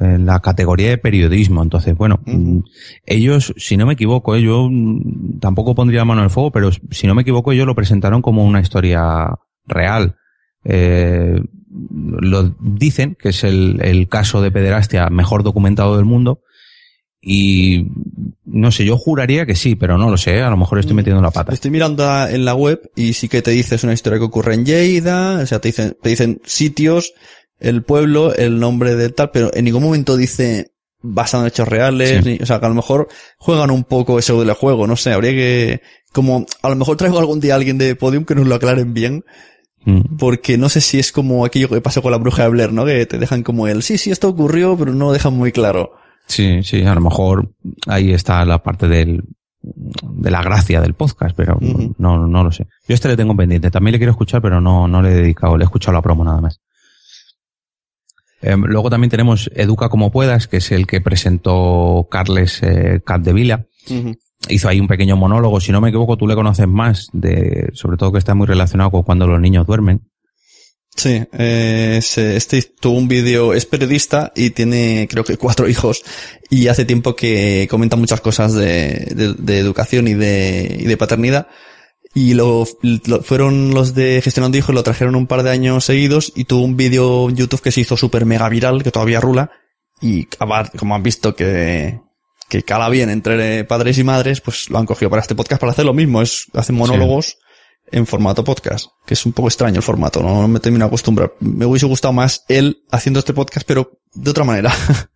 en 0.00 0.26
la 0.26 0.40
categoría 0.40 0.90
de 0.90 0.98
periodismo. 0.98 1.62
Entonces, 1.62 1.96
bueno, 1.96 2.20
ellos, 3.06 3.54
si 3.56 3.76
no 3.76 3.86
me 3.86 3.92
equivoco, 3.92 4.34
eh, 4.34 4.42
yo 4.42 4.68
tampoco 5.40 5.74
pondría 5.74 6.04
mano 6.04 6.22
en 6.22 6.24
el 6.24 6.30
fuego, 6.30 6.50
pero 6.50 6.70
si 6.90 7.06
no 7.06 7.14
me 7.14 7.22
equivoco, 7.22 7.52
ellos 7.52 7.66
lo 7.66 7.76
presentaron 7.76 8.22
como 8.22 8.44
una 8.44 8.60
historia 8.60 9.28
real. 9.66 10.16
Eh, 10.64 11.40
lo 12.20 12.54
dicen 12.60 13.16
que 13.18 13.30
es 13.30 13.44
el, 13.44 13.80
el 13.82 14.08
caso 14.08 14.42
de 14.42 14.50
pederastia 14.50 15.08
mejor 15.10 15.42
documentado 15.42 15.96
del 15.96 16.04
mundo 16.04 16.40
y 17.24 17.86
no 18.44 18.72
sé, 18.72 18.84
yo 18.84 18.98
juraría 18.98 19.46
que 19.46 19.54
sí, 19.54 19.76
pero 19.76 19.96
no 19.96 20.10
lo 20.10 20.16
sé, 20.16 20.42
a 20.42 20.50
lo 20.50 20.56
mejor 20.56 20.80
estoy 20.80 20.94
mm. 20.94 20.96
metiendo 20.96 21.22
la 21.22 21.30
pata. 21.30 21.54
Estoy 21.54 21.70
mirando 21.70 22.04
en 22.26 22.44
la 22.44 22.54
web 22.54 22.90
y 22.96 23.12
sí 23.12 23.28
que 23.28 23.42
te 23.42 23.52
dice 23.52 23.76
es 23.76 23.84
una 23.84 23.92
historia 23.92 24.18
que 24.18 24.24
ocurre 24.24 24.54
en 24.54 24.66
Lleida, 24.66 25.38
o 25.40 25.46
sea, 25.46 25.60
te 25.60 25.68
dicen, 25.68 25.96
te 26.02 26.10
dicen 26.10 26.42
sitios, 26.44 27.14
el 27.60 27.84
pueblo, 27.84 28.34
el 28.34 28.58
nombre 28.58 28.96
de 28.96 29.08
tal, 29.10 29.30
pero 29.30 29.54
en 29.54 29.64
ningún 29.64 29.84
momento 29.84 30.16
dice 30.16 30.72
basado 31.00 31.44
en 31.44 31.48
hechos 31.48 31.68
reales, 31.68 32.40
o 32.42 32.46
sea, 32.46 32.58
que 32.58 32.66
a 32.66 32.68
lo 32.68 32.74
mejor 32.74 33.08
juegan 33.38 33.70
un 33.70 33.84
poco 33.84 34.18
ese 34.18 34.32
del 34.32 34.52
juego, 34.52 34.86
no 34.86 34.96
sé, 34.96 35.12
habría 35.12 35.32
que, 35.32 35.82
como, 36.12 36.46
a 36.62 36.68
lo 36.68 36.76
mejor 36.76 36.96
traigo 36.96 37.18
algún 37.18 37.40
día 37.40 37.54
a 37.54 37.56
alguien 37.56 37.78
de 37.78 37.96
Podium 37.96 38.24
que 38.24 38.34
nos 38.34 38.46
lo 38.46 38.54
aclaren 38.56 38.94
bien, 38.94 39.24
mm. 39.84 40.16
porque 40.16 40.58
no 40.58 40.68
sé 40.68 40.80
si 40.80 40.98
es 40.98 41.12
como 41.12 41.44
aquello 41.44 41.68
que 41.68 41.80
pasó 41.80 42.02
con 42.02 42.12
la 42.12 42.18
bruja 42.18 42.44
de 42.44 42.50
Blair, 42.50 42.72
¿no? 42.72 42.84
Que 42.84 43.06
te 43.06 43.18
dejan 43.18 43.42
como 43.42 43.66
el, 43.68 43.82
sí, 43.82 43.98
sí, 43.98 44.10
esto 44.10 44.28
ocurrió, 44.28 44.76
pero 44.76 44.92
no 44.92 45.12
dejan 45.12 45.34
muy 45.34 45.50
claro. 45.50 45.92
Sí, 46.32 46.62
sí, 46.62 46.82
a 46.82 46.94
lo 46.94 47.02
mejor 47.02 47.50
ahí 47.86 48.10
está 48.12 48.42
la 48.46 48.62
parte 48.62 48.88
del, 48.88 49.22
de 49.60 50.30
la 50.30 50.42
gracia 50.42 50.80
del 50.80 50.94
podcast, 50.94 51.36
pero 51.36 51.58
no, 51.98 52.26
no 52.26 52.42
lo 52.42 52.50
sé. 52.50 52.68
Yo 52.88 52.94
este 52.94 53.08
le 53.08 53.18
tengo 53.18 53.36
pendiente, 53.36 53.70
también 53.70 53.92
le 53.92 53.98
quiero 53.98 54.12
escuchar, 54.12 54.40
pero 54.40 54.58
no, 54.58 54.88
no 54.88 55.02
le 55.02 55.10
he 55.10 55.14
dedicado, 55.14 55.58
le 55.58 55.64
he 55.64 55.66
escuchado 55.66 55.92
la 55.92 56.00
promo 56.00 56.24
nada 56.24 56.40
más. 56.40 56.58
Em, 58.40 58.64
luego 58.64 58.88
también 58.88 59.10
tenemos 59.10 59.50
Educa 59.54 59.90
como 59.90 60.10
puedas, 60.10 60.48
que 60.48 60.56
es 60.56 60.72
el 60.72 60.86
que 60.86 61.02
presentó 61.02 62.08
Carles 62.10 62.62
eh, 62.62 63.02
Capdevila. 63.04 63.66
Hizo 64.48 64.70
ahí 64.70 64.80
un 64.80 64.88
pequeño 64.88 65.18
monólogo, 65.18 65.60
si 65.60 65.70
no 65.70 65.82
me 65.82 65.90
equivoco, 65.90 66.16
tú 66.16 66.26
le 66.26 66.34
conoces 66.34 66.66
más, 66.66 67.10
de, 67.12 67.68
sobre 67.74 67.98
todo 67.98 68.10
que 68.10 68.18
está 68.18 68.34
muy 68.34 68.46
relacionado 68.46 68.90
con 68.90 69.02
cuando 69.02 69.26
los 69.26 69.38
niños 69.38 69.66
duermen. 69.66 70.00
Sí, 70.94 71.22
eh, 71.32 72.00
este 72.02 72.62
tuvo 72.62 72.98
un 72.98 73.08
vídeo, 73.08 73.54
es 73.54 73.64
periodista 73.64 74.30
y 74.36 74.50
tiene 74.50 75.08
creo 75.10 75.24
que 75.24 75.38
cuatro 75.38 75.68
hijos 75.70 76.02
y 76.50 76.68
hace 76.68 76.84
tiempo 76.84 77.16
que 77.16 77.66
comenta 77.70 77.96
muchas 77.96 78.20
cosas 78.20 78.54
de, 78.54 79.34
de, 79.38 79.58
educación 79.58 80.06
y 80.06 80.14
de, 80.14 80.76
y 80.80 80.84
de 80.84 80.96
paternidad. 80.96 81.48
Y 82.14 82.34
lo, 82.34 82.66
fueron 83.24 83.72
los 83.72 83.94
de 83.94 84.20
gestionando 84.22 84.58
hijos, 84.58 84.74
lo 84.74 84.82
trajeron 84.82 85.14
un 85.14 85.26
par 85.26 85.42
de 85.42 85.50
años 85.50 85.86
seguidos 85.86 86.30
y 86.36 86.44
tuvo 86.44 86.62
un 86.62 86.76
vídeo 86.76 87.30
en 87.30 87.36
YouTube 87.36 87.62
que 87.62 87.72
se 87.72 87.80
hizo 87.80 87.96
súper 87.96 88.26
mega 88.26 88.50
viral, 88.50 88.82
que 88.82 88.90
todavía 88.90 89.18
rula 89.18 89.50
y 90.02 90.26
como 90.26 90.94
han 90.94 91.02
visto 91.02 91.34
que, 91.34 92.00
que 92.50 92.64
cala 92.64 92.90
bien 92.90 93.08
entre 93.08 93.64
padres 93.64 93.96
y 93.96 94.04
madres, 94.04 94.42
pues 94.42 94.68
lo 94.68 94.78
han 94.78 94.84
cogido 94.84 95.08
para 95.08 95.22
este 95.22 95.34
podcast 95.34 95.58
para 95.58 95.72
hacer 95.72 95.86
lo 95.86 95.94
mismo, 95.94 96.20
es, 96.20 96.48
hacen 96.52 96.76
monólogos 96.76 97.38
en 97.92 98.06
formato 98.06 98.42
podcast, 98.42 98.88
que 99.06 99.14
es 99.14 99.24
un 99.26 99.32
poco 99.32 99.48
extraño 99.48 99.76
el 99.76 99.82
formato, 99.82 100.22
no, 100.22 100.48
me 100.48 100.60
termino 100.60 100.84
de 100.84 100.88
acostumbrar. 100.88 101.32
Me 101.40 101.66
hubiese 101.66 101.86
gustado 101.86 102.12
más 102.12 102.44
él 102.48 102.82
haciendo 102.90 103.20
este 103.20 103.34
podcast, 103.34 103.66
pero 103.66 104.00
de 104.14 104.30
otra 104.30 104.44
manera. 104.44 104.72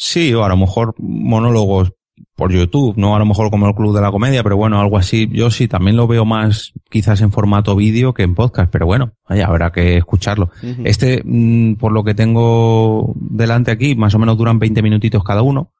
Sí, 0.00 0.32
o 0.32 0.44
a 0.44 0.48
lo 0.48 0.56
mejor 0.56 0.94
monólogos 0.98 1.90
por 2.36 2.52
YouTube, 2.52 2.96
no 2.96 3.16
a 3.16 3.18
lo 3.18 3.26
mejor 3.26 3.50
como 3.50 3.66
el 3.66 3.74
Club 3.74 3.92
de 3.96 4.00
la 4.00 4.12
Comedia, 4.12 4.44
pero 4.44 4.56
bueno, 4.56 4.80
algo 4.80 4.96
así. 4.96 5.28
Yo 5.32 5.50
sí 5.50 5.66
también 5.66 5.96
lo 5.96 6.06
veo 6.06 6.24
más 6.24 6.72
quizás 6.88 7.20
en 7.20 7.32
formato 7.32 7.74
vídeo 7.74 8.14
que 8.14 8.22
en 8.22 8.36
podcast, 8.36 8.70
pero 8.70 8.86
bueno, 8.86 9.14
vaya, 9.28 9.46
habrá 9.46 9.72
que 9.72 9.96
escucharlo. 9.96 10.50
Este, 10.84 11.20
mm, 11.24 11.74
por 11.74 11.90
lo 11.90 12.04
que 12.04 12.14
tengo 12.14 13.12
delante 13.16 13.72
aquí, 13.72 13.96
más 13.96 14.14
o 14.14 14.20
menos 14.20 14.38
duran 14.38 14.60
20 14.60 14.82
minutitos 14.82 15.24
cada 15.24 15.42
uno. 15.42 15.72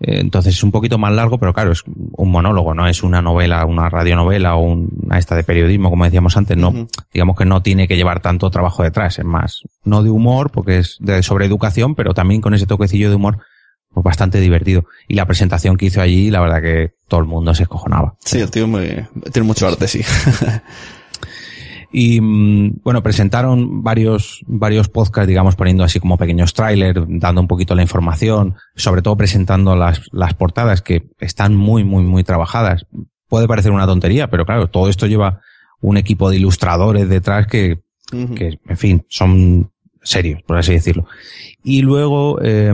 Eh, 0.00 0.20
entonces 0.20 0.54
es 0.54 0.62
un 0.62 0.72
poquito 0.72 0.98
más 0.98 1.12
largo, 1.12 1.38
pero 1.38 1.52
claro, 1.52 1.72
es 1.72 1.82
un 1.86 2.30
monólogo, 2.30 2.74
no 2.74 2.86
es 2.86 3.02
una 3.02 3.22
novela, 3.22 3.64
una 3.64 3.88
radionovela 3.88 4.56
o 4.56 4.62
una 4.62 5.18
esta 5.18 5.36
de 5.36 5.44
periodismo, 5.44 5.90
como 5.90 6.04
decíamos 6.04 6.36
antes, 6.36 6.56
no, 6.56 6.88
digamos 7.12 7.36
que 7.36 7.44
no 7.44 7.62
tiene 7.62 7.86
que 7.86 7.96
llevar 7.96 8.20
tanto 8.20 8.50
trabajo 8.50 8.82
detrás, 8.82 9.18
es 9.18 9.24
más, 9.24 9.62
no 9.84 10.02
de 10.02 10.10
humor, 10.10 10.50
porque 10.50 10.78
es 10.78 10.96
de 11.00 11.22
sobre 11.22 11.46
educación, 11.46 11.94
pero 11.94 12.14
también 12.14 12.40
con 12.40 12.54
ese 12.54 12.66
toquecillo 12.66 13.08
de 13.08 13.16
humor 13.16 13.38
pues 13.92 14.02
bastante 14.02 14.40
divertido. 14.40 14.86
Y 15.06 15.14
la 15.14 15.24
presentación 15.24 15.76
que 15.76 15.86
hizo 15.86 16.00
allí, 16.00 16.28
la 16.28 16.40
verdad 16.40 16.60
que 16.60 16.94
todo 17.06 17.20
el 17.20 17.26
mundo 17.26 17.54
se 17.54 17.62
escojonaba. 17.62 18.14
Sí, 18.24 18.40
el 18.40 18.50
tío 18.50 18.66
tiene 19.32 19.46
mucho 19.46 19.68
arte, 19.68 19.86
sí. 19.86 20.00
y 21.96 22.20
mm, 22.20 22.80
bueno, 22.82 23.04
presentaron 23.04 23.84
varios, 23.84 24.42
varios 24.48 24.88
podcasts, 24.88 25.28
digamos, 25.28 25.54
poniendo 25.54 25.84
así 25.84 26.00
como 26.00 26.18
pequeños 26.18 26.52
trailers, 26.52 27.00
dando 27.06 27.40
un 27.40 27.46
poquito 27.46 27.76
la 27.76 27.82
información, 27.82 28.56
sobre 28.74 29.00
todo 29.00 29.16
presentando 29.16 29.76
las, 29.76 30.00
las 30.10 30.34
portadas 30.34 30.82
que 30.82 31.08
están 31.20 31.54
muy, 31.54 31.84
muy, 31.84 32.02
muy 32.02 32.24
trabajadas. 32.24 32.84
Puede 33.28 33.46
parecer 33.46 33.70
una 33.70 33.86
tontería, 33.86 34.28
pero 34.28 34.44
claro, 34.44 34.66
todo 34.66 34.88
esto 34.88 35.06
lleva 35.06 35.40
un 35.80 35.96
equipo 35.96 36.30
de 36.30 36.38
ilustradores 36.38 37.08
detrás 37.08 37.46
que, 37.46 37.84
que 38.10 38.58
en 38.66 38.76
fin, 38.76 39.06
son 39.08 39.70
serios, 40.02 40.42
por 40.42 40.58
así 40.58 40.72
decirlo. 40.72 41.06
Y 41.62 41.82
luego 41.82 42.40
eh, 42.42 42.72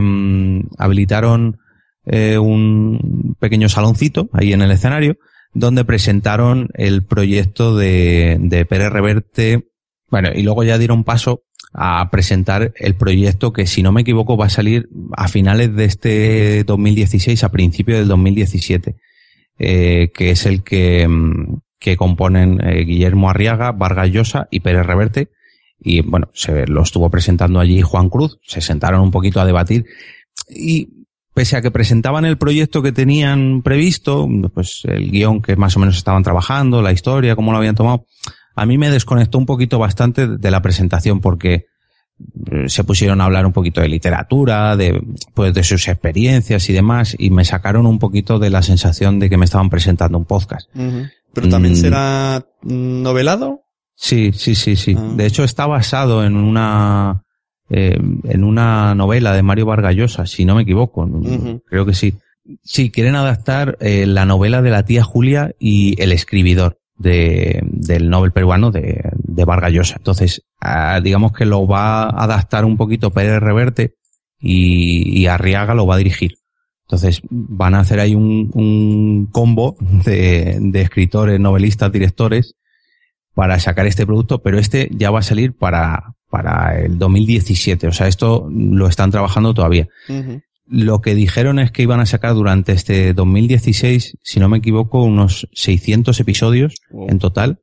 habilitaron 0.79 1.59
eh, 2.05 2.39
un 2.39 3.35
pequeño 3.39 3.69
saloncito 3.69 4.29
ahí 4.33 4.51
en 4.51 4.63
el 4.63 4.71
escenario 4.71 5.17
donde 5.53 5.85
presentaron 5.85 6.69
el 6.73 7.03
proyecto 7.03 7.75
de, 7.75 8.37
de 8.39 8.65
Pérez 8.65 8.91
Reverte. 8.91 9.67
Bueno, 10.09 10.29
y 10.33 10.43
luego 10.43 10.63
ya 10.63 10.77
dieron 10.77 11.03
paso 11.03 11.43
a 11.73 12.09
presentar 12.11 12.73
el 12.75 12.95
proyecto 12.95 13.53
que, 13.53 13.65
si 13.65 13.81
no 13.81 13.91
me 13.91 14.01
equivoco, 14.01 14.37
va 14.37 14.47
a 14.47 14.49
salir 14.49 14.89
a 15.15 15.27
finales 15.27 15.75
de 15.75 15.85
este 15.85 16.63
2016, 16.63 17.43
a 17.43 17.51
principios 17.51 17.99
del 17.99 18.07
2017, 18.09 18.95
eh, 19.59 20.11
que 20.13 20.31
es 20.31 20.45
el 20.45 20.63
que, 20.63 21.07
mm, 21.07 21.59
que 21.79 21.95
componen 21.95 22.59
eh, 22.61 22.83
Guillermo 22.83 23.29
Arriaga, 23.29 23.71
Vargas 23.71 24.09
Llosa 24.09 24.47
y 24.51 24.59
Pérez 24.59 24.85
Reverte, 24.85 25.29
y 25.79 26.01
bueno, 26.01 26.29
se 26.33 26.67
lo 26.67 26.83
estuvo 26.83 27.09
presentando 27.09 27.59
allí 27.59 27.81
Juan 27.81 28.09
Cruz, 28.09 28.39
se 28.43 28.61
sentaron 28.61 29.01
un 29.01 29.11
poquito 29.11 29.39
a 29.41 29.45
debatir 29.45 29.85
y 30.47 31.00
pese 31.33 31.55
a 31.55 31.61
que 31.61 31.71
presentaban 31.71 32.25
el 32.25 32.37
proyecto 32.37 32.81
que 32.81 32.91
tenían 32.91 33.61
previsto, 33.61 34.27
pues 34.53 34.81
el 34.85 35.11
guion 35.11 35.41
que 35.41 35.55
más 35.55 35.75
o 35.77 35.79
menos 35.79 35.97
estaban 35.97 36.23
trabajando, 36.23 36.81
la 36.81 36.91
historia, 36.91 37.35
cómo 37.35 37.51
lo 37.51 37.57
habían 37.57 37.75
tomado, 37.75 38.05
a 38.55 38.65
mí 38.65 38.77
me 38.77 38.89
desconectó 38.89 39.37
un 39.37 39.45
poquito 39.45 39.79
bastante 39.79 40.27
de 40.27 40.51
la 40.51 40.61
presentación 40.61 41.21
porque 41.21 41.65
eh, 42.51 42.67
se 42.67 42.83
pusieron 42.83 43.21
a 43.21 43.25
hablar 43.25 43.45
un 43.45 43.53
poquito 43.53 43.81
de 43.81 43.87
literatura, 43.87 44.75
de, 44.75 45.01
pues 45.33 45.53
de 45.53 45.63
sus 45.63 45.87
experiencias 45.87 46.69
y 46.69 46.73
demás, 46.73 47.15
y 47.17 47.29
me 47.29 47.45
sacaron 47.45 47.85
un 47.85 47.99
poquito 47.99 48.39
de 48.39 48.49
la 48.49 48.61
sensación 48.61 49.19
de 49.19 49.29
que 49.29 49.37
me 49.37 49.45
estaban 49.45 49.69
presentando 49.69 50.17
un 50.17 50.25
podcast. 50.25 50.69
¿Pero 50.73 51.49
también 51.49 51.73
mm. 51.73 51.77
será 51.77 52.45
novelado? 52.63 53.61
Sí, 53.95 54.31
sí, 54.33 54.55
sí, 54.55 54.75
sí. 54.75 54.95
Ah. 54.97 55.13
De 55.15 55.25
hecho, 55.25 55.43
está 55.43 55.65
basado 55.65 56.25
en 56.25 56.35
una 56.35 57.23
eh, 57.73 57.97
en 58.25 58.43
una 58.43 58.93
novela 58.95 59.33
de 59.33 59.41
Mario 59.41 59.65
Vargallosa, 59.65 60.25
si 60.25 60.43
no 60.43 60.55
me 60.55 60.63
equivoco. 60.63 61.09
Creo 61.65 61.85
que 61.85 61.93
sí. 61.93 62.15
Sí, 62.63 62.91
quieren 62.91 63.15
adaptar 63.15 63.77
eh, 63.79 64.05
la 64.05 64.25
novela 64.25 64.61
de 64.61 64.71
la 64.71 64.83
tía 64.83 65.03
Julia 65.03 65.53
y 65.57 66.01
el 66.01 66.11
escribidor 66.11 66.79
de, 66.97 67.61
del 67.63 68.09
Nobel 68.09 68.31
peruano 68.31 68.71
de, 68.71 69.01
de 69.13 69.45
Vargallosa. 69.45 69.95
Entonces, 69.97 70.43
ah, 70.59 70.99
digamos 71.01 71.31
que 71.31 71.45
lo 71.45 71.65
va 71.65 72.03
a 72.03 72.23
adaptar 72.23 72.65
un 72.65 72.75
poquito 72.75 73.11
Pérez 73.11 73.39
Reverte 73.39 73.95
y, 74.39 75.17
y 75.17 75.27
Arriaga 75.27 75.73
lo 75.73 75.85
va 75.85 75.95
a 75.95 75.99
dirigir. 75.99 76.33
Entonces, 76.87 77.21
van 77.29 77.75
a 77.75 77.79
hacer 77.79 78.01
ahí 78.01 78.15
un, 78.15 78.51
un 78.53 79.29
combo 79.31 79.77
de, 79.79 80.57
de 80.59 80.81
escritores, 80.81 81.39
novelistas, 81.39 81.89
directores 81.89 82.55
para 83.33 83.59
sacar 83.59 83.87
este 83.87 84.05
producto, 84.05 84.41
pero 84.41 84.59
este 84.59 84.89
ya 84.91 85.09
va 85.09 85.19
a 85.19 85.23
salir 85.23 85.55
para, 85.55 86.15
para 86.31 86.79
el 86.79 86.97
2017. 86.97 87.87
O 87.87 87.91
sea, 87.91 88.07
esto 88.07 88.47
lo 88.49 88.87
están 88.87 89.11
trabajando 89.11 89.53
todavía. 89.53 89.87
Lo 90.65 91.01
que 91.01 91.13
dijeron 91.13 91.59
es 91.59 91.71
que 91.71 91.83
iban 91.83 91.99
a 91.99 92.05
sacar 92.05 92.33
durante 92.33 92.71
este 92.71 93.13
2016, 93.13 94.17
si 94.23 94.39
no 94.39 94.49
me 94.49 94.57
equivoco, 94.57 95.03
unos 95.03 95.47
600 95.53 96.19
episodios 96.19 96.81
en 97.07 97.19
total 97.19 97.59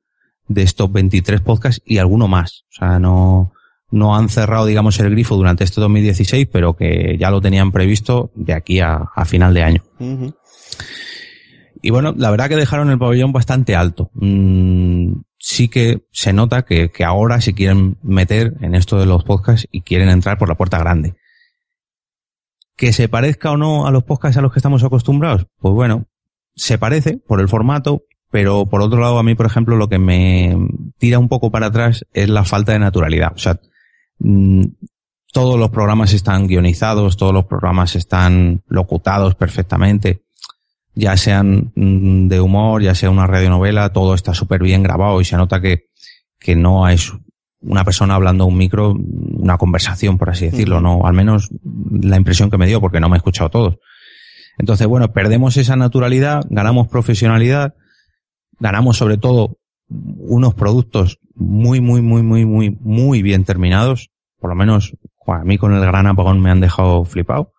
de 0.47 0.63
estos 0.63 0.93
23 0.93 1.41
podcasts 1.41 1.83
y 1.85 1.99
alguno 1.99 2.29
más. 2.29 2.65
O 2.71 2.75
sea, 2.79 2.99
no, 2.99 3.53
no 3.91 4.15
han 4.15 4.29
cerrado, 4.29 4.67
digamos, 4.67 5.01
el 5.01 5.11
grifo 5.11 5.37
durante 5.37 5.65
este 5.65 5.81
2016, 5.81 6.49
pero 6.53 6.77
que 6.77 7.17
ya 7.19 7.31
lo 7.31 7.41
tenían 7.41 7.73
previsto 7.73 8.31
de 8.35 8.53
aquí 8.53 8.81
a, 8.81 9.09
a 9.15 9.25
final 9.25 9.55
de 9.55 9.63
año. 9.63 9.83
Y 11.81 11.91
bueno, 11.91 12.15
la 12.17 12.31
verdad 12.31 12.49
que 12.49 12.57
dejaron 12.57 12.91
el 12.91 12.99
pabellón 12.99 13.33
bastante 13.33 13.75
alto. 13.75 14.11
Mm, 14.15 15.13
sí 15.49 15.69
que 15.69 16.03
se 16.13 16.35
nota 16.35 16.67
que, 16.67 16.91
ahora 17.07 17.41
se 17.41 17.55
quieren 17.55 17.97
meter 18.03 18.53
en 18.61 18.75
esto 18.75 18.99
de 18.99 19.07
los 19.07 19.25
podcasts 19.25 19.67
y 19.73 19.81
quieren 19.81 20.11
entrar 20.11 20.37
por 20.37 20.47
la 20.47 20.57
puerta 20.57 20.79
grande. 20.79 21.15
Que 22.77 22.93
se 22.93 23.09
parezca 23.09 23.51
o 23.53 23.57
no 23.57 23.87
a 23.87 23.91
los 23.91 24.05
podcasts 24.05 24.37
a 24.37 24.43
los 24.43 24.53
que 24.53 24.59
estamos 24.59 24.85
acostumbrados, 24.85 25.47
pues 25.59 25.73
bueno, 25.73 26.05
se 26.55 26.77
parece 26.77 27.17
por 27.17 27.41
el 27.41 27.49
formato, 27.49 28.03
pero 28.31 28.67
por 28.67 28.83
otro 28.83 29.01
lado 29.01 29.19
a 29.19 29.23
mí, 29.23 29.35
por 29.35 29.47
ejemplo, 29.47 29.77
lo 29.77 29.89
que 29.89 29.99
me 29.99 30.55
tira 30.99 31.19
un 31.19 31.29
poco 31.29 31.51
para 31.51 31.69
atrás 31.69 32.05
es 32.13 32.29
la 32.29 32.45
falta 32.45 32.73
de 32.73 32.81
naturalidad. 32.81 33.33
O 33.35 33.39
sea, 33.39 33.59
mm, 34.19 34.65
todos 35.33 35.59
los 35.59 35.71
programas 35.71 36.13
están 36.13 36.47
guionizados, 36.47 37.17
todos 37.17 37.33
los 37.33 37.47
programas 37.47 37.97
están 37.97 38.63
locutados 38.69 39.35
perfectamente 39.35 40.25
ya 40.99 41.17
sean 41.17 41.71
mm, 41.77 42.27
de 42.27 42.41
humor, 42.41 42.83
ya 42.83 42.95
sea 42.95 43.09
una 43.09 43.27
radionovela, 43.27 43.93
todo 43.93 44.15
está 44.15 44.35
súper 44.35 44.61
bien 44.61 44.83
grabado 44.83 45.21
y 45.21 45.25
se 45.25 45.37
nota 45.37 45.61
que, 45.61 45.87
que 46.41 46.57
no 46.57 46.89
es 46.89 47.13
una 47.61 47.85
persona 47.85 48.17
hablando 48.17 48.45
a 48.45 48.47
un 48.49 48.57
micro, 48.57 48.95
una 48.95 49.59
conversación, 49.59 50.19
por 50.19 50.31
así 50.31 50.47
decirlo, 50.47 50.81
no, 50.81 51.07
al 51.07 51.15
menos 51.15 51.51
la 52.03 52.17
impresión 52.17 52.51
que 52.51 52.59
me 52.59 52.67
dio, 52.67 52.81
porque 52.81 52.99
no 52.99 53.09
me 53.09 53.17
he 53.17 53.19
escuchado 53.19 53.49
todos. 53.49 53.77
Entonces, 54.59 54.89
bueno, 54.89 55.13
perdemos 55.13 55.57
esa 55.57 55.77
naturalidad, 55.77 56.43
ganamos 56.51 56.89
profesionalidad, 56.89 57.75
ganamos 58.59 58.97
sobre 58.97 59.19
todo 59.19 59.59
unos 59.89 60.55
productos 60.55 61.21
muy, 61.35 61.81
muy, 61.81 62.03
muy, 62.03 62.23
muy, 62.23 62.45
muy, 62.45 62.77
muy 62.81 63.23
bien 63.23 63.45
terminados. 63.45 64.11
Por 64.41 64.51
lo 64.51 64.57
menos, 64.57 64.97
a 65.29 65.45
mí 65.45 65.59
con 65.59 65.75
el 65.75 65.81
gran 65.81 66.09
apagón 66.09 66.41
me 66.41 66.51
han 66.51 66.61
dejado 66.61 67.05
flipado. 67.05 67.53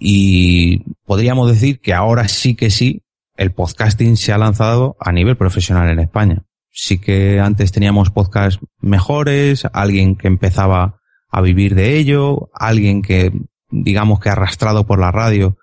Y 0.00 0.84
podríamos 1.04 1.50
decir 1.50 1.80
que 1.80 1.92
ahora 1.92 2.28
sí 2.28 2.54
que 2.54 2.70
sí, 2.70 3.02
el 3.36 3.52
podcasting 3.52 4.16
se 4.16 4.32
ha 4.32 4.38
lanzado 4.38 4.96
a 5.00 5.10
nivel 5.10 5.36
profesional 5.36 5.88
en 5.90 5.98
España. 5.98 6.44
Sí 6.70 6.98
que 6.98 7.40
antes 7.40 7.72
teníamos 7.72 8.10
podcasts 8.10 8.60
mejores, 8.80 9.66
alguien 9.72 10.16
que 10.16 10.28
empezaba 10.28 11.00
a 11.30 11.40
vivir 11.40 11.74
de 11.74 11.98
ello, 11.98 12.50
alguien 12.54 13.02
que, 13.02 13.32
digamos 13.70 14.20
que 14.20 14.28
arrastrado 14.28 14.86
por 14.86 15.00
la 15.00 15.10
radio, 15.10 15.56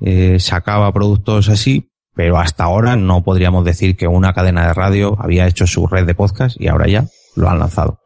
eh, 0.00 0.40
sacaba 0.40 0.92
productos 0.92 1.48
así, 1.48 1.92
pero 2.14 2.38
hasta 2.38 2.64
ahora 2.64 2.96
no 2.96 3.22
podríamos 3.22 3.64
decir 3.64 3.96
que 3.96 4.08
una 4.08 4.32
cadena 4.32 4.66
de 4.66 4.74
radio 4.74 5.16
había 5.20 5.46
hecho 5.46 5.66
su 5.66 5.86
red 5.86 6.06
de 6.06 6.14
podcast 6.14 6.60
y 6.60 6.66
ahora 6.66 6.88
ya 6.88 7.06
lo 7.36 7.48
han 7.48 7.60
lanzado. 7.60 8.00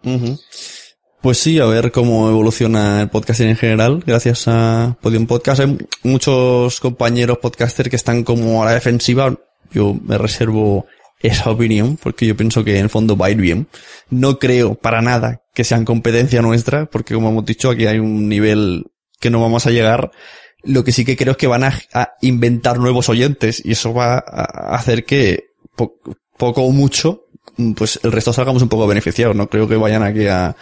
Pues 1.24 1.38
sí, 1.38 1.58
a 1.58 1.64
ver 1.64 1.90
cómo 1.90 2.28
evoluciona 2.28 3.00
el 3.00 3.08
podcasting 3.08 3.48
en 3.48 3.56
general, 3.56 4.02
gracias 4.06 4.46
a 4.46 4.98
Podium 5.00 5.26
Podcast. 5.26 5.60
Hay 5.60 5.78
muchos 6.02 6.80
compañeros 6.80 7.38
podcasters 7.38 7.88
que 7.88 7.96
están 7.96 8.24
como 8.24 8.62
a 8.62 8.66
la 8.66 8.72
defensiva. 8.72 9.34
Yo 9.72 9.96
me 10.04 10.18
reservo 10.18 10.84
esa 11.20 11.48
opinión, 11.50 11.96
porque 11.96 12.26
yo 12.26 12.36
pienso 12.36 12.62
que 12.62 12.76
en 12.76 12.84
el 12.84 12.90
fondo 12.90 13.16
va 13.16 13.28
a 13.28 13.30
ir 13.30 13.38
bien. 13.38 13.68
No 14.10 14.38
creo 14.38 14.74
para 14.74 15.00
nada 15.00 15.40
que 15.54 15.64
sean 15.64 15.86
competencia 15.86 16.42
nuestra, 16.42 16.84
porque 16.84 17.14
como 17.14 17.30
hemos 17.30 17.46
dicho, 17.46 17.70
aquí 17.70 17.86
hay 17.86 18.00
un 18.00 18.28
nivel 18.28 18.84
que 19.18 19.30
no 19.30 19.40
vamos 19.40 19.66
a 19.66 19.70
llegar. 19.70 20.10
Lo 20.62 20.84
que 20.84 20.92
sí 20.92 21.06
que 21.06 21.16
creo 21.16 21.30
es 21.30 21.38
que 21.38 21.46
van 21.46 21.64
a, 21.64 21.72
inventar 22.20 22.78
nuevos 22.78 23.08
oyentes 23.08 23.62
y 23.64 23.72
eso 23.72 23.94
va 23.94 24.16
a 24.16 24.76
hacer 24.76 25.06
que 25.06 25.54
poco 25.74 26.62
o 26.64 26.70
mucho, 26.70 27.24
pues 27.76 27.98
el 28.02 28.12
resto 28.12 28.34
salgamos 28.34 28.60
un 28.60 28.68
poco 28.68 28.86
beneficiados. 28.86 29.34
No 29.34 29.48
creo 29.48 29.66
que 29.66 29.76
vayan 29.76 30.02
aquí 30.02 30.26
a, 30.26 30.54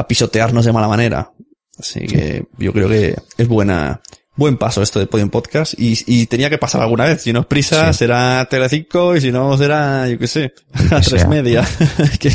a 0.00 0.08
pisotearnos 0.08 0.64
de 0.64 0.72
mala 0.72 0.88
manera. 0.88 1.32
Así 1.78 2.00
que 2.00 2.46
yo 2.58 2.72
creo 2.72 2.88
que 2.88 3.16
es 3.38 3.48
buena, 3.48 4.02
buen 4.36 4.56
paso 4.56 4.82
esto 4.82 4.98
de 4.98 5.06
Podium 5.06 5.30
Podcast 5.30 5.74
y, 5.78 5.98
y 6.06 6.26
tenía 6.26 6.50
que 6.50 6.58
pasar 6.58 6.82
alguna 6.82 7.04
vez. 7.04 7.22
Si 7.22 7.32
no 7.32 7.40
es 7.40 7.46
prisa, 7.46 7.92
será 7.92 8.46
Telecinco 8.50 9.16
y 9.16 9.20
si 9.20 9.32
no 9.32 9.56
será, 9.56 10.08
yo 10.08 10.18
qué 10.18 10.26
sé, 10.26 10.54
a 10.90 11.00
tres 11.00 11.26
media. 11.26 11.66
que 12.18 12.32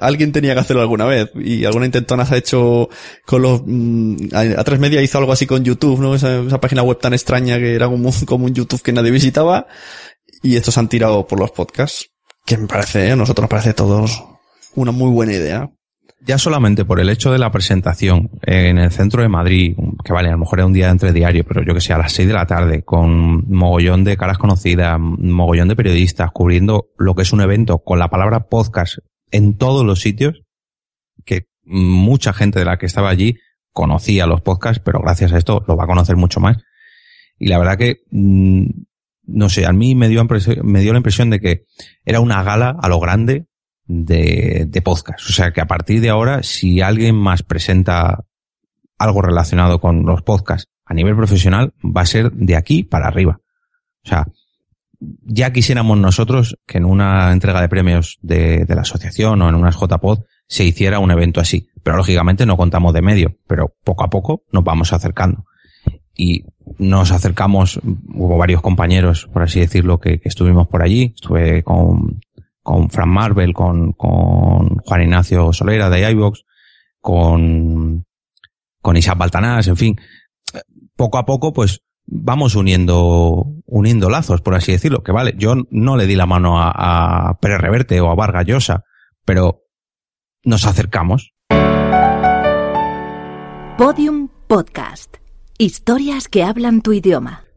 Alguien 0.00 0.32
tenía 0.32 0.54
que 0.54 0.60
hacerlo 0.60 0.82
alguna 0.82 1.04
vez 1.04 1.30
y 1.34 1.64
alguna 1.64 1.86
intentona 1.86 2.24
se 2.24 2.34
ha 2.34 2.38
hecho 2.38 2.88
con 3.26 3.42
los... 3.42 3.62
Mm, 3.64 4.28
a, 4.32 4.64
tres 4.64 4.78
media 4.78 5.02
hizo 5.02 5.18
algo 5.18 5.32
así 5.32 5.46
con 5.46 5.64
YouTube, 5.64 6.00
¿no? 6.00 6.14
Esa, 6.14 6.60
página 6.60 6.82
web 6.82 6.98
tan 6.98 7.12
extraña 7.12 7.58
que 7.58 7.74
era 7.74 7.88
como, 7.88 8.10
como 8.26 8.44
un 8.44 8.54
YouTube 8.54 8.82
que 8.82 8.92
nadie 8.92 9.10
visitaba 9.10 9.66
y 10.42 10.56
estos 10.56 10.78
han 10.78 10.88
tirado 10.88 11.26
por 11.26 11.40
los 11.40 11.50
podcasts. 11.50 12.10
Que 12.46 12.56
me 12.56 12.66
parece, 12.66 13.10
a 13.10 13.16
nosotros 13.16 13.44
nos 13.44 13.50
parece 13.50 13.74
todos 13.74 14.24
una 14.74 14.92
muy 14.92 15.10
buena 15.10 15.32
idea 15.32 15.68
ya 16.20 16.38
solamente 16.38 16.84
por 16.84 17.00
el 17.00 17.08
hecho 17.08 17.32
de 17.32 17.38
la 17.38 17.50
presentación 17.50 18.30
en 18.42 18.78
el 18.78 18.90
centro 18.90 19.22
de 19.22 19.28
Madrid, 19.28 19.76
que 20.04 20.12
vale, 20.12 20.28
a 20.28 20.32
lo 20.32 20.38
mejor 20.38 20.58
era 20.58 20.66
un 20.66 20.72
día 20.72 20.90
entre 20.90 21.12
diario, 21.12 21.44
pero 21.44 21.62
yo 21.64 21.74
que 21.74 21.80
sé, 21.80 21.92
a 21.92 21.98
las 21.98 22.12
seis 22.12 22.28
de 22.28 22.34
la 22.34 22.46
tarde, 22.46 22.82
con 22.82 23.50
mogollón 23.50 24.04
de 24.04 24.16
caras 24.16 24.38
conocidas, 24.38 24.98
mogollón 25.00 25.68
de 25.68 25.76
periodistas, 25.76 26.30
cubriendo 26.32 26.90
lo 26.98 27.14
que 27.14 27.22
es 27.22 27.32
un 27.32 27.40
evento 27.40 27.78
con 27.78 27.98
la 27.98 28.10
palabra 28.10 28.48
podcast 28.48 28.98
en 29.30 29.56
todos 29.56 29.84
los 29.84 30.00
sitios, 30.00 30.42
que 31.24 31.46
mucha 31.64 32.32
gente 32.32 32.58
de 32.58 32.64
la 32.64 32.78
que 32.78 32.86
estaba 32.86 33.08
allí 33.08 33.36
conocía 33.72 34.26
los 34.26 34.42
podcasts, 34.42 34.82
pero 34.84 35.00
gracias 35.00 35.32
a 35.32 35.38
esto 35.38 35.64
lo 35.66 35.76
va 35.76 35.84
a 35.84 35.88
conocer 35.88 36.16
mucho 36.16 36.40
más. 36.40 36.58
Y 37.38 37.48
la 37.48 37.58
verdad 37.58 37.78
que, 37.78 38.02
mm, 38.10 38.66
no 39.24 39.48
sé, 39.48 39.64
a 39.64 39.72
mí 39.72 39.94
me 39.94 40.08
dio, 40.08 40.26
me 40.62 40.80
dio 40.80 40.92
la 40.92 40.98
impresión 40.98 41.30
de 41.30 41.40
que 41.40 41.64
era 42.04 42.20
una 42.20 42.42
gala 42.42 42.76
a 42.80 42.88
lo 42.88 43.00
grande 43.00 43.46
de, 43.90 44.66
de 44.68 44.82
podcast. 44.82 45.28
O 45.28 45.32
sea 45.32 45.52
que 45.52 45.60
a 45.60 45.66
partir 45.66 46.00
de 46.00 46.10
ahora, 46.10 46.42
si 46.42 46.80
alguien 46.80 47.16
más 47.16 47.42
presenta 47.42 48.24
algo 48.98 49.22
relacionado 49.22 49.80
con 49.80 50.04
los 50.04 50.22
podcasts 50.22 50.70
a 50.84 50.94
nivel 50.94 51.16
profesional, 51.16 51.74
va 51.84 52.02
a 52.02 52.06
ser 52.06 52.30
de 52.32 52.56
aquí 52.56 52.84
para 52.84 53.08
arriba. 53.08 53.40
O 54.04 54.08
sea, 54.08 54.26
ya 55.00 55.52
quisiéramos 55.52 55.98
nosotros 55.98 56.58
que 56.66 56.78
en 56.78 56.84
una 56.84 57.32
entrega 57.32 57.60
de 57.60 57.68
premios 57.68 58.18
de, 58.22 58.64
de 58.64 58.74
la 58.74 58.82
asociación 58.82 59.42
o 59.42 59.48
en 59.48 59.54
unas 59.54 59.76
JPod 59.76 60.20
se 60.46 60.64
hiciera 60.64 60.98
un 60.98 61.10
evento 61.10 61.40
así. 61.40 61.68
Pero 61.82 61.96
lógicamente 61.96 62.46
no 62.46 62.56
contamos 62.56 62.92
de 62.92 63.02
medio, 63.02 63.36
pero 63.46 63.74
poco 63.82 64.04
a 64.04 64.10
poco 64.10 64.44
nos 64.52 64.62
vamos 64.62 64.92
acercando. 64.92 65.46
Y 66.14 66.44
nos 66.78 67.12
acercamos, 67.12 67.80
hubo 68.14 68.36
varios 68.36 68.60
compañeros, 68.60 69.28
por 69.32 69.42
así 69.42 69.60
decirlo, 69.60 69.98
que, 69.98 70.20
que 70.20 70.28
estuvimos 70.28 70.68
por 70.68 70.82
allí. 70.82 71.14
Estuve 71.14 71.62
con 71.62 72.20
con 72.62 72.90
Fran 72.90 73.08
Marvel, 73.08 73.52
con, 73.54 73.92
con 73.92 74.76
Juan 74.78 75.02
Ignacio 75.02 75.52
Solera 75.52 75.90
de 75.90 76.10
iVox, 76.10 76.44
con, 77.00 78.06
con 78.80 78.96
Isaac 78.96 79.18
Baltanás, 79.18 79.68
en 79.68 79.76
fin. 79.76 80.00
Poco 80.96 81.18
a 81.18 81.24
poco, 81.24 81.52
pues, 81.52 81.82
vamos 82.06 82.54
uniendo, 82.56 83.46
uniendo 83.66 84.10
lazos, 84.10 84.42
por 84.42 84.54
así 84.54 84.72
decirlo. 84.72 85.02
Que 85.02 85.12
vale, 85.12 85.34
yo 85.36 85.54
no 85.70 85.96
le 85.96 86.06
di 86.06 86.16
la 86.16 86.26
mano 86.26 86.60
a, 86.60 86.70
a 87.30 87.38
Pérez 87.38 87.60
Reverte 87.60 88.00
o 88.00 88.10
a 88.10 88.14
Vargas 88.14 88.46
Llosa, 88.46 88.84
pero 89.24 89.62
nos 90.44 90.66
acercamos. 90.66 91.32
Podium 93.78 94.28
Podcast. 94.46 95.16
Historias 95.56 96.28
que 96.28 96.42
hablan 96.42 96.82
tu 96.82 96.92
idioma. 96.92 97.49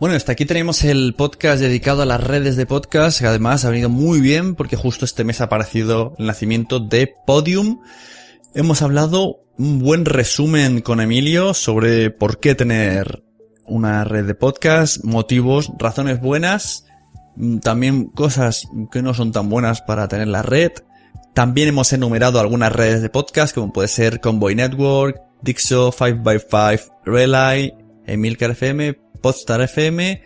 Bueno, 0.00 0.16
hasta 0.16 0.32
aquí 0.32 0.46
tenemos 0.46 0.82
el 0.84 1.12
podcast 1.12 1.60
dedicado 1.60 2.00
a 2.00 2.06
las 2.06 2.24
redes 2.24 2.56
de 2.56 2.64
podcast, 2.64 3.20
que 3.20 3.26
además 3.26 3.66
ha 3.66 3.68
venido 3.68 3.90
muy 3.90 4.22
bien 4.22 4.54
porque 4.54 4.74
justo 4.74 5.04
este 5.04 5.24
mes 5.24 5.42
ha 5.42 5.44
aparecido 5.44 6.14
el 6.18 6.26
nacimiento 6.26 6.80
de 6.80 7.12
Podium. 7.26 7.82
Hemos 8.54 8.80
hablado 8.80 9.42
un 9.58 9.78
buen 9.78 10.06
resumen 10.06 10.80
con 10.80 11.02
Emilio 11.02 11.52
sobre 11.52 12.10
por 12.10 12.40
qué 12.40 12.54
tener 12.54 13.22
una 13.66 14.04
red 14.04 14.24
de 14.24 14.34
podcast, 14.34 15.04
motivos, 15.04 15.70
razones 15.78 16.18
buenas, 16.18 16.86
mm, 17.36 17.58
también 17.58 18.06
cosas 18.06 18.66
que 18.90 19.02
no 19.02 19.12
son 19.12 19.32
tan 19.32 19.50
buenas 19.50 19.82
para 19.82 20.08
tener 20.08 20.28
la 20.28 20.40
red. 20.40 20.72
También 21.34 21.68
hemos 21.68 21.92
enumerado 21.92 22.40
algunas 22.40 22.72
redes 22.72 23.02
de 23.02 23.10
podcast 23.10 23.54
como 23.54 23.70
puede 23.70 23.88
ser 23.88 24.20
Convoy 24.20 24.54
Network, 24.54 25.20
Dixo, 25.42 25.92
5x5, 25.92 26.90
Relay, 27.04 27.74
Emilcar 28.06 28.52
FM, 28.52 29.09
Podstar 29.20 29.60
FM 29.60 30.22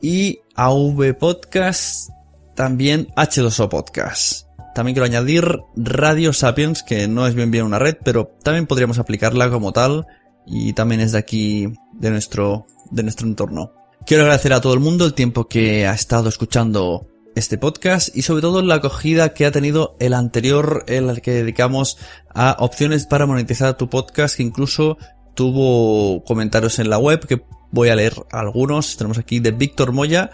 y 0.00 0.40
AV 0.54 1.16
Podcast, 1.18 2.10
también 2.54 3.08
H2O 3.16 3.68
Podcast. 3.68 4.46
También 4.74 4.94
quiero 4.94 5.06
añadir 5.06 5.60
Radio 5.76 6.32
Sapiens, 6.32 6.82
que 6.82 7.08
no 7.08 7.26
es 7.26 7.34
bien 7.34 7.50
bien 7.50 7.64
una 7.64 7.78
red, 7.78 7.96
pero 8.04 8.26
también 8.42 8.66
podríamos 8.66 8.98
aplicarla 8.98 9.50
como 9.50 9.72
tal 9.72 10.06
y 10.46 10.72
también 10.72 11.00
es 11.00 11.12
de 11.12 11.18
aquí, 11.18 11.72
de 11.92 12.10
nuestro, 12.10 12.66
de 12.90 13.02
nuestro 13.02 13.26
entorno. 13.26 13.72
Quiero 14.04 14.24
agradecer 14.24 14.52
a 14.52 14.60
todo 14.60 14.74
el 14.74 14.80
mundo 14.80 15.06
el 15.06 15.14
tiempo 15.14 15.48
que 15.48 15.86
ha 15.86 15.94
estado 15.94 16.28
escuchando 16.28 17.06
este 17.34 17.58
podcast 17.58 18.14
y 18.14 18.22
sobre 18.22 18.42
todo 18.42 18.62
la 18.62 18.76
acogida 18.76 19.32
que 19.32 19.46
ha 19.46 19.52
tenido 19.52 19.96
el 19.98 20.14
anterior, 20.14 20.84
el 20.86 21.20
que 21.20 21.32
dedicamos 21.32 21.98
a 22.34 22.56
opciones 22.60 23.06
para 23.06 23.26
monetizar 23.26 23.76
tu 23.76 23.88
podcast, 23.88 24.36
que 24.36 24.42
incluso 24.42 24.98
tuvo 25.34 26.22
comentarios 26.24 26.78
en 26.78 26.90
la 26.90 26.98
web 26.98 27.26
que 27.26 27.42
Voy 27.74 27.88
a 27.88 27.96
leer 27.96 28.14
algunos. 28.30 28.96
Tenemos 28.96 29.18
aquí 29.18 29.40
de 29.40 29.50
Víctor 29.50 29.90
Moya, 29.90 30.30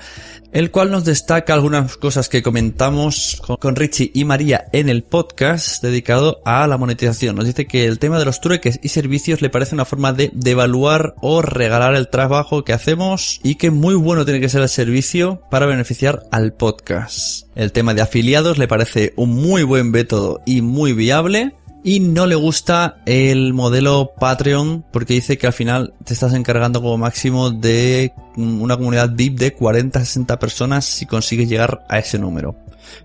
el 0.53 0.71
cual 0.71 0.91
nos 0.91 1.07
destaca 1.07 1.55
algunas 1.55 1.97
cosas 1.97 2.29
que 2.29 2.43
comentamos 2.43 3.41
con 3.59 3.77
Richie 3.77 4.11
y 4.13 4.27
María 4.27 4.67
en 4.73 4.91
el 4.91 5.05
podcast 5.05 5.83
dedicado 5.83 6.43
a 6.45 6.67
la 6.67 6.77
monetización. 6.77 7.37
Nos 7.37 7.47
dice 7.47 7.67
que 7.67 7.87
el 7.87 7.99
tema 7.99 8.19
de 8.19 8.27
los 8.27 8.43
trueques 8.43 8.79
y 8.83 8.89
servicios 8.89 9.41
le 9.41 9.49
parece 9.49 9.75
una 9.75 9.87
forma 9.87 10.13
de 10.13 10.31
devaluar 10.35 11.15
o 11.23 11.41
regalar 11.41 11.95
el 11.95 12.09
trabajo 12.09 12.63
que 12.63 12.75
hacemos 12.75 13.41
y 13.43 13.55
que 13.55 13.71
muy 13.71 13.95
bueno 13.95 14.27
tiene 14.27 14.41
que 14.41 14.51
ser 14.51 14.61
el 14.61 14.69
servicio 14.69 15.41
para 15.51 15.65
beneficiar 15.65 16.25
al 16.31 16.53
podcast. 16.53 17.47
El 17.55 17.73
tema 17.73 17.95
de 17.95 18.03
afiliados 18.03 18.59
le 18.59 18.69
parece 18.69 19.15
un 19.17 19.31
muy 19.31 19.63
buen 19.63 19.91
método 19.91 20.43
y 20.45 20.61
muy 20.61 20.93
viable 20.93 21.55
y 21.83 22.01
no 22.01 22.27
le 22.27 22.35
gusta 22.35 22.99
el 23.07 23.55
modelo 23.55 24.13
Patreon 24.19 24.85
porque 24.93 25.15
dice 25.15 25.39
que 25.39 25.47
al 25.47 25.53
final 25.53 25.95
te 26.05 26.13
estás 26.13 26.35
encargando 26.35 26.83
como 26.83 26.99
máximo 26.99 27.51
de 27.51 28.13
una 28.37 28.77
comunidad 28.77 29.11
VIP 29.15 29.39
de 29.39 29.57
40-60 29.57 30.39
personas 30.39 30.85
si 30.85 31.07
consigues 31.07 31.49
llegar 31.49 31.85
a 31.89 31.99
ese 31.99 32.19
número. 32.19 32.55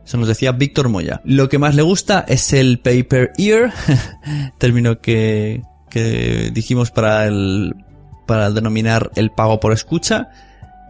Eso 0.06 0.18
nos 0.18 0.28
decía 0.28 0.52
Víctor 0.52 0.90
Moya. 0.90 1.22
Lo 1.24 1.48
que 1.48 1.60
más 1.60 1.76
le 1.76 1.84
gusta 1.84 2.26
es 2.28 2.54
el 2.54 2.80
pay 2.80 3.04
per 3.04 3.32
ear, 3.38 3.74
término 4.58 5.00
que, 5.00 5.62
que 5.90 6.52
dijimos 6.54 6.92
para 6.92 7.26
el, 7.26 7.76
para 8.26 8.52
denominar 8.52 9.12
el 9.16 9.32
pago 9.32 9.60
por 9.60 9.72
escucha 9.72 10.30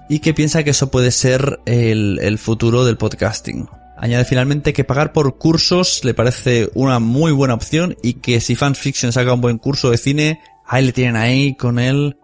y 0.10 0.20
que 0.20 0.34
piensa 0.34 0.64
que 0.64 0.72
eso 0.72 0.90
puede 0.90 1.12
ser 1.12 1.60
el, 1.66 2.20
el 2.22 2.38
futuro 2.38 2.86
del 2.86 2.98
podcasting. 2.98 3.68
Añade 3.98 4.26
finalmente 4.26 4.74
que 4.74 4.84
pagar 4.84 5.14
por 5.14 5.38
cursos 5.38 6.04
le 6.04 6.14
parece 6.14 6.70
una 6.74 7.00
muy 7.00 7.32
buena 7.32 7.54
opción 7.54 7.96
y 8.04 8.16
que 8.16 8.42
si 8.42 8.56
Fanfiction 8.56 9.14
saca 9.14 9.34
un 9.34 9.42
buen 9.42 9.58
curso 9.58 9.90
de 9.90 9.98
cine, 9.98 10.42
ahí 10.66 10.86
le 10.86 10.94
tienen 10.94 11.16
ahí 11.16 11.56
con 11.56 11.80
el 11.80 12.18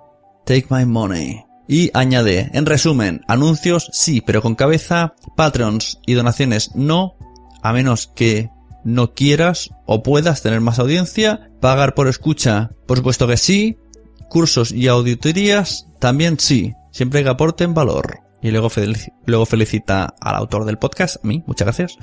Take 0.45 0.67
My 0.69 0.85
Money. 0.85 1.45
Y 1.67 1.89
añade, 1.93 2.49
en 2.53 2.65
resumen, 2.65 3.21
anuncios 3.27 3.89
sí, 3.93 4.19
pero 4.19 4.41
con 4.41 4.55
cabeza, 4.55 5.15
Patreons 5.37 5.99
y 6.05 6.13
donaciones 6.13 6.75
no, 6.75 7.15
a 7.61 7.71
menos 7.71 8.07
que 8.07 8.49
no 8.83 9.13
quieras 9.13 9.69
o 9.85 10.03
puedas 10.03 10.41
tener 10.41 10.59
más 10.59 10.79
audiencia, 10.79 11.51
pagar 11.61 11.93
por 11.93 12.07
escucha, 12.07 12.71
por 12.87 12.97
supuesto 12.97 13.27
que 13.27 13.37
sí, 13.37 13.77
cursos 14.29 14.71
y 14.71 14.87
auditorías 14.87 15.87
también 15.99 16.39
sí, 16.39 16.73
siempre 16.91 17.23
que 17.23 17.29
aporten 17.29 17.73
valor. 17.73 18.19
Y 18.41 18.51
luego, 18.51 18.69
luego 19.25 19.45
felicita 19.45 20.15
al 20.19 20.35
autor 20.35 20.65
del 20.65 20.77
podcast, 20.77 21.17
a 21.23 21.27
mí, 21.27 21.43
muchas 21.45 21.65
gracias, 21.65 21.97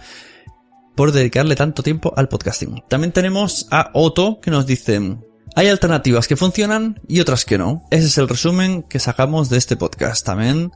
por 0.94 1.12
dedicarle 1.12 1.56
tanto 1.56 1.82
tiempo 1.82 2.12
al 2.16 2.28
podcasting. 2.28 2.82
También 2.88 3.12
tenemos 3.12 3.68
a 3.70 3.90
Otto 3.94 4.40
que 4.40 4.50
nos 4.50 4.66
dice, 4.66 5.18
hay 5.54 5.68
alternativas 5.68 6.28
que 6.28 6.36
funcionan 6.36 7.00
y 7.08 7.20
otras 7.20 7.44
que 7.44 7.58
no. 7.58 7.82
Ese 7.90 8.06
es 8.06 8.18
el 8.18 8.28
resumen 8.28 8.82
que 8.82 8.98
sacamos 8.98 9.48
de 9.48 9.58
este 9.58 9.76
podcast. 9.76 10.24
También 10.24 10.70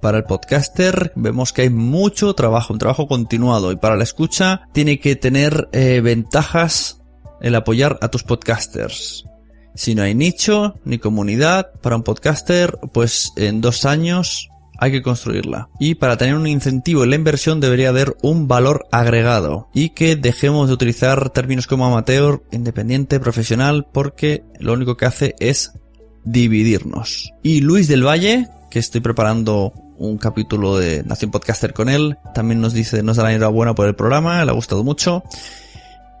para 0.00 0.18
el 0.18 0.24
podcaster 0.24 1.12
vemos 1.16 1.52
que 1.52 1.62
hay 1.62 1.70
mucho 1.70 2.34
trabajo, 2.34 2.72
un 2.72 2.78
trabajo 2.78 3.06
continuado 3.06 3.72
y 3.72 3.76
para 3.76 3.96
la 3.96 4.04
escucha 4.04 4.62
tiene 4.72 5.00
que 5.00 5.16
tener 5.16 5.68
eh, 5.72 6.00
ventajas 6.00 7.02
el 7.40 7.54
apoyar 7.54 7.98
a 8.02 8.08
tus 8.08 8.22
podcasters. 8.22 9.24
Si 9.74 9.94
no 9.94 10.02
hay 10.02 10.14
nicho 10.14 10.74
ni 10.84 10.98
comunidad 10.98 11.72
para 11.82 11.96
un 11.96 12.02
podcaster, 12.02 12.78
pues 12.92 13.32
en 13.36 13.60
dos 13.60 13.84
años 13.84 14.48
hay 14.78 14.92
que 14.92 15.02
construirla. 15.02 15.68
Y 15.78 15.96
para 15.96 16.16
tener 16.16 16.34
un 16.34 16.46
incentivo 16.46 17.04
en 17.04 17.10
la 17.10 17.16
inversión 17.16 17.60
debería 17.60 17.88
haber 17.88 18.16
un 18.22 18.48
valor 18.48 18.86
agregado. 18.92 19.68
Y 19.74 19.90
que 19.90 20.16
dejemos 20.16 20.68
de 20.68 20.74
utilizar 20.74 21.30
términos 21.30 21.66
como 21.66 21.86
amateur, 21.86 22.42
independiente, 22.52 23.20
profesional, 23.20 23.86
porque 23.92 24.44
lo 24.58 24.72
único 24.72 24.96
que 24.96 25.06
hace 25.06 25.34
es 25.38 25.72
dividirnos. 26.24 27.32
Y 27.42 27.60
Luis 27.60 27.88
del 27.88 28.06
Valle, 28.06 28.48
que 28.70 28.78
estoy 28.78 29.00
preparando 29.00 29.72
un 29.98 30.18
capítulo 30.18 30.76
de 30.76 31.02
Nación 31.04 31.30
Podcaster 31.30 31.72
con 31.72 31.88
él, 31.88 32.18
también 32.34 32.60
nos 32.60 32.74
dice, 32.74 33.02
nos 33.02 33.16
da 33.16 33.24
la 33.24 33.32
enhorabuena 33.32 33.74
por 33.74 33.86
el 33.86 33.94
programa, 33.94 34.44
le 34.44 34.50
ha 34.50 34.54
gustado 34.54 34.84
mucho. 34.84 35.22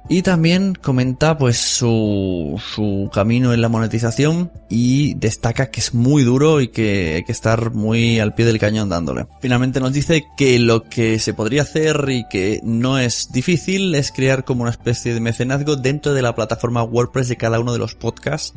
Y 0.08 0.22
también 0.22 0.74
comenta 0.74 1.36
pues 1.36 1.58
su, 1.58 2.62
su 2.74 3.10
camino 3.12 3.52
en 3.52 3.60
la 3.60 3.68
monetización 3.68 4.52
y 4.70 5.14
destaca 5.14 5.72
que 5.72 5.80
es 5.80 5.94
muy 5.94 6.22
duro 6.22 6.60
y 6.60 6.68
que 6.68 7.16
hay 7.16 7.24
que 7.24 7.32
estar 7.32 7.72
muy 7.72 8.20
al 8.20 8.32
pie 8.32 8.46
del 8.46 8.60
cañón 8.60 8.88
dándole. 8.88 9.26
Finalmente 9.40 9.80
nos 9.80 9.92
dice 9.92 10.24
que 10.36 10.60
lo 10.60 10.84
que 10.84 11.18
se 11.18 11.34
podría 11.34 11.62
hacer 11.62 12.04
y 12.08 12.24
que 12.28 12.60
no 12.62 13.00
es 13.00 13.32
difícil 13.32 13.96
es 13.96 14.12
crear 14.12 14.44
como 14.44 14.62
una 14.62 14.70
especie 14.70 15.12
de 15.12 15.18
mecenazgo 15.18 15.74
dentro 15.74 16.14
de 16.14 16.22
la 16.22 16.36
plataforma 16.36 16.84
WordPress 16.84 17.28
de 17.28 17.36
cada 17.36 17.58
uno 17.58 17.72
de 17.72 17.80
los 17.80 17.96
podcasts 17.96 18.54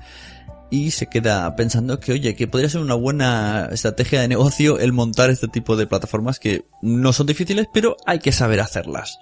y 0.70 0.92
se 0.92 1.08
queda 1.08 1.56
pensando 1.56 2.00
que, 2.00 2.12
oye, 2.12 2.36
que 2.36 2.48
podría 2.48 2.70
ser 2.70 2.82
una 2.82 2.94
buena 2.94 3.70
estrategia 3.72 4.22
de 4.22 4.28
negocio 4.28 4.78
el 4.78 4.94
montar 4.94 5.32
este 5.32 5.48
tipo 5.48 5.76
de 5.76 5.88
plataformas 5.88 6.40
que 6.40 6.66
no 6.84 7.12
son 7.12 7.26
difíciles, 7.26 7.66
pero 7.74 7.98
hay 8.06 8.20
que 8.20 8.32
saber 8.32 8.60
hacerlas. 8.60 9.18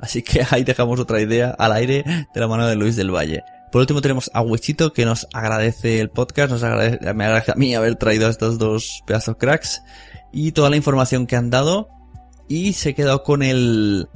Así 0.00 0.22
que 0.22 0.44
ahí 0.50 0.64
dejamos 0.64 0.98
otra 1.00 1.20
idea 1.20 1.50
al 1.58 1.72
aire 1.72 2.04
de 2.32 2.40
la 2.40 2.48
mano 2.48 2.66
de 2.66 2.76
Luis 2.76 2.96
del 2.96 3.14
Valle. 3.14 3.42
Por 3.70 3.80
último 3.80 4.00
tenemos 4.00 4.30
a 4.34 4.42
Huechito 4.42 4.92
que 4.92 5.04
nos 5.04 5.28
agradece 5.32 6.00
el 6.00 6.10
podcast, 6.10 6.50
nos 6.50 6.62
agradece, 6.64 7.14
me 7.14 7.24
agradece 7.24 7.52
a 7.52 7.54
mí 7.54 7.74
haber 7.74 7.94
traído 7.94 8.26
a 8.26 8.30
estos 8.30 8.58
dos 8.58 9.02
pedazos 9.06 9.36
cracks 9.36 9.82
y 10.32 10.52
toda 10.52 10.70
la 10.70 10.76
información 10.76 11.26
que 11.26 11.36
han 11.36 11.50
dado 11.50 11.88
y 12.48 12.72
se 12.72 12.94
quedó 12.94 13.22
con 13.22 13.42
el 13.42 14.08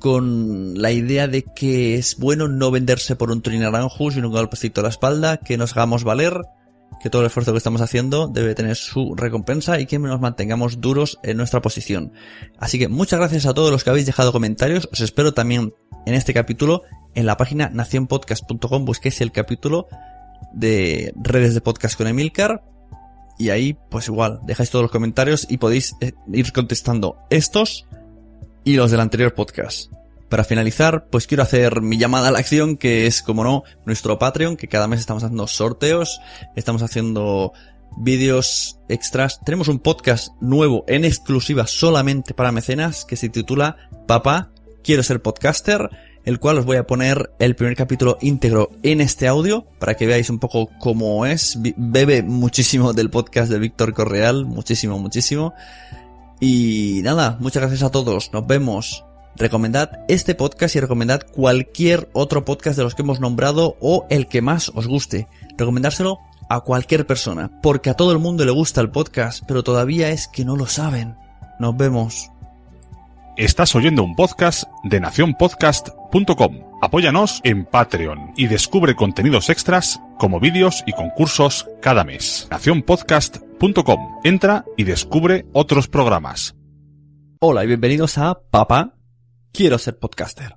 con 0.00 0.74
la 0.82 0.90
idea 0.90 1.28
de 1.28 1.44
que 1.44 1.94
es 1.94 2.18
bueno 2.18 2.48
no 2.48 2.70
venderse 2.70 3.16
por 3.16 3.30
un 3.30 3.40
trinaranjo 3.40 4.10
sino 4.10 4.28
un 4.28 4.34
golpecito 4.34 4.80
a 4.80 4.84
la 4.84 4.90
espalda, 4.90 5.38
que 5.38 5.56
nos 5.56 5.72
hagamos 5.72 6.04
valer, 6.04 6.42
que 7.00 7.10
todo 7.10 7.22
el 7.22 7.26
esfuerzo 7.26 7.52
que 7.52 7.58
estamos 7.58 7.80
haciendo 7.80 8.28
debe 8.28 8.54
tener 8.54 8.76
su 8.76 9.14
recompensa 9.14 9.80
y 9.80 9.86
que 9.86 9.98
nos 9.98 10.20
mantengamos 10.20 10.80
duros 10.80 11.18
en 11.22 11.36
nuestra 11.36 11.62
posición. 11.62 12.12
Así 12.58 12.78
que 12.78 12.88
muchas 12.88 13.18
gracias 13.18 13.46
a 13.46 13.54
todos 13.54 13.70
los 13.70 13.84
que 13.84 13.90
habéis 13.90 14.06
dejado 14.06 14.32
comentarios, 14.32 14.88
os 14.92 15.00
espero 15.00 15.34
también 15.34 15.74
en 16.06 16.14
este 16.14 16.34
capítulo 16.34 16.82
en 17.14 17.26
la 17.26 17.36
página 17.36 17.68
nacionpodcast.com 17.68 18.84
busquéis 18.84 19.20
el 19.20 19.32
capítulo 19.32 19.86
de 20.52 21.12
redes 21.16 21.54
de 21.54 21.60
podcast 21.60 21.96
con 21.96 22.06
Emilcar 22.06 22.64
y 23.38 23.50
ahí 23.50 23.76
pues 23.90 24.08
igual 24.08 24.40
dejáis 24.44 24.70
todos 24.70 24.84
los 24.84 24.92
comentarios 24.92 25.46
y 25.48 25.58
podéis 25.58 25.94
eh, 26.00 26.12
ir 26.32 26.52
contestando 26.52 27.18
estos 27.30 27.86
y 28.64 28.74
los 28.74 28.90
del 28.90 29.00
anterior 29.00 29.34
podcast. 29.34 29.90
Para 30.32 30.44
finalizar, 30.44 31.08
pues 31.10 31.26
quiero 31.26 31.42
hacer 31.42 31.82
mi 31.82 31.98
llamada 31.98 32.28
a 32.28 32.30
la 32.30 32.38
acción, 32.38 32.78
que 32.78 33.06
es, 33.06 33.20
como 33.20 33.44
no, 33.44 33.64
nuestro 33.84 34.18
Patreon, 34.18 34.56
que 34.56 34.66
cada 34.66 34.88
mes 34.88 34.98
estamos 34.98 35.22
haciendo 35.22 35.46
sorteos, 35.46 36.22
estamos 36.56 36.80
haciendo 36.80 37.52
vídeos 37.98 38.78
extras. 38.88 39.40
Tenemos 39.44 39.68
un 39.68 39.78
podcast 39.78 40.28
nuevo 40.40 40.86
en 40.88 41.04
exclusiva 41.04 41.66
solamente 41.66 42.32
para 42.32 42.50
mecenas 42.50 43.04
que 43.04 43.16
se 43.16 43.28
titula 43.28 43.76
Papá, 44.08 44.52
quiero 44.82 45.02
ser 45.02 45.20
podcaster, 45.20 45.90
el 46.24 46.40
cual 46.40 46.56
os 46.56 46.64
voy 46.64 46.78
a 46.78 46.86
poner 46.86 47.30
el 47.38 47.54
primer 47.54 47.76
capítulo 47.76 48.16
íntegro 48.22 48.70
en 48.82 49.02
este 49.02 49.28
audio 49.28 49.66
para 49.78 49.98
que 49.98 50.06
veáis 50.06 50.30
un 50.30 50.38
poco 50.38 50.70
cómo 50.80 51.26
es. 51.26 51.58
Bebe 51.76 52.22
muchísimo 52.22 52.94
del 52.94 53.10
podcast 53.10 53.52
de 53.52 53.58
Víctor 53.58 53.92
Correal, 53.92 54.46
muchísimo, 54.46 54.98
muchísimo. 54.98 55.52
Y 56.40 57.02
nada, 57.02 57.36
muchas 57.38 57.60
gracias 57.60 57.82
a 57.82 57.90
todos, 57.90 58.32
nos 58.32 58.46
vemos 58.46 59.04
recomendad 59.36 60.00
este 60.08 60.34
podcast 60.34 60.76
y 60.76 60.80
recomendad 60.80 61.22
cualquier 61.34 62.08
otro 62.12 62.44
podcast 62.44 62.76
de 62.76 62.84
los 62.84 62.94
que 62.94 63.02
hemos 63.02 63.20
nombrado 63.20 63.76
o 63.80 64.06
el 64.10 64.26
que 64.26 64.42
más 64.42 64.70
os 64.74 64.86
guste. 64.86 65.28
Recomendárselo 65.56 66.18
a 66.48 66.60
cualquier 66.60 67.06
persona, 67.06 67.50
porque 67.62 67.90
a 67.90 67.94
todo 67.94 68.12
el 68.12 68.18
mundo 68.18 68.44
le 68.44 68.52
gusta 68.52 68.80
el 68.80 68.90
podcast, 68.90 69.42
pero 69.46 69.62
todavía 69.62 70.10
es 70.10 70.28
que 70.28 70.44
no 70.44 70.56
lo 70.56 70.66
saben. 70.66 71.16
Nos 71.58 71.76
vemos. 71.76 72.30
Estás 73.36 73.74
oyendo 73.74 74.02
un 74.02 74.14
podcast 74.14 74.64
de 74.84 75.00
nacionpodcast.com. 75.00 76.60
Apóyanos 76.82 77.40
en 77.44 77.64
Patreon 77.64 78.32
y 78.36 78.46
descubre 78.46 78.94
contenidos 78.94 79.48
extras 79.48 80.00
como 80.18 80.40
vídeos 80.40 80.84
y 80.86 80.92
concursos 80.92 81.66
cada 81.80 82.04
mes. 82.04 82.48
Nacionpodcast.com. 82.50 84.20
Entra 84.24 84.64
y 84.76 84.84
descubre 84.84 85.46
otros 85.52 85.88
programas. 85.88 86.54
Hola 87.40 87.64
y 87.64 87.68
bienvenidos 87.68 88.18
a 88.18 88.38
Papá 88.50 88.94
Quiero 89.52 89.76
ser 89.78 89.98
podcaster. 89.98 90.56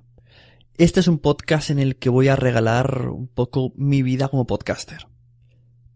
Este 0.78 1.00
es 1.00 1.06
un 1.06 1.18
podcast 1.18 1.68
en 1.68 1.78
el 1.78 1.96
que 1.96 2.08
voy 2.08 2.28
a 2.28 2.36
regalar 2.36 3.10
un 3.10 3.28
poco 3.28 3.74
mi 3.76 4.00
vida 4.02 4.28
como 4.28 4.46
podcaster. 4.46 5.06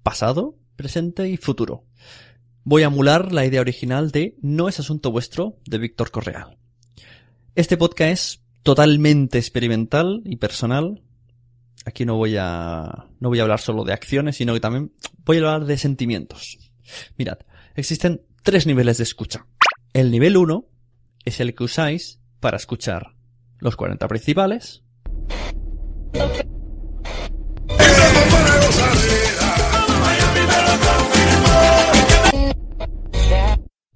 Pasado, 0.02 0.58
presente 0.76 1.30
y 1.30 1.38
futuro. 1.38 1.86
Voy 2.62 2.82
a 2.82 2.88
emular 2.88 3.32
la 3.32 3.46
idea 3.46 3.62
original 3.62 4.10
de 4.10 4.36
No 4.42 4.68
es 4.68 4.80
asunto 4.80 5.10
vuestro 5.10 5.56
de 5.64 5.78
Víctor 5.78 6.10
Correal. 6.10 6.58
Este 7.54 7.78
podcast 7.78 8.10
es 8.12 8.42
totalmente 8.62 9.38
experimental 9.38 10.20
y 10.26 10.36
personal. 10.36 11.02
Aquí 11.86 12.04
no 12.04 12.16
voy 12.16 12.36
a 12.38 13.08
no 13.18 13.30
voy 13.30 13.38
a 13.38 13.44
hablar 13.44 13.60
solo 13.60 13.84
de 13.84 13.94
acciones, 13.94 14.36
sino 14.36 14.52
que 14.52 14.60
también 14.60 14.92
voy 15.24 15.38
a 15.38 15.40
hablar 15.40 15.64
de 15.64 15.78
sentimientos. 15.78 16.58
Mirad, 17.16 17.38
existen 17.74 18.20
tres 18.42 18.66
niveles 18.66 18.98
de 18.98 19.04
escucha. 19.04 19.46
El 19.94 20.10
nivel 20.10 20.36
1 20.36 20.68
es 21.24 21.40
el 21.40 21.54
que 21.54 21.64
usáis 21.64 22.19
para 22.40 22.56
escuchar 22.56 23.14
los 23.58 23.76
40 23.76 24.08
principales. 24.08 24.82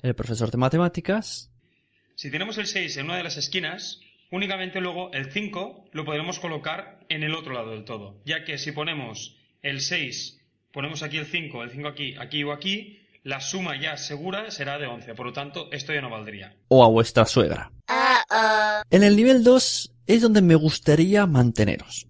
El 0.03 0.15
profesor 0.15 0.51
de 0.51 0.59
matemáticas. 0.59 1.51
Si 2.15 2.31
tenemos 2.31 2.59
el 2.59 2.66
6 2.66 2.99
en 2.99 3.07
una 3.07 3.16
de 3.16 3.23
las 3.23 3.39
esquinas, 3.39 4.01
únicamente 4.31 4.81
luego 4.81 5.11
el 5.12 5.33
5 5.33 5.87
lo 5.93 6.05
podremos 6.05 6.39
colocar 6.39 7.01
en 7.09 7.23
el 7.23 7.35
otro 7.35 7.55
lado 7.55 7.71
del 7.71 7.85
todo. 7.85 8.21
Ya 8.27 8.45
que 8.45 8.59
si 8.59 8.73
ponemos 8.73 9.37
el 9.62 9.81
6, 9.81 10.41
ponemos 10.73 11.03
aquí 11.03 11.16
el 11.16 11.27
5, 11.27 11.62
el 11.62 11.71
5 11.71 11.89
aquí, 11.89 12.15
aquí 12.19 12.45
o 12.45 12.53
aquí, 12.53 13.01
la 13.23 13.41
suma 13.41 13.81
ya 13.81 13.97
segura 13.97 14.51
será 14.51 14.79
de 14.79 14.87
11. 14.87 15.15
Por 15.15 15.27
lo 15.27 15.33
tanto, 15.33 15.71
esto 15.73 15.95
ya 15.95 16.03
no 16.03 16.11
valdría. 16.11 16.55
O 16.69 16.85
a 16.85 16.89
vuestra 16.89 17.25
suegra. 17.25 17.73
En 18.90 19.02
el 19.02 19.16
nivel 19.16 19.44
2 19.44 19.93
es 20.06 20.23
donde 20.23 20.43
me 20.43 20.55
gustaría 20.55 21.27
manteneros. 21.27 22.06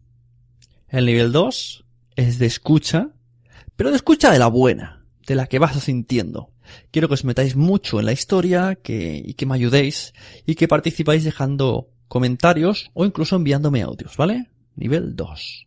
El 0.89 1.07
nivel 1.07 1.33
2 1.33 1.85
es 2.17 2.39
de 2.39 2.47
escucha, 2.47 3.11
pero 3.77 3.91
de 3.91 3.97
escucha 3.97 4.31
de 4.31 4.39
la 4.39 4.47
buena, 4.47 5.05
de 5.27 5.35
la 5.35 5.47
que 5.47 5.59
vas 5.59 5.83
sintiendo. 5.83 6.51
Quiero 6.91 7.09
que 7.09 7.15
os 7.15 7.25
metáis 7.25 7.57
mucho 7.57 8.01
en 8.01 8.07
la 8.07 8.13
historia 8.13 8.77
que, 8.77 9.23
y 9.25 9.35
que 9.35 9.47
me 9.47 9.55
ayudéis 9.55 10.15
y 10.47 10.55
que 10.55 10.69
participáis 10.69 11.25
dejando 11.25 11.91
comentarios 12.09 12.91
o 12.95 13.05
incluso 13.05 13.37
enviándome 13.37 13.83
audios, 13.83 14.17
¿vale? 14.17 14.51
Nivel 14.77 15.17
2. 15.17 15.67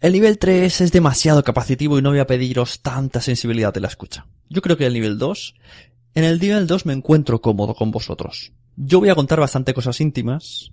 El 0.00 0.12
nivel 0.12 0.38
3 0.38 0.80
es 0.80 0.92
demasiado 0.92 1.42
capacitivo 1.42 1.98
y 1.98 2.02
no 2.02 2.10
voy 2.10 2.18
a 2.18 2.26
pediros 2.26 2.80
tanta 2.80 3.20
sensibilidad 3.20 3.72
de 3.72 3.80
la 3.80 3.88
escucha. 3.88 4.26
Yo 4.48 4.60
creo 4.60 4.76
que 4.76 4.86
el 4.86 4.92
nivel 4.92 5.18
2, 5.18 5.54
en 6.14 6.24
el 6.24 6.38
nivel 6.38 6.66
2 6.66 6.86
me 6.86 6.92
encuentro 6.92 7.40
cómodo 7.40 7.74
con 7.74 7.90
vosotros. 7.90 8.52
Yo 8.76 9.00
voy 9.00 9.08
a 9.08 9.14
contar 9.14 9.40
bastante 9.40 9.72
cosas 9.72 10.00
íntimas 10.02 10.72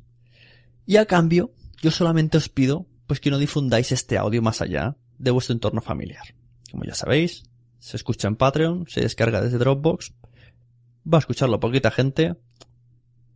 y 0.86 0.98
a 0.98 1.06
cambio 1.06 1.54
yo 1.82 1.90
solamente 1.90 2.38
os 2.38 2.50
pido 2.50 2.86
pues 3.08 3.20
que 3.22 3.32
no 3.32 3.38
difundáis 3.38 3.92
este 3.94 4.18
audio 4.18 4.42
más 4.42 4.62
allá 4.62 4.98
de 5.18 5.32
vuestro 5.32 5.54
entorno 5.54 5.82
familiar. 5.82 6.36
Como 6.70 6.84
ya 6.84 6.96
sabéis, 6.96 7.44
se 7.80 7.96
escucha 7.96 8.28
en 8.28 8.36
Patreon, 8.36 8.86
se 8.88 9.02
descarga 9.02 9.42
desde 9.42 9.58
Dropbox, 9.58 10.14
va 11.12 11.18
a 11.18 11.20
escucharlo 11.20 11.60
poquita 11.60 11.92
gente, 11.92 12.36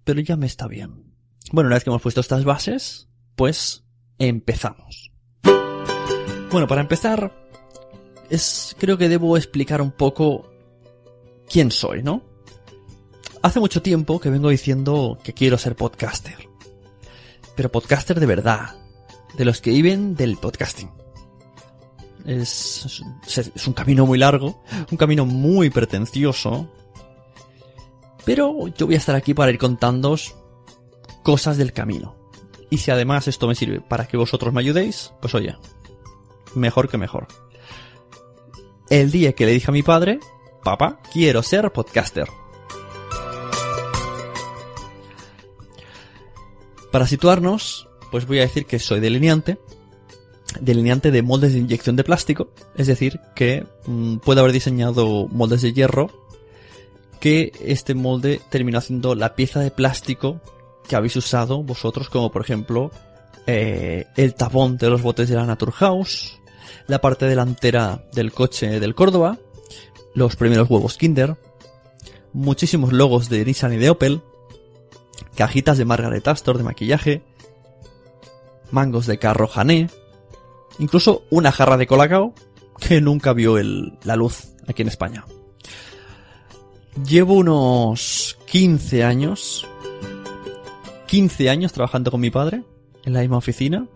pero 0.03 0.19
ya 0.19 0.35
me 0.35 0.45
está 0.45 0.68
bien. 0.68 1.14
Bueno, 1.52 1.68
una 1.68 1.76
vez 1.76 1.84
que 1.85 1.89
hemos 1.89 2.02
puesto 2.02 2.19
estas 2.19 2.44
bases, 2.44 3.07
pues 3.35 3.85
empezamos. 4.19 5.11
Bueno, 6.52 6.68
para 6.68 6.81
empezar, 6.81 7.34
es, 8.30 8.76
creo 8.77 8.98
que 8.98 9.07
debo 9.07 9.38
explicar 9.38 9.81
un 9.81 9.91
poco 9.91 10.49
quién 11.49 11.72
soy, 11.72 12.03
¿no? 12.03 12.23
Hace 13.41 13.59
mucho 13.59 13.81
tiempo 13.81 14.19
que 14.19 14.30
vengo 14.30 14.49
diciendo 14.49 15.18
que 15.23 15.34
quiero 15.34 15.57
ser 15.57 15.76
podcaster. 15.76 16.49
Pero 17.55 17.72
podcaster 17.72 18.19
de 18.19 18.26
verdad. 18.26 18.76
De 19.38 19.45
los 19.45 19.61
que 19.61 19.72
viven 19.72 20.15
del 20.15 20.38
podcasting. 20.38 20.89
Es, 22.26 23.01
es 23.38 23.68
un 23.68 23.73
camino 23.73 24.05
muy 24.05 24.18
largo, 24.18 24.61
un 24.91 24.97
camino 24.97 25.26
muy 25.26 25.69
pretencioso. 25.69 26.69
Pero 28.26 28.68
yo 28.68 28.88
voy 28.88 28.95
a 28.95 28.97
estar 28.97 29.15
aquí 29.15 29.34
para 29.34 29.51
ir 29.51 29.57
contándoos 29.57 30.35
cosas 31.23 31.57
del 31.57 31.73
camino. 31.73 32.15
Y 32.69 32.80
si 32.80 32.91
además 32.91 33.27
esto 33.27 33.47
me 33.47 33.55
sirve 33.55 33.80
para 33.80 34.07
que 34.07 34.18
vosotros 34.18 34.53
me 34.53 34.59
ayudéis, 34.59 35.14
pues 35.22 35.34
oye, 35.35 35.55
mejor 36.55 36.89
que 36.89 36.97
mejor. 36.97 37.27
El 38.89 39.11
día 39.11 39.34
que 39.34 39.45
le 39.45 39.53
dije 39.53 39.68
a 39.69 39.73
mi 39.73 39.84
padre, 39.84 40.19
papá, 40.64 40.99
quiero 41.14 41.43
ser 41.43 41.72
podcaster. 41.72 42.27
Para 46.91 47.07
situarnos, 47.07 47.88
pues 48.11 48.26
voy 48.26 48.39
a 48.39 48.43
decir 48.43 48.65
que 48.65 48.80
soy 48.80 48.99
delineante, 48.99 49.57
delineante 50.61 51.11
de 51.11 51.22
moldes 51.22 51.53
de 51.53 51.59
inyección 51.59 51.95
de 51.95 52.03
plástico, 52.03 52.49
es 52.76 52.88
decir, 52.88 53.19
que 53.35 53.65
mm, 53.85 54.18
puedo 54.18 54.41
haber 54.41 54.53
diseñado 54.53 55.27
moldes 55.27 55.61
de 55.61 55.73
hierro, 55.73 56.09
que 57.19 57.51
este 57.61 57.93
molde 57.93 58.41
terminó 58.49 58.77
haciendo 58.77 59.15
la 59.15 59.35
pieza 59.35 59.59
de 59.59 59.72
plástico 59.72 60.39
que 60.88 60.95
habéis 60.95 61.15
usado 61.15 61.64
vosotros, 61.64 62.09
como 62.09 62.31
por 62.31 62.41
ejemplo 62.41 62.91
eh, 63.45 64.05
el 64.15 64.35
tapón 64.35 64.77
de 64.77 64.89
los 64.89 65.01
botes 65.01 65.30
de 65.30 65.35
la 65.35 65.45
Naturhaus, 65.45 66.39
la 66.88 67.01
parte 67.01 67.26
delantera 67.26 68.03
del 68.14 68.31
coche 68.31 68.80
del 68.80 68.95
Córdoba, 68.95 69.38
los 70.14 70.35
primeros 70.35 70.69
huevos 70.69 70.97
Kinder, 70.97 71.35
muchísimos 72.34 72.93
logos 72.93 73.30
de 73.30 73.43
Nissan 73.43 73.73
y 73.73 73.77
de 73.77 73.89
Opel, 73.89 74.22
cajitas 75.38 75.77
de 75.77 75.85
Margaret 75.85 76.27
Astor 76.27 76.57
de 76.57 76.64
maquillaje, 76.64 77.22
mangos 78.72 79.05
de 79.05 79.19
carro 79.19 79.49
Hané, 79.53 79.89
incluso 80.80 81.23
una 81.30 81.51
jarra 81.51 81.77
de 81.77 81.88
colacao 81.88 82.34
que 82.80 82.99
nunca 82.99 83.31
vio 83.34 83.57
el- 83.57 83.97
la 84.03 84.15
luz 84.15 84.49
aquí 84.68 84.81
en 84.81 84.88
España. 84.89 85.26
Llevo 87.07 87.35
unos 87.35 88.38
15 88.47 89.03
años, 89.03 89.68
15 91.05 91.49
años 91.49 91.72
trabajando 91.72 92.11
con 92.11 92.19
mi 92.19 92.31
padre 92.31 92.64
en 93.05 93.14
la 93.14 93.22
misma 93.22 93.38
oficina, 93.38 93.88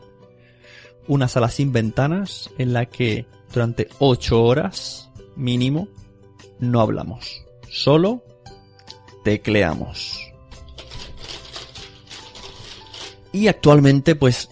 una 1.08 1.28
sala 1.28 1.50
sin 1.50 1.74
ventanas 1.74 2.52
en 2.60 2.74
la 2.74 2.86
que 2.86 3.26
durante 3.52 3.90
8 4.00 4.44
horas 4.44 5.10
mínimo 5.36 5.88
no 6.60 6.80
hablamos, 6.80 7.44
solo 7.70 8.24
tecleamos. 9.24 10.31
Y 13.32 13.48
actualmente 13.48 14.16
pues 14.16 14.50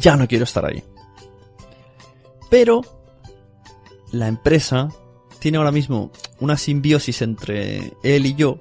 ya 0.00 0.16
no 0.16 0.26
quiero 0.26 0.44
estar 0.44 0.64
ahí. 0.64 0.82
Pero 2.50 2.82
la 4.12 4.28
empresa 4.28 4.88
tiene 5.38 5.58
ahora 5.58 5.72
mismo 5.72 6.10
una 6.40 6.56
simbiosis 6.56 7.22
entre 7.22 7.92
él 8.02 8.26
y 8.26 8.34
yo, 8.34 8.58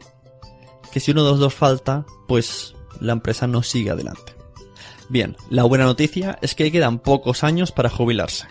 que 0.92 1.00
si 1.00 1.12
uno 1.12 1.24
de 1.24 1.32
los 1.32 1.40
dos 1.40 1.54
falta, 1.54 2.06
pues 2.28 2.76
la 3.00 3.14
empresa 3.14 3.48
no 3.48 3.64
sigue 3.64 3.92
adelante. 3.92 4.34
Bien, 5.10 5.36
la 5.50 5.64
buena 5.64 5.86
noticia 5.86 6.38
es 6.42 6.56
que 6.56 6.72
quedan 6.72 7.00
pocos 7.00 7.44
años 7.44 7.72
para 7.72 7.90
jubilarse. 7.90 8.48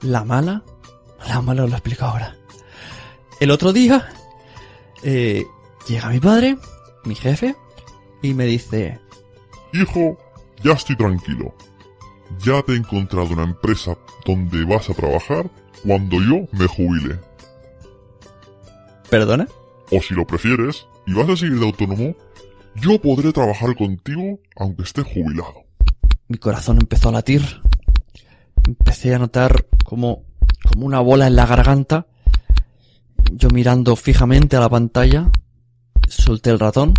La 0.00 0.24
mala, 0.24 0.64
la 1.26 1.40
mala 1.42 1.64
os 1.64 1.70
lo 1.70 1.76
explico 1.76 2.04
ahora. 2.04 2.36
El 3.40 3.50
otro 3.50 3.72
día, 3.72 4.08
eh, 5.02 5.44
llega 5.86 6.08
mi 6.08 6.20
padre, 6.20 6.56
mi 7.04 7.14
jefe, 7.14 7.56
y 8.22 8.34
me 8.34 8.46
dice, 8.46 9.00
Hijo, 9.72 10.18
ya 10.62 10.72
estoy 10.72 10.96
tranquilo. 10.96 11.54
Ya 12.44 12.62
te 12.62 12.72
he 12.72 12.76
encontrado 12.76 13.28
una 13.32 13.44
empresa 13.44 13.96
donde 14.24 14.64
vas 14.64 14.88
a 14.88 14.94
trabajar 14.94 15.50
cuando 15.84 16.20
yo 16.20 16.46
me 16.52 16.66
jubile. 16.66 17.18
¿perdona? 19.12 19.46
O 19.90 20.00
si 20.00 20.14
lo 20.14 20.26
prefieres, 20.26 20.86
y 21.06 21.12
vas 21.12 21.28
a 21.28 21.36
seguir 21.36 21.58
de 21.58 21.66
autónomo, 21.66 22.14
yo 22.76 22.98
podré 22.98 23.30
trabajar 23.30 23.76
contigo 23.76 24.40
aunque 24.56 24.84
esté 24.84 25.02
jubilado. 25.02 25.66
Mi 26.28 26.38
corazón 26.38 26.78
empezó 26.80 27.10
a 27.10 27.12
latir. 27.12 27.42
Empecé 28.66 29.14
a 29.14 29.18
notar 29.18 29.66
como, 29.84 30.24
como 30.66 30.86
una 30.86 31.00
bola 31.00 31.26
en 31.26 31.36
la 31.36 31.44
garganta. 31.44 32.06
Yo 33.32 33.50
mirando 33.50 33.96
fijamente 33.96 34.56
a 34.56 34.60
la 34.60 34.70
pantalla, 34.70 35.30
solté 36.08 36.48
el 36.48 36.58
ratón, 36.58 36.94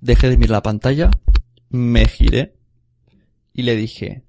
dejé 0.00 0.30
de 0.30 0.38
mirar 0.38 0.52
la 0.52 0.62
pantalla, 0.62 1.10
me 1.74 2.06
giré 2.06 2.54
y 3.52 3.62
le 3.62 3.74
dije, 3.74 4.22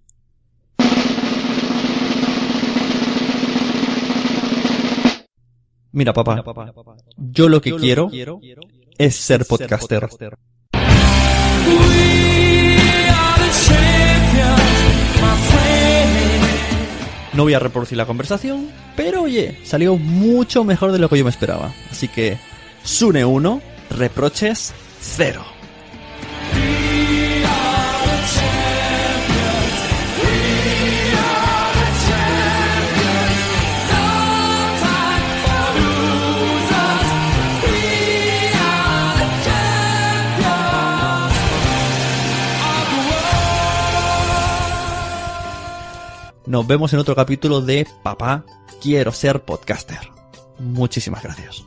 Mira, 5.91 6.11
papá, 6.11 6.43
yo 7.15 7.47
lo 7.47 7.61
que 7.61 7.75
quiero 7.75 8.09
es 8.97 9.15
ser 9.15 9.45
podcaster. 9.45 10.09
No 17.33 17.43
voy 17.43 17.53
a 17.53 17.59
reproducir 17.59 17.97
la 17.97 18.07
conversación, 18.07 18.69
pero 18.95 19.21
oye, 19.21 19.59
salió 19.63 19.97
mucho 19.97 20.63
mejor 20.63 20.91
de 20.91 20.99
lo 20.99 21.09
que 21.09 21.19
yo 21.19 21.23
me 21.23 21.29
esperaba. 21.29 21.73
Así 21.91 22.07
que, 22.07 22.39
Sune 22.83 23.23
1, 23.23 23.61
reproches 23.91 24.73
0. 24.99 25.54
Nos 46.45 46.67
vemos 46.67 46.93
en 46.93 46.99
otro 46.99 47.15
capítulo 47.15 47.61
de 47.61 47.87
Papá, 48.03 48.45
quiero 48.79 49.11
ser 49.11 49.43
podcaster. 49.45 49.97
Muchísimas 50.59 51.23
gracias. 51.23 51.63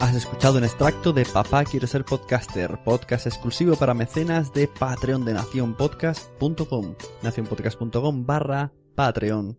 Has 0.00 0.16
escuchado 0.16 0.58
un 0.58 0.64
extracto 0.64 1.12
de 1.12 1.24
Papá 1.24 1.64
quiero 1.64 1.86
ser 1.86 2.04
podcaster, 2.04 2.82
podcast 2.82 3.28
exclusivo 3.28 3.76
para 3.76 3.94
mecenas 3.94 4.52
de 4.52 4.66
Patreon 4.66 5.24
de 5.24 5.34
nacionpodcast.com, 5.34 6.94
nacionpodcast.com 7.22 8.26
barra 8.26 8.72
Patreon. 8.96 9.56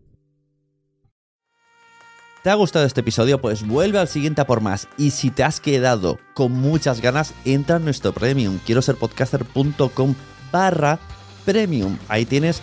¿Te 2.42 2.50
ha 2.50 2.54
gustado 2.56 2.84
este 2.84 3.00
episodio? 3.00 3.40
Pues 3.40 3.66
vuelve 3.66 3.98
al 3.98 4.08
siguiente 4.08 4.42
a 4.42 4.46
por 4.46 4.60
más. 4.60 4.86
Y 4.98 5.12
si 5.12 5.30
te 5.30 5.42
has 5.42 5.60
quedado 5.60 6.18
con 6.34 6.52
muchas 6.52 7.00
ganas, 7.00 7.32
entra 7.46 7.76
en 7.76 7.84
nuestro 7.86 8.12
premium. 8.12 8.58
Quiero 8.66 8.82
ser 8.82 8.96
podcaster.com 8.96 10.14
barra 10.52 10.98
premium. 11.46 11.96
Ahí 12.08 12.26
tienes 12.26 12.62